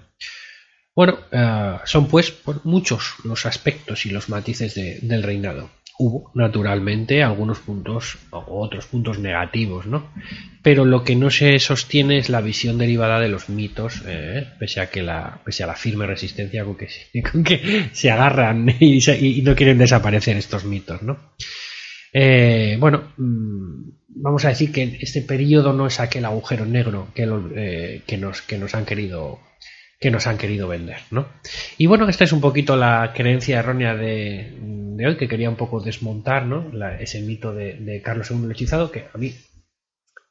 Bueno, 0.94 1.20
eh, 1.32 1.78
son 1.86 2.08
pues 2.10 2.34
muchos 2.66 3.14
los 3.24 3.46
aspectos 3.46 4.06
y 4.06 4.10
los 4.10 4.28
matices 4.28 4.76
de- 4.76 5.00
del 5.02 5.24
reinado. 5.24 5.70
Hubo, 6.00 6.32
naturalmente, 6.36 7.24
algunos 7.24 7.60
puntos 7.60 8.20
o 8.30 8.62
otros 8.62 8.86
puntos 8.86 9.18
negativos, 9.18 9.88
¿no? 9.88 10.12
Pero 10.62 10.86
lo 10.86 11.04
que 11.04 11.16
no 11.16 11.32
se 11.32 11.58
sostiene 11.58 12.20
es 12.20 12.30
la 12.30 12.42
visión 12.42 12.78
derivada 12.78 13.20
de 13.20 13.30
los 13.30 13.50
mitos, 13.50 14.04
eh, 14.06 14.46
pese, 14.60 14.80
a 14.80 14.92
que 14.92 15.02
la, 15.02 15.42
pese 15.44 15.64
a 15.64 15.68
la 15.68 15.76
firme 15.76 16.06
resistencia 16.06 16.64
con 16.64 16.76
que, 16.76 16.88
con 17.32 17.44
que 17.44 17.90
se 17.94 18.12
agarran 18.12 18.76
y, 18.80 19.42
no 19.42 19.56
quieren 19.56 19.80
desaparecer 19.80 20.38
estos 20.38 20.66
mitos, 20.66 21.02
¿no? 21.02 21.34
Eh, 22.14 22.78
bueno, 22.80 23.14
mm, 23.18 23.90
vamos 24.10 24.46
a 24.46 24.50
decir 24.50 24.72
que 24.72 25.00
este 25.02 25.22
periodo 25.24 25.74
no 25.74 25.88
es 25.88 26.00
aquel 26.00 26.26
agujero 26.26 26.66
negro 26.66 27.08
que, 27.16 27.28
eh, 27.56 28.02
que, 28.06 28.18
nos, 28.18 28.44
que 28.44 28.58
nos 28.58 28.76
han 28.76 28.86
querido 28.86 29.40
que 30.00 30.12
nos 30.12 30.28
han 30.28 30.38
querido 30.38 30.68
vender, 30.68 30.98
¿no? 31.12 31.28
Y 31.78 31.88
bueno, 31.88 32.08
esta 32.08 32.24
es 32.24 32.32
un 32.32 32.42
poquito 32.42 32.76
la 32.76 33.14
creencia 33.16 33.60
errónea 33.60 33.96
de, 33.96 34.54
de 34.62 35.08
hoy 35.08 35.18
que 35.18 35.28
quería 35.28 35.50
un 35.50 35.56
poco 35.56 35.80
desmontar, 35.82 36.46
¿no? 36.46 36.68
La- 36.74 37.00
ese 37.00 37.22
mito 37.22 37.54
de, 37.54 37.74
de 37.76 38.02
Carlos 38.02 38.30
II 38.30 38.46
el 38.46 38.52
hechizado 38.52 38.92
que 38.92 39.06
a 39.14 39.18
mí 39.18 39.34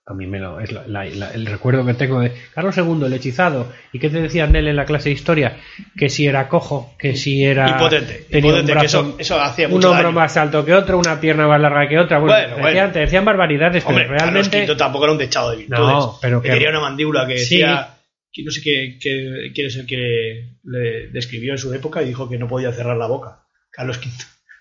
a 0.09 0.15
mí 0.15 0.29
me 0.29 0.39
lo 0.39 0.61
es 0.61 0.71
la- 0.71 1.05
el 1.05 1.47
recuerdo 1.47 1.85
que 1.85 1.95
tengo 1.95 2.21
de 2.21 2.33
Carlos 2.55 2.79
II 2.79 3.07
el 3.07 3.13
hechizado 3.13 3.73
y 3.93 3.99
qué 3.99 4.09
te 4.09 4.21
decían 4.23 4.53
de 4.53 4.61
él 4.61 4.69
en 4.69 4.77
la 4.77 4.85
clase 4.85 5.09
de 5.09 5.15
historia 5.17 5.57
que 5.99 6.09
si 6.09 6.29
era 6.29 6.47
cojo, 6.49 6.95
que 6.97 7.17
si 7.17 7.43
era 7.45 7.69
Impotente, 7.71 8.25
tenía 8.31 8.53
un 8.53 8.59
impotente, 8.61 8.81
que 8.83 8.87
eso, 8.87 9.17
eso 9.19 9.41
hacía 9.41 9.67
un 9.67 9.73
mucho 9.75 9.91
hombro 9.91 10.05
daño. 10.05 10.15
más 10.15 10.37
alto 10.37 10.65
que 10.65 10.75
otro, 10.75 10.97
una 10.99 11.21
pierna 11.21 11.49
más 11.49 11.61
larga 11.61 11.89
que 11.89 11.99
otra. 11.99 12.21
Bueno, 12.21 12.35
Bueno, 12.35 12.47
te, 12.47 12.53
bueno. 12.53 12.67
Decían, 12.69 12.93
te 12.93 12.99
decían 13.01 13.25
barbaridades, 13.25 13.85
Hombre, 13.85 14.05
pero 14.05 14.19
Carlos 14.19 14.33
realmente. 14.49 14.73
V 14.73 14.79
tampoco 14.79 15.05
era 15.07 15.13
un 15.13 15.19
dechado 15.19 15.51
de 15.51 15.57
virtudes. 15.57 15.81
No, 15.81 16.19
pero 16.23 16.41
que 16.41 16.49
que- 16.51 16.55
tenía 16.55 16.71
una 16.71 16.81
mandíbula 16.83 17.27
que 17.27 17.39
Sí. 17.39 17.57
decía 17.59 17.89
que 17.91 17.96
no 18.45 18.51
sé 18.51 18.61
qué, 18.63 18.99
qué- 19.01 19.51
quién 19.55 19.67
es 19.67 19.77
el 19.77 19.87
que 19.87 20.51
le 20.65 21.09
describió 21.09 21.53
en 21.53 21.59
su 21.59 21.73
época 21.75 22.03
y 22.03 22.07
dijo 22.07 22.29
que 22.29 22.39
no 22.39 22.49
podía 22.49 22.73
cerrar 22.73 22.97
la 22.97 23.07
boca. 23.07 23.41
Carlos 23.71 23.99
V. 23.99 24.09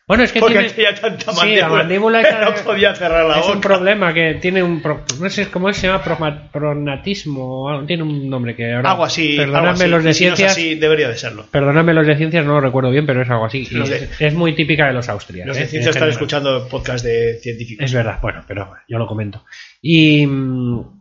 Bueno, 0.07 0.23
es 0.23 0.31
que 0.31 0.39
Porque 0.39 0.59
tiene. 0.59 0.69
tenía 0.71 0.93
tanta 0.93 1.31
Sí, 1.31 1.37
mandíbula, 1.39 1.67
la 1.67 1.73
mandíbula 1.73 2.23
que 2.23 2.45
no 2.45 2.63
podía 2.63 2.93
cerrar 2.93 3.25
la 3.25 3.39
es 3.39 3.41
boca. 3.41 3.53
un 3.53 3.61
problema 3.61 4.13
que 4.13 4.35
tiene 4.35 4.61
un. 4.61 4.79
pro- 4.79 5.03
no 5.19 5.29
sé 5.31 5.47
cómo 5.49 5.73
se 5.73 5.87
llama, 5.87 6.03
Proma- 6.03 6.51
pronatismo. 6.51 7.83
Tiene 7.87 8.03
un 8.03 8.29
nombre 8.29 8.55
que 8.55 8.71
ahora. 8.71 8.91
Algo 8.91 9.03
así. 9.05 9.39
algo 9.39 9.57
así. 9.57 9.87
los 9.87 10.03
de 10.03 10.05
no 10.05 10.09
es 10.11 10.17
ciencias. 10.17 10.51
así, 10.51 10.75
debería 10.75 11.09
de 11.09 11.17
serlo. 11.17 11.47
Perdonadme 11.49 11.93
los 11.95 12.05
de 12.05 12.17
ciencias, 12.17 12.45
no 12.45 12.53
lo 12.53 12.61
recuerdo 12.61 12.91
bien, 12.91 13.07
pero 13.07 13.23
es 13.23 13.29
algo 13.31 13.45
así. 13.45 13.65
De- 13.65 13.95
es, 13.95 14.21
es 14.21 14.33
muy 14.35 14.53
típica 14.53 14.85
de 14.85 14.93
los 14.93 15.09
austrias. 15.09 15.47
Los 15.47 15.57
¿eh? 15.57 15.61
de 15.61 15.63
En 15.65 15.69
ciencia 15.71 15.89
están 15.89 16.01
general. 16.01 16.11
escuchando 16.13 16.67
podcast 16.69 17.03
de 17.03 17.39
científicos. 17.41 17.85
Es 17.85 17.93
verdad, 17.93 18.19
bueno, 18.21 18.43
pero 18.47 18.73
yo 18.87 18.99
lo 18.99 19.07
comento. 19.07 19.43
Y, 19.81 20.25
mm, 20.27 20.94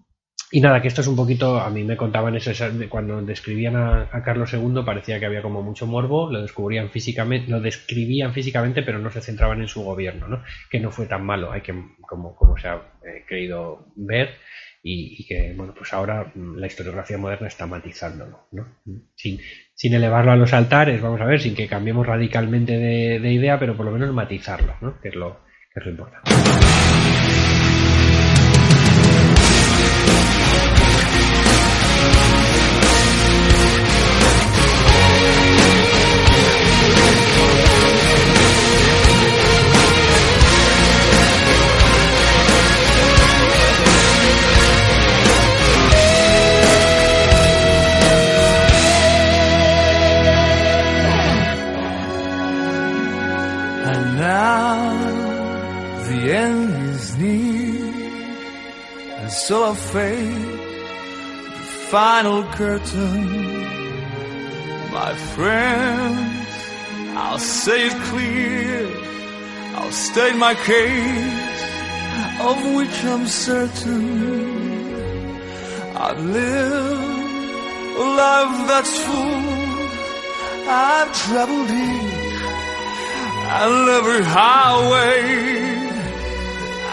y 0.55 0.61
nada, 0.61 0.81
que 0.81 0.87
esto 0.87 1.01
es 1.01 1.09
un 1.09 1.17
poquito, 1.17 1.59
a 1.59 1.69
mí 1.69 1.83
me 1.83 1.97
contaban 1.97 2.37
eso, 2.37 2.53
cuando 2.89 3.21
describían 3.23 3.75
a, 3.75 4.23
Carlos 4.25 4.53
II 4.55 4.85
parecía 4.87 5.19
que 5.19 5.27
había 5.27 5.43
como 5.43 5.63
mucho 5.63 5.85
morbo, 5.85 6.31
lo 6.31 6.43
descubrían 6.43 6.91
físicamente, 6.91 7.51
lo 7.51 7.61
describían 7.61 8.33
físicamente, 8.33 8.85
pero 8.85 9.01
no 9.01 9.11
se 9.11 9.21
centraban 9.21 9.61
en 9.63 9.67
su 9.67 9.83
gobierno, 9.83 10.29
¿no? 10.29 10.45
Que 10.71 10.79
no 10.79 10.93
fue 10.93 11.07
tan 11.07 11.27
malo, 11.27 11.51
hay 11.51 11.63
que, 11.63 11.75
como, 12.03 12.37
como 12.37 12.57
se 12.57 12.69
ha 12.69 12.75
eh, 12.77 13.25
creído 13.27 13.89
ver, 13.97 14.37
y, 14.81 15.27
que, 15.27 15.55
bueno, 15.57 15.75
pues 15.77 15.93
ahora 15.93 16.31
mm, 16.33 16.57
la 16.59 16.69
historiografía 16.69 17.19
moderna 17.19 17.49
está 17.49 17.67
matizándolo, 17.67 18.47
¿no? 18.53 18.79
Sin, 19.17 19.41
sin 19.75 19.95
elevarlo 19.95 20.31
a 20.31 20.37
los 20.37 20.53
altares, 20.53 21.03
vamos 21.03 21.21
a 21.21 21.25
ver, 21.25 21.41
sin 21.41 21.57
que 21.57 21.67
cambiemos 21.67 22.07
radicalmente 22.07 22.79
de, 22.79 23.19
de 23.19 23.33
idea, 23.33 23.59
pero 23.59 23.77
por 23.77 23.87
lo 23.87 23.91
menos 23.91 24.15
matizarlo, 24.15 24.77
¿no? 24.81 25.01
Que 25.01 25.09
es 25.09 25.17
lo, 25.17 25.41
que 25.73 25.81
es 25.81 25.87
lo 25.87 25.91
importante. 25.91 26.31
The 56.35 56.41
end 56.41 56.95
is 56.95 57.17
near, 57.17 57.95
and 59.19 59.31
so 59.31 59.71
I 59.71 59.75
fade 59.75 60.59
the 61.57 61.67
final 61.95 62.43
curtain. 62.59 63.25
My 64.99 65.13
friends, 65.35 66.49
I'll 67.23 67.39
say 67.39 67.87
it 67.89 67.97
clear, 68.11 68.91
I'll 69.77 69.97
state 70.09 70.37
my 70.37 70.55
case, 70.55 71.63
of 72.49 72.57
which 72.77 72.97
I'm 73.13 73.27
certain. 73.27 74.05
I've 76.05 76.23
lived 76.39 77.11
a 78.03 78.07
life 78.23 78.57
that's 78.71 78.95
full, 79.07 79.45
I've 80.69 81.11
traveled 81.25 81.69
deep 81.69 82.15
and 83.63 83.89
every 83.99 84.25
highway 84.25 85.84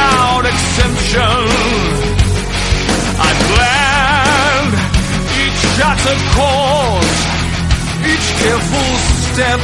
without 0.00 0.44
exemption. 0.46 1.44
I 3.28 3.30
planned 3.50 4.74
each 5.42 5.60
shattered 5.76 6.22
course, 6.36 7.20
each 8.12 8.28
careful 8.42 8.90
step 9.28 9.60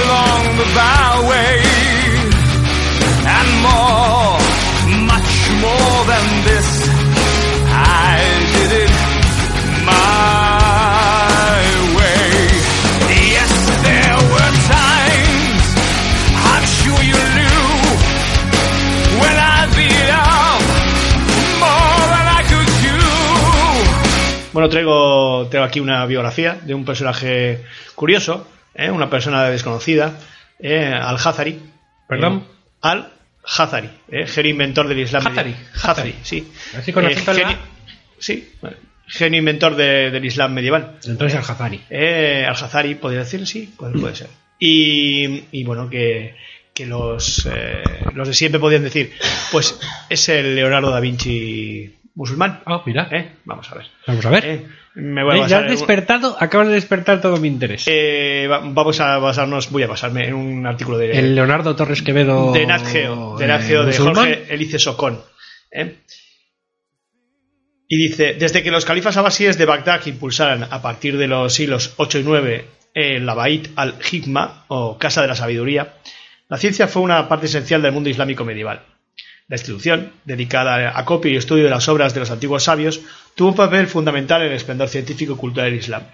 along 0.00 0.42
the 0.60 0.68
byway, 0.78 1.56
and 3.38 3.48
more, 3.66 4.38
much 5.12 5.32
more 5.64 5.98
than 6.10 6.26
this. 6.46 6.59
Bueno, 24.52 24.68
traigo, 24.68 25.46
traigo 25.48 25.66
aquí 25.66 25.80
una 25.80 26.04
biografía 26.06 26.58
de 26.62 26.74
un 26.74 26.84
personaje 26.84 27.64
curioso, 27.94 28.46
¿eh? 28.74 28.90
una 28.90 29.08
persona 29.08 29.44
desconocida, 29.44 30.18
¿eh? 30.58 30.92
Al-Hazari. 31.00 31.58
¿Perdón? 32.08 32.44
Eh, 32.48 32.52
Al-Hazari, 32.82 33.90
¿eh? 34.10 34.26
genio 34.26 34.50
inventor 34.50 34.88
del 34.88 34.98
Islam. 34.98 35.26
Hazari. 35.26 35.54
Hazari, 35.82 36.14
sí. 36.22 36.50
Así 36.76 36.92
la 36.92 37.10
genio- 37.34 37.58
Sí, 38.18 38.52
genio 39.06 39.38
inventor 39.38 39.76
de- 39.76 40.10
del 40.10 40.24
Islam 40.24 40.52
medieval. 40.52 40.96
Entonces. 41.06 41.38
Eh, 41.90 42.44
Al-Hazari, 42.48 42.96
podría 42.96 43.20
decir, 43.20 43.46
sí, 43.46 43.72
puede, 43.76 43.98
puede 43.98 44.16
ser. 44.16 44.28
Y, 44.58 45.44
y 45.52 45.64
bueno, 45.64 45.88
que, 45.88 46.34
que 46.74 46.86
los, 46.86 47.46
eh, 47.50 47.82
los 48.14 48.28
de 48.28 48.34
siempre 48.34 48.60
podían 48.60 48.82
decir, 48.82 49.12
pues 49.52 49.78
es 50.10 50.28
el 50.28 50.54
Leonardo 50.54 50.90
da 50.90 51.00
Vinci 51.00 51.96
musulmán. 52.14 52.60
Ah, 52.66 52.82
mira. 52.86 53.08
¿Eh? 53.10 53.32
Vamos 53.44 53.70
a 53.70 53.74
ver. 53.76 53.86
Vamos 54.06 54.26
a 54.26 54.30
ver. 54.30 54.44
Eh, 54.44 54.66
me 54.94 55.22
voy 55.24 55.38
a 55.40 55.44
Eh, 55.44 55.48
ya 55.48 55.58
has 55.58 55.62
en 55.64 55.70
despertado, 55.70 56.36
acabas 56.40 56.68
de 56.68 56.74
despertar 56.74 57.20
todo 57.20 57.36
mi 57.38 57.48
interés. 57.48 57.84
eh, 57.86 58.46
va- 58.50 58.60
vamos 58.62 58.98
a 59.00 59.18
basarnos, 59.18 59.70
voy 59.70 59.82
a 59.84 59.86
basarme 59.86 60.26
en 60.28 60.34
un 60.34 60.66
artículo 60.66 60.98
de, 60.98 61.12
el 61.18 61.34
Leonardo 61.34 61.76
Torres 61.76 62.02
Quevedo. 62.02 62.52
de 62.52 62.66
Nat 62.66 62.84
Geo, 62.84 63.36
de, 63.38 63.46
Nat 63.46 63.60
eh, 63.62 63.64
Geo, 63.64 63.80
de 63.82 63.86
musulmán. 63.88 64.14
Jorge 64.16 64.46
Elice 64.54 64.78
Socón. 64.78 65.20
Y 67.92 67.96
dice, 67.96 68.34
desde 68.34 68.62
que 68.62 68.70
los 68.70 68.84
califas 68.84 69.16
abasíes 69.16 69.58
de 69.58 69.64
Bagdad 69.64 70.04
impulsaran 70.06 70.64
a 70.70 70.80
partir 70.82 71.16
de 71.18 71.26
los 71.26 71.52
siglos 71.54 71.94
8 71.96 72.20
y 72.20 72.22
9 72.22 72.64
en 72.94 73.26
la 73.26 73.34
Bait 73.34 73.68
al-Hikma, 73.76 74.64
o 74.68 74.96
Casa 74.98 75.22
de 75.22 75.28
la 75.28 75.34
Sabiduría, 75.34 75.94
la 76.48 76.56
ciencia 76.56 76.86
fue 76.88 77.02
una 77.02 77.28
parte 77.28 77.46
esencial 77.46 77.82
del 77.82 77.92
mundo 77.92 78.08
islámico 78.10 78.44
medieval. 78.44 78.82
La 79.50 79.56
institución, 79.56 80.12
dedicada 80.24 80.96
a 80.96 81.04
copia 81.04 81.32
y 81.32 81.36
estudio 81.36 81.64
de 81.64 81.70
las 81.70 81.88
obras 81.88 82.14
de 82.14 82.20
los 82.20 82.30
antiguos 82.30 82.62
sabios, 82.62 83.00
tuvo 83.34 83.48
un 83.48 83.56
papel 83.56 83.88
fundamental 83.88 84.42
en 84.42 84.50
el 84.50 84.54
esplendor 84.54 84.88
científico 84.88 85.32
y 85.32 85.36
cultural 85.36 85.68
del 85.68 85.80
Islam. 85.80 86.04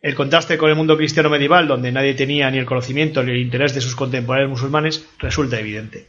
El 0.00 0.14
contraste 0.14 0.56
con 0.56 0.70
el 0.70 0.76
mundo 0.76 0.96
cristiano 0.96 1.30
medieval, 1.30 1.66
donde 1.66 1.90
nadie 1.90 2.14
tenía 2.14 2.48
ni 2.52 2.58
el 2.58 2.64
conocimiento 2.64 3.24
ni 3.24 3.32
el 3.32 3.38
interés 3.38 3.74
de 3.74 3.80
sus 3.80 3.96
contemporáneos 3.96 4.50
musulmanes, 4.50 5.04
resulta 5.18 5.58
evidente. 5.58 6.06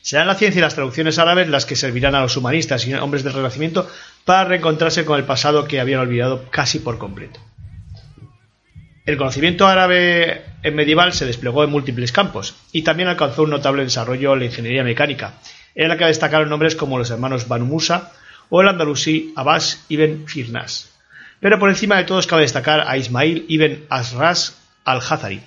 Serán 0.00 0.26
la 0.26 0.36
ciencia 0.36 0.60
y 0.60 0.62
las 0.62 0.74
traducciones 0.74 1.18
árabes 1.18 1.50
las 1.50 1.66
que 1.66 1.76
servirán 1.76 2.14
a 2.14 2.22
los 2.22 2.38
humanistas 2.38 2.86
y 2.86 2.94
hombres 2.94 3.24
del 3.24 3.34
Renacimiento 3.34 3.86
para 4.24 4.46
reencontrarse 4.46 5.04
con 5.04 5.18
el 5.18 5.26
pasado 5.26 5.68
que 5.68 5.80
habían 5.80 6.00
olvidado 6.00 6.48
casi 6.50 6.78
por 6.78 6.96
completo. 6.96 7.40
El 9.06 9.18
conocimiento 9.18 9.66
árabe 9.66 10.42
medieval 10.72 11.12
se 11.12 11.26
desplegó 11.26 11.62
en 11.62 11.68
múltiples 11.68 12.10
campos 12.10 12.56
y 12.72 12.82
también 12.82 13.10
alcanzó 13.10 13.42
un 13.42 13.50
notable 13.50 13.84
desarrollo 13.84 14.32
en 14.32 14.38
la 14.38 14.44
ingeniería 14.46 14.82
mecánica, 14.82 15.34
en 15.74 15.88
la 15.88 15.98
que 15.98 16.06
destacaron 16.06 16.48
nombres 16.48 16.74
como 16.74 16.96
los 16.96 17.10
hermanos 17.10 17.46
Banu 17.46 17.66
Musa 17.66 18.12
o 18.48 18.62
el 18.62 18.68
andalusí 18.68 19.34
Abbas 19.36 19.84
ibn 19.90 20.26
Firnas. 20.26 20.90
Pero 21.38 21.58
por 21.58 21.68
encima 21.68 21.98
de 21.98 22.04
todos 22.04 22.26
cabe 22.26 22.42
destacar 22.42 22.84
a 22.86 22.96
Ismail 22.96 23.44
ibn 23.48 23.84
Asras 23.90 24.58
al-Hazari, 24.86 25.42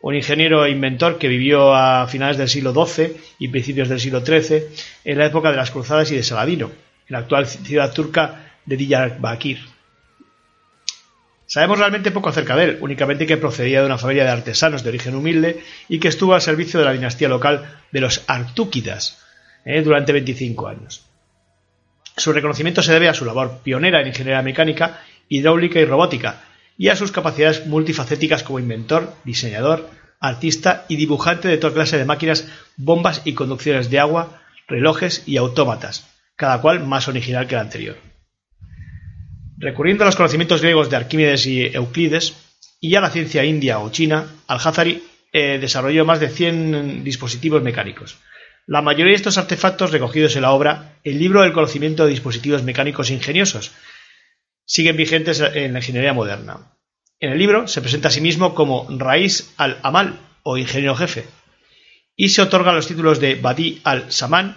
un 0.00 0.14
ingeniero 0.14 0.64
e 0.64 0.70
inventor 0.70 1.18
que 1.18 1.26
vivió 1.26 1.74
a 1.74 2.06
finales 2.06 2.38
del 2.38 2.48
siglo 2.48 2.72
XII 2.72 3.16
y 3.40 3.48
principios 3.48 3.88
del 3.88 3.98
siglo 3.98 4.24
XIII 4.24 4.62
en 5.04 5.18
la 5.18 5.26
época 5.26 5.50
de 5.50 5.56
las 5.56 5.72
cruzadas 5.72 6.12
y 6.12 6.14
de 6.14 6.22
Saladino, 6.22 6.66
en 6.66 7.12
la 7.12 7.18
actual 7.18 7.48
ciudad 7.48 7.92
turca 7.92 8.52
de 8.64 8.76
Diyarbakir. 8.76 9.77
Sabemos 11.48 11.78
realmente 11.78 12.10
poco 12.10 12.28
acerca 12.28 12.56
de 12.56 12.64
él, 12.64 12.78
únicamente 12.82 13.26
que 13.26 13.38
procedía 13.38 13.80
de 13.80 13.86
una 13.86 13.96
familia 13.96 14.24
de 14.24 14.30
artesanos 14.30 14.82
de 14.82 14.90
origen 14.90 15.14
humilde 15.14 15.64
y 15.88 15.98
que 15.98 16.08
estuvo 16.08 16.34
al 16.34 16.42
servicio 16.42 16.78
de 16.78 16.84
la 16.84 16.92
dinastía 16.92 17.30
local 17.30 17.80
de 17.90 18.02
los 18.02 18.22
Artúquidas 18.26 19.22
eh, 19.64 19.80
durante 19.80 20.12
25 20.12 20.68
años. 20.68 21.06
Su 22.18 22.34
reconocimiento 22.34 22.82
se 22.82 22.92
debe 22.92 23.08
a 23.08 23.14
su 23.14 23.24
labor 23.24 23.60
pionera 23.62 24.02
en 24.02 24.08
ingeniería 24.08 24.42
mecánica, 24.42 25.00
hidráulica 25.30 25.80
y 25.80 25.86
robótica, 25.86 26.42
y 26.76 26.90
a 26.90 26.96
sus 26.96 27.12
capacidades 27.12 27.66
multifacéticas 27.66 28.42
como 28.42 28.58
inventor, 28.58 29.14
diseñador, 29.24 29.88
artista 30.20 30.84
y 30.86 30.96
dibujante 30.96 31.48
de 31.48 31.56
toda 31.56 31.72
clase 31.72 31.96
de 31.96 32.04
máquinas, 32.04 32.46
bombas 32.76 33.22
y 33.24 33.32
conducciones 33.32 33.88
de 33.88 34.00
agua, 34.00 34.42
relojes 34.66 35.22
y 35.24 35.38
autómatas, 35.38 36.06
cada 36.36 36.60
cual 36.60 36.84
más 36.84 37.08
original 37.08 37.46
que 37.46 37.54
el 37.54 37.62
anterior. 37.62 38.07
Recurriendo 39.60 40.04
a 40.04 40.06
los 40.06 40.14
conocimientos 40.14 40.62
griegos 40.62 40.88
de 40.88 40.96
Arquímedes 40.96 41.46
y 41.46 41.66
Euclides 41.66 42.34
y 42.80 42.94
a 42.94 43.00
la 43.00 43.10
ciencia 43.10 43.44
india 43.44 43.80
o 43.80 43.90
china, 43.90 44.26
Al-Hazari 44.46 45.02
eh, 45.32 45.58
desarrolló 45.60 46.04
más 46.04 46.20
de 46.20 46.28
100 46.28 47.02
dispositivos 47.02 47.60
mecánicos. 47.62 48.18
La 48.66 48.82
mayoría 48.82 49.12
de 49.12 49.16
estos 49.16 49.36
artefactos 49.36 49.90
recogidos 49.90 50.36
en 50.36 50.42
la 50.42 50.52
obra 50.52 50.98
El 51.02 51.18
libro 51.18 51.42
del 51.42 51.52
conocimiento 51.52 52.04
de 52.04 52.10
dispositivos 52.10 52.62
mecánicos 52.62 53.10
ingeniosos 53.10 53.72
siguen 54.64 54.96
vigentes 54.96 55.40
en 55.40 55.72
la 55.72 55.80
ingeniería 55.80 56.12
moderna. 56.12 56.76
En 57.18 57.32
el 57.32 57.38
libro 57.38 57.66
se 57.66 57.80
presenta 57.80 58.08
a 58.08 58.12
sí 58.12 58.20
mismo 58.20 58.54
como 58.54 58.86
Raíz 58.90 59.54
al-Amal 59.56 60.20
o 60.44 60.56
ingeniero 60.56 60.94
jefe 60.94 61.24
y 62.14 62.28
se 62.28 62.42
otorgan 62.42 62.76
los 62.76 62.86
títulos 62.86 63.18
de 63.18 63.34
Badi 63.34 63.80
al-Saman, 63.82 64.56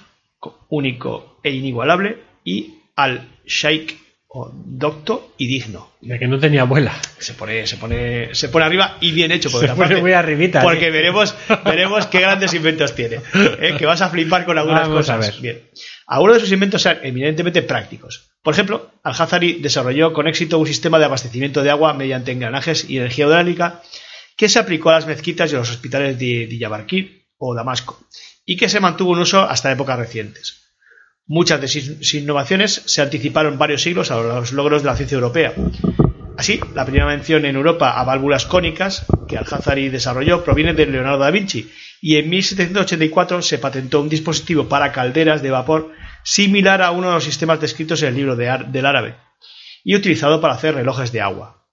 único 0.69 1.39
e 1.43 1.51
inigualable, 1.51 2.17
y 2.43 2.75
al-Shaikh 2.95 4.10
docto 4.33 5.33
y 5.37 5.47
digno. 5.47 5.91
De 5.99 6.17
que 6.17 6.27
no 6.27 6.39
tenía 6.39 6.61
abuela. 6.61 6.97
Se 7.19 7.33
pone, 7.33 7.67
se 7.67 7.77
pone, 7.77 8.33
se 8.33 8.49
pone 8.49 8.65
arriba 8.65 8.97
y 9.01 9.11
bien 9.11 9.31
hecho. 9.31 9.51
Por 9.51 9.59
Se 9.61 9.67
pone 9.67 9.79
parte, 9.79 10.01
muy 10.01 10.13
arribita, 10.13 10.61
Porque 10.61 10.87
¿eh? 10.87 10.91
veremos, 10.91 11.35
veremos 11.65 12.05
qué 12.07 12.21
grandes 12.21 12.53
inventos 12.53 12.95
tiene. 12.95 13.19
¿eh? 13.33 13.75
Que 13.77 13.85
vas 13.85 14.01
a 14.01 14.09
flipar 14.09 14.45
con 14.45 14.57
algunas 14.57 14.87
Vamos 14.87 15.09
a 15.09 15.17
cosas. 15.17 15.41
ver. 15.41 15.41
Bien. 15.41 15.69
Algunos 16.07 16.37
de 16.37 16.39
sus 16.41 16.51
inventos 16.51 16.85
eran 16.85 17.05
eminentemente 17.05 17.61
prácticos. 17.61 18.31
Por 18.41 18.53
ejemplo, 18.53 18.91
Al-Hazari 19.03 19.59
desarrolló 19.61 20.13
con 20.13 20.27
éxito 20.27 20.57
un 20.59 20.67
sistema 20.67 20.97
de 20.97 21.05
abastecimiento 21.05 21.61
de 21.61 21.69
agua 21.69 21.93
mediante 21.93 22.31
engranajes 22.31 22.89
y 22.89 22.97
energía 22.97 23.25
hidráulica 23.25 23.81
que 24.37 24.49
se 24.49 24.59
aplicó 24.59 24.89
a 24.89 24.93
las 24.93 25.07
mezquitas 25.07 25.51
y 25.51 25.55
a 25.55 25.59
los 25.59 25.69
hospitales 25.69 26.17
de 26.17 26.47
Diyarbakir 26.47 27.27
o 27.37 27.53
Damasco 27.53 27.99
y 28.45 28.55
que 28.57 28.69
se 28.69 28.79
mantuvo 28.79 29.13
en 29.13 29.19
uso 29.19 29.41
hasta 29.41 29.71
épocas 29.71 29.99
recientes. 29.99 30.70
Muchas 31.33 31.61
de 31.61 31.69
sus 31.69 32.13
innovaciones 32.13 32.83
se 32.87 33.01
anticiparon 33.01 33.57
varios 33.57 33.81
siglos 33.81 34.11
a 34.11 34.17
los 34.17 34.51
logros 34.51 34.83
de 34.83 34.87
la 34.89 34.97
ciencia 34.97 35.15
europea. 35.15 35.53
Así, 36.37 36.59
la 36.75 36.83
primera 36.83 37.05
mención 37.05 37.45
en 37.45 37.55
Europa 37.55 37.91
a 37.91 38.03
válvulas 38.03 38.45
cónicas 38.45 39.05
que 39.29 39.37
Al-Hazari 39.37 39.87
desarrolló 39.87 40.43
proviene 40.43 40.73
de 40.73 40.87
Leonardo 40.87 41.19
da 41.19 41.31
Vinci 41.31 41.71
y 42.01 42.17
en 42.17 42.29
1784 42.29 43.41
se 43.43 43.59
patentó 43.59 44.01
un 44.01 44.09
dispositivo 44.09 44.67
para 44.67 44.91
calderas 44.91 45.41
de 45.41 45.51
vapor 45.51 45.93
similar 46.21 46.81
a 46.81 46.91
uno 46.91 47.07
de 47.07 47.13
los 47.13 47.23
sistemas 47.23 47.61
descritos 47.61 48.01
en 48.01 48.09
el 48.09 48.15
libro 48.15 48.35
de 48.35 48.65
del 48.67 48.85
árabe 48.85 49.15
y 49.85 49.95
utilizado 49.95 50.41
para 50.41 50.55
hacer 50.55 50.75
relojes 50.75 51.13
de 51.13 51.21
agua. 51.21 51.65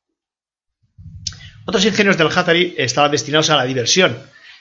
Otros 1.67 1.85
ingenios 1.85 2.17
del 2.17 2.29
Hazari 2.29 2.77
estaban 2.79 3.11
destinados 3.11 3.51
a 3.51 3.57
la 3.57 3.65
diversión 3.65 4.19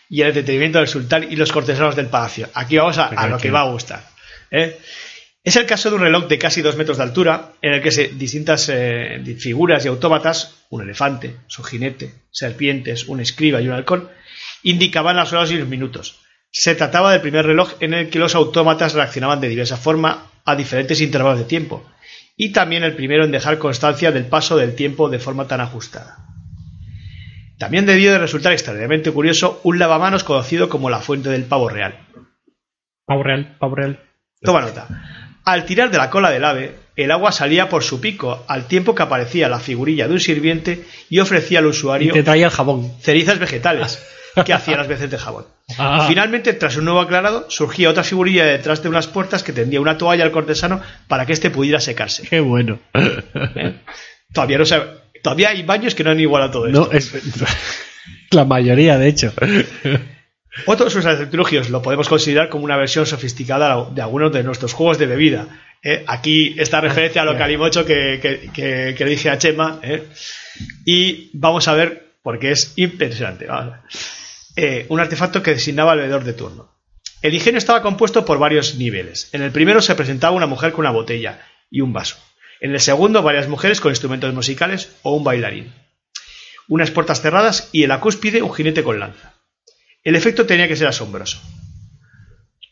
y 0.09 0.21
el 0.21 0.29
entretenimiento 0.29 0.79
del 0.79 0.87
sultán 0.87 1.31
y 1.31 1.35
los 1.35 1.51
cortesanos 1.51 1.95
del 1.95 2.07
palacio. 2.07 2.49
Aquí 2.55 2.77
vamos 2.77 2.97
a, 2.97 3.09
a 3.09 3.27
lo 3.27 3.37
que 3.37 3.51
va 3.51 3.61
a 3.61 3.69
gustar. 3.69 4.16
¿Eh? 4.51 4.77
Es 5.43 5.55
el 5.55 5.65
caso 5.65 5.89
de 5.89 5.95
un 5.95 6.01
reloj 6.01 6.27
de 6.27 6.37
casi 6.37 6.61
dos 6.61 6.75
metros 6.75 6.97
de 6.97 7.03
altura, 7.03 7.53
en 7.61 7.73
el 7.73 7.81
que 7.81 7.89
distintas 7.89 8.67
eh, 8.67 9.23
figuras 9.39 9.85
y 9.85 9.87
autómatas, 9.87 10.65
un 10.69 10.81
elefante, 10.81 11.37
su 11.47 11.63
jinete, 11.63 12.11
serpientes, 12.31 13.07
un 13.07 13.21
escriba 13.21 13.61
y 13.61 13.67
un 13.69 13.73
halcón, 13.73 14.09
indicaban 14.63 15.15
las 15.15 15.31
horas 15.31 15.49
y 15.51 15.57
los 15.57 15.69
minutos. 15.69 16.19
Se 16.51 16.75
trataba 16.75 17.13
del 17.13 17.21
primer 17.21 17.45
reloj 17.45 17.75
en 17.79 17.93
el 17.93 18.09
que 18.09 18.19
los 18.19 18.35
autómatas 18.35 18.93
reaccionaban 18.93 19.39
de 19.39 19.47
diversa 19.47 19.77
forma 19.77 20.31
a 20.43 20.55
diferentes 20.57 20.99
intervalos 20.99 21.39
de 21.39 21.45
tiempo, 21.45 21.89
y 22.35 22.51
también 22.51 22.83
el 22.83 22.95
primero 22.95 23.23
en 23.23 23.31
dejar 23.31 23.57
constancia 23.57 24.11
del 24.11 24.25
paso 24.25 24.57
del 24.57 24.75
tiempo 24.75 25.09
de 25.09 25.19
forma 25.19 25.47
tan 25.47 25.61
ajustada. 25.61 26.27
También 27.57 27.85
debió 27.85 28.11
de 28.11 28.19
resultar 28.19 28.51
extraordinariamente 28.51 29.11
curioso 29.11 29.61
un 29.63 29.79
lavamanos 29.79 30.23
conocido 30.23 30.67
como 30.67 30.89
la 30.89 30.99
fuente 30.99 31.29
del 31.29 31.45
pavo 31.45 31.69
real. 31.69 32.05
Pavo 33.05 33.23
real, 33.23 33.55
pavo 33.59 33.75
real. 33.75 34.06
Toma 34.41 34.61
nota. 34.61 34.87
Al 35.45 35.65
tirar 35.65 35.89
de 35.91 35.97
la 35.97 36.09
cola 36.09 36.29
del 36.29 36.43
ave, 36.43 36.75
el 36.95 37.11
agua 37.11 37.31
salía 37.31 37.69
por 37.69 37.83
su 37.83 38.01
pico, 38.01 38.43
al 38.47 38.67
tiempo 38.67 38.93
que 38.95 39.03
aparecía 39.03 39.47
la 39.47 39.59
figurilla 39.59 40.07
de 40.07 40.13
un 40.13 40.19
sirviente 40.19 40.83
y 41.09 41.19
ofrecía 41.19 41.59
al 41.59 41.65
Y 41.65 41.69
usuario 41.69 42.13
te 42.13 42.23
traía 42.23 42.45
el 42.47 42.51
jabón. 42.51 42.91
cerizas 43.01 43.39
vegetales, 43.39 44.03
que 44.45 44.53
hacía 44.53 44.77
las 44.77 44.87
veces 44.87 45.09
de 45.09 45.17
jabón. 45.17 45.45
Ah. 45.77 46.05
Finalmente, 46.07 46.53
tras 46.53 46.75
un 46.77 46.85
nuevo 46.85 46.99
aclarado, 46.99 47.45
surgía 47.49 47.89
otra 47.89 48.03
figurilla 48.03 48.45
detrás 48.45 48.83
de 48.83 48.89
unas 48.89 49.07
puertas 49.07 49.41
que 49.43 49.53
tendía 49.53 49.79
una 49.81 49.97
toalla 49.97 50.23
al 50.23 50.31
cortesano 50.31 50.81
para 51.07 51.25
que 51.25 51.33
éste 51.33 51.49
pudiera 51.49 51.79
secarse. 51.79 52.27
Qué 52.27 52.39
bueno. 52.41 52.79
¿Eh? 52.93 53.79
Todavía 54.33 54.57
no 54.57 54.65
se- 54.65 54.83
todavía 55.23 55.49
hay 55.49 55.63
baños 55.63 55.95
que 55.95 56.03
no 56.03 56.11
han 56.11 56.19
igual 56.19 56.43
a 56.43 56.51
todo 56.51 56.67
esto. 56.67 56.89
No, 56.91 56.91
es 56.97 57.11
la 58.31 58.43
mayoría, 58.45 58.97
de 58.97 59.07
hecho. 59.07 59.33
Otro 60.65 60.85
de 60.85 60.91
sus 60.91 61.05
artilugios 61.05 61.69
lo 61.69 61.81
podemos 61.81 62.09
considerar 62.09 62.49
como 62.49 62.63
una 62.65 62.77
versión 62.77 63.05
sofisticada 63.05 63.85
de 63.91 64.01
algunos 64.01 64.31
de 64.33 64.43
nuestros 64.43 64.73
juegos 64.73 64.97
de 64.97 65.05
bebida. 65.05 65.47
¿eh? 65.83 66.03
Aquí 66.07 66.55
esta 66.57 66.81
referencia 66.81 67.21
a 67.21 67.25
lo 67.25 67.37
calimocho 67.37 67.85
que, 67.85 68.19
que, 68.21 68.49
que- 68.53 68.95
que 68.97 69.05
le 69.05 69.11
dije 69.11 69.29
a 69.29 69.37
Chema. 69.37 69.79
¿eh? 69.83 70.03
Y 70.85 71.29
vamos 71.33 71.67
a 71.67 71.73
ver, 71.73 72.13
porque 72.23 72.51
es 72.51 72.73
impresionante. 72.75 73.47
Eh, 74.55 74.85
un 74.89 74.99
artefacto 74.99 75.43
que 75.43 75.51
designaba 75.53 75.91
al 75.93 75.99
bebedor 75.99 76.23
de 76.23 76.33
turno. 76.33 76.71
El 77.21 77.33
ingenio 77.33 77.57
estaba 77.57 77.81
compuesto 77.81 78.25
por 78.25 78.39
varios 78.39 78.75
niveles. 78.75 79.29
En 79.33 79.41
el 79.41 79.51
primero 79.51 79.81
se 79.81 79.95
presentaba 79.95 80.35
una 80.35 80.45
mujer 80.47 80.71
con 80.71 80.81
una 80.81 80.91
botella 80.91 81.39
y 81.69 81.81
un 81.81 81.93
vaso. 81.93 82.17
En 82.59 82.71
el 82.73 82.79
segundo, 82.79 83.21
varias 83.21 83.47
mujeres 83.47 83.79
con 83.81 83.91
instrumentos 83.91 84.33
musicales 84.33 84.91
o 85.03 85.15
un 85.15 85.23
bailarín. 85.23 85.73
Unas 86.67 86.91
puertas 86.91 87.21
cerradas 87.21 87.69
y 87.71 87.83
en 87.83 87.89
la 87.89 87.99
cúspide 87.99 88.41
un 88.41 88.53
jinete 88.53 88.83
con 88.83 88.99
lanza. 88.99 89.33
El 90.07 90.15
efecto 90.15 90.45
tenía 90.45 90.69
que 90.69 90.77
ser 90.77 90.87
asombroso. 90.87 91.37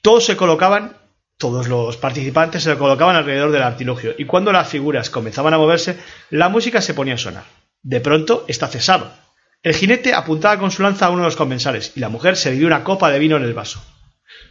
Todos 0.02 0.26
se 0.26 0.38
colocaban, 0.38 0.96
todos 1.38 1.68
los 1.68 1.98
participantes 1.98 2.64
se 2.64 2.78
colocaban 2.78 3.18
alrededor 3.18 3.52
del 3.52 3.64
artilugio, 3.64 4.16
y 4.18 4.24
cuando 4.24 4.54
las 4.54 4.70
figuras 4.70 5.10
comenzaban 5.10 5.54
a 5.54 5.58
moverse, 5.58 5.98
la 6.30 6.48
música 6.48 6.82
se 6.82 6.94
ponía 6.94 7.16
a 7.16 7.18
sonar. 7.18 7.44
De 7.84 8.00
pronto, 8.00 8.46
esta 8.48 8.70
cesaba. 8.70 9.18
El 9.64 9.76
jinete 9.76 10.14
apuntaba 10.14 10.58
con 10.58 10.72
su 10.72 10.82
lanza 10.82 11.08
a 11.08 11.10
uno 11.10 11.24
de 11.24 11.28
los 11.28 11.36
comensales, 11.36 11.92
y 11.98 12.00
la 12.00 12.08
mujer 12.08 12.38
servía 12.38 12.68
una 12.68 12.86
copa 12.86 13.12
de 13.12 13.20
vino 13.20 13.36
en 13.36 13.44
el 13.44 13.54
vaso. 13.54 13.84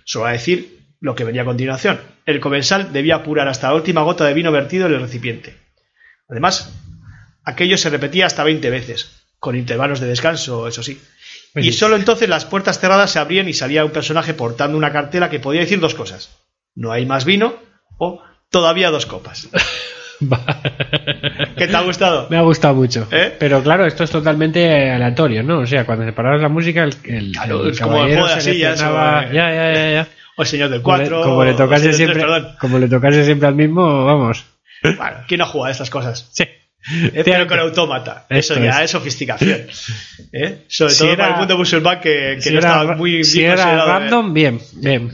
Solo 0.05 0.27
a 0.27 0.33
decir 0.33 0.81
lo 1.01 1.15
que 1.15 1.25
venía 1.25 1.41
a 1.41 1.47
continuación. 1.47 2.03
El 2.27 2.39
comensal 2.39 2.93
debía 2.93 3.15
apurar 3.15 3.49
hasta 3.49 3.69
la 3.69 3.77
última 3.77 4.03
gota 4.03 4.27
de 4.27 4.35
vino 4.35 4.53
vertido 4.53 4.89
en 4.89 4.93
el 4.93 5.01
recipiente. 5.01 5.57
Además, 6.29 6.71
aquello 7.45 7.79
se 7.79 7.89
repetía 7.89 8.27
hasta 8.27 8.45
20 8.45 8.69
veces, 8.69 9.25
con 9.39 9.57
intervalos 9.57 10.01
de 10.01 10.07
descanso, 10.07 10.69
eso 10.69 10.83
sí. 10.83 11.01
Y 11.57 11.73
solo 11.73 11.97
entonces 11.97 12.29
las 12.29 12.45
puertas 12.45 12.81
cerradas 12.81 13.11
se 13.13 13.19
abrían 13.19 13.49
y 13.49 13.53
salía 13.53 13.85
un 13.85 13.93
personaje 13.93 14.35
portando 14.35 14.77
una 14.77 14.93
cartela 14.93 15.31
que 15.31 15.39
podía 15.41 15.61
decir 15.61 15.79
dos 15.81 15.95
cosas. 15.95 16.37
No 16.75 16.91
hay 16.93 17.07
más 17.07 17.25
vino 17.25 17.55
o 17.99 18.23
Todavía 18.51 18.91
dos 18.91 19.07
copas. 19.07 19.49
¿Qué 21.57 21.67
te 21.67 21.77
ha 21.77 21.81
gustado? 21.83 22.29
Me 22.31 22.37
ha 22.37 22.43
gustado 22.43 22.75
mucho. 22.75 23.07
¿Eh? 23.11 23.35
Pero 23.39 23.63
claro, 23.63 23.85
esto 23.87 24.05
es 24.05 24.11
totalmente 24.11 24.91
aleatorio, 24.91 25.43
¿no? 25.43 25.61
O 25.61 25.67
sea, 25.67 25.85
cuando 25.85 26.05
separabas 26.05 26.41
la 26.41 26.49
música, 26.49 26.85
el, 26.85 26.95
el, 27.05 27.33
Claro, 27.33 27.65
el 27.65 27.71
es 27.73 27.81
como 27.81 27.97
caballero 27.97 28.21
juego 28.23 28.35
de 28.37 28.41
sillas 28.41 28.79
Ya, 28.81 29.31
ya, 29.33 29.53
ya, 29.75 29.91
ya. 29.91 30.09
O 30.37 30.43
el 30.43 30.49
señor 30.49 30.69
del 30.71 30.83
Como 30.83 30.97
le- 30.97 31.09
4. 31.09 31.23
como 31.23 31.45
le 31.45 31.55
tocase 31.55 31.93
siempre, 31.93 32.25
como 32.61 32.79
le 32.81 32.89
tocase 32.89 33.25
siempre 33.25 33.47
al 33.49 33.55
mismo, 33.55 34.05
vamos. 34.05 34.45
Bueno, 34.83 35.17
¿quién 35.29 35.39
no 35.39 35.47
juega 35.47 35.69
a 35.69 35.71
estas 35.71 35.91
cosas? 35.91 36.29
Sí. 36.33 36.45
Eh, 37.15 37.23
pero 37.25 37.47
con 37.47 37.59
autómata. 37.59 38.27
Eso 38.29 38.59
ya 38.59 38.83
es. 38.83 38.91
sofisticación. 38.91 39.67
¿Eh? 40.33 40.65
Sobre 40.69 40.93
Si 40.93 40.99
todo 41.01 41.09
era- 41.13 41.17
para 41.25 41.33
el 41.35 41.39
mundo 41.41 41.57
musulmán 41.59 42.01
que, 42.01 42.35
que 42.37 42.41
si 42.43 42.51
no 42.53 42.59
era, 42.59 42.69
estaba 42.83 42.97
muy 42.97 43.25
si 43.25 43.39
bien 43.39 43.53
era 43.53 43.63
considerado, 43.63 43.89
¿eh? 43.89 43.93
random, 44.01 44.35
bien, 44.35 44.61
bien. 44.75 45.13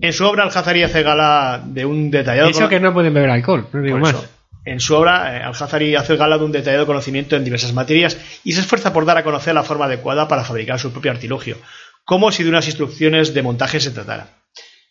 En 0.00 0.12
su 0.12 0.24
obra, 0.26 0.42
Al-Hazari 0.42 0.82
hace 0.82 1.02
gala 1.04 1.62
de 1.64 1.84
un 1.86 2.10
detallado. 2.10 2.48
Eso 2.48 2.68
que 2.68 2.80
no 2.80 2.92
pueden 2.92 3.14
beber 3.14 3.30
alcohol, 3.30 3.68
no 3.72 3.82
digo 3.82 3.98
más. 3.98 4.10
eso, 4.10 4.26
En 4.64 4.80
su 4.80 4.96
obra, 4.96 5.36
eh, 5.36 5.42
Al-Hazari 5.44 5.94
hace 5.94 6.16
gala 6.16 6.38
de 6.38 6.44
un 6.44 6.50
detallado 6.50 6.86
conocimiento 6.86 7.36
en 7.36 7.44
diversas 7.44 7.72
materias 7.72 8.18
y 8.42 8.52
se 8.52 8.60
esfuerza 8.60 8.92
por 8.92 9.04
dar 9.06 9.16
a 9.18 9.22
conocer 9.22 9.54
la 9.54 9.62
forma 9.62 9.84
adecuada 9.84 10.26
para 10.26 10.42
fabricar 10.42 10.80
su 10.80 10.90
propio 10.92 11.12
artilugio, 11.12 11.56
como 12.04 12.32
si 12.32 12.42
de 12.42 12.48
unas 12.48 12.66
instrucciones 12.66 13.32
de 13.32 13.42
montaje 13.42 13.78
se 13.78 13.92
tratara. 13.92 14.30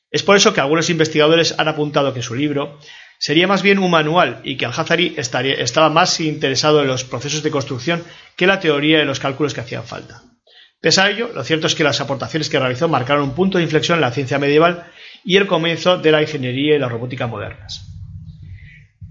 Es 0.09 0.23
por 0.23 0.37
eso 0.37 0.53
que 0.53 0.61
algunos 0.61 0.89
investigadores 0.89 1.55
han 1.57 1.67
apuntado 1.67 2.13
que 2.13 2.21
su 2.21 2.33
libro 2.35 2.79
sería 3.19 3.47
más 3.47 3.61
bien 3.61 3.79
un 3.79 3.91
manual 3.91 4.41
y 4.43 4.57
que 4.57 4.65
Al-Hazari 4.65 5.15
estaba 5.17 5.89
más 5.89 6.19
interesado 6.19 6.81
en 6.81 6.87
los 6.87 7.03
procesos 7.03 7.43
de 7.43 7.51
construcción 7.51 8.03
que 8.35 8.47
la 8.47 8.59
teoría 8.59 9.01
y 9.01 9.05
los 9.05 9.19
cálculos 9.19 9.53
que 9.53 9.61
hacían 9.61 9.83
falta. 9.83 10.21
Pese 10.81 11.01
a 11.01 11.09
ello, 11.09 11.31
lo 11.33 11.43
cierto 11.43 11.67
es 11.67 11.75
que 11.75 11.83
las 11.83 12.01
aportaciones 12.01 12.49
que 12.49 12.59
realizó 12.59 12.87
marcaron 12.87 13.23
un 13.23 13.35
punto 13.35 13.57
de 13.57 13.63
inflexión 13.63 13.97
en 13.97 14.01
la 14.01 14.11
ciencia 14.11 14.37
medieval 14.37 14.85
y 15.23 15.37
el 15.37 15.47
comienzo 15.47 15.97
de 15.97 16.11
la 16.11 16.21
ingeniería 16.21 16.75
y 16.75 16.79
la 16.79 16.89
robótica 16.89 17.27
modernas. 17.27 17.87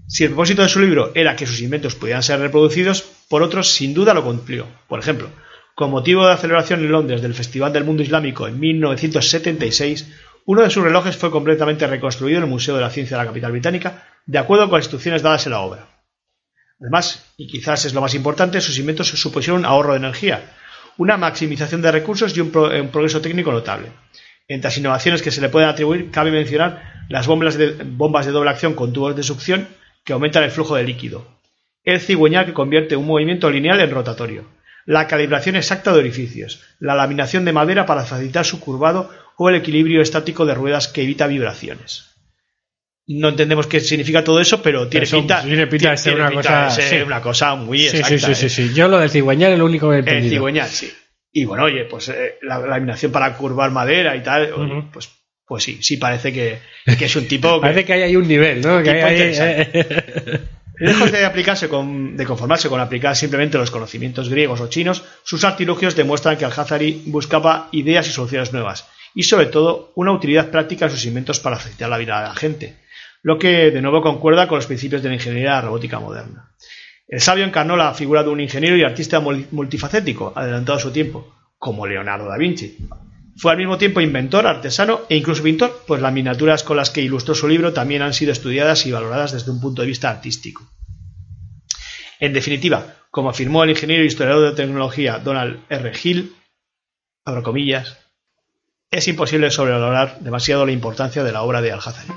Si 0.07 0.23
el 0.23 0.29
propósito 0.29 0.61
de 0.61 0.69
su 0.69 0.79
libro 0.79 1.11
era 1.15 1.35
que 1.35 1.47
sus 1.47 1.59
inventos 1.61 1.95
pudieran 1.95 2.23
ser 2.23 2.39
reproducidos, 2.39 3.01
por 3.27 3.41
otros 3.41 3.69
sin 3.69 3.93
duda 3.93 4.13
lo 4.13 4.23
cumplió. 4.23 4.67
Por 4.87 4.99
ejemplo, 4.99 5.29
con 5.73 5.91
motivo 5.91 6.23
de 6.23 6.29
la 6.29 6.37
celebración 6.37 6.79
en 6.79 6.91
Londres 6.91 7.21
del 7.21 7.33
Festival 7.33 7.73
del 7.73 7.83
Mundo 7.83 8.03
Islámico 8.03 8.47
en 8.47 8.59
1976, 8.59 10.07
uno 10.45 10.61
de 10.61 10.69
sus 10.69 10.83
relojes 10.83 11.17
fue 11.17 11.31
completamente 11.31 11.87
reconstruido 11.87 12.37
en 12.37 12.43
el 12.43 12.49
Museo 12.49 12.75
de 12.75 12.81
la 12.81 12.91
Ciencia 12.91 13.17
de 13.17 13.23
la 13.23 13.27
capital 13.27 13.51
británica, 13.51 14.03
de 14.25 14.37
acuerdo 14.37 14.69
con 14.69 14.77
las 14.77 14.85
instrucciones 14.85 15.21
dadas 15.21 15.45
en 15.45 15.51
la 15.53 15.61
obra. 15.61 15.87
Además, 16.79 17.25
y 17.37 17.47
quizás 17.47 17.85
es 17.85 17.93
lo 17.93 18.01
más 18.01 18.13
importante, 18.13 18.61
sus 18.61 18.77
inventos 18.77 19.07
supusieron 19.07 19.65
ahorro 19.65 19.93
de 19.93 19.99
energía, 19.99 20.53
una 20.97 21.17
maximización 21.17 21.81
de 21.81 21.91
recursos 21.91 22.35
y 22.37 22.41
un 22.41 22.51
progreso 22.51 23.21
técnico 23.21 23.51
notable. 23.51 23.91
Entre 24.47 24.67
las 24.67 24.77
innovaciones 24.77 25.21
que 25.21 25.31
se 25.31 25.41
le 25.41 25.49
pueden 25.49 25.69
atribuir, 25.69 26.11
cabe 26.11 26.31
mencionar 26.31 27.05
las 27.09 27.25
bombas 27.25 27.57
de, 27.57 27.71
bombas 27.83 28.25
de 28.25 28.31
doble 28.31 28.51
acción 28.51 28.75
con 28.75 28.93
tubos 28.93 29.15
de 29.15 29.23
succión 29.23 29.67
que 30.03 30.13
aumentan 30.13 30.43
el 30.43 30.51
flujo 30.51 30.75
de 30.75 30.83
líquido, 30.83 31.27
el 31.83 31.99
cigüeñal 31.99 32.45
que 32.45 32.53
convierte 32.53 32.95
un 32.95 33.07
movimiento 33.07 33.49
lineal 33.49 33.79
en 33.79 33.89
rotatorio, 33.89 34.45
la 34.85 35.07
calibración 35.07 35.55
exacta 35.55 35.91
de 35.91 35.99
orificios, 35.99 36.61
la 36.79 36.93
laminación 36.93 37.43
de 37.45 37.53
madera 37.53 37.87
para 37.87 38.03
facilitar 38.03 38.45
su 38.45 38.59
curvado 38.59 39.09
o 39.37 39.49
el 39.49 39.55
equilibrio 39.55 40.01
estático 40.01 40.45
de 40.45 40.53
ruedas 40.53 40.87
que 40.87 41.03
evita 41.03 41.27
vibraciones. 41.27 42.11
No 43.07 43.29
entendemos 43.29 43.67
qué 43.67 43.79
significa 43.81 44.23
todo 44.23 44.39
eso, 44.39 44.61
pero 44.63 44.87
tiene 44.87 45.03
Eso 45.03 45.17
pinta, 45.17 45.43
tiene 45.43 45.67
pinta 45.67 45.91
de 45.91 45.97
ser 45.97 46.15
una 46.15 46.31
cosa- 46.31 46.69
ser 46.71 46.83
sí. 47.01 47.05
una 47.05 47.21
cosa 47.21 47.53
muy 47.55 47.79
Sí, 47.79 47.97
exacta. 47.97 48.07
sí, 48.09 48.19
sí, 48.19 48.35
sí, 48.35 48.45
¿eh? 48.45 48.49
sí. 48.69 48.73
Yo 48.73 48.87
lo 48.87 48.97
del 48.99 49.11
cigüeñal 49.11 49.53
es 49.53 49.59
lo 49.59 49.65
único 49.65 49.89
que 49.89 49.97
he 49.97 49.99
El 49.99 50.07
entendido. 50.07 50.31
cigüeñal, 50.35 50.67
sí. 50.69 50.91
Y 51.31 51.45
bueno, 51.45 51.65
oye, 51.65 51.83
pues 51.85 52.09
eh, 52.09 52.35
la 52.41 52.57
la 52.59 52.67
laminación 52.67 53.11
para 53.11 53.35
curvar 53.37 53.69
madera 53.69 54.15
y 54.15 54.23
tal, 54.23 54.89
pues, 54.91 55.09
pues 55.45 55.63
sí, 55.63 55.77
sí 55.83 55.97
parece 55.97 56.33
que, 56.33 56.59
que 56.97 57.05
es 57.05 57.15
un 57.15 57.27
tipo 57.27 57.53
que, 57.55 57.61
Parece 57.61 57.85
que 57.85 57.93
hay 57.93 58.01
ahí 58.03 58.15
un 58.15 58.27
nivel, 58.27 58.61
¿no? 58.61 58.81
Que 58.81 58.89
hay 58.89 59.13
interesante. 59.13 60.41
Lejos 60.79 61.11
de 61.11 61.25
aplicarse 61.25 61.69
con, 61.69 62.17
de 62.17 62.25
conformarse 62.25 62.69
con 62.69 62.79
aplicar 62.79 63.15
simplemente 63.15 63.57
los 63.59 63.69
conocimientos 63.69 64.29
griegos 64.29 64.61
o 64.61 64.67
chinos, 64.67 65.03
sus 65.23 65.43
artilugios 65.43 65.95
demuestran 65.95 66.37
que 66.37 66.45
Al-Hazari 66.45 67.03
buscaba 67.05 67.69
ideas 67.71 68.07
y 68.07 68.11
soluciones 68.11 68.51
nuevas, 68.51 68.87
y 69.15 69.23
sobre 69.23 69.47
todo 69.47 69.93
una 69.95 70.11
utilidad 70.11 70.51
práctica 70.51 70.85
en 70.85 70.91
sus 70.91 71.05
inventos 71.05 71.39
para 71.39 71.55
facilitar 71.55 71.89
la 71.89 71.97
vida 71.97 72.21
de 72.21 72.27
la 72.27 72.35
gente, 72.35 72.77
lo 73.23 73.39
que 73.39 73.71
de 73.71 73.81
nuevo 73.81 74.01
concuerda 74.01 74.47
con 74.47 74.57
los 74.57 74.67
principios 74.67 75.01
de 75.01 75.09
la 75.09 75.15
ingeniería 75.15 75.61
robótica 75.61 75.99
moderna. 75.99 76.51
El 77.07 77.21
sabio 77.21 77.45
encarnó 77.45 77.77
la 77.77 77.93
figura 77.93 78.23
de 78.23 78.29
un 78.29 78.41
ingeniero 78.41 78.75
y 78.77 78.83
artista 78.83 79.21
mul- 79.21 79.47
multifacético, 79.51 80.33
adelantado 80.35 80.77
a 80.77 80.81
su 80.81 80.91
tiempo, 80.91 81.33
como 81.57 81.87
Leonardo 81.87 82.27
da 82.27 82.37
Vinci. 82.37 82.77
Fue 83.37 83.51
al 83.51 83.57
mismo 83.57 83.77
tiempo 83.77 84.01
inventor, 84.01 84.47
artesano 84.47 85.01
e 85.09 85.15
incluso 85.15 85.43
pintor, 85.43 85.83
pues 85.87 86.01
las 86.01 86.13
miniaturas 86.13 86.63
con 86.63 86.77
las 86.77 86.89
que 86.89 87.01
ilustró 87.01 87.35
su 87.35 87.47
libro 87.47 87.73
también 87.73 88.01
han 88.01 88.13
sido 88.13 88.31
estudiadas 88.31 88.85
y 88.85 88.91
valoradas 88.91 89.31
desde 89.33 89.51
un 89.51 89.61
punto 89.61 89.81
de 89.81 89.87
vista 89.87 90.09
artístico. 90.09 90.67
En 92.19 92.33
definitiva, 92.33 92.95
como 93.11 93.29
afirmó 93.29 93.63
el 93.63 93.71
ingeniero 93.71 94.03
e 94.03 94.07
historiador 94.07 94.49
de 94.49 94.55
tecnología 94.55 95.19
Donald 95.19 95.59
R. 95.69 95.91
Hill, 96.03 96.33
abro 97.25 97.43
comillas, 97.43 97.97
es 98.95 99.09
imposible 99.09 99.51
sobrevalorar 99.51 100.17
demasiado 100.21 100.65
la 100.65 100.71
importancia 100.71 101.21
de 101.23 101.33
la 101.33 101.41
obra 101.41 101.61
de 101.61 101.73
Al-Hazari. 101.73 102.07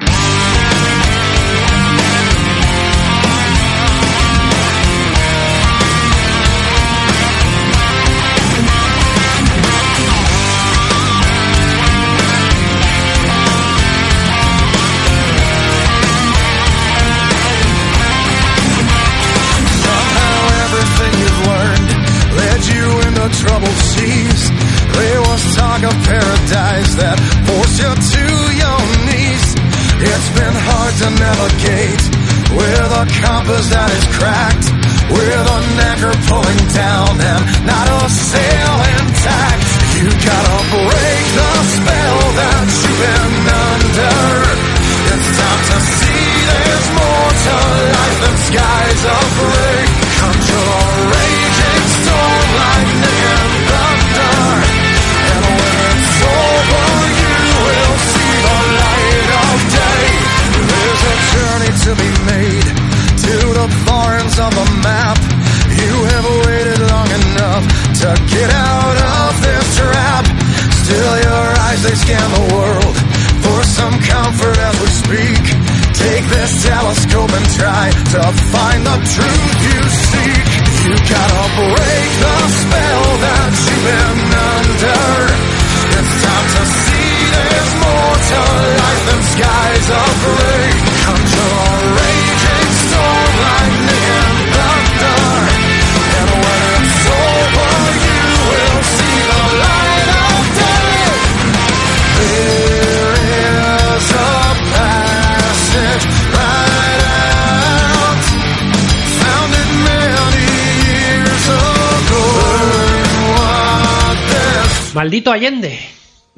Allende. 115.33 115.79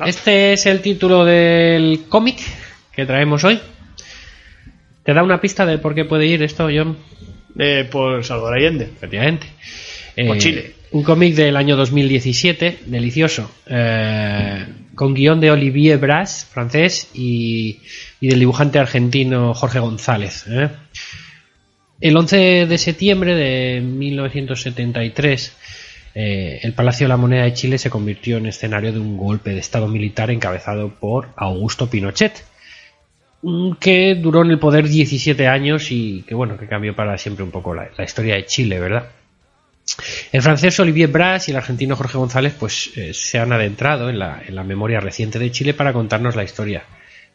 Este 0.05 0.53
es 0.53 0.67
el 0.67 0.81
título 0.81 1.25
del 1.25 2.05
cómic 2.09 2.39
que 2.93 3.07
traemos 3.07 3.45
hoy. 3.45 3.61
¿Te 5.05 5.15
da 5.15 5.23
una 5.23 5.41
pista 5.41 5.67
de 5.67 5.79
por 5.79 5.95
qué 5.95 6.05
puede 6.05 6.27
ir 6.27 6.43
esto, 6.43 6.69
John? 6.73 6.97
Eh, 7.59 7.89
por 7.91 8.25
Salvador 8.25 8.59
Allende. 8.59 8.85
Efectivamente. 8.85 9.47
Eh, 10.17 10.27
Por 10.27 10.39
Chile. 10.39 10.75
Un 10.93 11.03
cómic 11.05 11.35
del 11.35 11.57
año 11.57 11.77
2017, 11.77 12.81
delicioso. 12.87 13.51
Eh, 13.67 14.67
con 14.95 15.15
guion 15.15 15.41
de 15.41 15.51
Olivier 15.51 15.99
Bras, 15.99 16.47
francés, 16.53 17.11
y, 17.15 17.79
y 18.21 18.29
del 18.29 18.41
dibujante 18.41 18.79
argentino 18.79 19.55
Jorge 19.55 19.79
González. 19.79 20.45
¿eh? 20.49 20.69
El 22.01 22.17
11 22.17 22.67
de 22.67 22.79
septiembre 22.79 23.35
de 23.35 23.81
1973, 23.81 25.57
eh, 26.15 26.61
el 26.63 26.73
Palacio 26.73 27.05
de 27.05 27.09
la 27.09 27.17
Moneda 27.17 27.45
de 27.45 27.53
Chile 27.53 27.79
se 27.79 27.91
convirtió 27.91 28.39
en 28.39 28.47
escenario 28.47 28.93
de 28.93 28.99
un 28.99 29.17
golpe 29.17 29.51
de 29.51 29.61
Estado 29.61 29.87
militar 29.87 30.31
encabezado 30.31 30.91
por 30.99 31.29
Augusto 31.37 31.89
Pinochet, 31.89 32.45
mm, 33.43 33.75
que 33.75 34.17
duró 34.17 34.43
en 34.43 34.51
el 34.51 34.59
poder 34.59 34.89
17 34.89 35.47
años 35.47 35.91
y 35.91 36.23
que 36.27 36.35
bueno, 36.35 36.59
que 36.59 36.67
cambió 36.67 36.95
para 36.97 37.17
siempre 37.17 37.45
un 37.45 37.51
poco 37.51 37.75
la, 37.75 37.91
historia 38.03 38.35
de 38.35 38.47
Chile, 38.47 38.81
¿verdad? 38.81 39.11
El 40.33 40.43
francés 40.43 40.79
Olivier 40.81 41.09
Bras 41.09 41.49
y 41.49 41.53
el 41.53 41.57
argentino 41.57 41.97
Jorge 41.97 42.19
González 42.19 42.55
pues 42.59 42.91
eh, 42.97 43.13
se 43.13 43.39
han 43.39 43.53
adentrado 43.53 44.09
en 44.09 44.19
la, 44.19 44.43
en 44.47 44.55
la 44.55 44.63
memoria 44.65 45.01
reciente 45.01 45.39
de 45.39 45.51
Chile 45.51 45.75
para 45.75 45.93
contarnos 45.93 46.37
la 46.37 46.45
historia. 46.45 46.85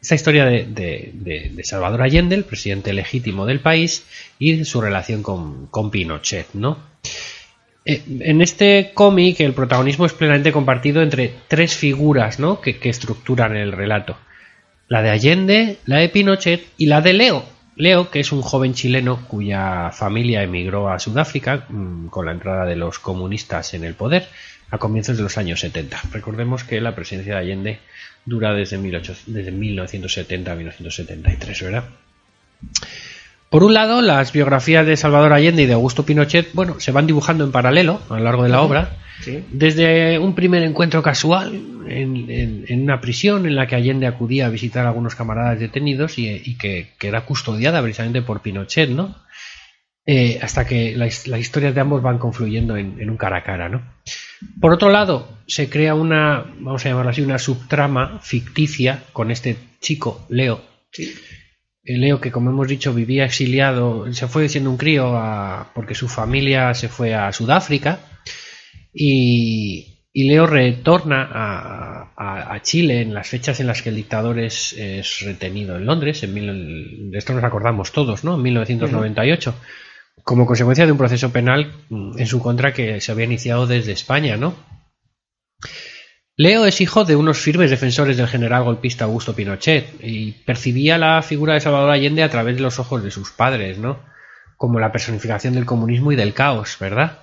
Esta 0.02 0.16
historia 0.16 0.46
de 0.46 1.62
Salvador 1.64 2.04
Allende, 2.04 2.36
el 2.36 2.44
presidente 2.44 2.94
legítimo 2.94 3.46
del 3.48 3.60
país, 3.60 4.06
y 4.38 4.64
su 4.64 4.80
relación 4.80 5.24
con, 5.24 5.66
con 5.68 5.90
Pinochet, 5.90 6.54
¿no? 6.54 6.78
Eh, 7.86 8.04
en 8.22 8.42
este 8.42 8.92
cómic 8.96 9.40
el 9.42 9.54
protagonismo 9.54 10.08
es 10.08 10.14
plenamente 10.14 10.52
compartido 10.52 11.04
entre 11.04 11.34
tres 11.48 11.76
figuras 11.76 12.40
¿no? 12.40 12.60
que, 12.60 12.78
estructuran 12.82 13.56
el 13.56 13.72
relato. 13.72 14.18
La 14.88 15.02
de 15.02 15.12
Allende, 15.12 15.78
la 15.86 15.98
de 15.98 16.10
Pinochet 16.10 16.68
y 16.78 16.88
la 16.88 17.02
de 17.02 17.14
Leo. 17.14 17.46
Leo, 17.76 18.10
que 18.10 18.22
es 18.22 18.32
un 18.32 18.42
joven 18.42 18.74
chileno 18.74 19.28
cuya 19.28 19.92
familia 19.92 20.42
emigró 20.42 20.90
a 20.90 21.00
Sudáfrica 21.00 21.66
mm, 21.70 22.08
con 22.08 22.26
la 22.26 22.32
entrada 22.32 22.66
de 22.66 22.76
los 22.76 23.00
comunistas 23.00 23.74
en 23.74 23.84
el 23.84 23.94
poder 23.94 24.28
a 24.72 24.78
comienzos 24.78 25.18
de 25.18 25.24
los 25.24 25.38
años 25.38 25.60
70. 25.60 26.02
Recordemos 26.12 26.64
que 26.64 26.82
la 26.82 26.96
presidencia 26.96 27.36
de 27.36 27.40
Allende 27.40 27.80
dura 28.26 28.54
desde, 28.54 28.78
18 28.78 29.16
desde 29.28 29.52
1970 29.52 30.52
a 30.52 30.56
1973, 30.56 31.62
¿verdad? 31.62 31.86
Por 33.56 33.64
un 33.64 33.74
lado, 33.74 34.02
las 34.02 34.34
biografías 34.34 34.86
de 34.86 34.98
Salvador 34.98 35.32
Allende 35.32 35.62
y 35.64 35.66
de 35.66 35.72
Augusto 35.72 36.06
Pinochet, 36.06 36.50
bueno, 36.52 36.78
se 36.82 36.92
van 36.92 37.08
dibujando 37.08 37.46
en 37.46 37.54
paralelo 37.54 38.02
a 38.10 38.18
lo 38.18 38.24
largo 38.26 38.44
de 38.44 38.50
la 38.50 38.62
obra, 38.62 38.98
Sí. 39.22 39.46
desde 39.50 40.20
un 40.20 40.36
primer 40.36 40.62
encuentro 40.64 41.02
casual 41.02 41.56
en, 41.88 42.30
en- 42.30 42.66
en 42.68 42.84
una 42.84 43.00
prisión 43.00 43.46
en 43.46 43.56
la 43.56 43.66
que 43.66 43.76
Allende 43.78 44.08
acudía 44.08 44.48
a 44.48 44.50
visitar 44.50 44.86
a 44.86 44.90
algunos 44.90 45.16
camaradas 45.16 45.58
detenidos 45.58 46.20
y, 46.20 46.28
y 46.30 46.58
que, 46.58 46.90
que 47.00 47.08
era 47.08 47.22
custodiada 47.22 47.82
precisamente 47.82 48.22
por 48.22 48.42
Pinochet, 48.42 48.90
¿no? 48.90 49.16
Eh, 50.06 50.38
hasta 50.42 50.66
que 50.68 50.94
las, 50.98 51.26
las 51.26 51.40
historias 51.40 51.74
de 51.74 51.80
ambos 51.80 52.02
van 52.02 52.18
confluyendo 52.18 52.76
en, 52.76 53.00
en 53.00 53.10
un 53.10 53.16
cara 53.16 53.38
a 53.38 53.44
cara, 53.44 53.70
¿no? 53.70 53.84
Por 54.60 54.74
otro 54.74 54.90
lado, 54.90 55.30
se 55.48 55.70
crea 55.70 55.96
una, 55.96 56.44
vamos 56.60 56.86
a 56.86 56.90
llamarlo 56.90 57.12
así, 57.12 57.22
una 57.22 57.40
subtrama 57.40 58.20
ficticia 58.22 59.04
con 59.14 59.32
este 59.32 59.56
chico, 59.80 60.26
Leo. 60.28 60.62
Eh, 60.98 61.14
Leo, 61.86 62.20
que 62.20 62.32
como 62.32 62.50
hemos 62.50 62.68
dicho, 62.68 62.94
vivía 62.94 63.26
exiliado, 63.26 64.12
se 64.14 64.28
fue 64.28 64.50
siendo 64.50 64.70
un 64.72 64.78
crío 64.78 65.16
a- 65.18 65.72
porque 65.76 65.94
su 65.96 66.08
familia 66.08 66.74
se 66.74 66.90
fue 66.90 67.14
a 67.14 67.32
Sudáfrica 67.32 68.00
y, 68.94 70.00
y 70.14 70.28
Leo 70.30 70.48
retorna 70.48 71.30
a, 71.32 72.12
a- 72.54 72.62
Chile 72.62 73.02
en 73.02 73.14
las 73.14 73.28
fechas 73.28 73.60
en 73.60 73.68
las 73.68 73.82
que 73.82 73.90
el 73.90 73.96
dictador 73.96 74.40
es, 74.40 74.74
es 74.74 75.20
retenido 75.22 75.76
en 75.78 75.86
Londres, 75.86 76.24
en 76.24 76.34
mil- 76.34 77.12
de 77.12 77.18
esto 77.18 77.34
nos 77.34 77.44
acordamos 77.44 77.92
todos, 77.92 78.24
¿no? 78.24 78.36
En 78.36 78.42
1998, 78.42 79.54
como 80.24 80.46
consecuencia 80.48 80.86
de 80.86 80.92
un 80.94 80.98
proceso 80.98 81.32
penal 81.32 81.72
mm, 81.90 82.18
en 82.18 82.26
su 82.28 82.40
contra 82.42 82.74
que 82.74 83.00
se 83.02 83.12
había 83.12 83.26
iniciado 83.26 83.68
desde 83.68 83.92
España, 83.92 84.38
¿no? 84.38 84.56
Leo 86.38 86.66
es 86.66 86.82
hijo 86.82 87.06
de 87.06 87.16
unos 87.16 87.38
firmes 87.38 87.70
defensores 87.70 88.18
del 88.18 88.28
general 88.28 88.64
golpista 88.64 89.06
Augusto 89.06 89.34
Pinochet 89.36 89.88
y 90.04 90.32
percibía 90.32 90.98
la 90.98 91.22
figura 91.22 91.54
de 91.54 91.62
Salvador 91.62 91.92
Allende 91.92 92.24
a 92.24 92.30
través 92.30 92.56
de 92.58 92.62
los 92.62 92.78
ojos 92.78 93.02
de 93.04 93.12
sus 93.12 93.32
padres, 93.32 93.78
¿no? 93.78 94.00
Como 94.58 94.80
la 94.80 94.92
personificación 94.92 95.54
del 95.54 95.66
comunismo 95.66 96.12
y 96.12 96.16
del 96.18 96.34
caos, 96.34 96.76
¿verdad? 96.80 97.20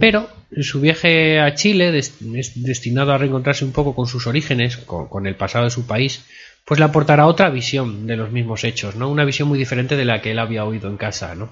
Pero 0.00 0.28
su 0.60 0.80
viaje 0.80 1.40
a 1.40 1.54
Chile, 1.54 1.90
des- 1.92 2.14
es 2.34 2.62
destinado 2.62 3.12
a 3.12 3.18
reencontrarse 3.18 3.64
un 3.64 3.72
poco 3.72 3.94
con 3.94 4.06
sus 4.06 4.26
orígenes, 4.26 4.76
con, 4.78 5.08
con 5.08 5.26
el 5.26 5.36
pasado 5.36 5.64
de 5.64 5.70
su 5.70 5.86
país, 5.86 6.24
pues 6.66 6.78
le 6.80 6.84
aportará 6.86 7.26
otra 7.26 7.48
visión 7.50 8.06
de 8.06 8.16
los 8.16 8.30
mismos 8.30 8.64
hechos, 8.64 8.94
¿no? 8.96 9.08
Una 9.10 9.24
visión 9.24 9.48
muy 9.48 9.58
diferente 9.58 9.96
de 9.96 10.04
la 10.04 10.20
que 10.20 10.32
él 10.32 10.38
había 10.38 10.64
oído 10.64 10.88
en 10.90 10.96
casa, 10.98 11.34
¿no? 11.34 11.50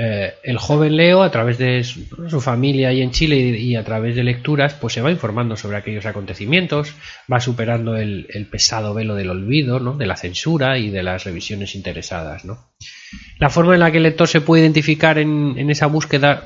Eh, 0.00 0.32
el 0.44 0.58
joven 0.58 0.96
Leo, 0.96 1.24
a 1.24 1.30
través 1.32 1.58
de 1.58 1.82
su, 1.82 2.06
su 2.30 2.40
familia 2.40 2.92
y 2.92 3.02
en 3.02 3.10
Chile 3.10 3.36
y, 3.36 3.72
y 3.72 3.74
a 3.76 3.82
través 3.84 4.14
de 4.14 4.22
lecturas, 4.22 4.74
pues 4.74 4.94
se 4.94 5.00
va 5.00 5.10
informando 5.10 5.56
sobre 5.56 5.76
aquellos 5.76 6.06
acontecimientos, 6.06 6.94
va 7.32 7.40
superando 7.40 7.96
el, 7.96 8.28
el 8.32 8.46
pesado 8.46 8.94
velo 8.94 9.16
del 9.16 9.30
olvido, 9.30 9.80
¿no? 9.80 9.96
de 9.96 10.06
la 10.06 10.16
censura 10.16 10.78
y 10.78 10.90
de 10.90 11.02
las 11.02 11.24
revisiones 11.24 11.74
interesadas. 11.74 12.44
¿no? 12.44 12.68
La 13.40 13.50
forma 13.50 13.74
en 13.74 13.80
la 13.80 13.90
que 13.90 13.96
el 13.96 14.04
lector 14.04 14.28
se 14.28 14.40
puede 14.40 14.62
identificar 14.62 15.18
en, 15.18 15.54
en 15.58 15.68
esa 15.68 15.86
búsqueda, 15.86 16.44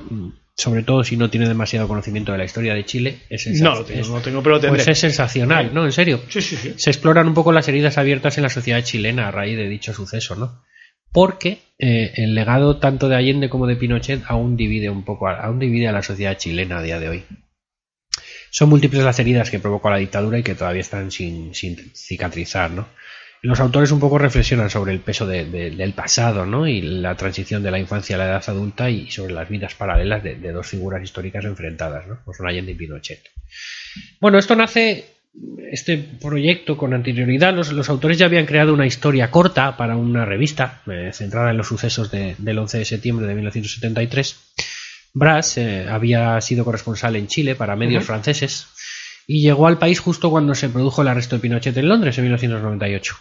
sobre 0.57 0.83
todo 0.83 1.05
si 1.05 1.19
no 1.19 1.29
tiene 1.29 1.47
demasiado 1.47 1.89
conocimiento 1.89 2.33
de 2.33 2.39
la 2.39 2.45
historia 2.45 2.73
de 2.73 2.87
Chile, 2.87 3.19
es, 3.29 3.43
sensa- 3.47 3.65
No 3.65 3.85
tengo, 3.85 4.09
no 4.09 4.21
tengo, 4.23 4.43
pero 4.43 4.61
tendré. 4.61 4.79
pues 4.79 4.89
es 4.89 4.99
sensacional, 4.99 5.75
¿no? 5.75 5.85
En 5.85 5.93
serio 5.93 6.21
Sí, 6.31 6.41
sí, 6.41 6.57
sí. 6.57 6.73
se 6.77 6.89
exploran 6.89 7.27
un 7.29 7.35
poco 7.35 7.53
las 7.53 7.69
heridas 7.69 7.99
abiertas 7.99 8.39
en 8.39 8.45
la 8.45 8.49
sociedad 8.49 8.83
chilena 8.83 9.29
a 9.29 9.31
raíz 9.31 9.59
de 9.59 9.69
dicho 9.69 9.93
suceso, 9.93 10.37
¿no? 10.37 10.63
Porque 11.13 11.59
eh, 11.79 12.13
el 12.17 12.35
legado 12.35 12.79
tanto 12.79 13.09
de 13.09 13.17
Allende 13.17 13.49
como 13.51 13.67
de 13.67 13.77
Pinochet 13.77 14.23
aún 14.27 14.57
divide 14.57 14.89
un 14.91 15.05
poco, 15.05 15.29
aún 15.29 15.59
divide 15.59 15.89
a 15.89 15.93
la 15.93 16.03
sociedad 16.03 16.37
chilena 16.39 16.79
a 16.79 16.83
día 16.83 16.99
de 16.99 17.09
hoy. 17.09 17.25
Son 18.51 18.69
múltiples 18.69 19.03
las 19.05 19.19
heridas 19.19 19.51
que 19.51 19.59
provocó 19.59 19.91
la 19.91 19.97
dictadura 19.97 20.39
y 20.39 20.43
que 20.43 20.55
todavía 20.55 20.81
están 20.83 21.11
sin, 21.11 21.55
cicatrizar, 21.55 22.71
¿no? 22.71 22.89
Los 23.41 23.59
autores 23.59 23.91
un 23.91 23.99
poco 23.99 24.19
reflexionan 24.19 24.71
sobre 24.71 24.93
el 24.93 25.01
peso 25.01 25.27
de- 25.27 25.47
de- 25.47 25.71
del 25.71 25.95
pasado, 25.95 26.47
¿no? 26.47 26.69
Y 26.69 26.81
la 26.81 27.17
transición 27.17 27.63
de 27.63 27.73
la 27.73 27.79
infancia 27.79 28.15
a 28.15 28.19
la 28.19 28.27
edad 28.27 28.45
adulta 28.47 28.89
y 28.89 29.11
sobre 29.11 29.33
las 29.35 29.49
vidas 29.49 29.75
paralelas 29.75 30.23
de, 30.23 30.37
de 30.37 30.53
dos 30.53 30.67
figuras 30.69 31.03
históricas 31.03 31.45
enfrentadas, 31.45 32.07
¿no? 32.07 32.21
Como 32.25 32.35
son 32.35 32.47
Allende 32.47 32.73
y 32.73 32.75
Pinochet. 32.77 33.21
Bueno, 34.21 34.39
esto 34.39 34.55
nace, 34.55 35.07
este 35.71 35.97
proyecto 35.99 36.77
con 36.77 36.93
anterioridad, 36.93 37.55
los, 37.55 37.73
los 37.73 37.89
autores 37.89 38.19
ya 38.19 38.27
habían 38.27 38.45
creado 38.47 38.75
una 38.75 38.87
historia 38.87 39.31
corta 39.31 39.77
para 39.77 39.97
una 39.97 40.25
revista 40.27 40.83
eh, 40.87 41.11
centrada 41.13 41.51
en 41.51 41.57
los 41.57 41.69
sucesos 41.69 42.11
de- 42.11 42.35
del 42.39 42.59
11 42.59 42.79
de 42.79 42.85
septiembre 42.85 43.27
de 43.27 43.35
1973. 43.35 44.37
Brass 45.15 45.59
eh, 45.59 45.87
había 45.89 46.41
sido 46.41 46.65
corresponsal 46.65 47.17
en 47.17 47.27
Chile 47.29 47.55
para 47.55 47.77
medios 47.77 48.05
franceses 48.05 48.67
y 49.27 49.41
llegó 49.43 49.67
al 49.67 49.79
país 49.79 50.01
justo 50.01 50.31
cuando 50.31 50.55
se 50.55 50.69
produjo 50.69 51.03
el 51.03 51.09
arresto 51.09 51.37
de 51.37 51.43
Pinochet 51.43 51.77
en 51.77 51.89
Londres 51.89 52.19
en 52.19 52.25
1998. 52.25 53.15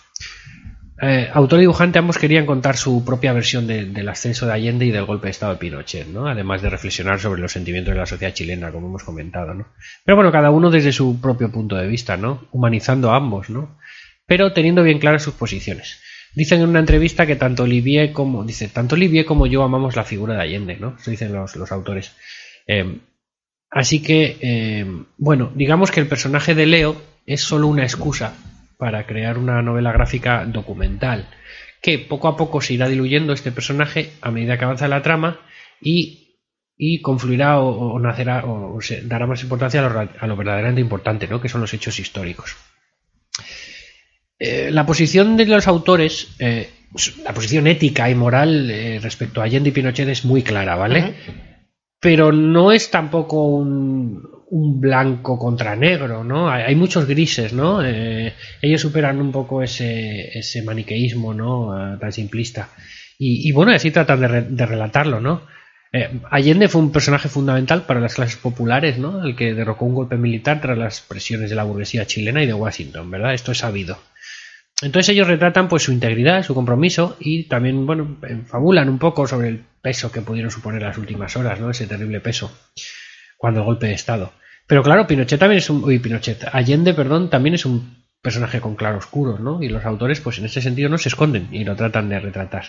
Eh, 1.03 1.30
autor 1.34 1.57
y 1.60 1.61
dibujante 1.64 1.98
ambos 1.98 2.19
querían 2.19 2.45
contar 2.45 2.78
su 2.78 3.03
propia 3.03 3.34
versión 3.34 3.65
de- 3.65 3.86
del 3.86 4.07
ascenso 4.07 4.45
de 4.45 4.53
Allende 4.53 4.86
y 4.86 4.91
del 4.91 5.06
golpe 5.06 5.28
de 5.28 5.32
Estado 5.32 5.53
de 5.53 5.57
Pinochet, 5.60 6.06
¿no? 6.07 6.28
además 6.28 6.61
de 6.61 6.69
reflexionar 6.69 7.19
sobre 7.19 7.41
los 7.41 7.52
sentimientos 7.52 7.94
de 7.94 7.99
la 7.99 8.06
sociedad 8.06 8.34
chilena, 8.36 8.72
como 8.72 8.86
hemos 8.88 9.03
comentado. 9.03 9.56
¿no? 9.56 9.68
Pero 10.06 10.15
bueno, 10.15 10.32
cada 10.32 10.52
uno 10.52 10.69
desde 10.69 10.91
su 10.91 11.19
propio 11.19 11.52
punto 11.52 11.76
de 11.76 11.88
vista, 11.88 12.18
¿no? 12.18 12.48
humanizando 12.52 13.11
a 13.11 13.15
ambos, 13.18 13.49
¿no? 13.49 13.80
pero 14.28 14.53
teniendo 14.53 14.84
bien 14.84 14.99
claras 14.99 15.23
sus 15.23 15.34
posiciones. 15.34 15.99
Dicen 16.36 16.61
en 16.61 16.69
una 16.69 16.80
entrevista 16.80 17.26
que 17.26 17.36
tanto 17.36 17.64
Olivier 17.64 18.14
como 18.14 18.45
dice 18.45 18.68
tanto 18.68 18.94
Olivier 18.95 19.26
como 19.26 19.48
yo 19.48 19.64
amamos 19.64 19.95
la 19.95 20.03
figura 20.03 20.36
de 20.36 20.41
Allende, 20.41 20.78
¿no? 20.78 20.95
Eso 21.02 21.11
dicen 21.11 21.34
los, 21.34 21.56
los 21.57 21.72
autores. 21.73 22.14
Eh, 22.68 22.99
así 23.69 24.02
que, 24.02 24.38
eh, 24.40 24.86
bueno, 25.18 25.52
digamos 25.56 25.91
que 25.91 25.99
el 25.99 26.07
personaje 26.07 26.56
de 26.56 26.68
Leo 26.68 26.95
es 27.26 27.41
solo 27.41 27.68
una 27.68 27.84
excusa 27.84 28.34
para 28.82 29.06
crear 29.06 29.38
una 29.38 29.62
novela 29.62 29.91
gráfica 29.91 30.44
documental, 30.48 31.28
que 31.84 31.99
poco 31.99 32.28
a 32.28 32.36
poco 32.36 32.62
se 32.62 32.74
irá 32.74 32.88
diluyendo 32.90 33.32
este 33.32 33.52
personaje 33.52 34.10
a 34.22 34.32
medida 34.32 34.58
que 34.58 34.66
avanza 34.66 34.88
la 34.88 35.03
trama 35.03 35.40
y, 35.80 36.40
y 36.76 36.99
confluirá 37.02 37.60
o, 37.60 37.68
o 37.94 37.99
nacerá 37.99 38.44
o, 38.44 38.76
o 38.76 38.82
se 38.82 39.03
dará 39.03 39.28
más 39.28 39.44
importancia 39.44 39.82
a 39.82 39.84
lo, 39.84 39.90
ra- 39.90 40.14
a 40.20 40.26
lo 40.26 40.36
verdaderamente 40.36 40.82
importante, 40.82 41.28
¿no? 41.28 41.40
que 41.40 41.48
son 41.48 41.62
los 41.62 41.72
hechos 41.76 41.99
históricos. 41.99 42.56
Eh, 44.40 44.72
la 44.72 44.88
posición 44.88 45.38
de 45.38 45.45
los 45.45 45.68
autores, 45.68 46.36
eh, 46.40 46.72
la 47.24 47.34
posición 47.36 47.68
ética 47.68 48.10
y 48.10 48.16
moral 48.16 48.72
eh, 48.72 48.99
respecto 48.99 49.41
a 49.41 49.44
Allende 49.44 49.70
y 49.70 49.74
Pinochet 49.74 50.10
es 50.10 50.26
muy 50.26 50.41
clara, 50.41 50.76
¿vale? 50.76 51.14
Pero 51.99 52.32
no 52.32 52.72
es 52.72 52.90
tampoco 52.90 53.45
un, 53.48 54.28
un 54.52 54.82
blanco 54.82 55.40
contra 55.40 55.76
negro, 55.76 56.23
¿no? 56.23 56.49
Hay, 56.49 56.76
muchos 56.76 57.07
grises, 57.07 57.53
¿no? 57.53 57.84
Eh, 57.84 58.34
ellos 58.61 58.82
superan 58.82 59.22
un 59.22 59.32
poco 59.32 59.64
ese, 59.64 60.38
ese 60.38 60.61
maniqueísmo, 60.61 61.34
¿no? 61.34 61.94
Eh, 61.94 61.98
tan 61.98 62.11
simplista. 62.11 62.69
Y, 63.23 63.52
bueno, 63.52 63.72
así 63.72 63.91
tratan 63.91 64.56
de 64.56 64.65
relatarlo, 64.65 65.22
¿no? 65.22 65.44
Eh, 65.94 66.10
Allende 66.32 66.68
fue 66.69 66.82
un 66.82 66.91
personaje 66.91 67.30
fundamental 67.30 67.84
para 67.84 67.99
las 67.99 68.15
clases 68.15 68.38
populares, 68.38 68.98
¿no? 68.98 69.23
El 69.23 69.36
que 69.36 69.53
derrocó 69.53 69.86
un 69.86 69.94
golpe 69.94 70.18
militar 70.18 70.60
tras 70.60 70.78
las 70.78 71.02
presiones 71.02 71.52
de 71.52 71.56
la 71.56 71.64
burguesía 71.64 72.07
chilena 72.07 72.41
y 72.41 72.48
de 72.48 72.53
Washington, 72.53 73.11
¿verdad? 73.11 73.36
Esto 73.36 73.52
es 73.52 73.60
sabido. 73.60 73.99
Entonces 74.82 75.10
ellos 75.10 75.28
retratan 75.28 75.68
pues 75.68 75.84
su 75.84 75.91
integridad, 75.91 76.44
su 76.44 76.56
compromiso 76.56 77.15
y 77.19 77.44
también, 77.44 77.86
bueno, 77.86 78.18
fabulan 78.48 78.90
un 78.90 78.98
poco 78.98 79.28
sobre 79.28 79.49
el 79.49 79.64
peso 79.82 80.11
que 80.11 80.22
pudieron 80.22 80.49
suponer 80.49 80.82
las 80.82 80.98
últimas 80.98 81.38
horas, 81.38 81.60
¿no? 81.60 81.69
Ese 81.69 81.86
terrible 81.86 82.22
peso 82.22 82.52
cuando 83.38 83.61
el 83.61 83.65
golpe 83.68 83.88
de 83.88 83.94
Estado. 83.94 84.34
Pero 84.72 84.84
claro, 84.84 85.06
Pinochet 85.06 85.38
también 85.38 85.57
es 85.57 85.69
un. 85.69 85.84
Uy, 85.84 85.99
Pinochet. 85.99 86.45
Allende, 86.49 86.93
perdón, 86.93 87.30
también 87.30 87.56
es 87.56 87.65
un 87.65 88.06
personaje 88.22 88.61
con 88.61 88.77
claroscuros, 88.77 89.41
¿no? 89.41 89.61
Y 89.61 89.68
los 89.68 89.84
autores, 89.84 90.22
pues 90.22 90.38
en 90.39 90.45
ese 90.45 90.61
sentido, 90.61 90.88
no 90.88 90.98
se 90.98 91.10
esconden 91.10 91.49
y 91.52 91.65
lo 91.65 91.76
tratan 91.76 92.07
de 92.07 92.22
retratar. 92.22 92.64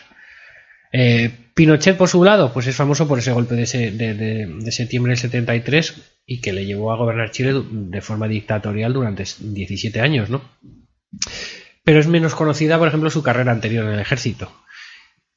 Eh, 0.92 1.30
Pinochet, 1.54 1.96
por 1.96 2.08
su 2.08 2.24
lado, 2.24 2.52
pues 2.52 2.66
es 2.66 2.74
famoso 2.74 3.06
por 3.06 3.20
ese 3.20 3.30
golpe 3.30 3.54
de, 3.54 3.62
ese- 3.62 3.92
de- 3.92 4.14
de- 4.14 4.46
de 4.48 4.72
septiembre 4.72 5.10
del 5.10 5.18
73 5.18 6.18
y 6.26 6.40
que 6.40 6.52
le 6.52 6.66
llevó 6.66 6.90
a 6.92 6.96
gobernar 6.96 7.30
Chile 7.30 7.54
de 7.70 8.00
forma 8.00 8.26
dictatorial 8.26 8.92
durante 8.92 9.22
17 9.38 10.00
años, 10.00 10.28
¿no? 10.28 10.42
Pero 11.84 12.00
es 12.00 12.08
menos 12.08 12.34
conocida, 12.34 12.78
por 12.78 12.88
ejemplo, 12.88 13.10
su 13.10 13.22
carrera 13.22 13.52
anterior 13.52 13.84
en 13.86 13.92
el 13.92 14.00
ejército. 14.00 14.50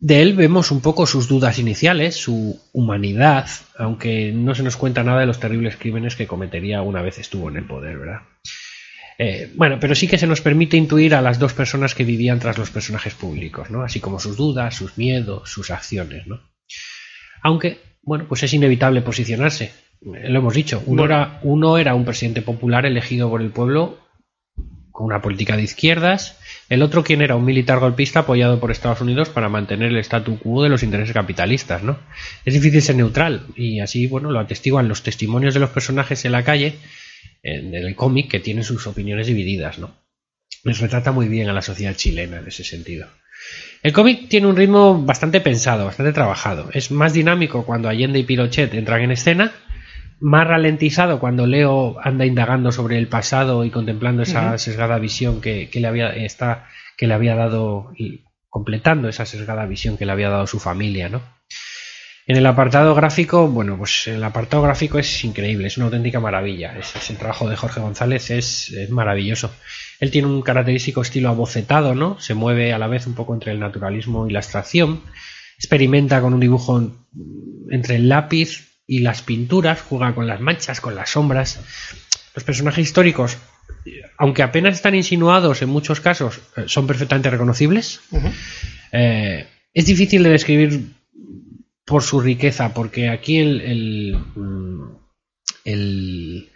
De 0.06 0.22
él 0.22 0.36
vemos 0.36 0.70
un 0.70 0.82
poco 0.82 1.08
sus 1.08 1.28
dudas 1.28 1.58
iniciales, 1.58 2.16
su 2.16 2.62
humanidad, 2.74 3.48
aunque 3.76 4.32
no 4.32 4.54
se 4.54 4.62
nos 4.62 4.78
cuenta 4.78 5.04
nada 5.04 5.22
de 5.22 5.26
los 5.26 5.40
terribles 5.40 5.78
crímenes 5.78 6.16
que 6.16 6.28
cometería 6.28 6.84
una 6.84 7.02
vez 7.02 7.18
estuvo 7.18 7.50
en 7.50 7.58
el 7.58 7.64
poder, 7.66 7.98
¿verdad? 7.98 8.20
Eh, 9.18 9.52
bueno, 9.56 9.80
pero 9.80 9.96
sí 9.96 10.08
que 10.08 10.20
se 10.20 10.28
nos 10.28 10.42
permite 10.42 10.78
intuir 10.78 11.16
a 11.16 11.24
las 11.24 11.40
dos 11.40 11.54
personas 11.54 11.96
que 11.96 12.04
vivían 12.04 12.38
tras 12.38 12.60
los 12.60 12.70
personajes 12.70 13.16
públicos, 13.16 13.72
¿no? 13.72 13.82
Así 13.82 14.00
como 14.00 14.20
sus 14.20 14.38
dudas, 14.38 14.76
sus 14.76 14.96
miedos, 14.96 15.50
sus 15.50 15.72
acciones, 15.72 16.28
¿no? 16.28 16.40
Aunque, 17.42 17.80
bueno, 18.04 18.26
pues 18.30 18.44
es 18.44 18.54
inevitable 18.54 19.02
posicionarse. 19.02 19.72
Eh, 20.04 20.30
Lo 20.30 20.38
hemos 20.38 20.54
dicho, 20.54 20.84
uno, 20.86 21.02
Bueno. 21.02 21.16
era, 21.16 21.40
uno 21.42 21.78
era 21.80 21.96
un 21.96 22.06
presidente 22.06 22.44
popular 22.44 22.86
elegido 22.86 23.28
por 23.28 23.42
el 23.42 23.50
pueblo 23.50 24.05
con 24.96 25.08
una 25.08 25.22
política 25.22 25.58
de 25.58 25.64
izquierdas, 25.64 26.38
el 26.70 26.82
otro 26.82 27.04
quien 27.04 27.22
era 27.22 27.36
un 27.36 27.44
militar 27.44 27.80
golpista 27.80 28.20
apoyado 28.22 28.62
por 28.62 28.72
Estados 28.72 29.02
Unidos 29.02 29.28
para 29.28 29.50
mantener 29.50 29.92
el 29.92 29.98
statu 29.98 30.40
quo 30.40 30.64
de 30.64 30.70
los 30.70 30.84
intereses 30.84 31.14
capitalistas, 31.14 31.84
¿no? 31.84 32.00
Es 32.46 32.54
difícil 32.54 32.82
ser 32.82 32.96
neutral 32.96 33.46
y 33.58 33.82
así, 33.82 34.08
bueno, 34.08 34.32
lo 34.32 34.40
atestiguan 34.40 34.88
los 34.88 35.04
testimonios 35.04 35.54
de 35.54 35.60
los 35.60 35.72
personajes 35.72 36.24
en 36.24 36.32
la 36.32 36.46
calle 36.46 36.76
en 37.44 37.76
el 37.76 37.94
cómic 37.94 38.32
que 38.32 38.40
tienen 38.40 38.64
sus 38.64 38.88
opiniones 38.88 39.28
divididas, 39.28 39.80
¿no? 39.80 39.98
Les 40.64 40.80
retrata 40.80 41.12
muy 41.12 41.28
bien 41.28 41.50
a 41.50 41.54
la 41.54 41.62
sociedad 41.62 41.94
chilena 41.94 42.38
en 42.38 42.48
ese 42.48 42.64
sentido. 42.64 43.06
El 43.84 43.92
cómic 43.92 44.30
tiene 44.30 44.48
un 44.48 44.56
ritmo 44.56 45.04
bastante 45.04 45.42
pensado, 45.42 45.84
bastante 45.84 46.14
trabajado. 46.14 46.70
Es 46.72 46.90
más 46.90 47.12
dinámico 47.12 47.66
cuando 47.66 47.90
Allende 47.90 48.20
y 48.20 48.24
Pinochet 48.24 48.74
entran 48.74 49.02
en 49.02 49.12
escena, 49.12 49.52
más 50.20 50.48
ralentizado 50.48 51.20
cuando 51.20 51.46
Leo 51.48 51.98
anda 52.02 52.26
indagando 52.26 52.72
sobre 52.72 52.98
el 52.98 53.08
pasado 53.08 53.64
y 53.66 53.70
contemplando 53.72 54.24
esa 54.24 54.58
sesgada 54.58 54.98
visión 55.00 55.42
que, 55.42 55.70
que 55.70 55.80
le 55.80 55.88
había 55.88 56.10
está, 56.16 56.68
que 56.98 57.08
le 57.08 57.14
había 57.14 57.36
dado 57.36 57.92
y 57.98 58.22
completando 58.50 59.10
esa 59.10 59.26
sesgada 59.26 59.66
visión 59.66 59.98
que 59.98 60.06
le 60.06 60.12
había 60.14 60.30
dado 60.30 60.48
su 60.48 60.60
familia, 60.60 61.10
¿no? 61.10 61.22
En 62.28 62.38
el 62.38 62.46
apartado 62.48 62.96
gráfico, 62.96 63.48
bueno, 63.48 63.78
pues 63.78 64.08
el 64.08 64.24
apartado 64.24 64.64
gráfico 64.64 64.98
es 64.98 65.24
increíble, 65.24 65.68
es 65.68 65.78
una 65.78 65.88
auténtica 65.88 66.20
maravilla. 66.20 66.76
Es, 66.76 66.96
es 66.96 67.12
el 67.12 67.18
trabajo 67.18 67.48
de 67.48 67.56
Jorge 67.56 67.82
González 67.82 68.32
es, 68.32 68.72
es 68.72 68.90
maravilloso. 68.90 69.54
Él 70.00 70.10
tiene 70.10 70.28
un 70.30 70.42
característico 70.42 71.04
estilo 71.04 71.30
abocetado, 71.30 71.94
¿no? 71.94 72.20
Se 72.20 72.34
mueve 72.34 72.74
a 72.74 72.80
la 72.80 72.88
vez 72.88 73.06
un 73.06 73.14
poco 73.14 73.36
entre 73.36 73.52
el 73.52 73.60
naturalismo 73.60 74.28
y 74.28 74.32
la 74.32 74.40
abstracción. 74.40 75.02
Experimenta 75.60 76.20
con 76.20 76.34
un 76.34 76.40
dibujo 76.40 76.80
en- 76.80 76.94
entre 77.70 77.98
el 77.98 78.10
lápiz 78.10 78.75
y 78.88 79.00
las 79.00 79.22
pinturas, 79.22 79.82
juega 79.82 80.14
con 80.14 80.28
las 80.28 80.40
manchas, 80.42 80.82
con 80.82 80.96
las 80.96 81.10
sombras. 81.12 81.60
Los 82.36 82.44
personajes 82.44 82.84
históricos, 82.86 83.38
aunque 84.18 84.44
apenas 84.44 84.76
están 84.76 84.96
insinuados 84.96 85.62
en 85.62 85.70
muchos 85.70 86.00
casos, 86.02 86.40
eh, 86.58 86.64
son 86.68 86.86
perfectamente 86.88 87.30
reconocibles. 87.30 88.02
Eh, 88.92 89.48
es 89.74 89.86
difícil 89.86 90.24
de 90.24 90.30
describir 90.30 90.82
por 91.86 92.04
su 92.04 92.20
riqueza, 92.20 92.74
porque 92.74 93.10
aquí 93.10 93.38
el, 93.38 93.62
el, 93.62 94.18
mm, 94.36 94.98
el- 95.66 96.50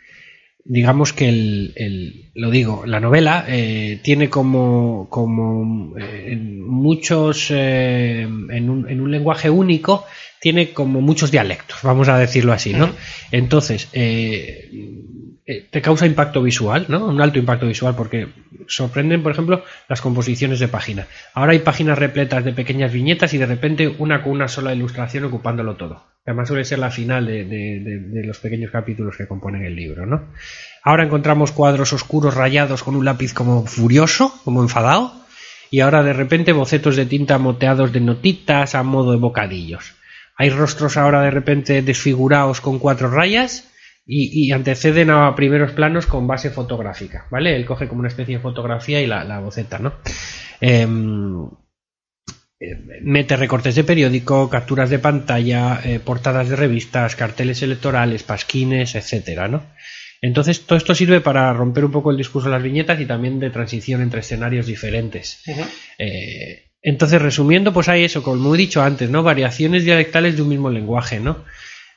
digamos 0.70 1.12
que 1.14 1.28
el, 1.28 1.74
el- 1.76 2.32
lo 2.36 2.52
digo, 2.52 2.84
la 2.86 3.00
novela 3.02 3.44
eh, 3.50 4.00
tiene 4.04 4.30
como, 4.30 5.08
como 5.10 5.98
eh, 5.98 6.28
en 6.34 6.62
muchos, 6.66 7.48
eh, 7.50 8.22
en, 8.22 8.70
un, 8.70 8.88
en 8.90 9.02
un 9.02 9.12
lenguaje 9.12 9.50
único, 9.50 10.06
tiene 10.40 10.70
como 10.72 11.02
muchos 11.02 11.32
dialectos, 11.32 11.80
vamos 11.84 12.08
a 12.08 12.18
decirlo 12.18 12.54
así, 12.54 12.72
¿no? 12.74 12.90
Entonces, 13.32 13.90
eh, 15.52 15.68
te 15.68 15.82
causa 15.82 16.06
impacto 16.06 16.44
visual, 16.44 16.86
¿no? 16.90 17.08
Un 17.08 17.20
alto 17.20 17.40
impacto 17.40 17.66
visual, 17.66 17.96
porque 17.96 18.28
sorprenden, 18.68 19.24
por 19.24 19.32
ejemplo, 19.32 19.64
las 19.88 20.00
composiciones 20.00 20.60
de 20.60 20.68
página. 20.68 21.08
Ahora 21.34 21.54
hay 21.54 21.60
páginas 21.60 21.98
repletas 21.98 22.46
de 22.46 22.54
pequeñas 22.54 22.94
viñetas 22.94 23.34
y 23.34 23.40
de 23.40 23.48
repente 23.48 23.88
una 23.88 24.22
con 24.22 24.34
una 24.34 24.48
sola 24.48 24.76
ilustración 24.76 25.24
ocupándolo 25.24 25.76
todo. 25.76 26.04
Además 26.24 26.50
suele 26.50 26.66
ser 26.66 26.78
la 26.78 26.92
final 26.92 27.26
de 27.26 28.22
los 28.24 28.38
pequeños 28.38 28.70
capítulos 28.70 29.18
que 29.18 29.28
componen 29.28 29.66
el 29.66 29.76
libro, 29.76 30.06
¿no? 30.06 30.28
Ahora 30.84 31.04
encontramos 31.04 31.52
cuadros 31.52 31.94
oscuros 31.94 32.36
rayados 32.36 32.84
con 32.84 32.96
un 32.96 33.04
lápiz 33.04 33.34
como 33.34 33.66
furioso, 33.66 34.40
como 34.44 34.62
enfadado, 34.62 35.14
y 35.72 35.80
ahora 35.80 36.04
de 36.04 36.14
repente 36.14 36.54
bocetos 36.54 36.96
de 36.96 37.08
tinta 37.08 37.40
moteados 37.40 37.92
de 37.92 38.02
notitas 38.02 38.76
a 38.76 38.84
modo 38.84 39.14
de 39.14 39.18
bocadillos. 39.18 39.96
Hay 40.36 40.52
rostros 40.52 40.96
ahora 40.96 41.24
de 41.24 41.32
repente 41.32 41.82
desfigurados 41.82 42.62
con 42.62 42.78
cuatro 42.78 43.10
rayas 43.10 43.66
y, 44.12 44.48
y 44.48 44.52
anteceden 44.52 45.12
a 45.12 45.36
primeros 45.36 45.72
planos 45.72 46.08
con 46.08 46.26
base 46.26 46.50
fotográfica, 46.50 47.28
¿vale? 47.30 47.56
Él 47.56 47.66
coge 47.66 47.88
como 47.88 48.00
una 48.00 48.08
especie 48.08 48.38
de 48.38 48.42
fotografía 48.42 49.00
y 49.02 49.06
la, 49.06 49.24
la 49.24 49.40
boceta, 49.40 49.78
¿no? 49.78 49.94
Eh, 50.60 50.88
mete 53.04 53.38
recortes 53.38 53.76
de 53.76 53.84
periódico, 53.84 54.50
capturas 54.50 54.90
de 54.90 54.98
pantalla, 54.98 55.80
eh, 55.86 56.00
portadas 56.00 56.50
de 56.50 56.56
revistas, 56.56 57.16
carteles 57.16 57.62
electorales, 57.62 58.24
pasquines, 58.24 58.96
etcétera, 58.96 59.48
¿no? 59.48 59.64
Entonces, 60.24 60.66
todo 60.66 60.78
esto 60.78 60.96
sirve 60.96 61.22
para 61.22 61.54
romper 61.54 61.86
un 61.86 61.92
poco 61.92 62.10
el 62.10 62.18
discurso 62.18 62.50
de 62.50 62.56
las 62.56 62.64
viñetas 62.64 63.00
y 63.00 63.06
también 63.06 63.40
de 63.40 63.52
transición 63.52 64.02
entre 64.02 64.22
escenarios 64.22 64.66
diferentes. 64.66 65.42
Eh, 66.00 66.72
entonces, 66.82 67.22
resumiendo, 67.22 67.72
pues 67.72 67.88
hay 67.88 68.06
eso, 68.06 68.24
como 68.24 68.56
he 68.56 68.58
dicho 68.58 68.82
antes, 68.82 69.10
¿no? 69.10 69.22
Variaciones 69.22 69.86
dialectales 69.86 70.36
de 70.36 70.42
un 70.42 70.50
mismo 70.50 70.72
lenguaje, 70.72 71.20
¿no? 71.20 71.46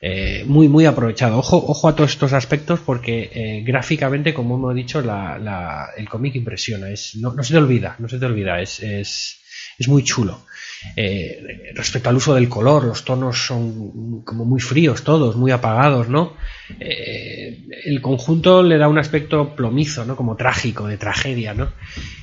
Eh, 0.05 0.43
muy, 0.45 0.67
muy 0.67 0.85
aprovechado. 0.85 1.37
Ojo, 1.37 1.55
ojo 1.65 1.87
a 1.87 1.95
todos 1.95 2.11
estos 2.11 2.33
aspectos 2.33 2.81
porque 2.81 3.31
eh, 3.33 3.63
gráficamente, 3.65 4.33
como 4.33 4.57
hemos 4.57 4.75
dicho, 4.75 4.99
el 4.99 6.09
cómic 6.09 6.35
impresiona. 6.35 6.89
Es, 6.89 7.15
no, 7.15 7.41
se 7.41 7.53
te 7.53 7.57
olvida, 7.57 7.95
no 7.99 8.09
se 8.09 8.19
te 8.19 8.25
olvida, 8.25 8.59
es, 8.59 8.83
es, 8.83 9.39
es 9.79 9.87
muy 9.87 10.03
chulo. 10.03 10.45
Eh, 10.97 11.71
respecto 11.73 12.09
al 12.09 12.17
uso 12.17 12.35
del 12.35 12.49
color, 12.49 12.83
los 12.83 13.05
tonos 13.05 13.45
son 13.45 14.25
como 14.25 14.43
muy 14.43 14.59
fríos 14.59 15.05
todos, 15.05 15.37
muy 15.37 15.51
apagados, 15.51 16.09
¿no? 16.09 16.35
El 16.77 18.01
conjunto 18.01 18.61
le 18.61 18.77
da 18.77 18.89
un 18.89 18.97
aspecto 18.97 19.55
plomizo, 19.55 20.03
¿no? 20.03 20.17
Como 20.17 20.35
trágico, 20.35 20.85
de 20.85 20.97
tragedia, 20.97 21.53
¿no? 21.53 21.71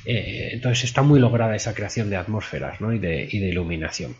Entonces 0.05 0.83
está 0.83 1.01
muy 1.01 1.19
lograda 1.19 1.55
esa 1.55 1.73
creación 1.73 2.11
de 2.11 2.17
atmósferas, 2.17 2.79
¿no? 2.79 2.93
Y 2.93 2.99
de, 2.99 3.27
y 3.31 3.39
de 3.39 3.49
iluminación. 3.49 4.15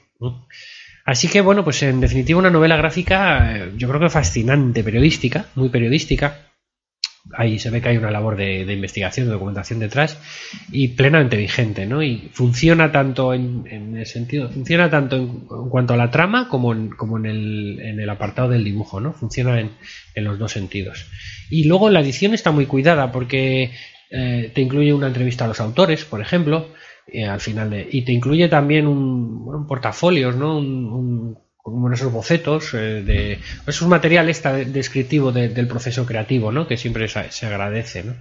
Así 1.12 1.28
que, 1.28 1.42
bueno, 1.42 1.66
pues 1.66 1.84
en 1.84 2.00
definitiva 2.00 2.40
una 2.40 2.50
novela 2.50 2.78
gráfica, 2.78 3.58
eh, 3.58 3.72
yo 3.76 3.90
creo 3.90 4.00
que 4.00 4.10
fascinante, 4.10 4.82
periodística, 4.82 5.48
muy 5.56 5.68
periodística. 5.68 6.48
Ahí 7.34 7.60
se 7.60 7.70
ve 7.70 7.82
que 7.82 7.90
hay 7.90 7.98
una 7.98 8.12
labor 8.12 8.38
de, 8.38 8.62
investigación, 8.62 9.26
de 9.28 9.34
documentación 9.34 9.80
detrás 9.80 10.18
y 10.72 10.88
plenamente 10.96 11.36
vigente, 11.36 11.86
¿no? 11.86 12.02
Y 12.02 12.30
funciona 12.32 12.94
tanto 12.94 13.34
en, 13.34 13.68
el 13.68 14.06
sentido, 14.06 14.50
funciona 14.50 14.90
tanto 14.90 15.18
en, 15.18 15.24
en 15.24 15.70
cuanto 15.70 15.96
a 15.96 15.98
la 15.98 16.12
trama 16.12 16.48
como 16.48 16.72
en, 16.72 16.92
como 16.92 17.18
en 17.18 17.26
el, 17.26 17.80
en 17.82 18.00
el 18.00 18.10
apartado 18.10 18.48
del 18.48 18.64
dibujo, 18.64 19.02
¿no? 19.02 19.12
Funciona 19.12 19.60
en, 19.60 19.72
en 20.16 20.24
los 20.24 20.40
dos 20.40 20.54
sentidos. 20.54 21.08
Y 21.50 21.66
luego 21.66 21.90
la 21.90 22.00
edición 22.00 22.34
está 22.34 22.52
muy 22.52 22.68
cuidada 22.68 23.12
porque 23.12 23.72
eh, 24.12 24.50
te 24.56 24.62
incluye 24.62 24.94
una 24.94 25.08
entrevista 25.08 25.44
a 25.44 25.50
los 25.50 25.60
autores, 25.60 26.06
por 26.06 26.22
ejemplo, 26.22 26.70
eh, 27.08 27.26
al 27.26 27.40
final 27.40 27.70
de, 27.70 27.88
y 27.92 28.04
te 28.04 28.12
incluye 28.12 28.48
también 28.50 28.88
un, 28.88 29.44
bueno, 29.46 29.60
un 29.62 29.68
portafolios, 29.68 30.36
¿no? 30.36 30.58
Un, 30.58 30.86
un- 30.86 31.38
esos 31.94 32.12
bocetos 32.12 32.74
eh, 32.74 33.04
de 33.04 33.40
esos 33.68 33.88
materiales 33.88 34.38
está 34.38 34.54
descriptivo 34.54 35.32
de- 35.32 35.50
del 35.50 35.68
proceso 35.68 36.06
creativo, 36.06 36.52
¿no? 36.52 36.68
Que 36.68 36.78
siempre 36.78 37.08
se, 37.08 37.32
se 37.32 37.46
agradece, 37.46 38.04
¿no? 38.04 38.16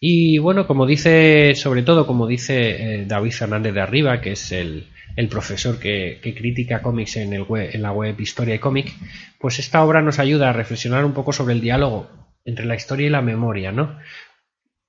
Y 0.00 0.38
bueno, 0.38 0.66
como 0.66 0.86
dice, 0.86 1.54
sobre 1.54 1.82
todo 1.82 2.06
como 2.06 2.26
dice 2.26 3.00
eh, 3.00 3.04
David 3.06 3.32
Fernández 3.32 3.72
de 3.74 3.80
Arriba, 3.80 4.20
que 4.20 4.32
es 4.32 4.52
el, 4.52 4.88
el 5.16 5.28
profesor 5.28 5.78
que, 5.78 6.20
que 6.22 6.34
critica 6.34 6.82
cómics 6.82 7.16
en, 7.16 7.32
el 7.32 7.42
web, 7.42 7.70
en 7.72 7.82
la 7.82 7.92
web 7.92 8.20
Historia 8.20 8.54
y 8.54 8.58
Cómic, 8.58 8.92
pues 9.38 9.58
esta 9.58 9.82
obra 9.82 10.02
nos 10.02 10.18
ayuda 10.18 10.50
a 10.50 10.52
reflexionar 10.52 11.04
un 11.04 11.14
poco 11.14 11.32
sobre 11.32 11.54
el 11.54 11.60
diálogo 11.62 12.10
entre 12.44 12.66
la 12.66 12.76
historia 12.76 13.06
y 13.06 13.10
la 13.10 13.22
memoria, 13.22 13.72
¿no? 13.72 13.98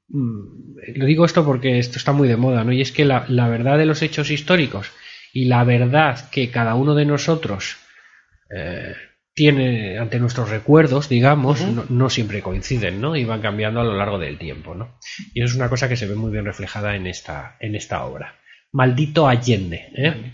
Mm, 0.10 0.78
Lo 0.96 1.06
digo 1.06 1.26
esto 1.26 1.46
porque 1.46 1.80
esto 1.80 1.98
está 1.98 2.12
muy 2.14 2.28
de 2.28 2.38
moda, 2.38 2.64
¿no? 2.64 2.72
Y 2.72 2.82
es 2.82 2.92
que 2.92 3.06
la, 3.06 3.26
la 3.28 3.48
verdad 3.50 3.78
de 3.78 3.86
los 3.86 4.02
hechos 4.02 4.30
históricos 4.32 4.92
y 5.34 5.46
la 5.46 5.64
verdad 5.64 6.30
que 6.30 6.50
cada 6.50 6.76
uno 6.76 6.96
de 6.96 7.06
nosotros 7.06 7.78
eh, 8.56 8.94
tiene 9.34 10.00
ante 10.00 10.20
nuestros 10.20 10.50
recuerdos, 10.50 11.10
digamos, 11.10 11.62
no, 11.62 11.86
no 11.90 12.10
siempre 12.10 12.42
coinciden, 12.42 13.00
¿no? 13.02 13.16
Y 13.16 13.26
van 13.26 13.42
cambiando 13.42 13.82
a 13.82 13.84
lo 13.84 13.96
largo 13.96 14.18
del 14.18 14.38
tiempo, 14.40 14.74
¿no? 14.74 14.98
Y 15.34 15.42
eso 15.44 15.52
es 15.52 15.56
una 15.58 15.70
cosa 15.70 15.88
que 15.90 15.98
se 15.98 16.08
ve 16.08 16.16
muy 16.16 16.32
bien 16.32 16.46
reflejada 16.46 16.96
en 16.96 17.06
esta, 17.06 17.56
en 17.60 17.76
esta 17.76 18.04
obra. 18.06 18.36
Maldito 18.72 19.28
Allende, 19.28 19.90
¿eh? 19.96 20.32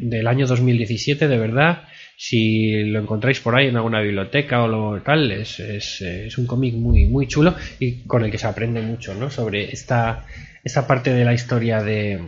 del 0.00 0.26
año 0.26 0.46
2017, 0.46 1.28
de 1.28 1.38
verdad, 1.38 1.88
Si 2.20 2.82
lo 2.82 2.98
encontráis 2.98 3.38
por 3.38 3.54
ahí 3.54 3.68
en 3.68 3.76
alguna 3.76 4.00
biblioteca 4.00 4.64
o 4.64 4.66
lo 4.66 5.00
tal, 5.02 5.30
es, 5.30 5.60
es, 5.60 6.02
eh, 6.02 6.26
es 6.26 6.36
un 6.36 6.46
cómic 6.46 6.74
muy, 6.74 7.06
muy 7.06 7.28
chulo 7.28 7.54
y 7.78 8.04
con 8.08 8.24
el 8.24 8.30
que 8.32 8.38
se 8.38 8.48
aprende 8.48 8.82
mucho, 8.82 9.14
¿no? 9.14 9.30
Sobre 9.30 9.70
esta, 9.70 10.26
esta 10.64 10.84
parte 10.84 11.12
de 11.14 11.24
la 11.24 11.32
historia 11.32 11.80
de, 11.80 12.20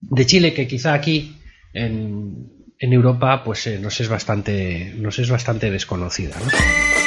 de 0.00 0.26
Chile 0.26 0.54
que 0.54 0.68
quizá 0.68 0.94
aquí 0.94 1.36
en, 1.74 2.48
en 2.78 2.92
Europa 2.92 3.42
pues 3.42 3.66
eh, 3.66 3.80
nos 3.80 4.00
es 4.00 4.08
bastante 4.08 4.94
nos 4.96 5.18
es 5.18 5.28
bastante 5.28 5.70
desconocida 5.70 6.36
¿no? 6.38 6.97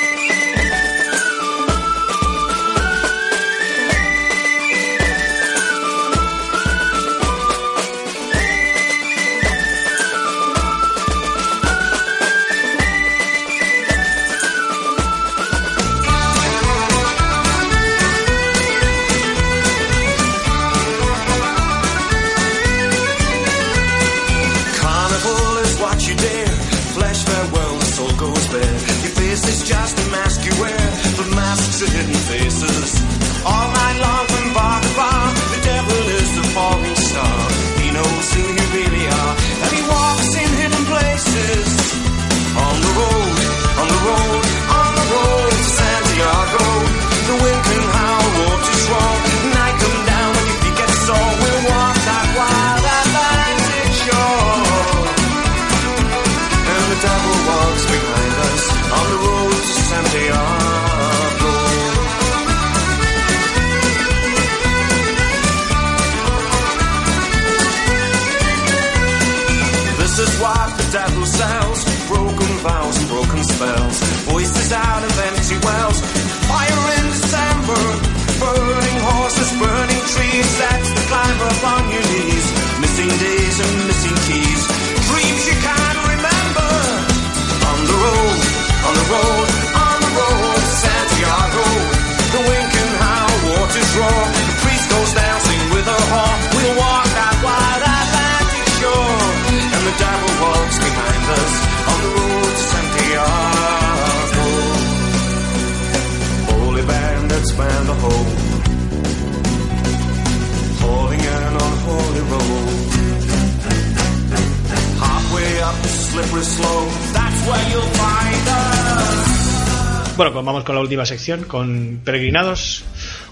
Bueno, 120.15 120.33
pues 120.33 120.45
vamos 120.45 120.63
con 120.63 120.75
la 120.75 120.81
última 120.81 121.05
sección, 121.05 121.43
con 121.43 122.01
peregrinados. 122.05 122.83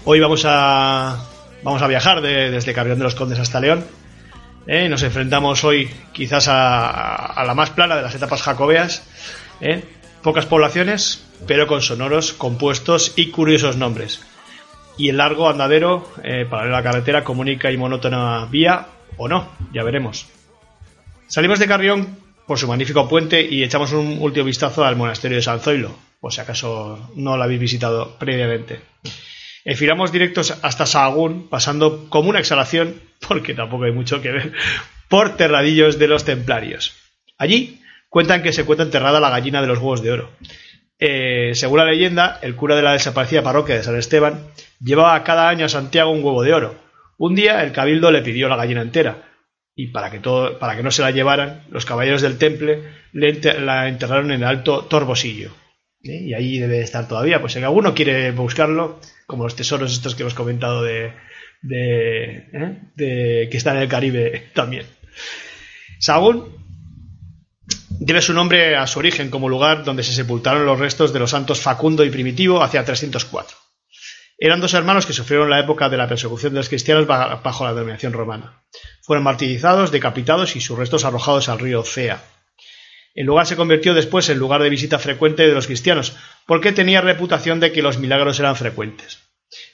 Hoy 0.04 0.20
vamos 0.20 0.42
a 0.46 1.16
vamos 1.62 1.80
a 1.82 1.86
viajar 1.86 2.20
de- 2.20 2.50
desde 2.50 2.72
Carrión 2.74 2.98
de 2.98 3.04
los 3.04 3.14
Condes 3.14 3.38
hasta 3.38 3.60
León. 3.60 3.84
¿eh? 4.66 4.88
Nos 4.88 5.02
enfrentamos 5.02 5.62
hoy 5.64 5.90
quizás 6.12 6.46
a, 6.48 7.42
la 7.46 7.54
más 7.54 7.70
plana 7.70 7.96
de 7.96 8.02
las 8.02 8.14
etapas 8.14 8.42
jacobeas. 8.42 9.02
¿eh? 9.60 9.82
Pocas 10.22 10.46
poblaciones, 10.46 11.24
pero 11.46 11.66
con 11.66 11.80
sonoros, 11.82 12.32
compuestos 12.34 13.14
y 13.16 13.30
curiosos 13.30 13.76
nombres. 13.76 14.20
Y 14.98 15.08
el 15.08 15.16
largo 15.16 15.48
andadero 15.48 16.06
eh, 16.22 16.46
paralelo 16.48 16.76
a 16.76 16.80
la 16.80 16.84
carretera 16.84 17.24
comunica 17.24 17.70
y 17.70 17.76
monótona 17.78 18.44
vía 18.46 18.86
o 19.16 19.28
no, 19.28 19.48
ya 19.72 19.82
veremos. 19.84 20.26
Salimos 21.28 21.58
de 21.58 21.66
Carrión 21.66 22.18
por 22.50 22.58
su 22.58 22.66
magnífico 22.66 23.08
puente 23.08 23.40
y 23.48 23.62
echamos 23.62 23.92
un 23.92 24.18
último 24.20 24.44
vistazo 24.44 24.84
al 24.84 24.96
monasterio 24.96 25.36
de 25.36 25.42
San 25.42 25.60
Zoilo, 25.60 25.96
por 26.18 26.32
si 26.32 26.40
acaso 26.40 27.12
no 27.14 27.36
lo 27.36 27.44
habéis 27.44 27.60
visitado 27.60 28.18
previamente. 28.18 28.80
Enfilamos 29.64 30.10
directos 30.10 30.58
hasta 30.60 30.84
Sahagún, 30.84 31.48
pasando 31.48 32.08
como 32.08 32.28
una 32.28 32.40
exhalación, 32.40 33.00
porque 33.28 33.54
tampoco 33.54 33.84
hay 33.84 33.92
mucho 33.92 34.20
que 34.20 34.32
ver, 34.32 34.52
por 35.08 35.36
terradillos 35.36 36.00
de 36.00 36.08
los 36.08 36.24
templarios. 36.24 36.96
Allí 37.38 37.80
cuentan 38.08 38.42
que 38.42 38.52
se 38.52 38.62
encuentra 38.62 38.84
enterrada 38.84 39.20
la 39.20 39.30
gallina 39.30 39.60
de 39.60 39.68
los 39.68 39.78
huevos 39.78 40.02
de 40.02 40.10
oro. 40.10 40.30
Eh, 40.98 41.52
según 41.54 41.78
la 41.78 41.84
leyenda, 41.84 42.40
el 42.42 42.56
cura 42.56 42.74
de 42.74 42.82
la 42.82 42.94
desaparecida 42.94 43.44
parroquia 43.44 43.76
de 43.76 43.84
San 43.84 43.96
Esteban 43.96 44.48
llevaba 44.80 45.22
cada 45.22 45.48
año 45.48 45.66
a 45.66 45.68
Santiago 45.68 46.10
un 46.10 46.24
huevo 46.24 46.42
de 46.42 46.52
oro. 46.52 46.74
Un 47.16 47.36
día 47.36 47.62
el 47.62 47.70
cabildo 47.70 48.10
le 48.10 48.22
pidió 48.22 48.48
la 48.48 48.56
gallina 48.56 48.82
entera, 48.82 49.29
y 49.80 49.86
para 49.86 50.10
que, 50.10 50.18
todo, 50.18 50.58
para 50.58 50.76
que 50.76 50.82
no 50.82 50.90
se 50.90 51.00
la 51.00 51.10
llevaran, 51.10 51.62
los 51.70 51.86
caballeros 51.86 52.20
del 52.20 52.36
temple 52.36 52.82
la 53.14 53.88
enterraron 53.88 54.30
en 54.30 54.42
el 54.42 54.46
alto 54.46 54.84
Torbosillo. 54.84 55.52
¿eh? 56.04 56.20
Y 56.22 56.34
ahí 56.34 56.58
debe 56.58 56.76
de 56.76 56.82
estar 56.82 57.08
todavía. 57.08 57.40
Pues 57.40 57.54
si 57.54 57.60
alguno 57.60 57.94
quiere 57.94 58.30
buscarlo, 58.32 59.00
como 59.26 59.44
los 59.44 59.56
tesoros 59.56 59.90
estos 59.90 60.14
que 60.14 60.22
hemos 60.22 60.34
comentado 60.34 60.82
de, 60.82 61.14
de, 61.62 62.50
¿eh? 62.52 63.48
que 63.50 63.56
están 63.56 63.76
en 63.76 63.82
el 63.84 63.88
Caribe 63.88 64.50
también. 64.54 64.84
Sahagún 65.98 66.56
debe 67.88 68.20
su 68.20 68.34
nombre 68.34 68.76
a 68.76 68.86
su 68.86 68.98
origen 68.98 69.30
como 69.30 69.48
lugar 69.48 69.84
donde 69.84 70.02
se 70.02 70.12
sepultaron 70.12 70.66
los 70.66 70.78
restos 70.78 71.14
de 71.14 71.20
los 71.20 71.30
santos 71.30 71.62
Facundo 71.62 72.04
y 72.04 72.10
Primitivo 72.10 72.62
hacia 72.62 72.84
304. 72.84 73.56
Eran 74.42 74.60
dos 74.60 74.72
hermanos 74.72 75.04
que 75.04 75.12
sufrieron 75.12 75.50
la 75.50 75.60
época 75.60 75.90
de 75.90 75.98
la 75.98 76.08
persecución 76.08 76.54
de 76.54 76.60
los 76.60 76.70
cristianos 76.70 77.06
ba- 77.06 77.36
bajo 77.44 77.64
la 77.64 77.72
dominación 77.74 78.14
romana. 78.14 78.62
Fueron 79.02 79.22
martirizados, 79.22 79.92
decapitados 79.92 80.56
y 80.56 80.60
sus 80.62 80.78
restos 80.78 81.04
arrojados 81.04 81.50
al 81.50 81.58
río 81.58 81.82
Cea. 81.84 82.24
El 83.14 83.26
lugar 83.26 83.46
se 83.46 83.56
convirtió 83.56 83.92
después 83.92 84.28
en 84.30 84.38
lugar 84.38 84.62
de 84.62 84.70
visita 84.70 84.98
frecuente 84.98 85.46
de 85.46 85.52
los 85.52 85.66
cristianos, 85.66 86.16
porque 86.46 86.72
tenía 86.72 87.02
reputación 87.02 87.60
de 87.60 87.70
que 87.70 87.82
los 87.82 87.98
milagros 87.98 88.40
eran 88.40 88.56
frecuentes. 88.56 89.18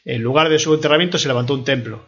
En 0.05 0.23
lugar 0.23 0.49
de 0.49 0.59
su 0.59 0.75
enterramiento 0.75 1.17
se 1.19 1.29
levantó 1.29 1.55
un 1.55 1.65
templo, 1.65 2.07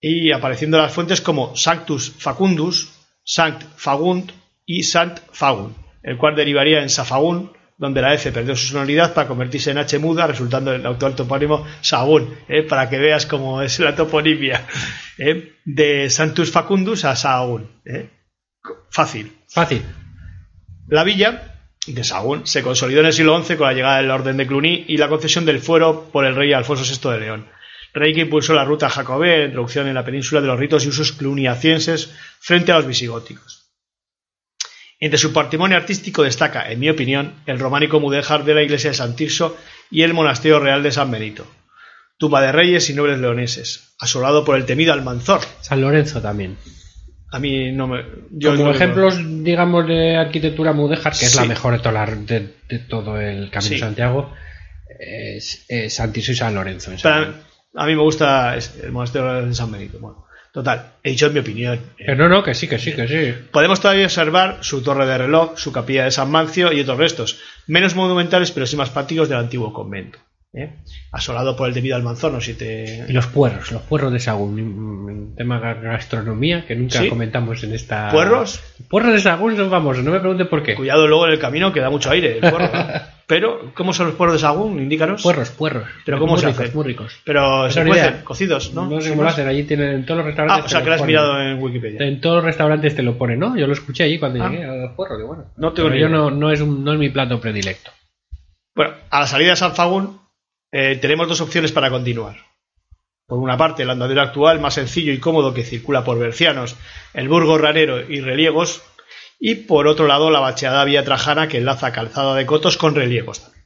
y 0.00 0.32
apareciendo 0.32 0.78
las 0.78 0.92
fuentes 0.94 1.20
como 1.20 1.54
Sanctus 1.54 2.14
Facundus, 2.18 2.92
Sanct 3.24 3.62
Fagunt 3.76 4.32
y 4.64 4.84
Sant 4.84 5.18
Fagun, 5.32 5.74
el 6.02 6.16
cual 6.16 6.34
derivaría 6.34 6.80
en 6.80 6.88
Safagún, 6.88 7.52
donde 7.80 8.02
la 8.02 8.12
F 8.12 8.30
perdió 8.30 8.54
su 8.54 8.66
sonoridad 8.66 9.14
para 9.14 9.26
convertirse 9.26 9.70
en 9.70 9.78
H 9.78 9.98
muda, 9.98 10.26
resultando 10.26 10.74
en 10.74 10.82
el 10.82 10.86
actual 10.86 11.14
topónimo 11.14 11.66
Sahagún, 11.80 12.36
¿eh? 12.46 12.62
para 12.62 12.90
que 12.90 12.98
veas 12.98 13.24
cómo 13.24 13.62
es 13.62 13.80
la 13.80 13.96
toponimia, 13.96 14.66
¿eh? 15.16 15.54
de 15.64 16.10
Sanctus 16.10 16.52
Facundus 16.52 17.06
a 17.06 17.16
Sahagún. 17.16 17.70
¿eh? 17.86 18.10
Fácil. 18.90 19.32
Fácil. 19.48 19.82
La 20.88 21.04
villa 21.04 21.56
de 21.86 22.04
Sahagún 22.04 22.46
se 22.46 22.62
consolidó 22.62 23.00
en 23.00 23.06
el 23.06 23.12
siglo 23.14 23.42
XI 23.42 23.56
con 23.56 23.68
la 23.68 23.72
llegada 23.72 23.96
del 23.96 24.10
orden 24.10 24.36
de 24.36 24.46
Cluny 24.46 24.84
y 24.86 24.98
la 24.98 25.08
concesión 25.08 25.46
del 25.46 25.60
fuero 25.60 26.10
por 26.12 26.26
el 26.26 26.36
rey 26.36 26.52
Alfonso 26.52 26.84
VI 26.84 27.14
de 27.14 27.20
León. 27.20 27.46
Rey 27.94 28.12
que 28.12 28.20
impulsó 28.20 28.52
la 28.52 28.66
ruta 28.66 28.90
jacobea 28.90 29.38
la 29.38 29.44
introducción 29.46 29.88
en 29.88 29.94
la 29.94 30.04
península 30.04 30.42
de 30.42 30.48
los 30.48 30.60
ritos 30.60 30.84
y 30.84 30.88
usos 30.88 31.12
cluniacienses 31.12 32.14
frente 32.40 32.72
a 32.72 32.76
los 32.76 32.86
visigóticos. 32.86 33.59
Entre 35.00 35.18
su 35.18 35.32
patrimonio 35.32 35.76
artístico 35.78 36.22
destaca, 36.22 36.70
en 36.70 36.78
mi 36.78 36.90
opinión, 36.90 37.34
el 37.46 37.58
románico 37.58 38.00
mudéjar 38.00 38.44
de 38.44 38.54
la 38.54 38.62
iglesia 38.62 38.90
de 38.90 38.96
San 38.96 39.16
Tirso 39.16 39.56
y 39.90 40.02
el 40.02 40.12
monasterio 40.12 40.60
real 40.60 40.82
de 40.82 40.92
San 40.92 41.10
Benito. 41.10 41.46
Tumba 42.18 42.42
de 42.42 42.52
reyes 42.52 42.90
y 42.90 42.94
nobles 42.94 43.18
leoneses, 43.18 43.94
asolado 43.98 44.44
por 44.44 44.56
el 44.56 44.66
temido 44.66 44.92
Almanzor. 44.92 45.40
San 45.62 45.80
Lorenzo 45.80 46.20
también. 46.20 46.58
A 47.32 47.38
mí 47.38 47.72
no 47.72 47.86
me... 47.88 48.04
yo 48.30 48.50
Como 48.52 48.64
no- 48.66 48.70
ejemplos, 48.72 49.16
digamos, 49.42 49.86
de 49.86 50.16
arquitectura 50.16 50.72
mudéjar, 50.74 51.12
que 51.18 51.24
es 51.24 51.34
la 51.36 51.44
mejor 51.46 51.72
de, 51.72 51.78
toda 51.78 52.04
de- 52.06 52.54
de 52.68 52.78
todo 52.80 53.18
el 53.18 53.50
Camino 53.50 53.60
Sí. 53.68 53.74
de 53.74 53.80
Santiago, 53.80 54.34
es, 54.98 55.64
y 56.32 56.34
San 56.34 56.54
Lorenzo. 56.54 56.90
en 56.92 56.98
Para- 57.00 57.34
a 57.74 57.86
mí 57.86 57.94
me 57.94 58.02
gusta 58.02 58.54
el 58.82 58.92
monasterio 58.92 59.46
de 59.46 59.54
San 59.54 59.70
Benito. 59.72 59.98
Bueno, 60.00 60.26
Total, 60.52 60.94
he 61.04 61.10
dicho 61.10 61.30
mi 61.30 61.38
opinión. 61.38 61.78
Que 61.96 62.16
no, 62.16 62.28
no, 62.28 62.42
que 62.42 62.54
sí, 62.54 62.66
que 62.66 62.78
sí, 62.78 62.92
que 62.92 63.06
sí. 63.06 63.34
Podemos 63.52 63.80
todavía 63.80 64.06
observar 64.06 64.58
su 64.62 64.82
torre 64.82 65.06
de 65.06 65.18
reloj, 65.18 65.56
su 65.56 65.70
capilla 65.70 66.04
de 66.04 66.10
San 66.10 66.30
Mancio 66.30 66.72
y 66.72 66.80
otros 66.80 66.98
restos, 66.98 67.40
menos 67.68 67.94
monumentales 67.94 68.50
pero 68.50 68.66
sí 68.66 68.76
más 68.76 68.90
prácticos 68.90 69.28
del 69.28 69.38
antiguo 69.38 69.72
convento. 69.72 70.18
¿Eh? 70.52 70.70
Asolado 71.12 71.56
por 71.56 71.68
el 71.68 71.74
debido 71.74 71.96
Almanzono, 71.96 72.40
si 72.40 72.54
te... 72.54 73.04
Y 73.08 73.12
los 73.12 73.26
puerros, 73.26 73.70
los 73.72 73.82
puerros 73.82 74.12
de 74.12 74.18
Sagún, 74.20 74.60
un- 74.60 75.34
tema 75.36 75.60
de 75.60 75.80
gastronomía 75.88 76.66
que 76.66 76.74
nunca 76.76 76.98
¿Sí? 76.98 77.08
comentamos 77.08 77.62
en 77.64 77.72
esta... 77.72 78.10
¿Puerros? 78.10 78.60
Puerros 78.88 79.12
de 79.12 79.20
Sagún 79.20 79.56
son 79.56 79.70
famosos, 79.70 80.04
no 80.04 80.10
me 80.10 80.20
pregunte 80.20 80.44
por 80.44 80.62
qué. 80.62 80.74
Cuidado 80.74 81.06
luego 81.06 81.26
en 81.26 81.32
el 81.32 81.38
camino 81.38 81.72
que 81.72 81.80
da 81.80 81.88
mucho 81.90 82.10
aire 82.10 82.38
el 82.38 82.50
puerro. 82.50 82.68
Pero, 83.26 83.72
¿cómo 83.76 83.92
son 83.92 84.06
los 84.06 84.16
puerros 84.16 84.34
de 84.34 84.40
Sagún? 84.40 84.80
Indícanos. 84.82 85.22
Puerros, 85.22 85.50
puerros. 85.50 85.84
Pero 86.04 86.18
¿cómo 86.18 86.32
muy 86.32 86.40
se 86.40 86.48
ricos, 86.48 86.60
hacen? 86.62 86.74
Muy 86.76 86.84
ricos. 86.84 87.20
Pero 87.24 87.62
No 87.62 87.70
se 87.70 87.84
cuecen, 87.86 88.22
cocidos, 88.24 88.74
¿no? 88.74 88.86
No 88.90 89.00
sé 89.00 89.10
cómo 89.10 89.22
lo 89.22 89.28
hacen, 89.28 89.46
allí 89.46 89.62
tienen 89.62 89.90
en 89.94 90.04
todos 90.04 90.18
los 90.18 90.24
Ah, 90.24 90.28
restaurantes. 90.30 90.64
o 90.66 90.68
sea 90.68 90.80
que 90.82 90.86
lo 90.88 90.94
has 90.94 91.00
ponen. 91.00 91.14
mirado 91.14 91.40
en 91.40 91.62
Wikipedia. 91.62 92.00
En 92.08 92.20
todos 92.20 92.36
los 92.36 92.44
restaurantes 92.44 92.96
te 92.96 93.04
lo 93.04 93.16
ponen, 93.16 93.38
¿no? 93.38 93.56
Yo 93.56 93.68
lo 93.68 93.72
escuché 93.72 94.02
allí 94.02 94.18
cuando 94.18 94.42
Ah. 94.44 94.50
llegué 94.50 94.64
a 94.64 94.74
los 94.74 94.96
puerros, 94.96 95.20
y 95.20 95.24
bueno. 95.24 95.44
No 95.56 95.72
tengo 95.72 95.90
Pero 95.90 96.00
yo 96.00 96.08
no, 96.08 96.32
no, 96.32 96.50
es 96.50 96.60
un- 96.60 96.82
no 96.82 96.92
es 96.92 96.98
mi 96.98 97.08
plato 97.10 97.40
predilecto. 97.40 97.92
Bueno, 98.74 98.94
a 99.10 99.20
la 99.20 99.26
salida 99.28 99.50
de 99.50 99.56
San 99.56 99.76
Fagún 99.76 100.18
eh, 100.72 100.96
tenemos 101.00 101.28
dos 101.28 101.40
opciones 101.40 101.72
para 101.72 101.90
continuar. 101.90 102.36
Por 103.26 103.38
una 103.38 103.56
parte, 103.56 103.84
el 103.84 103.90
andadero 103.90 104.22
actual, 104.22 104.58
más 104.60 104.74
sencillo 104.74 105.12
y 105.12 105.18
cómodo 105.18 105.54
que 105.54 105.62
circula 105.62 106.02
por 106.04 106.18
Bercianos, 106.18 106.76
el 107.14 107.28
Burgo 107.28 107.58
Ranero 107.58 108.00
y 108.10 108.20
Reliegos. 108.20 108.82
Y 109.38 109.54
por 109.54 109.86
otro 109.86 110.06
lado, 110.06 110.30
la 110.30 110.40
bacheada 110.40 110.84
vía 110.84 111.04
Trajana 111.04 111.48
que 111.48 111.58
enlaza 111.58 111.92
Calzada 111.92 112.34
de 112.34 112.44
Cotos 112.46 112.76
con 112.76 112.94
Reliegos. 112.94 113.40
también. 113.40 113.64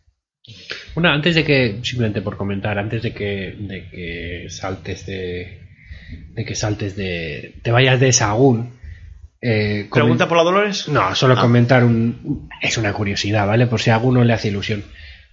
Una, 0.94 1.12
antes 1.14 1.34
de 1.34 1.44
que, 1.44 1.80
simplemente 1.82 2.20
por 2.22 2.36
comentar, 2.36 2.78
antes 2.78 3.02
de 3.02 3.12
que, 3.14 3.56
de 3.58 3.88
que 3.90 4.46
saltes 4.50 5.06
de. 5.06 5.62
de 6.34 6.44
que 6.44 6.54
saltes 6.54 6.94
de. 6.94 7.54
te 7.62 7.70
vayas 7.72 7.98
de 7.98 8.12
Sagún. 8.12 8.78
eh, 9.40 9.88
¿Pregunta 9.92 10.28
por 10.28 10.36
la 10.36 10.44
Dolores? 10.44 10.88
No, 10.88 11.14
solo 11.14 11.34
Ah. 11.36 11.40
comentar 11.40 11.82
un. 11.82 12.48
Es 12.60 12.76
una 12.78 12.92
curiosidad, 12.92 13.46
¿vale? 13.46 13.66
Por 13.66 13.80
si 13.80 13.90
a 13.90 13.94
alguno 13.96 14.22
le 14.22 14.32
hace 14.34 14.48
ilusión. 14.48 14.84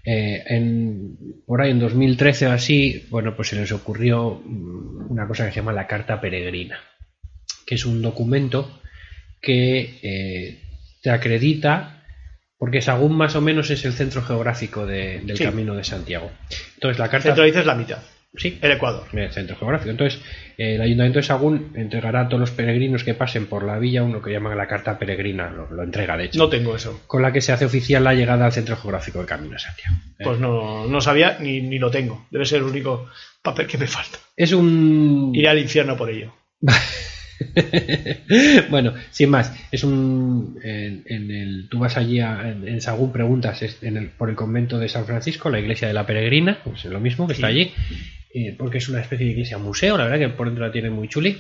Eh, 0.04 0.44
en, 0.48 1.18
por 1.46 1.62
ahí 1.62 1.72
en 1.72 1.80
2013 1.80 2.48
o 2.48 2.52
así, 2.52 3.06
bueno, 3.10 3.36
pues 3.36 3.50
se 3.50 3.56
les 3.56 3.72
ocurrió 3.72 4.42
mm, 4.44 5.12
una 5.12 5.28
cosa 5.28 5.46
que 5.46 5.52
se 5.52 5.58
llama 5.58 5.74
la 5.74 5.86
Carta 5.88 6.20
Peregrina, 6.20 6.80
que 7.66 7.76
es 7.76 7.86
un 7.86 8.02
documento 8.02 8.80
que 9.42 10.00
eh, 10.02 10.62
te 11.04 11.10
acredita, 11.12 12.04
porque 12.58 12.82
Sagún 12.82 13.16
más 13.16 13.36
o 13.36 13.42
menos 13.42 13.70
es 13.70 13.86
el 13.86 13.94
centro 13.94 14.22
geográfico 14.24 14.86
de- 14.86 15.20
del 15.22 15.38
Sí. 15.38 15.44
Camino 15.44 15.76
de 15.76 15.84
Santiago. 15.84 16.32
Entonces 16.76 17.00
la 17.00 17.10
carta... 17.10 17.28
centro 17.30 17.44
dices 17.44 17.66
la 17.66 17.76
mitad, 17.76 18.00
Sí, 18.34 18.58
el 18.62 18.72
Ecuador. 18.72 19.04
el 19.14 19.32
centro 19.32 19.58
geográfico. 19.58 19.92
Entonces, 19.92 20.22
eh, 20.58 20.76
el 20.76 20.82
Ayuntamiento 20.82 21.20
de 21.20 21.24
Sagún 21.24 21.72
entregará 21.76 22.22
a 22.22 22.28
todos 22.30 22.40
los 22.40 22.52
peregrinos 22.52 23.04
que 23.04 23.14
pasen 23.14 23.46
por 23.48 23.64
la 23.64 23.78
villa 23.78 24.04
uno 24.04 24.22
que 24.22 24.32
llaman 24.32 24.56
la 24.58 24.68
carta 24.68 24.98
peregrina, 24.98 25.50
lo, 25.50 25.70
lo 25.70 25.84
entrega 25.84 26.16
de 26.16 26.26
hecho, 26.26 26.40
No 26.40 26.48
tengo 26.50 26.76
eso. 26.76 27.02
con 27.08 27.22
la 27.22 27.34
que 27.34 27.42
se 27.42 27.52
hace 27.52 27.66
oficial 27.66 28.04
la 28.06 28.14
llegada 28.14 28.46
al 28.46 28.54
centro 28.54 28.78
geográfico 28.78 29.18
del 29.20 29.28
Camino 29.28 29.54
de 29.54 29.60
Santiago. 29.60 29.96
Eh, 30.18 30.24
Pues 30.24 30.40
no, 30.40 30.88
no 30.88 31.02
sabía 31.02 31.38
ni, 31.42 31.62
ni 31.62 31.78
lo 31.78 31.92
tengo. 31.92 32.26
Debe 32.32 32.46
ser 32.46 32.60
el 32.60 32.66
único 32.68 33.10
papel 33.42 33.68
que 33.68 33.78
me 33.78 33.88
falta. 33.88 34.18
Es 34.38 34.54
un... 34.54 35.32
Iré 35.36 35.50
al 35.50 35.60
infierno 35.60 35.98
por 35.98 36.10
ello. 36.10 36.34
bueno, 38.70 38.94
sin 39.12 39.30
más, 39.30 39.54
es 39.72 39.84
un. 39.84 40.60
En, 40.64 41.04
en 41.06 41.32
el, 41.32 41.68
tú 41.70 41.80
vas 41.80 41.98
allí 41.98 42.20
a- 42.20 42.50
en, 42.50 42.68
en 42.68 42.82
Sagún, 42.82 43.12
preguntas 43.12 43.62
en 43.82 43.98
el, 43.98 44.10
por 44.10 44.30
el 44.30 44.36
convento 44.36 44.78
de 44.80 44.90
San 44.90 45.06
Francisco, 45.06 45.50
la 45.50 45.60
iglesia 45.60 45.88
de 45.88 45.94
la 45.94 46.06
Peregrina, 46.06 46.60
pues 46.64 46.86
es 46.86 46.92
lo 46.92 47.00
mismo 47.00 47.28
que 47.28 47.34
está 47.34 47.48
allí, 47.48 47.72
eh, 48.34 48.56
porque 48.58 48.78
es 48.80 48.90
una 48.90 49.02
especie 49.02 49.26
de 49.26 49.32
iglesia 49.34 49.58
museo, 49.58 49.98
la 49.98 50.06
verdad 50.06 50.20
que 50.20 50.30
por 50.34 50.48
dentro 50.48 50.66
la 50.66 50.72
tiene 50.72 50.90
muy 50.90 51.08
chuli, 51.08 51.38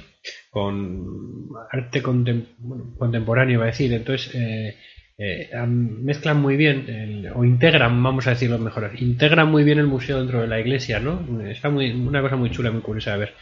con 0.49 1.49
arte 1.71 2.01
contem- 2.03 2.45
bueno, 2.57 2.93
contemporáneo, 2.97 3.55
iba 3.55 3.63
a 3.63 3.67
decir, 3.67 3.93
entonces. 3.93 4.33
eh, 4.35 4.75
eh, 5.23 5.49
mezclan 5.67 6.41
muy 6.41 6.55
bien 6.57 6.85
el- 6.89 7.27
o 7.35 7.45
integran, 7.45 8.01
vamos 8.01 8.25
a 8.25 8.31
decirlo 8.31 8.57
mejor, 8.57 8.89
integran 8.97 9.49
muy 9.51 9.63
bien 9.63 9.77
el 9.77 9.85
museo 9.85 10.17
dentro 10.17 10.41
de 10.41 10.47
la 10.47 10.59
iglesia, 10.59 10.99
¿no? 10.99 11.41
Está 11.47 11.69
muy, 11.69 11.91
una 11.91 12.21
cosa 12.23 12.37
muy 12.37 12.49
chula, 12.49 12.71
muy 12.71 12.81
curiosa 12.81 13.11
de 13.13 13.17
ver. 13.19 13.33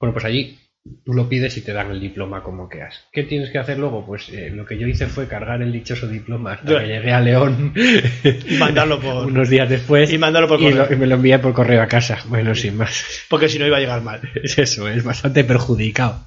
Bueno, 0.00 0.12
pues 0.12 0.24
allí 0.24 0.58
tú 1.04 1.12
lo 1.14 1.28
pides 1.28 1.56
y 1.56 1.60
te 1.62 1.72
dan 1.72 1.90
el 1.90 2.00
diploma 2.00 2.42
como 2.42 2.68
que 2.68 2.82
has. 2.82 3.04
¿Qué 3.12 3.22
tienes 3.24 3.50
que 3.50 3.58
hacer 3.58 3.78
luego? 3.78 4.04
Pues 4.06 4.28
eh, 4.30 4.50
lo 4.50 4.64
que 4.66 4.78
yo 4.78 4.86
hice 4.86 5.06
fue 5.06 5.26
cargar 5.28 5.62
el 5.62 5.72
dichoso 5.72 6.06
diploma 6.08 6.52
hasta 6.54 6.80
que 6.80 6.86
llegué 6.86 7.12
a 7.12 7.20
León 7.20 7.72
Y 7.76 8.54
mandarlo 8.54 9.00
por. 9.00 9.26
unos 9.26 9.48
días 9.48 9.68
después 9.68 10.12
Y 10.12 10.18
mandarlo 10.18 10.48
por 10.48 10.60
y, 10.60 10.64
correo. 10.64 10.86
lo- 10.88 10.92
y 10.92 10.96
me 10.96 11.06
lo 11.06 11.14
envié 11.16 11.38
por 11.38 11.52
correo 11.52 11.82
a 11.82 11.86
casa. 11.86 12.18
Bueno, 12.28 12.54
sin 12.54 12.76
más. 12.76 13.04
Porque 13.28 13.48
si 13.48 13.58
no 13.58 13.66
iba 13.66 13.76
a 13.76 13.80
llegar 13.80 14.02
mal. 14.02 14.20
Es 14.42 14.58
eso, 14.58 14.88
es 14.88 15.02
bastante 15.04 15.44
perjudicado. 15.44 16.24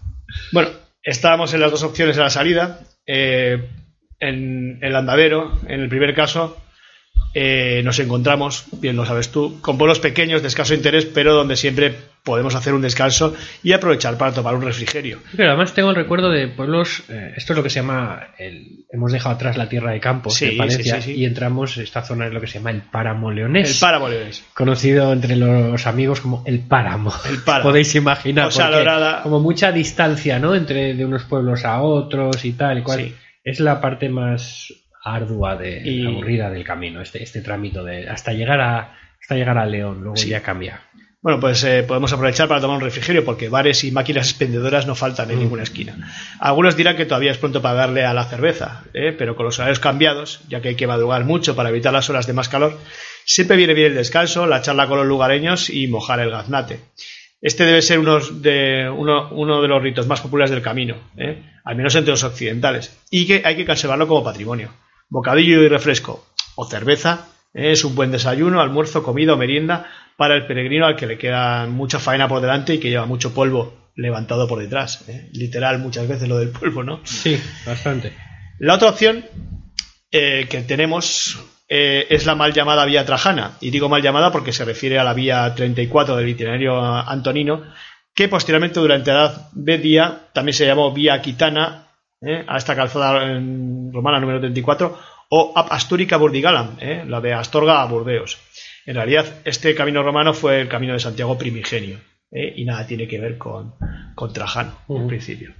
Bueno, 0.51 0.69
estábamos 1.03 1.53
en 1.53 1.59
las 1.61 1.71
dos 1.71 1.83
opciones 1.83 2.15
de 2.15 2.21
la 2.23 2.29
salida. 2.29 2.79
Eh, 3.05 3.67
en 4.19 4.77
el 4.81 4.95
andadero, 4.95 5.59
en 5.67 5.79
el 5.81 5.89
primer 5.89 6.13
caso, 6.13 6.57
eh, 7.33 7.81
nos 7.83 7.99
encontramos, 7.99 8.65
bien 8.73 8.95
lo 8.95 9.05
sabes 9.05 9.29
tú, 9.31 9.59
con 9.61 9.77
pueblos 9.77 9.99
pequeños 9.99 10.41
de 10.41 10.49
escaso 10.49 10.73
interés, 10.73 11.05
pero 11.05 11.33
donde 11.33 11.55
siempre 11.55 11.95
podemos 12.23 12.53
hacer 12.55 12.73
un 12.73 12.81
descanso 12.81 13.33
y 13.63 13.71
aprovechar 13.73 14.17
para 14.17 14.33
tomar 14.33 14.53
un 14.53 14.61
refrigerio. 14.61 15.19
Pero 15.35 15.49
además 15.49 15.73
tengo 15.73 15.89
el 15.89 15.95
recuerdo 15.95 16.29
de 16.29 16.47
pueblos, 16.49 17.03
eh, 17.09 17.33
esto 17.35 17.53
es 17.53 17.57
lo 17.57 17.63
que 17.63 17.69
se 17.69 17.79
llama, 17.79 18.27
el, 18.37 18.85
hemos 18.91 19.11
dejado 19.11 19.35
atrás 19.35 19.57
la 19.57 19.69
tierra 19.69 19.91
de 19.91 19.99
campos 19.99 20.35
Sí, 20.35 20.47
de 20.47 20.57
Palencia 20.57 20.95
sí, 20.97 21.01
sí, 21.01 21.13
sí. 21.13 21.19
y 21.21 21.25
entramos, 21.25 21.77
esta 21.77 22.03
zona 22.03 22.27
es 22.27 22.33
lo 22.33 22.41
que 22.41 22.47
se 22.47 22.59
llama 22.59 22.71
el 22.71 22.81
páramo 22.81 23.31
leonés. 23.31 23.71
El 23.75 23.79
páramo 23.79 24.09
leonés. 24.09 24.43
conocido 24.53 25.11
entre 25.13 25.35
los 25.35 25.87
amigos 25.87 26.21
como 26.21 26.43
el 26.45 26.59
páramo. 26.59 27.13
El 27.29 27.39
páramo. 27.39 27.63
Podéis 27.69 27.95
imaginar. 27.95 28.49
Porque 28.53 28.71
Dorada. 28.71 29.23
Como 29.23 29.39
mucha 29.39 29.71
distancia, 29.71 30.37
¿no? 30.37 30.53
Entre 30.53 30.93
de 30.93 31.05
unos 31.05 31.23
pueblos 31.23 31.65
a 31.65 31.81
otros 31.81 32.43
y 32.45 32.53
tal 32.53 32.79
y 32.79 32.83
cual. 32.83 33.15
Es 33.43 33.59
la 33.59 33.81
parte 33.81 34.07
más 34.09 34.71
ardua 35.03 35.55
de 35.55 35.81
Y- 35.83 36.05
aburrida 36.05 36.49
del 36.49 36.63
camino, 36.63 37.01
este, 37.01 37.23
este 37.23 37.41
trámite 37.41 37.81
de 37.83 38.09
hasta 38.09 38.33
llegar 38.33 38.59
a 38.61 38.97
hasta 39.21 39.35
llegar 39.35 39.57
a 39.59 39.65
León, 39.67 39.99
luego 40.01 40.15
Sí. 40.17 40.29
ya 40.29 40.41
cambia. 40.41 40.81
Bueno, 41.21 41.39
pues 41.39 41.63
eh, 41.63 41.83
podemos 41.83 42.11
aprovechar 42.11 42.47
para 42.47 42.59
tomar 42.59 42.77
un 42.77 42.81
refrigerio 42.83 43.23
porque 43.23 43.49
bares 43.49 43.83
y 43.83 43.91
máquinas 43.91 44.27
expendedoras 44.31 44.87
no 44.87 44.95
faltan 44.95 45.29
en 45.29 45.37
ninguna 45.37 45.61
esquina. 45.61 46.11
Algunos 46.39 46.75
dirán 46.75 46.95
que 46.97 47.05
todavía 47.05 47.29
es 47.31 47.37
pronto 47.37 47.61
para 47.61 47.75
darle 47.75 48.03
a 48.03 48.15
la 48.15 48.25
cerveza, 48.25 48.83
¿eh? 48.95 49.13
pero 49.15 49.35
con 49.35 49.45
los 49.45 49.59
horarios 49.59 49.79
cambiados, 49.79 50.41
ya 50.49 50.59
que 50.61 50.69
hay 50.69 50.75
que 50.75 50.87
madrugar 50.87 51.23
mucho 51.23 51.55
para 51.55 51.69
evitar 51.69 51.93
las 51.93 52.09
horas 52.09 52.25
de 52.25 52.33
más 52.33 52.49
calor, 52.49 52.75
siempre 53.25 53.55
viene 53.57 53.75
bien 53.75 53.89
el 53.91 53.95
descanso, 53.97 54.47
la 54.47 54.63
charla 54.63 54.87
con 54.87 54.97
los 54.97 55.05
lugareños 55.05 55.69
y 55.69 55.85
mojar 55.87 56.19
el 56.21 56.31
gaznate. 56.31 56.79
Este 57.39 57.63
debe 57.65 57.83
ser 57.83 57.99
unos 57.99 58.41
de, 58.41 58.89
uno, 58.89 59.29
uno 59.31 59.61
de 59.61 59.67
los 59.67 59.83
ritos 59.83 60.07
más 60.07 60.21
populares 60.21 60.49
del 60.49 60.63
camino, 60.63 60.95
¿eh? 61.17 61.43
al 61.63 61.75
menos 61.75 61.93
entre 61.93 62.09
los 62.11 62.23
occidentales, 62.23 62.97
y 63.11 63.27
que 63.27 63.43
hay 63.45 63.55
que 63.55 63.65
conservarlo 63.67 64.07
como 64.07 64.23
patrimonio. 64.23 64.71
Bocadillo 65.11 65.61
y 65.61 65.67
refresco 65.67 66.25
o 66.55 66.65
cerveza 66.65 67.27
¿eh? 67.53 67.73
es 67.73 67.83
un 67.83 67.93
buen 67.93 68.11
desayuno, 68.11 68.61
almuerzo, 68.61 69.03
comida 69.03 69.33
o 69.33 69.37
merienda 69.37 69.91
para 70.17 70.35
el 70.35 70.47
peregrino 70.47 70.85
al 70.85 70.95
que 70.95 71.05
le 71.05 71.17
queda 71.17 71.67
mucha 71.67 71.99
faena 71.99 72.27
por 72.27 72.41
delante 72.41 72.73
y 72.73 72.79
que 72.79 72.89
lleva 72.89 73.05
mucho 73.05 73.33
polvo 73.33 73.91
levantado 73.95 74.47
por 74.47 74.59
detrás. 74.59 75.07
¿eh? 75.09 75.29
Literal 75.33 75.79
muchas 75.79 76.07
veces 76.07 76.29
lo 76.29 76.39
del 76.39 76.49
polvo, 76.49 76.83
¿no? 76.83 77.01
Sí, 77.03 77.39
bastante. 77.65 78.13
La 78.57 78.75
otra 78.75 78.89
opción 78.89 79.25
eh, 80.11 80.47
que 80.49 80.61
tenemos 80.61 81.39
eh, 81.67 82.07
es 82.09 82.25
la 82.25 82.35
mal 82.35 82.53
llamada 82.53 82.85
vía 82.85 83.05
Trajana. 83.05 83.57
Y 83.59 83.69
digo 83.69 83.89
mal 83.89 84.01
llamada 84.01 84.31
porque 84.31 84.53
se 84.53 84.63
refiere 84.63 84.97
a 84.97 85.03
la 85.03 85.13
vía 85.13 85.53
34 85.53 86.15
del 86.15 86.29
itinerario 86.29 86.81
antonino, 86.81 87.63
que 88.13 88.29
posteriormente 88.29 88.79
durante 88.79 89.11
la 89.11 89.19
Edad 89.19 89.49
Media 89.53 90.27
también 90.33 90.53
se 90.53 90.65
llamó 90.65 90.93
vía 90.93 91.15
Aquitana, 91.15 91.87
eh, 92.21 92.43
a 92.47 92.57
esta 92.57 92.75
calzada 92.75 93.31
en 93.31 93.91
romana 93.93 94.19
número 94.19 94.39
34, 94.39 94.97
o 95.29 95.53
Ab 95.55 95.67
Asturica 95.71 96.17
Burdigalam, 96.17 96.77
eh, 96.79 97.03
la 97.07 97.21
de 97.21 97.33
Astorga 97.33 97.81
a 97.81 97.85
Burdeos. 97.85 98.37
En 98.85 98.95
realidad, 98.95 99.25
este 99.45 99.73
camino 99.75 100.03
romano 100.03 100.33
fue 100.33 100.61
el 100.61 100.67
camino 100.67 100.93
de 100.93 100.99
Santiago 100.99 101.37
primigenio. 101.37 101.99
eh, 102.33 102.53
y 102.55 102.63
nada 102.63 102.87
tiene 102.87 103.09
que 103.09 103.19
ver 103.19 103.37
con, 103.37 103.73
con 104.15 104.31
Trajano, 104.31 104.77
en 104.87 104.95
Ujú. 104.95 105.07
principio. 105.09 105.53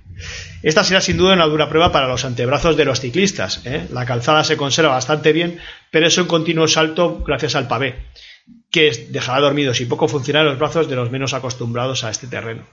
Esta 0.63 0.85
será 0.85 1.01
sin 1.01 1.17
duda 1.17 1.33
una 1.33 1.45
dura 1.45 1.67
prueba 1.67 1.91
para 1.91 2.07
los 2.07 2.23
antebrazos 2.23 2.77
de 2.77 2.85
los 2.85 3.01
ciclistas. 3.01 3.61
¿eh? 3.65 3.87
La 3.91 4.05
calzada 4.05 4.45
se 4.45 4.55
conserva 4.55 4.91
bastante 4.93 5.33
bien, 5.33 5.59
pero 5.91 6.07
es 6.07 6.17
un 6.17 6.27
continuo 6.27 6.69
salto 6.69 7.23
gracias 7.27 7.55
al 7.55 7.67
pavé, 7.67 7.95
que 8.71 9.07
dejará 9.09 9.41
dormidos 9.41 9.81
y 9.81 9.85
poco 9.85 10.07
funcionar 10.07 10.45
los 10.45 10.57
brazos 10.59 10.87
de 10.89 10.95
los 10.95 11.11
menos 11.11 11.33
acostumbrados 11.33 12.05
a 12.05 12.09
este 12.09 12.27
terreno. 12.27 12.63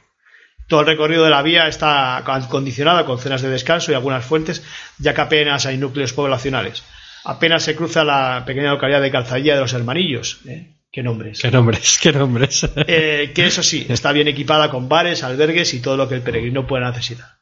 Todo 0.69 0.81
el 0.81 0.86
recorrido 0.86 1.24
de 1.24 1.31
la 1.31 1.43
vía 1.43 1.66
está 1.66 2.23
condicionado 2.51 3.07
con 3.07 3.19
zonas 3.19 3.40
de 3.40 3.49
descanso 3.49 3.90
y 3.90 3.95
algunas 3.95 4.24
fuentes, 4.24 4.62
ya 4.99 5.15
que 5.15 5.23
apenas 5.23 5.65
hay 5.65 5.78
núcleos 5.78 6.12
poblacionales. 6.12 6.85
Apenas 7.24 7.62
se 7.62 7.74
cruza 7.74 8.05
la 8.05 8.45
pequeña 8.47 8.70
localidad 8.70 9.01
de 9.01 9.11
Calzadilla 9.11 9.55
de 9.55 9.62
los 9.62 9.73
Hermanillos. 9.73 10.40
¿eh? 10.47 10.77
¿Qué 10.93 11.03
nombres? 11.03 11.40
Qué 11.40 11.51
nombres, 11.51 11.99
qué 12.03 12.12
nombres. 12.12 12.69
Eh, 12.86 13.32
que 13.35 13.47
eso 13.47 13.62
sí, 13.62 13.86
está 13.89 14.12
bien 14.12 14.28
equipada 14.28 14.70
con 14.70 14.89
bares, 14.89 15.23
albergues 15.23 15.73
y 15.73 15.81
todo 15.81 15.97
lo 15.97 16.09
que 16.09 16.16
el 16.16 16.23
peregrino 16.23 16.66
pueda 16.66 16.90
necesitar. 16.90 17.39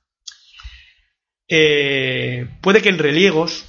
Eh, 1.48 2.47
puede 2.61 2.81
que 2.81 2.89
en 2.89 2.98
Reliegos 2.98 3.66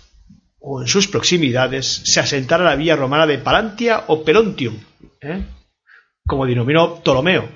o 0.60 0.82
en 0.82 0.88
sus 0.88 1.08
proximidades 1.08 1.86
se 1.88 2.20
asentara 2.20 2.64
la 2.64 2.76
vía 2.76 2.96
romana 2.96 3.26
de 3.26 3.38
Palantia 3.38 4.06
o 4.08 4.24
Pelontium, 4.24 4.78
¿eh? 5.22 5.44
como 6.28 6.46
denominó 6.46 7.02
Ptolomeo. 7.02 7.50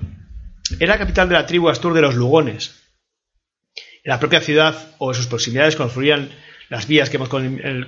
Era 0.80 0.98
capital 0.98 1.28
de 1.30 1.36
la 1.36 1.46
tribu 1.46 1.70
Astur 1.70 1.94
de 1.94 2.02
los 2.02 2.16
Lugones, 2.16 2.78
En 4.04 4.10
la 4.10 4.20
propia 4.20 4.42
ciudad 4.42 4.76
o 4.98 5.12
en 5.12 5.16
sus 5.16 5.28
proximidades 5.28 5.76
confluían 5.76 6.30
las 6.70 6.88
vías 6.88 7.10
que 7.10 7.18
hemos 7.18 7.30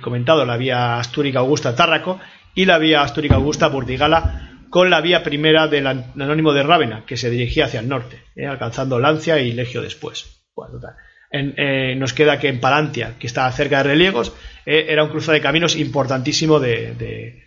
comentado, 0.00 0.44
la 0.44 0.56
vía 0.56 0.98
Astúrica 0.98 1.40
Augusta 1.40 1.74
Tárraco 1.74 2.20
y 2.54 2.66
la 2.66 2.78
vía 2.78 3.02
Astúrica 3.02 3.34
Augusta 3.36 3.66
Burdigala 3.68 4.50
con 4.70 4.90
la 4.90 5.00
vía 5.00 5.22
primera 5.22 5.66
del 5.68 5.86
an- 5.86 6.12
anónimo 6.20 6.52
de 6.52 6.62
Rávena, 6.62 7.04
que 7.06 7.16
se 7.16 7.30
dirigía 7.30 7.64
hacia 7.66 7.80
el 7.80 7.88
norte, 7.88 8.22
eh, 8.36 8.46
alcanzando 8.46 8.98
Lancia 9.00 9.38
y 9.40 9.52
Legio 9.52 9.82
después. 9.82 10.44
Bueno, 10.54 10.74
total. 10.74 10.94
Eh, 11.32 11.94
nos 11.96 12.12
queda 12.12 12.38
que 12.38 12.48
en 12.48 12.60
Palantia, 12.60 13.14
que 13.18 13.26
está 13.26 13.50
cerca 13.50 13.78
de 13.78 13.84
Reliegos, 13.90 14.32
eh, 14.66 14.86
era 14.88 15.02
un 15.02 15.10
cruce 15.10 15.32
de 15.32 15.40
caminos 15.40 15.74
importantísimo 15.76 16.60
de 16.60 17.42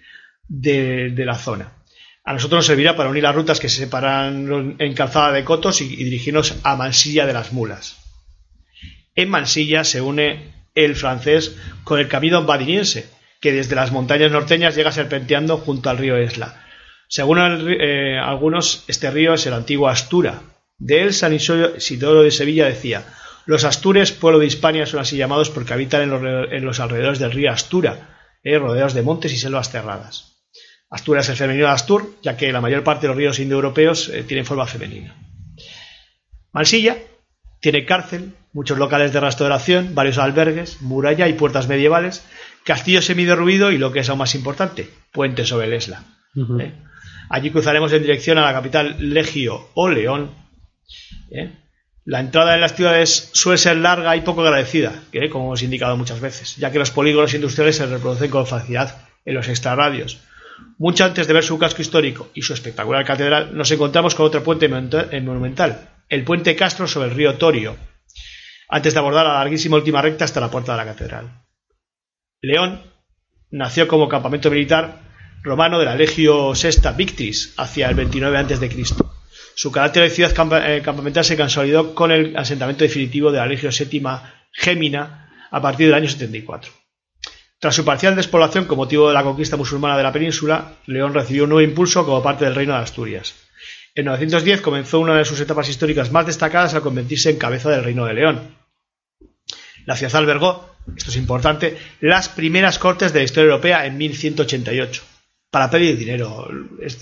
la 0.50 1.36
zona. 1.36 1.72
A 2.28 2.34
nosotros 2.34 2.58
nos 2.60 2.66
servirá 2.66 2.98
para 2.98 3.08
unir 3.10 3.24
las 3.24 3.34
rutas 3.34 3.62
que 3.62 3.70
se 3.70 3.78
separan 3.78 4.76
en 4.80 4.94
Calzada 4.94 5.32
de 5.32 5.46
Cotos 5.46 5.80
y, 5.80 5.96
dirigirnos 5.96 6.56
a 6.64 6.76
Mansilla 6.76 7.26
de 7.26 7.32
las 7.32 7.54
Mulas. 7.54 7.96
En 9.16 9.30
Mansilla 9.30 9.86
se 9.86 10.02
une 10.02 10.52
el 10.76 10.98
francés 10.98 11.56
con 11.86 12.02
el 12.02 12.10
camino 12.10 12.44
badiniense, 12.44 13.10
que 13.40 13.54
desde 13.54 13.76
las 13.76 13.94
montañas 13.94 14.30
norteñas 14.30 14.76
llega 14.76 14.92
serpenteando 14.92 15.56
junto 15.56 15.90
al 15.90 16.00
río 16.00 16.18
Esla. 16.18 16.66
Según 17.08 17.40
eh, 17.40 18.20
algunos, 18.20 18.84
este 18.90 19.10
río 19.10 19.34
es 19.36 19.46
el 19.46 19.54
antiguo 19.54 19.88
Astura. 19.88 20.42
De 20.78 21.04
él, 21.04 21.14
San 21.14 21.34
Isidoro 21.34 22.24
de 22.24 22.32
Sevilla 22.32 22.66
decía: 22.66 23.06
Los 23.46 23.64
Astures, 23.64 24.12
pueblo 24.12 24.40
de 24.40 24.48
Hispania, 24.48 24.86
son 24.86 25.00
así 25.00 25.16
llamados 25.16 25.50
porque 25.50 25.72
habitan 25.72 26.02
en 26.02 26.10
los, 26.10 26.22
re- 26.22 26.58
en 26.58 26.66
los 26.66 26.82
alrededores 26.82 27.20
del 27.20 27.32
río 27.32 27.54
Astura, 27.54 28.18
eh, 28.44 28.60
rodeados 28.60 28.94
de 28.94 29.02
montes 29.02 29.32
y 29.32 29.38
selvas 29.38 29.72
cerradas. 29.72 30.34
Astura 30.90 31.22
es 31.22 31.30
el 31.30 31.36
femenino 31.36 31.66
de 31.66 31.74
Astur, 31.74 32.16
ya 32.22 32.38
que 32.38 32.52
la 32.52 32.62
mayor 32.62 32.84
parte 32.84 33.02
de 33.02 33.08
los 33.10 33.18
ríos 33.18 33.40
indoeuropeos 33.40 34.10
eh, 34.10 34.24
tienen 34.24 34.46
forma 34.46 34.66
femenina. 34.66 35.16
Mansilla 36.54 36.98
tiene 37.60 37.86
cárcel, 37.86 38.34
muchos 38.54 38.78
locales 38.78 39.12
de 39.14 39.20
restauración, 39.20 39.96
varios 39.96 40.18
albergues, 40.18 40.82
muralla 40.82 41.28
y 41.28 41.34
puertas 41.34 41.68
medievales, 41.68 42.24
castillo 42.64 43.02
semiderruido 43.02 43.72
y 43.72 43.78
lo 43.78 43.92
que 43.92 44.00
es 44.00 44.10
aún 44.10 44.20
más 44.20 44.36
importante, 44.36 44.90
puente 45.12 45.46
sobre 45.46 45.68
el 45.68 45.74
Esla. 45.74 46.04
¿eh? 46.60 46.74
Allí 47.30 47.52
cruzaremos 47.52 47.92
en 47.92 48.04
dirección 48.04 48.38
a 48.38 48.42
la 48.42 48.54
capital 48.54 48.96
Legio 49.00 49.70
o 49.74 49.90
León. 49.90 50.32
¿eh? 51.32 51.52
La 52.06 52.22
entrada 52.22 52.56
en 52.56 52.62
las 52.62 52.76
ciudades 52.76 53.30
suele 53.34 53.58
ser 53.58 53.78
larga 53.78 54.16
y 54.16 54.22
poco 54.22 54.42
agradecida, 54.42 55.04
¿eh? 55.12 55.30
como 55.30 55.46
hemos 55.46 55.64
indicado 55.64 55.98
muchas 55.98 56.22
veces, 56.22 56.56
ya 56.56 56.72
que 56.72 56.80
los 56.80 56.92
polígonos 56.92 57.34
industriales 57.34 57.76
se 57.76 57.86
reproducen 57.86 58.32
con 58.32 58.48
facilidad 58.48 59.02
en 59.26 59.36
los 59.36 59.50
extrarradios. 59.50 60.22
Mucho 60.78 61.06
antes 61.06 61.28
de 61.28 61.34
ver 61.34 61.44
su 61.44 61.58
casco 61.58 61.82
histórico 61.82 62.30
y 62.34 62.42
su 62.42 62.54
espectacular 62.54 63.06
catedral, 63.06 63.56
nos 63.56 63.72
encontramos 63.72 64.16
con 64.16 64.26
otro 64.26 64.44
puente 64.44 64.68
eh, 64.68 65.22
monumental, 65.22 65.90
el 66.10 66.24
puente 66.24 66.56
Castro 66.56 66.88
sobre 66.88 67.10
el 67.10 67.16
río 67.16 67.36
Torio, 67.36 67.76
antes 68.70 68.94
de 68.94 69.00
abordar 69.00 69.26
la 69.26 69.34
larguísima 69.34 69.78
última 69.78 70.02
recta 70.02 70.26
hasta 70.26 70.40
la 70.40 70.52
puerta 70.52 70.74
de 70.74 70.78
la 70.78 70.86
catedral. 70.86 71.46
León 72.42 72.82
nació 73.50 73.88
como 73.88 74.10
campamento 74.10 74.50
militar 74.50 75.02
romano 75.44 75.80
de 75.80 75.86
la 75.86 75.96
Legio 75.96 76.54
Sexta 76.56 76.92
Victris 76.92 77.54
hacia 77.58 77.90
el 77.90 77.96
29 77.96 78.38
a.C. 78.38 78.84
Su 79.56 79.72
carácter 79.72 80.04
de 80.04 80.10
ciudad 80.10 80.34
eh, 80.68 80.82
campamental 80.84 81.26
se 81.26 81.38
consolidó 81.38 81.96
con 81.96 82.12
el 82.12 82.36
asentamiento 82.38 82.84
definitivo 82.84 83.32
de 83.32 83.40
la 83.40 83.48
Legio 83.48 83.72
Séptima 83.72 84.46
Gémina 84.52 85.30
a 85.50 85.62
partir 85.62 85.88
del 85.88 85.96
año 85.96 86.10
74. 86.10 86.72
Tras 87.60 87.76
su 87.76 87.84
parcial 87.84 88.16
despoblación 88.16 88.66
con 88.66 88.78
motivo 88.78 89.08
de 89.08 89.16
la 89.16 89.24
conquista 89.24 89.58
musulmana 89.58 89.98
de 89.98 90.04
la 90.04 90.12
península, 90.12 90.74
León 90.86 91.14
recibió 91.14 91.46
un 91.46 91.50
nuevo 91.50 91.68
impulso 91.68 92.06
como 92.06 92.22
parte 92.22 92.46
del 92.46 92.54
reino 92.54 92.74
de 92.74 92.80
Asturias. 92.80 93.34
En 93.96 94.06
910 94.06 94.62
comenzó 94.62 95.00
una 95.00 95.16
de 95.16 95.26
sus 95.26 95.40
etapas 95.40 95.68
históricas 95.68 96.12
más 96.12 96.28
destacadas 96.28 96.76
al 96.76 96.84
convertirse 96.84 97.32
en 97.32 97.38
cabeza 97.38 97.72
del 97.72 97.84
reino 97.84 98.06
de 98.06 98.14
León. 98.14 98.56
La 99.88 99.96
ciudad 99.96 100.18
albergó, 100.18 100.76
esto 100.96 101.10
es 101.10 101.18
importante, 101.18 101.76
las 102.00 102.30
primeras 102.30 102.78
cortes 102.78 103.12
de 103.12 103.20
la 103.20 103.26
historia 103.26 103.50
europea 103.50 103.86
en 103.88 103.98
1188 103.98 105.02
para 105.50 105.72
pedir 105.72 105.98
dinero 105.98 106.48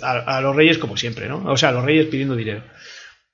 a, 0.03 0.39
los 0.39 0.55
reyes 0.55 0.77
como 0.77 0.95
siempre, 0.95 1.27
¿no? 1.27 1.43
O 1.45 1.57
sea, 1.57 1.69
a 1.69 1.71
los 1.73 1.83
reyes 1.83 2.05
pidiendo 2.05 2.35
dinero. 2.35 2.63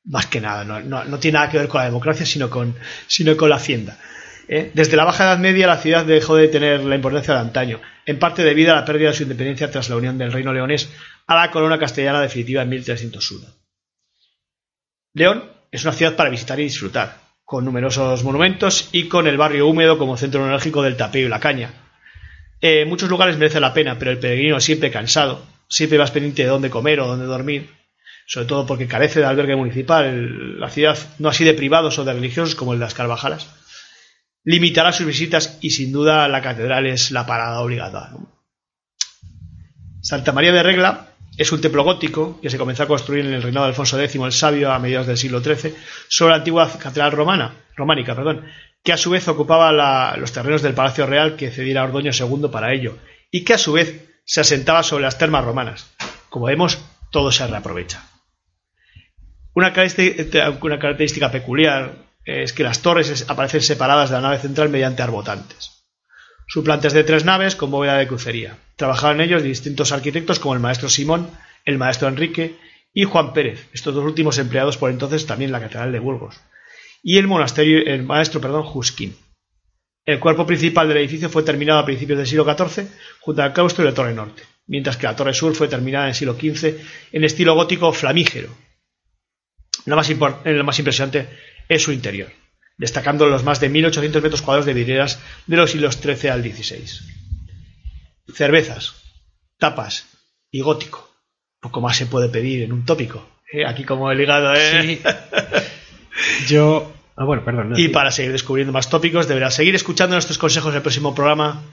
Más 0.06 0.26
que 0.26 0.42
nada, 0.42 0.64
no 0.64 1.20
tiene 1.20 1.38
nada 1.38 1.52
que 1.52 1.60
ver 1.60 1.68
con 1.68 1.80
la 1.80 1.86
democracia, 1.86 2.26
sino 2.26 2.50
con, 2.50 2.76
sino 3.06 3.38
con 3.38 3.50
la 3.50 3.58
hacienda. 3.58 4.00
¿Eh? 4.52 4.70
Desde 4.76 4.98
la 4.98 5.06
Baja 5.06 5.24
Edad 5.24 5.40
Media 5.40 5.66
la 5.66 5.78
ciudad 5.78 6.06
dejó 6.06 6.36
de 6.36 6.50
tener 6.50 6.84
la 6.84 6.96
importancia 6.96 7.34
de 7.34 7.40
antaño, 7.40 7.82
en 8.06 8.20
parte 8.20 8.44
debido 8.44 8.74
a 8.74 8.76
la 8.76 8.86
pérdida 8.86 9.10
de 9.10 9.16
su 9.16 9.24
independencia 9.24 9.72
tras 9.72 9.90
la 9.90 9.96
unión 9.96 10.20
del 10.20 10.32
reino 10.32 10.54
leonés 10.54 10.92
a 11.26 11.36
la 11.36 11.50
corona 11.50 11.80
castellana 11.80 12.22
definitiva 12.22 12.62
en 12.62 12.70
1301. 12.70 13.48
León 15.14 15.44
es 15.72 15.84
una 15.84 15.94
ciudad 15.94 16.16
para 16.16 16.30
visitar 16.30 16.60
y 16.60 16.64
disfrutar, 16.64 17.18
con 17.46 17.66
numerosos 17.66 18.24
monumentos 18.24 18.90
y 18.92 19.08
con 19.08 19.26
el 19.26 19.38
barrio 19.38 19.68
húmedo 19.68 19.98
como 19.98 20.18
centro 20.18 20.42
neurálgico 20.42 20.84
del 20.84 20.98
tapeo 20.98 21.26
y 21.26 21.30
la 21.30 21.40
caña. 21.40 21.74
Eh, 22.60 22.86
muchos 22.86 23.10
lugares 23.10 23.38
merecen 23.38 23.62
la 23.62 23.74
pena, 23.74 23.98
pero 23.98 24.12
el 24.12 24.20
peregrino 24.20 24.60
siempre 24.60 24.92
cansado, 24.92 25.46
siempre 25.68 25.98
vas 25.98 26.12
pendiente 26.12 26.44
de 26.44 26.50
dónde 26.50 26.70
comer 26.70 27.00
o 27.00 27.08
dónde 27.08 27.26
dormir, 27.26 27.70
sobre 28.28 28.48
todo 28.48 28.66
porque 28.66 28.88
carece 28.88 29.22
de 29.22 29.26
albergue 29.26 29.56
municipal, 29.56 30.60
la 30.60 30.70
ciudad 30.70 30.98
no 31.20 31.30
así 31.30 31.44
de 31.44 31.54
privados 31.54 31.98
o 31.98 32.04
de 32.04 32.14
religiosos 32.14 32.56
como 32.56 32.74
el 32.74 32.80
de 32.80 32.86
las 32.86 32.94
Carvajalas, 32.94 33.48
limitará 34.44 34.92
sus 34.92 35.06
visitas 35.06 35.58
y 35.62 35.70
sin 35.72 35.92
duda 35.92 36.28
la 36.28 36.42
catedral 36.42 36.88
es 36.88 37.12
la 37.12 37.26
parada 37.26 37.62
obligada. 37.62 38.12
Santa 40.02 40.32
María 40.32 40.52
de 40.52 40.64
Regla 40.64 41.08
es 41.38 41.52
un 41.52 41.62
templo 41.62 41.84
gótico 41.84 42.40
que 42.42 42.50
se 42.50 42.58
comenzó 42.58 42.84
a 42.84 42.88
construir 42.88 43.26
en 43.26 43.34
el 43.34 43.42
reinado 43.44 43.66
de 43.66 43.70
Alfonso 43.70 44.00
X 44.02 44.16
el 44.22 44.32
Sabio 44.32 44.72
a 44.72 44.80
mediados 44.80 45.08
del 45.08 45.18
siglo 45.18 45.42
XIII 45.42 45.74
sobre 46.08 46.32
la 46.32 46.38
antigua 46.38 46.70
catedral 46.78 47.12
romana, 47.12 47.54
románica, 47.76 48.16
perdón, 48.16 48.46
que 48.84 48.94
a 48.94 48.98
su 48.98 49.12
vez 49.12 49.28
ocupaba 49.28 49.72
la- 49.72 50.16
los 50.18 50.32
terrenos 50.32 50.62
del 50.62 50.74
Palacio 50.74 51.06
Real 51.06 51.36
que 51.36 51.52
cediera 51.52 51.84
Ordoño 51.84 52.12
II 52.12 52.50
para 52.52 52.74
ello 52.74 52.98
y 53.30 53.44
que 53.44 53.54
a 53.54 53.58
su 53.58 53.74
vez 53.74 54.08
se 54.26 54.42
asentaba 54.42 54.84
sobre 54.84 55.04
las 55.04 55.18
termas 55.18 55.46
romanas. 55.46 55.92
Como 56.30 56.48
vemos, 56.48 56.80
todo 57.12 57.32
se 57.32 57.46
reaprovecha. 57.46 58.04
Una 59.54 59.72
característica, 59.74 60.50
una 60.62 60.80
característica 60.80 61.32
peculiar 61.32 61.94
es 62.26 62.54
que 62.54 62.64
las 62.64 62.82
torres 62.82 63.10
es- 63.10 63.30
aparecen 63.30 63.62
separadas 63.62 64.10
de 64.10 64.16
la 64.16 64.22
nave 64.22 64.40
central 64.40 64.70
mediante 64.70 65.02
arbotantes. 65.02 65.72
Su 66.48 66.64
es 66.70 66.94
de 66.94 67.04
tres 67.04 67.24
naves 67.24 67.56
con 67.56 67.72
bóveda 67.72 67.98
de 67.98 68.08
crucería. 68.08 68.58
Trabajaban 68.76 69.22
en 69.22 69.28
ellos 69.28 69.44
distintos 69.44 69.92
arquitectos 69.92 70.40
como 70.40 70.54
el 70.54 70.60
maestro 70.60 70.90
Simón, 70.90 71.30
el 71.66 71.78
maestro 71.78 72.08
Enrique 72.10 72.58
y 72.94 73.06
Juan 73.06 73.32
Pérez, 73.34 73.68
estos 73.72 73.96
dos 73.96 74.04
últimos 74.04 74.38
empleados 74.38 74.78
por 74.78 74.90
entonces 74.92 75.26
también 75.26 75.50
en 75.50 75.54
la 75.54 75.62
Catedral 75.62 75.92
de 75.94 76.00
Burgos, 76.00 76.36
y 77.02 77.18
el 77.18 77.28
monasterio, 77.28 77.80
el 77.86 78.04
maestro, 78.04 78.42
perdón, 78.42 78.64
Jusquín. 78.64 79.16
El 80.06 80.20
cuerpo 80.20 80.46
principal 80.46 80.88
del 80.90 80.98
edificio 80.98 81.30
fue 81.30 81.44
terminado 81.44 81.80
a 81.80 81.86
principios 81.86 82.18
del 82.18 82.28
siglo 82.28 82.44
XIV 82.44 82.88
junto 83.22 83.44
al 83.44 83.54
claustro 83.54 83.84
y 83.84 83.88
la 83.88 83.94
torre 83.94 84.14
norte, 84.14 84.44
mientras 84.68 84.98
que 84.98 85.06
la 85.08 85.16
torre 85.16 85.34
sur 85.34 85.56
fue 85.56 85.68
terminada 85.70 86.06
en 86.06 86.10
el 86.10 86.16
siglo 86.16 86.34
XV 86.34 86.76
en 87.14 87.24
estilo 87.24 87.54
gótico 87.56 87.94
flamígero. 87.94 88.50
Lo 89.86 89.96
más, 89.96 90.10
eh, 90.10 90.16
lo 90.46 90.64
más 90.64 90.78
impresionante 90.80 91.28
es 91.74 91.84
su 91.84 91.92
interior, 91.92 92.30
destacando 92.78 93.28
los 93.28 93.44
más 93.44 93.60
de 93.60 93.72
1.800 93.72 94.22
metros 94.22 94.42
cuadrados 94.42 94.66
de 94.66 94.74
vidrieras 94.74 95.20
de 95.48 95.58
los 95.58 95.72
siglos 95.72 96.00
XIII 96.02 96.30
al 96.30 96.44
XVI. 96.44 96.84
Cervezas, 98.34 98.94
tapas 99.58 100.08
y 100.52 100.62
gótico. 100.62 101.10
Poco 101.60 101.80
más 101.82 101.96
se 101.98 102.08
puede 102.08 102.30
pedir 102.30 102.64
en 102.64 102.74
un 102.74 102.86
tópico. 102.86 103.26
¿eh? 103.54 103.66
Aquí 103.66 103.84
como 103.84 104.12
el 104.12 104.20
hígado, 104.20 104.54
¿eh? 104.56 105.00
Yo. 106.48 106.94
Ah, 107.16 107.26
bueno, 107.26 107.46
perdón. 107.46 107.70
no, 107.72 107.78
Y 107.80 107.84
sí. 107.84 107.90
para 107.90 108.12
seguir 108.12 108.32
descubriendo 108.32 108.74
más 108.74 108.90
tópicos, 108.90 109.28
deberás 109.28 109.54
seguir 109.54 109.76
escuchando 109.76 110.16
nuestros 110.16 110.38
consejos 110.38 110.72
en 110.72 110.78
el 110.78 110.82
próximo 110.82 111.14
programa. 111.14 111.64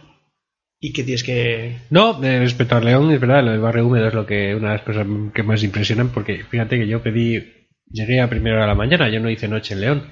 Y 0.81 0.93
que 0.93 1.03
tienes 1.03 1.25
que. 1.25 1.79
No, 1.91 2.23
eh, 2.23 2.39
respecto 2.39 2.77
a 2.77 2.81
León, 2.81 3.11
es 3.11 3.21
verdad, 3.21 3.43
lo 3.43 3.51
del 3.51 3.61
barrio 3.61 3.87
húmedo 3.87 4.07
es 4.09 4.15
lo 4.15 4.27
que 4.27 4.55
una 4.55 4.69
de 4.69 4.75
las 4.77 4.85
cosas 4.85 5.07
que 5.35 5.43
más 5.43 5.63
impresionan, 5.65 6.11
porque 6.11 6.45
fíjate 6.45 6.79
que 6.79 6.87
yo 6.87 7.03
pedí, 7.03 7.58
llegué 7.91 8.21
a 8.21 8.29
primera 8.29 8.57
hora 8.57 8.65
de 8.65 8.69
la 8.69 8.75
mañana, 8.75 9.09
yo 9.09 9.21
no 9.21 9.31
hice 9.31 9.49
noche 9.49 9.75
en 9.75 9.81
León, 9.81 10.09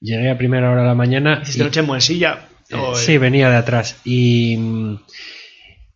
llegué 0.00 0.30
a 0.30 0.38
primera 0.38 0.70
hora 0.70 0.82
de 0.82 0.88
la 0.88 0.94
mañana. 0.94 1.40
Hiciste 1.42 1.64
noche 1.64 1.80
en 1.80 1.86
Muensilla. 1.86 2.48
Eh, 2.70 2.76
sí, 2.94 3.18
venía 3.18 3.48
de 3.48 3.56
atrás 3.56 4.00
y, 4.04 4.58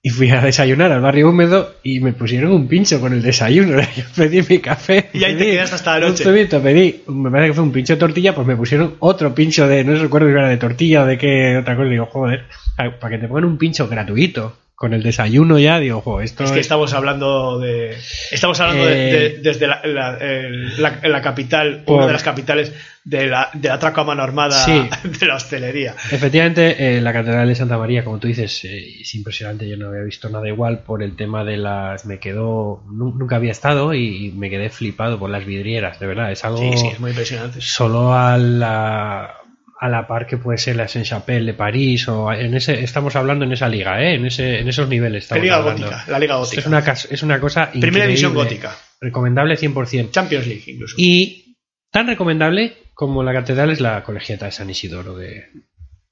y 0.00 0.10
fui 0.10 0.30
a 0.30 0.40
desayunar 0.40 0.90
al 0.90 1.02
barrio 1.02 1.28
húmedo 1.28 1.74
y 1.82 2.00
me 2.00 2.14
pusieron 2.14 2.52
un 2.52 2.66
pincho 2.66 3.00
con 3.00 3.12
el 3.12 3.22
desayuno. 3.22 3.80
Yo 3.96 4.04
pedí 4.16 4.42
mi 4.48 4.58
café. 4.58 5.10
Y 5.12 5.24
ahí 5.24 5.34
te 5.34 5.40
pedí 5.40 5.50
quedaste 5.52 5.76
hasta 5.76 5.98
la 5.98 6.06
un 6.06 6.12
noche. 6.12 6.24
pedí, 6.24 7.02
me 7.08 7.30
parece 7.30 7.50
que 7.50 7.54
fue 7.54 7.64
un 7.64 7.72
pincho 7.72 7.92
de 7.94 8.00
tortilla, 8.00 8.34
pues 8.34 8.46
me 8.46 8.56
pusieron 8.56 8.94
otro 9.00 9.34
pincho 9.34 9.68
de, 9.68 9.84
no 9.84 9.94
recuerdo 9.96 10.28
si 10.28 10.32
era 10.32 10.48
de 10.48 10.56
tortilla 10.56 11.02
o 11.02 11.06
de 11.06 11.18
qué 11.18 11.58
otra 11.58 11.76
cosa. 11.76 11.88
Digo, 11.88 12.06
joder, 12.06 12.46
para 12.76 13.10
que 13.10 13.18
te 13.18 13.28
pongan 13.28 13.44
un 13.44 13.58
pincho 13.58 13.86
gratuito 13.86 14.61
con 14.82 14.94
el 14.94 15.02
desayuno 15.04 15.60
ya, 15.60 15.78
digo, 15.78 16.00
joder, 16.00 16.24
esto 16.24 16.42
Es 16.42 16.50
que 16.50 16.58
estamos 16.58 16.92
hablando 16.92 17.60
de. 17.60 17.96
Estamos 18.32 18.58
hablando 18.58 18.84
de, 18.84 19.10
Eh, 19.10 19.12
de- 19.12 19.38
desde 19.38 19.68
la, 19.68 19.80
la- 19.84 20.16
el- 20.18 20.82
la- 20.82 20.98
la 21.04 21.22
capital, 21.22 21.84
Por- 21.86 21.98
una 21.98 22.08
de 22.08 22.12
las 22.14 22.24
capitales 22.24 22.72
de 23.04 23.28
la, 23.28 23.48
de 23.52 23.68
la 23.68 23.74
atraco 23.74 24.00
a 24.00 24.04
mano 24.04 24.24
armada 24.24 24.50
Sí. 24.64 24.72
de 25.20 25.24
la 25.26 25.36
hostelería. 25.36 25.94
Efectivamente, 26.10 26.96
eh, 26.96 27.00
la 27.00 27.12
Catedral 27.12 27.46
de 27.46 27.54
Santa 27.54 27.78
María, 27.78 28.02
como 28.02 28.18
tú 28.18 28.26
dices, 28.26 28.64
eh, 28.64 29.02
es 29.02 29.14
impresionante. 29.14 29.68
Yo 29.68 29.76
no 29.76 29.86
había 29.90 30.02
visto 30.02 30.28
nada 30.28 30.48
igual 30.48 30.80
por 30.80 31.00
el 31.04 31.14
tema 31.14 31.44
de 31.44 31.58
las. 31.58 32.04
Me 32.04 32.18
quedó. 32.18 32.82
nu- 32.90 33.14
Nunca 33.16 33.36
había 33.36 33.52
estado 33.52 33.94
y 33.94 34.32
me 34.36 34.50
quedé 34.50 34.68
flipado 34.68 35.16
por 35.16 35.30
las 35.30 35.46
vidrieras, 35.46 36.00
de 36.00 36.06
verdad. 36.08 36.32
Es 36.32 36.44
algo. 36.44 36.58
Sí, 36.58 36.76
sí, 36.76 36.88
es 36.88 36.98
muy 36.98 37.10
impresionante. 37.10 37.60
Solo 37.60 38.12
a 38.14 38.36
la, 38.36 39.36
a 39.84 39.88
la 39.88 40.06
par 40.06 40.26
que 40.28 40.36
puede 40.36 40.58
ser 40.58 40.76
la 40.76 40.86
Saint-Chapelle 40.86 41.44
de 41.44 41.54
París 41.54 42.06
o 42.08 42.32
en 42.32 42.54
ese 42.54 42.84
estamos 42.84 43.16
hablando 43.16 43.44
en 43.44 43.52
esa 43.52 43.68
liga, 43.68 44.00
¿eh? 44.00 44.14
en 44.14 44.26
ese 44.26 44.60
en 44.60 44.68
esos 44.68 44.88
niveles 44.88 45.22
La 45.30 45.36
estamos 45.38 45.42
Liga 45.42 45.56
hablando. 45.56 45.86
Gótica, 45.86 46.04
la 46.10 46.18
Liga 46.20 46.36
Gótica. 46.36 46.60
es 46.60 46.66
una 46.66 46.84
cas- 46.84 47.08
es 47.10 47.22
una 47.24 47.40
cosa 47.40 47.70
Primera 47.70 47.86
increíble, 47.88 48.06
división 48.06 48.34
gótica. 48.34 48.76
recomendable 49.00 49.56
100%. 49.56 50.10
Champions 50.12 50.46
League, 50.46 50.62
incluso. 50.68 50.94
Y 50.98 51.56
tan 51.90 52.06
recomendable 52.06 52.74
como 52.94 53.24
la 53.24 53.32
catedral 53.32 53.70
es 53.70 53.80
la 53.80 54.04
colegiata 54.04 54.46
de 54.46 54.52
San 54.52 54.70
Isidoro, 54.70 55.16
de- 55.16 55.46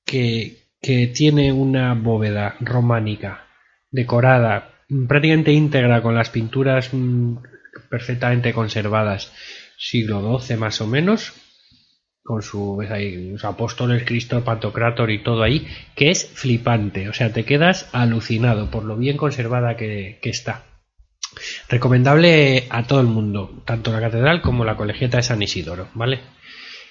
que, 0.05 0.57
que 0.83 1.07
tiene 1.07 1.53
una 1.53 1.95
bóveda 1.95 2.57
románica 2.61 3.47
decorada 3.93 4.71
mm, 4.89 5.07
prácticamente 5.07 5.53
íntegra 5.53 6.03
con 6.03 6.15
las 6.17 6.31
pinturas 6.31 6.89
mm, 6.93 7.37
perfectamente 7.89 8.53
conservadas, 8.53 9.33
siglo 9.79 10.41
XII 10.41 10.57
más 10.57 10.81
o 10.81 10.87
menos, 10.87 11.33
con 12.23 12.43
su, 12.43 12.77
ves 12.77 12.91
ahí, 12.91 13.31
los 13.31 13.45
apóstoles, 13.45 14.05
Cristo, 14.05 14.43
Pantocrátor 14.45 15.11
y 15.11 15.23
todo 15.23 15.43
ahí, 15.43 15.67
que 15.95 16.11
es 16.11 16.31
flipante, 16.35 17.09
o 17.09 17.13
sea, 17.13 17.33
te 17.33 17.45
quedas 17.45 17.89
alucinado 17.93 18.71
por 18.71 18.85
lo 18.85 18.97
bien 18.97 19.17
conservada 19.17 19.77
que, 19.77 20.19
que 20.23 20.31
está. 20.31 20.65
Recomendable 21.69 22.65
a 22.71 22.87
todo 22.87 23.01
el 23.01 23.07
mundo, 23.07 23.63
tanto 23.65 23.93
la 23.93 24.01
catedral 24.01 24.43
como 24.43 24.65
la 24.65 24.77
colegiata 24.77 25.19
de 25.19 25.23
San 25.23 25.43
Isidoro, 25.43 25.89
¿vale? 25.95 26.21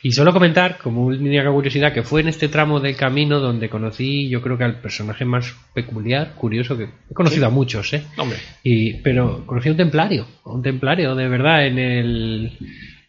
Y 0.02 0.14
solo 0.14 0.32
comentar, 0.32 0.78
como 0.78 1.08
única 1.08 1.52
curiosidad, 1.52 1.94
que 1.94 2.04
fue 2.04 2.22
en 2.22 2.30
este 2.30 2.48
tramo 2.48 2.80
del 2.80 2.96
camino 2.96 3.40
donde 3.40 3.70
conocí, 3.70 4.30
yo 4.30 4.42
creo 4.42 4.58
que 4.58 4.64
al 4.64 4.80
personaje 4.80 5.26
más 5.26 5.54
peculiar, 5.74 6.36
curioso, 6.36 6.78
que 6.78 6.86
he 6.86 7.14
conocido 7.14 7.48
a 7.48 7.50
muchos, 7.50 7.94
¿eh? 7.94 8.04
Hombre, 8.18 8.38
Y, 8.64 8.94
pero 9.02 9.46
conocí 9.46 9.68
a 9.68 9.74
un 9.74 9.78
templario, 9.78 10.26
a 10.46 10.54
un 10.54 10.62
templario 10.62 11.16
de 11.16 11.28
verdad 11.28 11.68
en 11.68 11.80
el, 11.80 12.58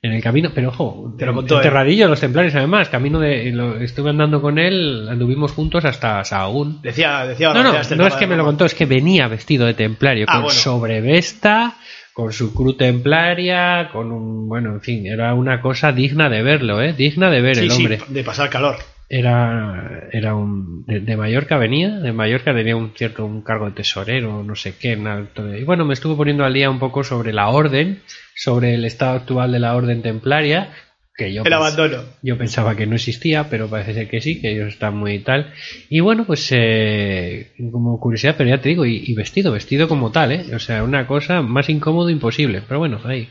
en 0.03 0.13
el 0.13 0.23
camino, 0.23 0.51
pero 0.55 0.69
ojo, 0.71 1.15
¿eh? 1.19 1.25
enterradillo 1.59 2.09
los 2.09 2.21
templarios 2.21 2.55
además, 2.55 2.89
camino 2.89 3.19
de, 3.21 3.53
lo- 3.53 3.77
estuve 3.79 4.11
andando 4.11 4.41
con 4.41 4.59
él, 4.59 5.07
anduvimos 5.11 5.53
juntos 5.53 5.85
hasta 5.85 6.25
Sahagún. 6.25 6.81
decía, 6.83 7.27
decía 7.27 7.49
No, 7.53 7.63
no, 7.63 7.65
decía 7.69 7.81
este 7.83 7.97
no 7.97 8.07
es 8.07 8.15
que 8.15 8.27
me 8.27 8.37
lo 8.37 8.45
contó, 8.45 8.65
es 8.65 8.75
que 8.75 8.87
venía 8.87 9.29
vestido 9.29 9.67
de 9.67 9.75
templario, 9.75 10.25
Ah, 10.29 10.37
con 10.37 10.43
bueno. 10.45 10.59
sobrevesta, 10.59 11.75
con 12.15 12.33
su 12.33 12.55
cruz 12.55 12.79
templaria, 12.79 13.91
con 13.93 14.11
un, 14.11 14.49
bueno, 14.49 14.71
en 14.73 14.81
fin, 14.81 15.07
era 15.07 15.35
una 15.35 15.61
cosa 15.61 15.93
digna 15.93 16.31
de 16.31 16.43
verlo, 16.43 16.81
¿eh? 16.83 16.95
Digna 16.95 17.29
de 17.31 17.41
ver 17.43 17.57
Sí, 17.57 17.65
el 17.65 17.71
sí, 17.71 17.77
hombre. 17.83 17.99
de 18.09 18.25
pasar 18.25 18.49
calor. 18.49 18.77
Era, 19.13 20.09
era 20.13 20.37
un, 20.37 20.85
de, 20.87 21.01
de 21.01 21.17
Mallorca 21.17 21.59
venía, 21.59 21.99
de 21.99 22.13
Mallorca 22.13 22.55
tenía 22.55 22.77
un 22.77 22.93
cierto, 22.95 23.27
un 23.27 23.43
cargo 23.43 23.67
de 23.67 23.73
tesorero, 23.73 24.45
no 24.45 24.55
sé 24.55 24.75
qué, 24.79 24.93
en 24.93 25.09
alto 25.09 25.45
de- 25.45 25.59
y 25.61 25.65
bueno, 25.65 25.85
me 25.85 25.95
estuvo 25.95 26.17
poniendo 26.17 26.45
al 26.45 26.55
día 26.55 26.71
un 26.71 26.79
poco 26.79 27.03
sobre 27.03 27.33
la 27.33 27.49
orden, 27.49 28.03
sobre 28.37 28.75
el 28.75 28.85
estado 28.85 29.17
actual 29.17 29.51
de 29.51 29.59
la 29.59 29.75
orden 29.75 30.01
templaria, 30.03 30.71
que 31.17 31.33
yo 31.35 31.43
El 31.43 31.53
pens- 31.53 31.57
abandono. 31.57 32.05
yo 32.23 32.39
pensaba 32.39 32.77
que 32.77 32.87
no 32.87 32.95
existía, 32.95 33.51
pero 33.51 33.67
parece 33.69 33.95
ser 33.95 34.09
que 34.09 34.21
sí, 34.21 34.41
que 34.41 34.53
ellos 34.53 34.69
están 34.69 34.97
muy 34.97 35.19
tal. 35.19 35.53
Y 35.89 35.99
bueno, 35.99 36.25
pues 36.25 36.49
eh, 36.53 37.51
como 37.73 37.99
curiosidad, 37.99 38.37
pero 38.39 38.49
ya 38.49 38.61
te 38.61 38.69
digo, 38.69 38.87
y, 38.87 39.03
y 39.05 39.15
vestido, 39.15 39.51
vestido 39.51 39.89
como 39.89 40.13
tal, 40.13 40.31
¿eh? 40.31 40.55
O 40.55 40.61
sea, 40.61 40.85
una 40.85 41.09
cosa 41.09 41.43
más 41.43 41.69
incómodo 41.69 42.11
imposible. 42.11 42.63
Pero 42.67 42.79
bueno, 42.79 43.01
ahí. 43.05 43.29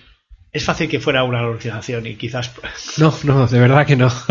Es 0.51 0.65
fácil 0.65 0.89
que 0.89 0.99
fuera 0.99 1.23
una 1.23 1.39
alucinación 1.39 2.07
y 2.07 2.15
quizás. 2.15 2.51
No, 2.97 3.13
no, 3.23 3.45
de 3.47 3.59
verdad 3.59 3.85
que 3.85 3.95
no. 3.95 4.09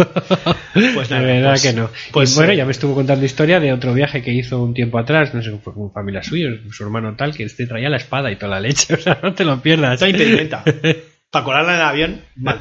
Pues 0.95 1.11
nada, 1.11 1.23
de 1.23 1.33
verdad 1.35 1.51
pues- 1.53 1.63
que 1.63 1.73
no. 1.73 1.91
pues, 2.13 2.33
y 2.33 2.37
bueno, 2.37 2.53
eh, 2.53 2.57
ya 2.57 2.65
me 2.65 2.73
estuvo 2.73 2.95
contando 2.95 3.25
historia 3.25 3.59
de 3.59 3.73
otro 3.73 3.95
viaje 3.95 4.23
que 4.23 4.33
hizo 4.33 4.63
un 4.63 4.75
tiempo 4.75 4.99
atrás, 4.99 5.35
no 5.35 5.43
sé, 5.43 5.51
fue 5.63 5.75
con 5.75 5.93
familia 5.93 6.23
suya, 6.23 6.51
su 6.71 6.85
hermano 6.85 7.17
tal, 7.17 7.35
que 7.35 7.45
este 7.45 7.67
traía 7.67 7.89
la 7.89 7.97
espada 7.97 8.31
y 8.31 8.37
toda 8.37 8.51
la 8.53 8.61
leche, 8.61 8.95
o 8.95 8.97
sea, 8.97 9.19
no 9.23 9.35
te 9.35 9.45
lo 9.45 9.61
pierdas. 9.61 9.95
Está 9.95 10.09
impedimenta. 10.09 10.63
Para 11.31 11.45
colarla 11.45 11.73
en 11.75 11.77
el 11.81 11.87
avión, 11.87 12.21
mal. 12.37 12.61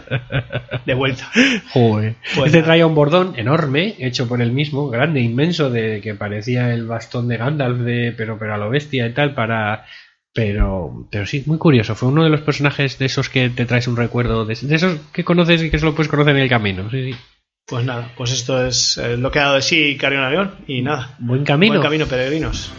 De 0.86 0.94
vuelta. 0.94 1.32
Joder. 1.72 2.16
Pues 2.36 2.48
este 2.48 2.58
nada. 2.58 2.66
traía 2.66 2.86
un 2.88 2.96
bordón 2.96 3.34
enorme, 3.38 3.96
hecho 4.00 4.28
por 4.28 4.42
él 4.42 4.52
mismo, 4.52 4.90
grande, 4.90 5.22
inmenso, 5.22 5.70
de 5.70 6.02
que 6.02 6.16
parecía 6.16 6.74
el 6.74 6.86
bastón 6.86 7.28
de 7.30 7.38
Gandalf, 7.38 7.80
de, 7.80 8.14
pero, 8.18 8.38
pero 8.38 8.56
a 8.56 8.58
lo 8.58 8.70
bestia 8.70 9.08
y 9.08 9.14
tal, 9.14 9.34
para. 9.34 9.86
Pero, 10.38 11.08
pero 11.10 11.26
sí, 11.26 11.42
muy 11.48 11.58
curioso. 11.58 11.96
Fue 11.96 12.10
uno 12.10 12.24
de 12.24 12.30
los 12.30 12.42
personajes 12.42 13.00
de 13.00 13.08
esos 13.08 13.28
que 13.28 13.50
te 13.50 13.66
traes 13.66 13.88
un 13.88 13.98
recuerdo, 13.98 14.46
de, 14.46 14.54
de 14.54 14.76
esos 14.76 15.00
que 15.12 15.24
conoces 15.24 15.64
y 15.64 15.72
que 15.72 15.80
solo 15.80 15.96
puedes 15.96 16.12
conocer 16.12 16.36
en 16.36 16.44
el 16.44 16.48
camino. 16.48 16.92
Sí, 16.92 17.12
sí. 17.12 17.20
Pues 17.66 17.84
nada, 17.84 18.12
pues 18.16 18.32
esto 18.32 18.64
es 18.64 19.00
eh, 19.00 19.18
lo 19.18 19.32
que 19.32 19.40
ha 19.40 19.46
dado 19.46 19.56
de 19.56 19.64
sí 19.64 19.98
Carrión 19.98 20.24
Avión 20.24 20.52
y 20.68 20.84
nada. 20.84 21.16
Buen 21.18 21.44
camino. 21.44 21.74
Buen 21.74 21.82
camino, 21.82 22.06
peregrinos. 22.06 22.72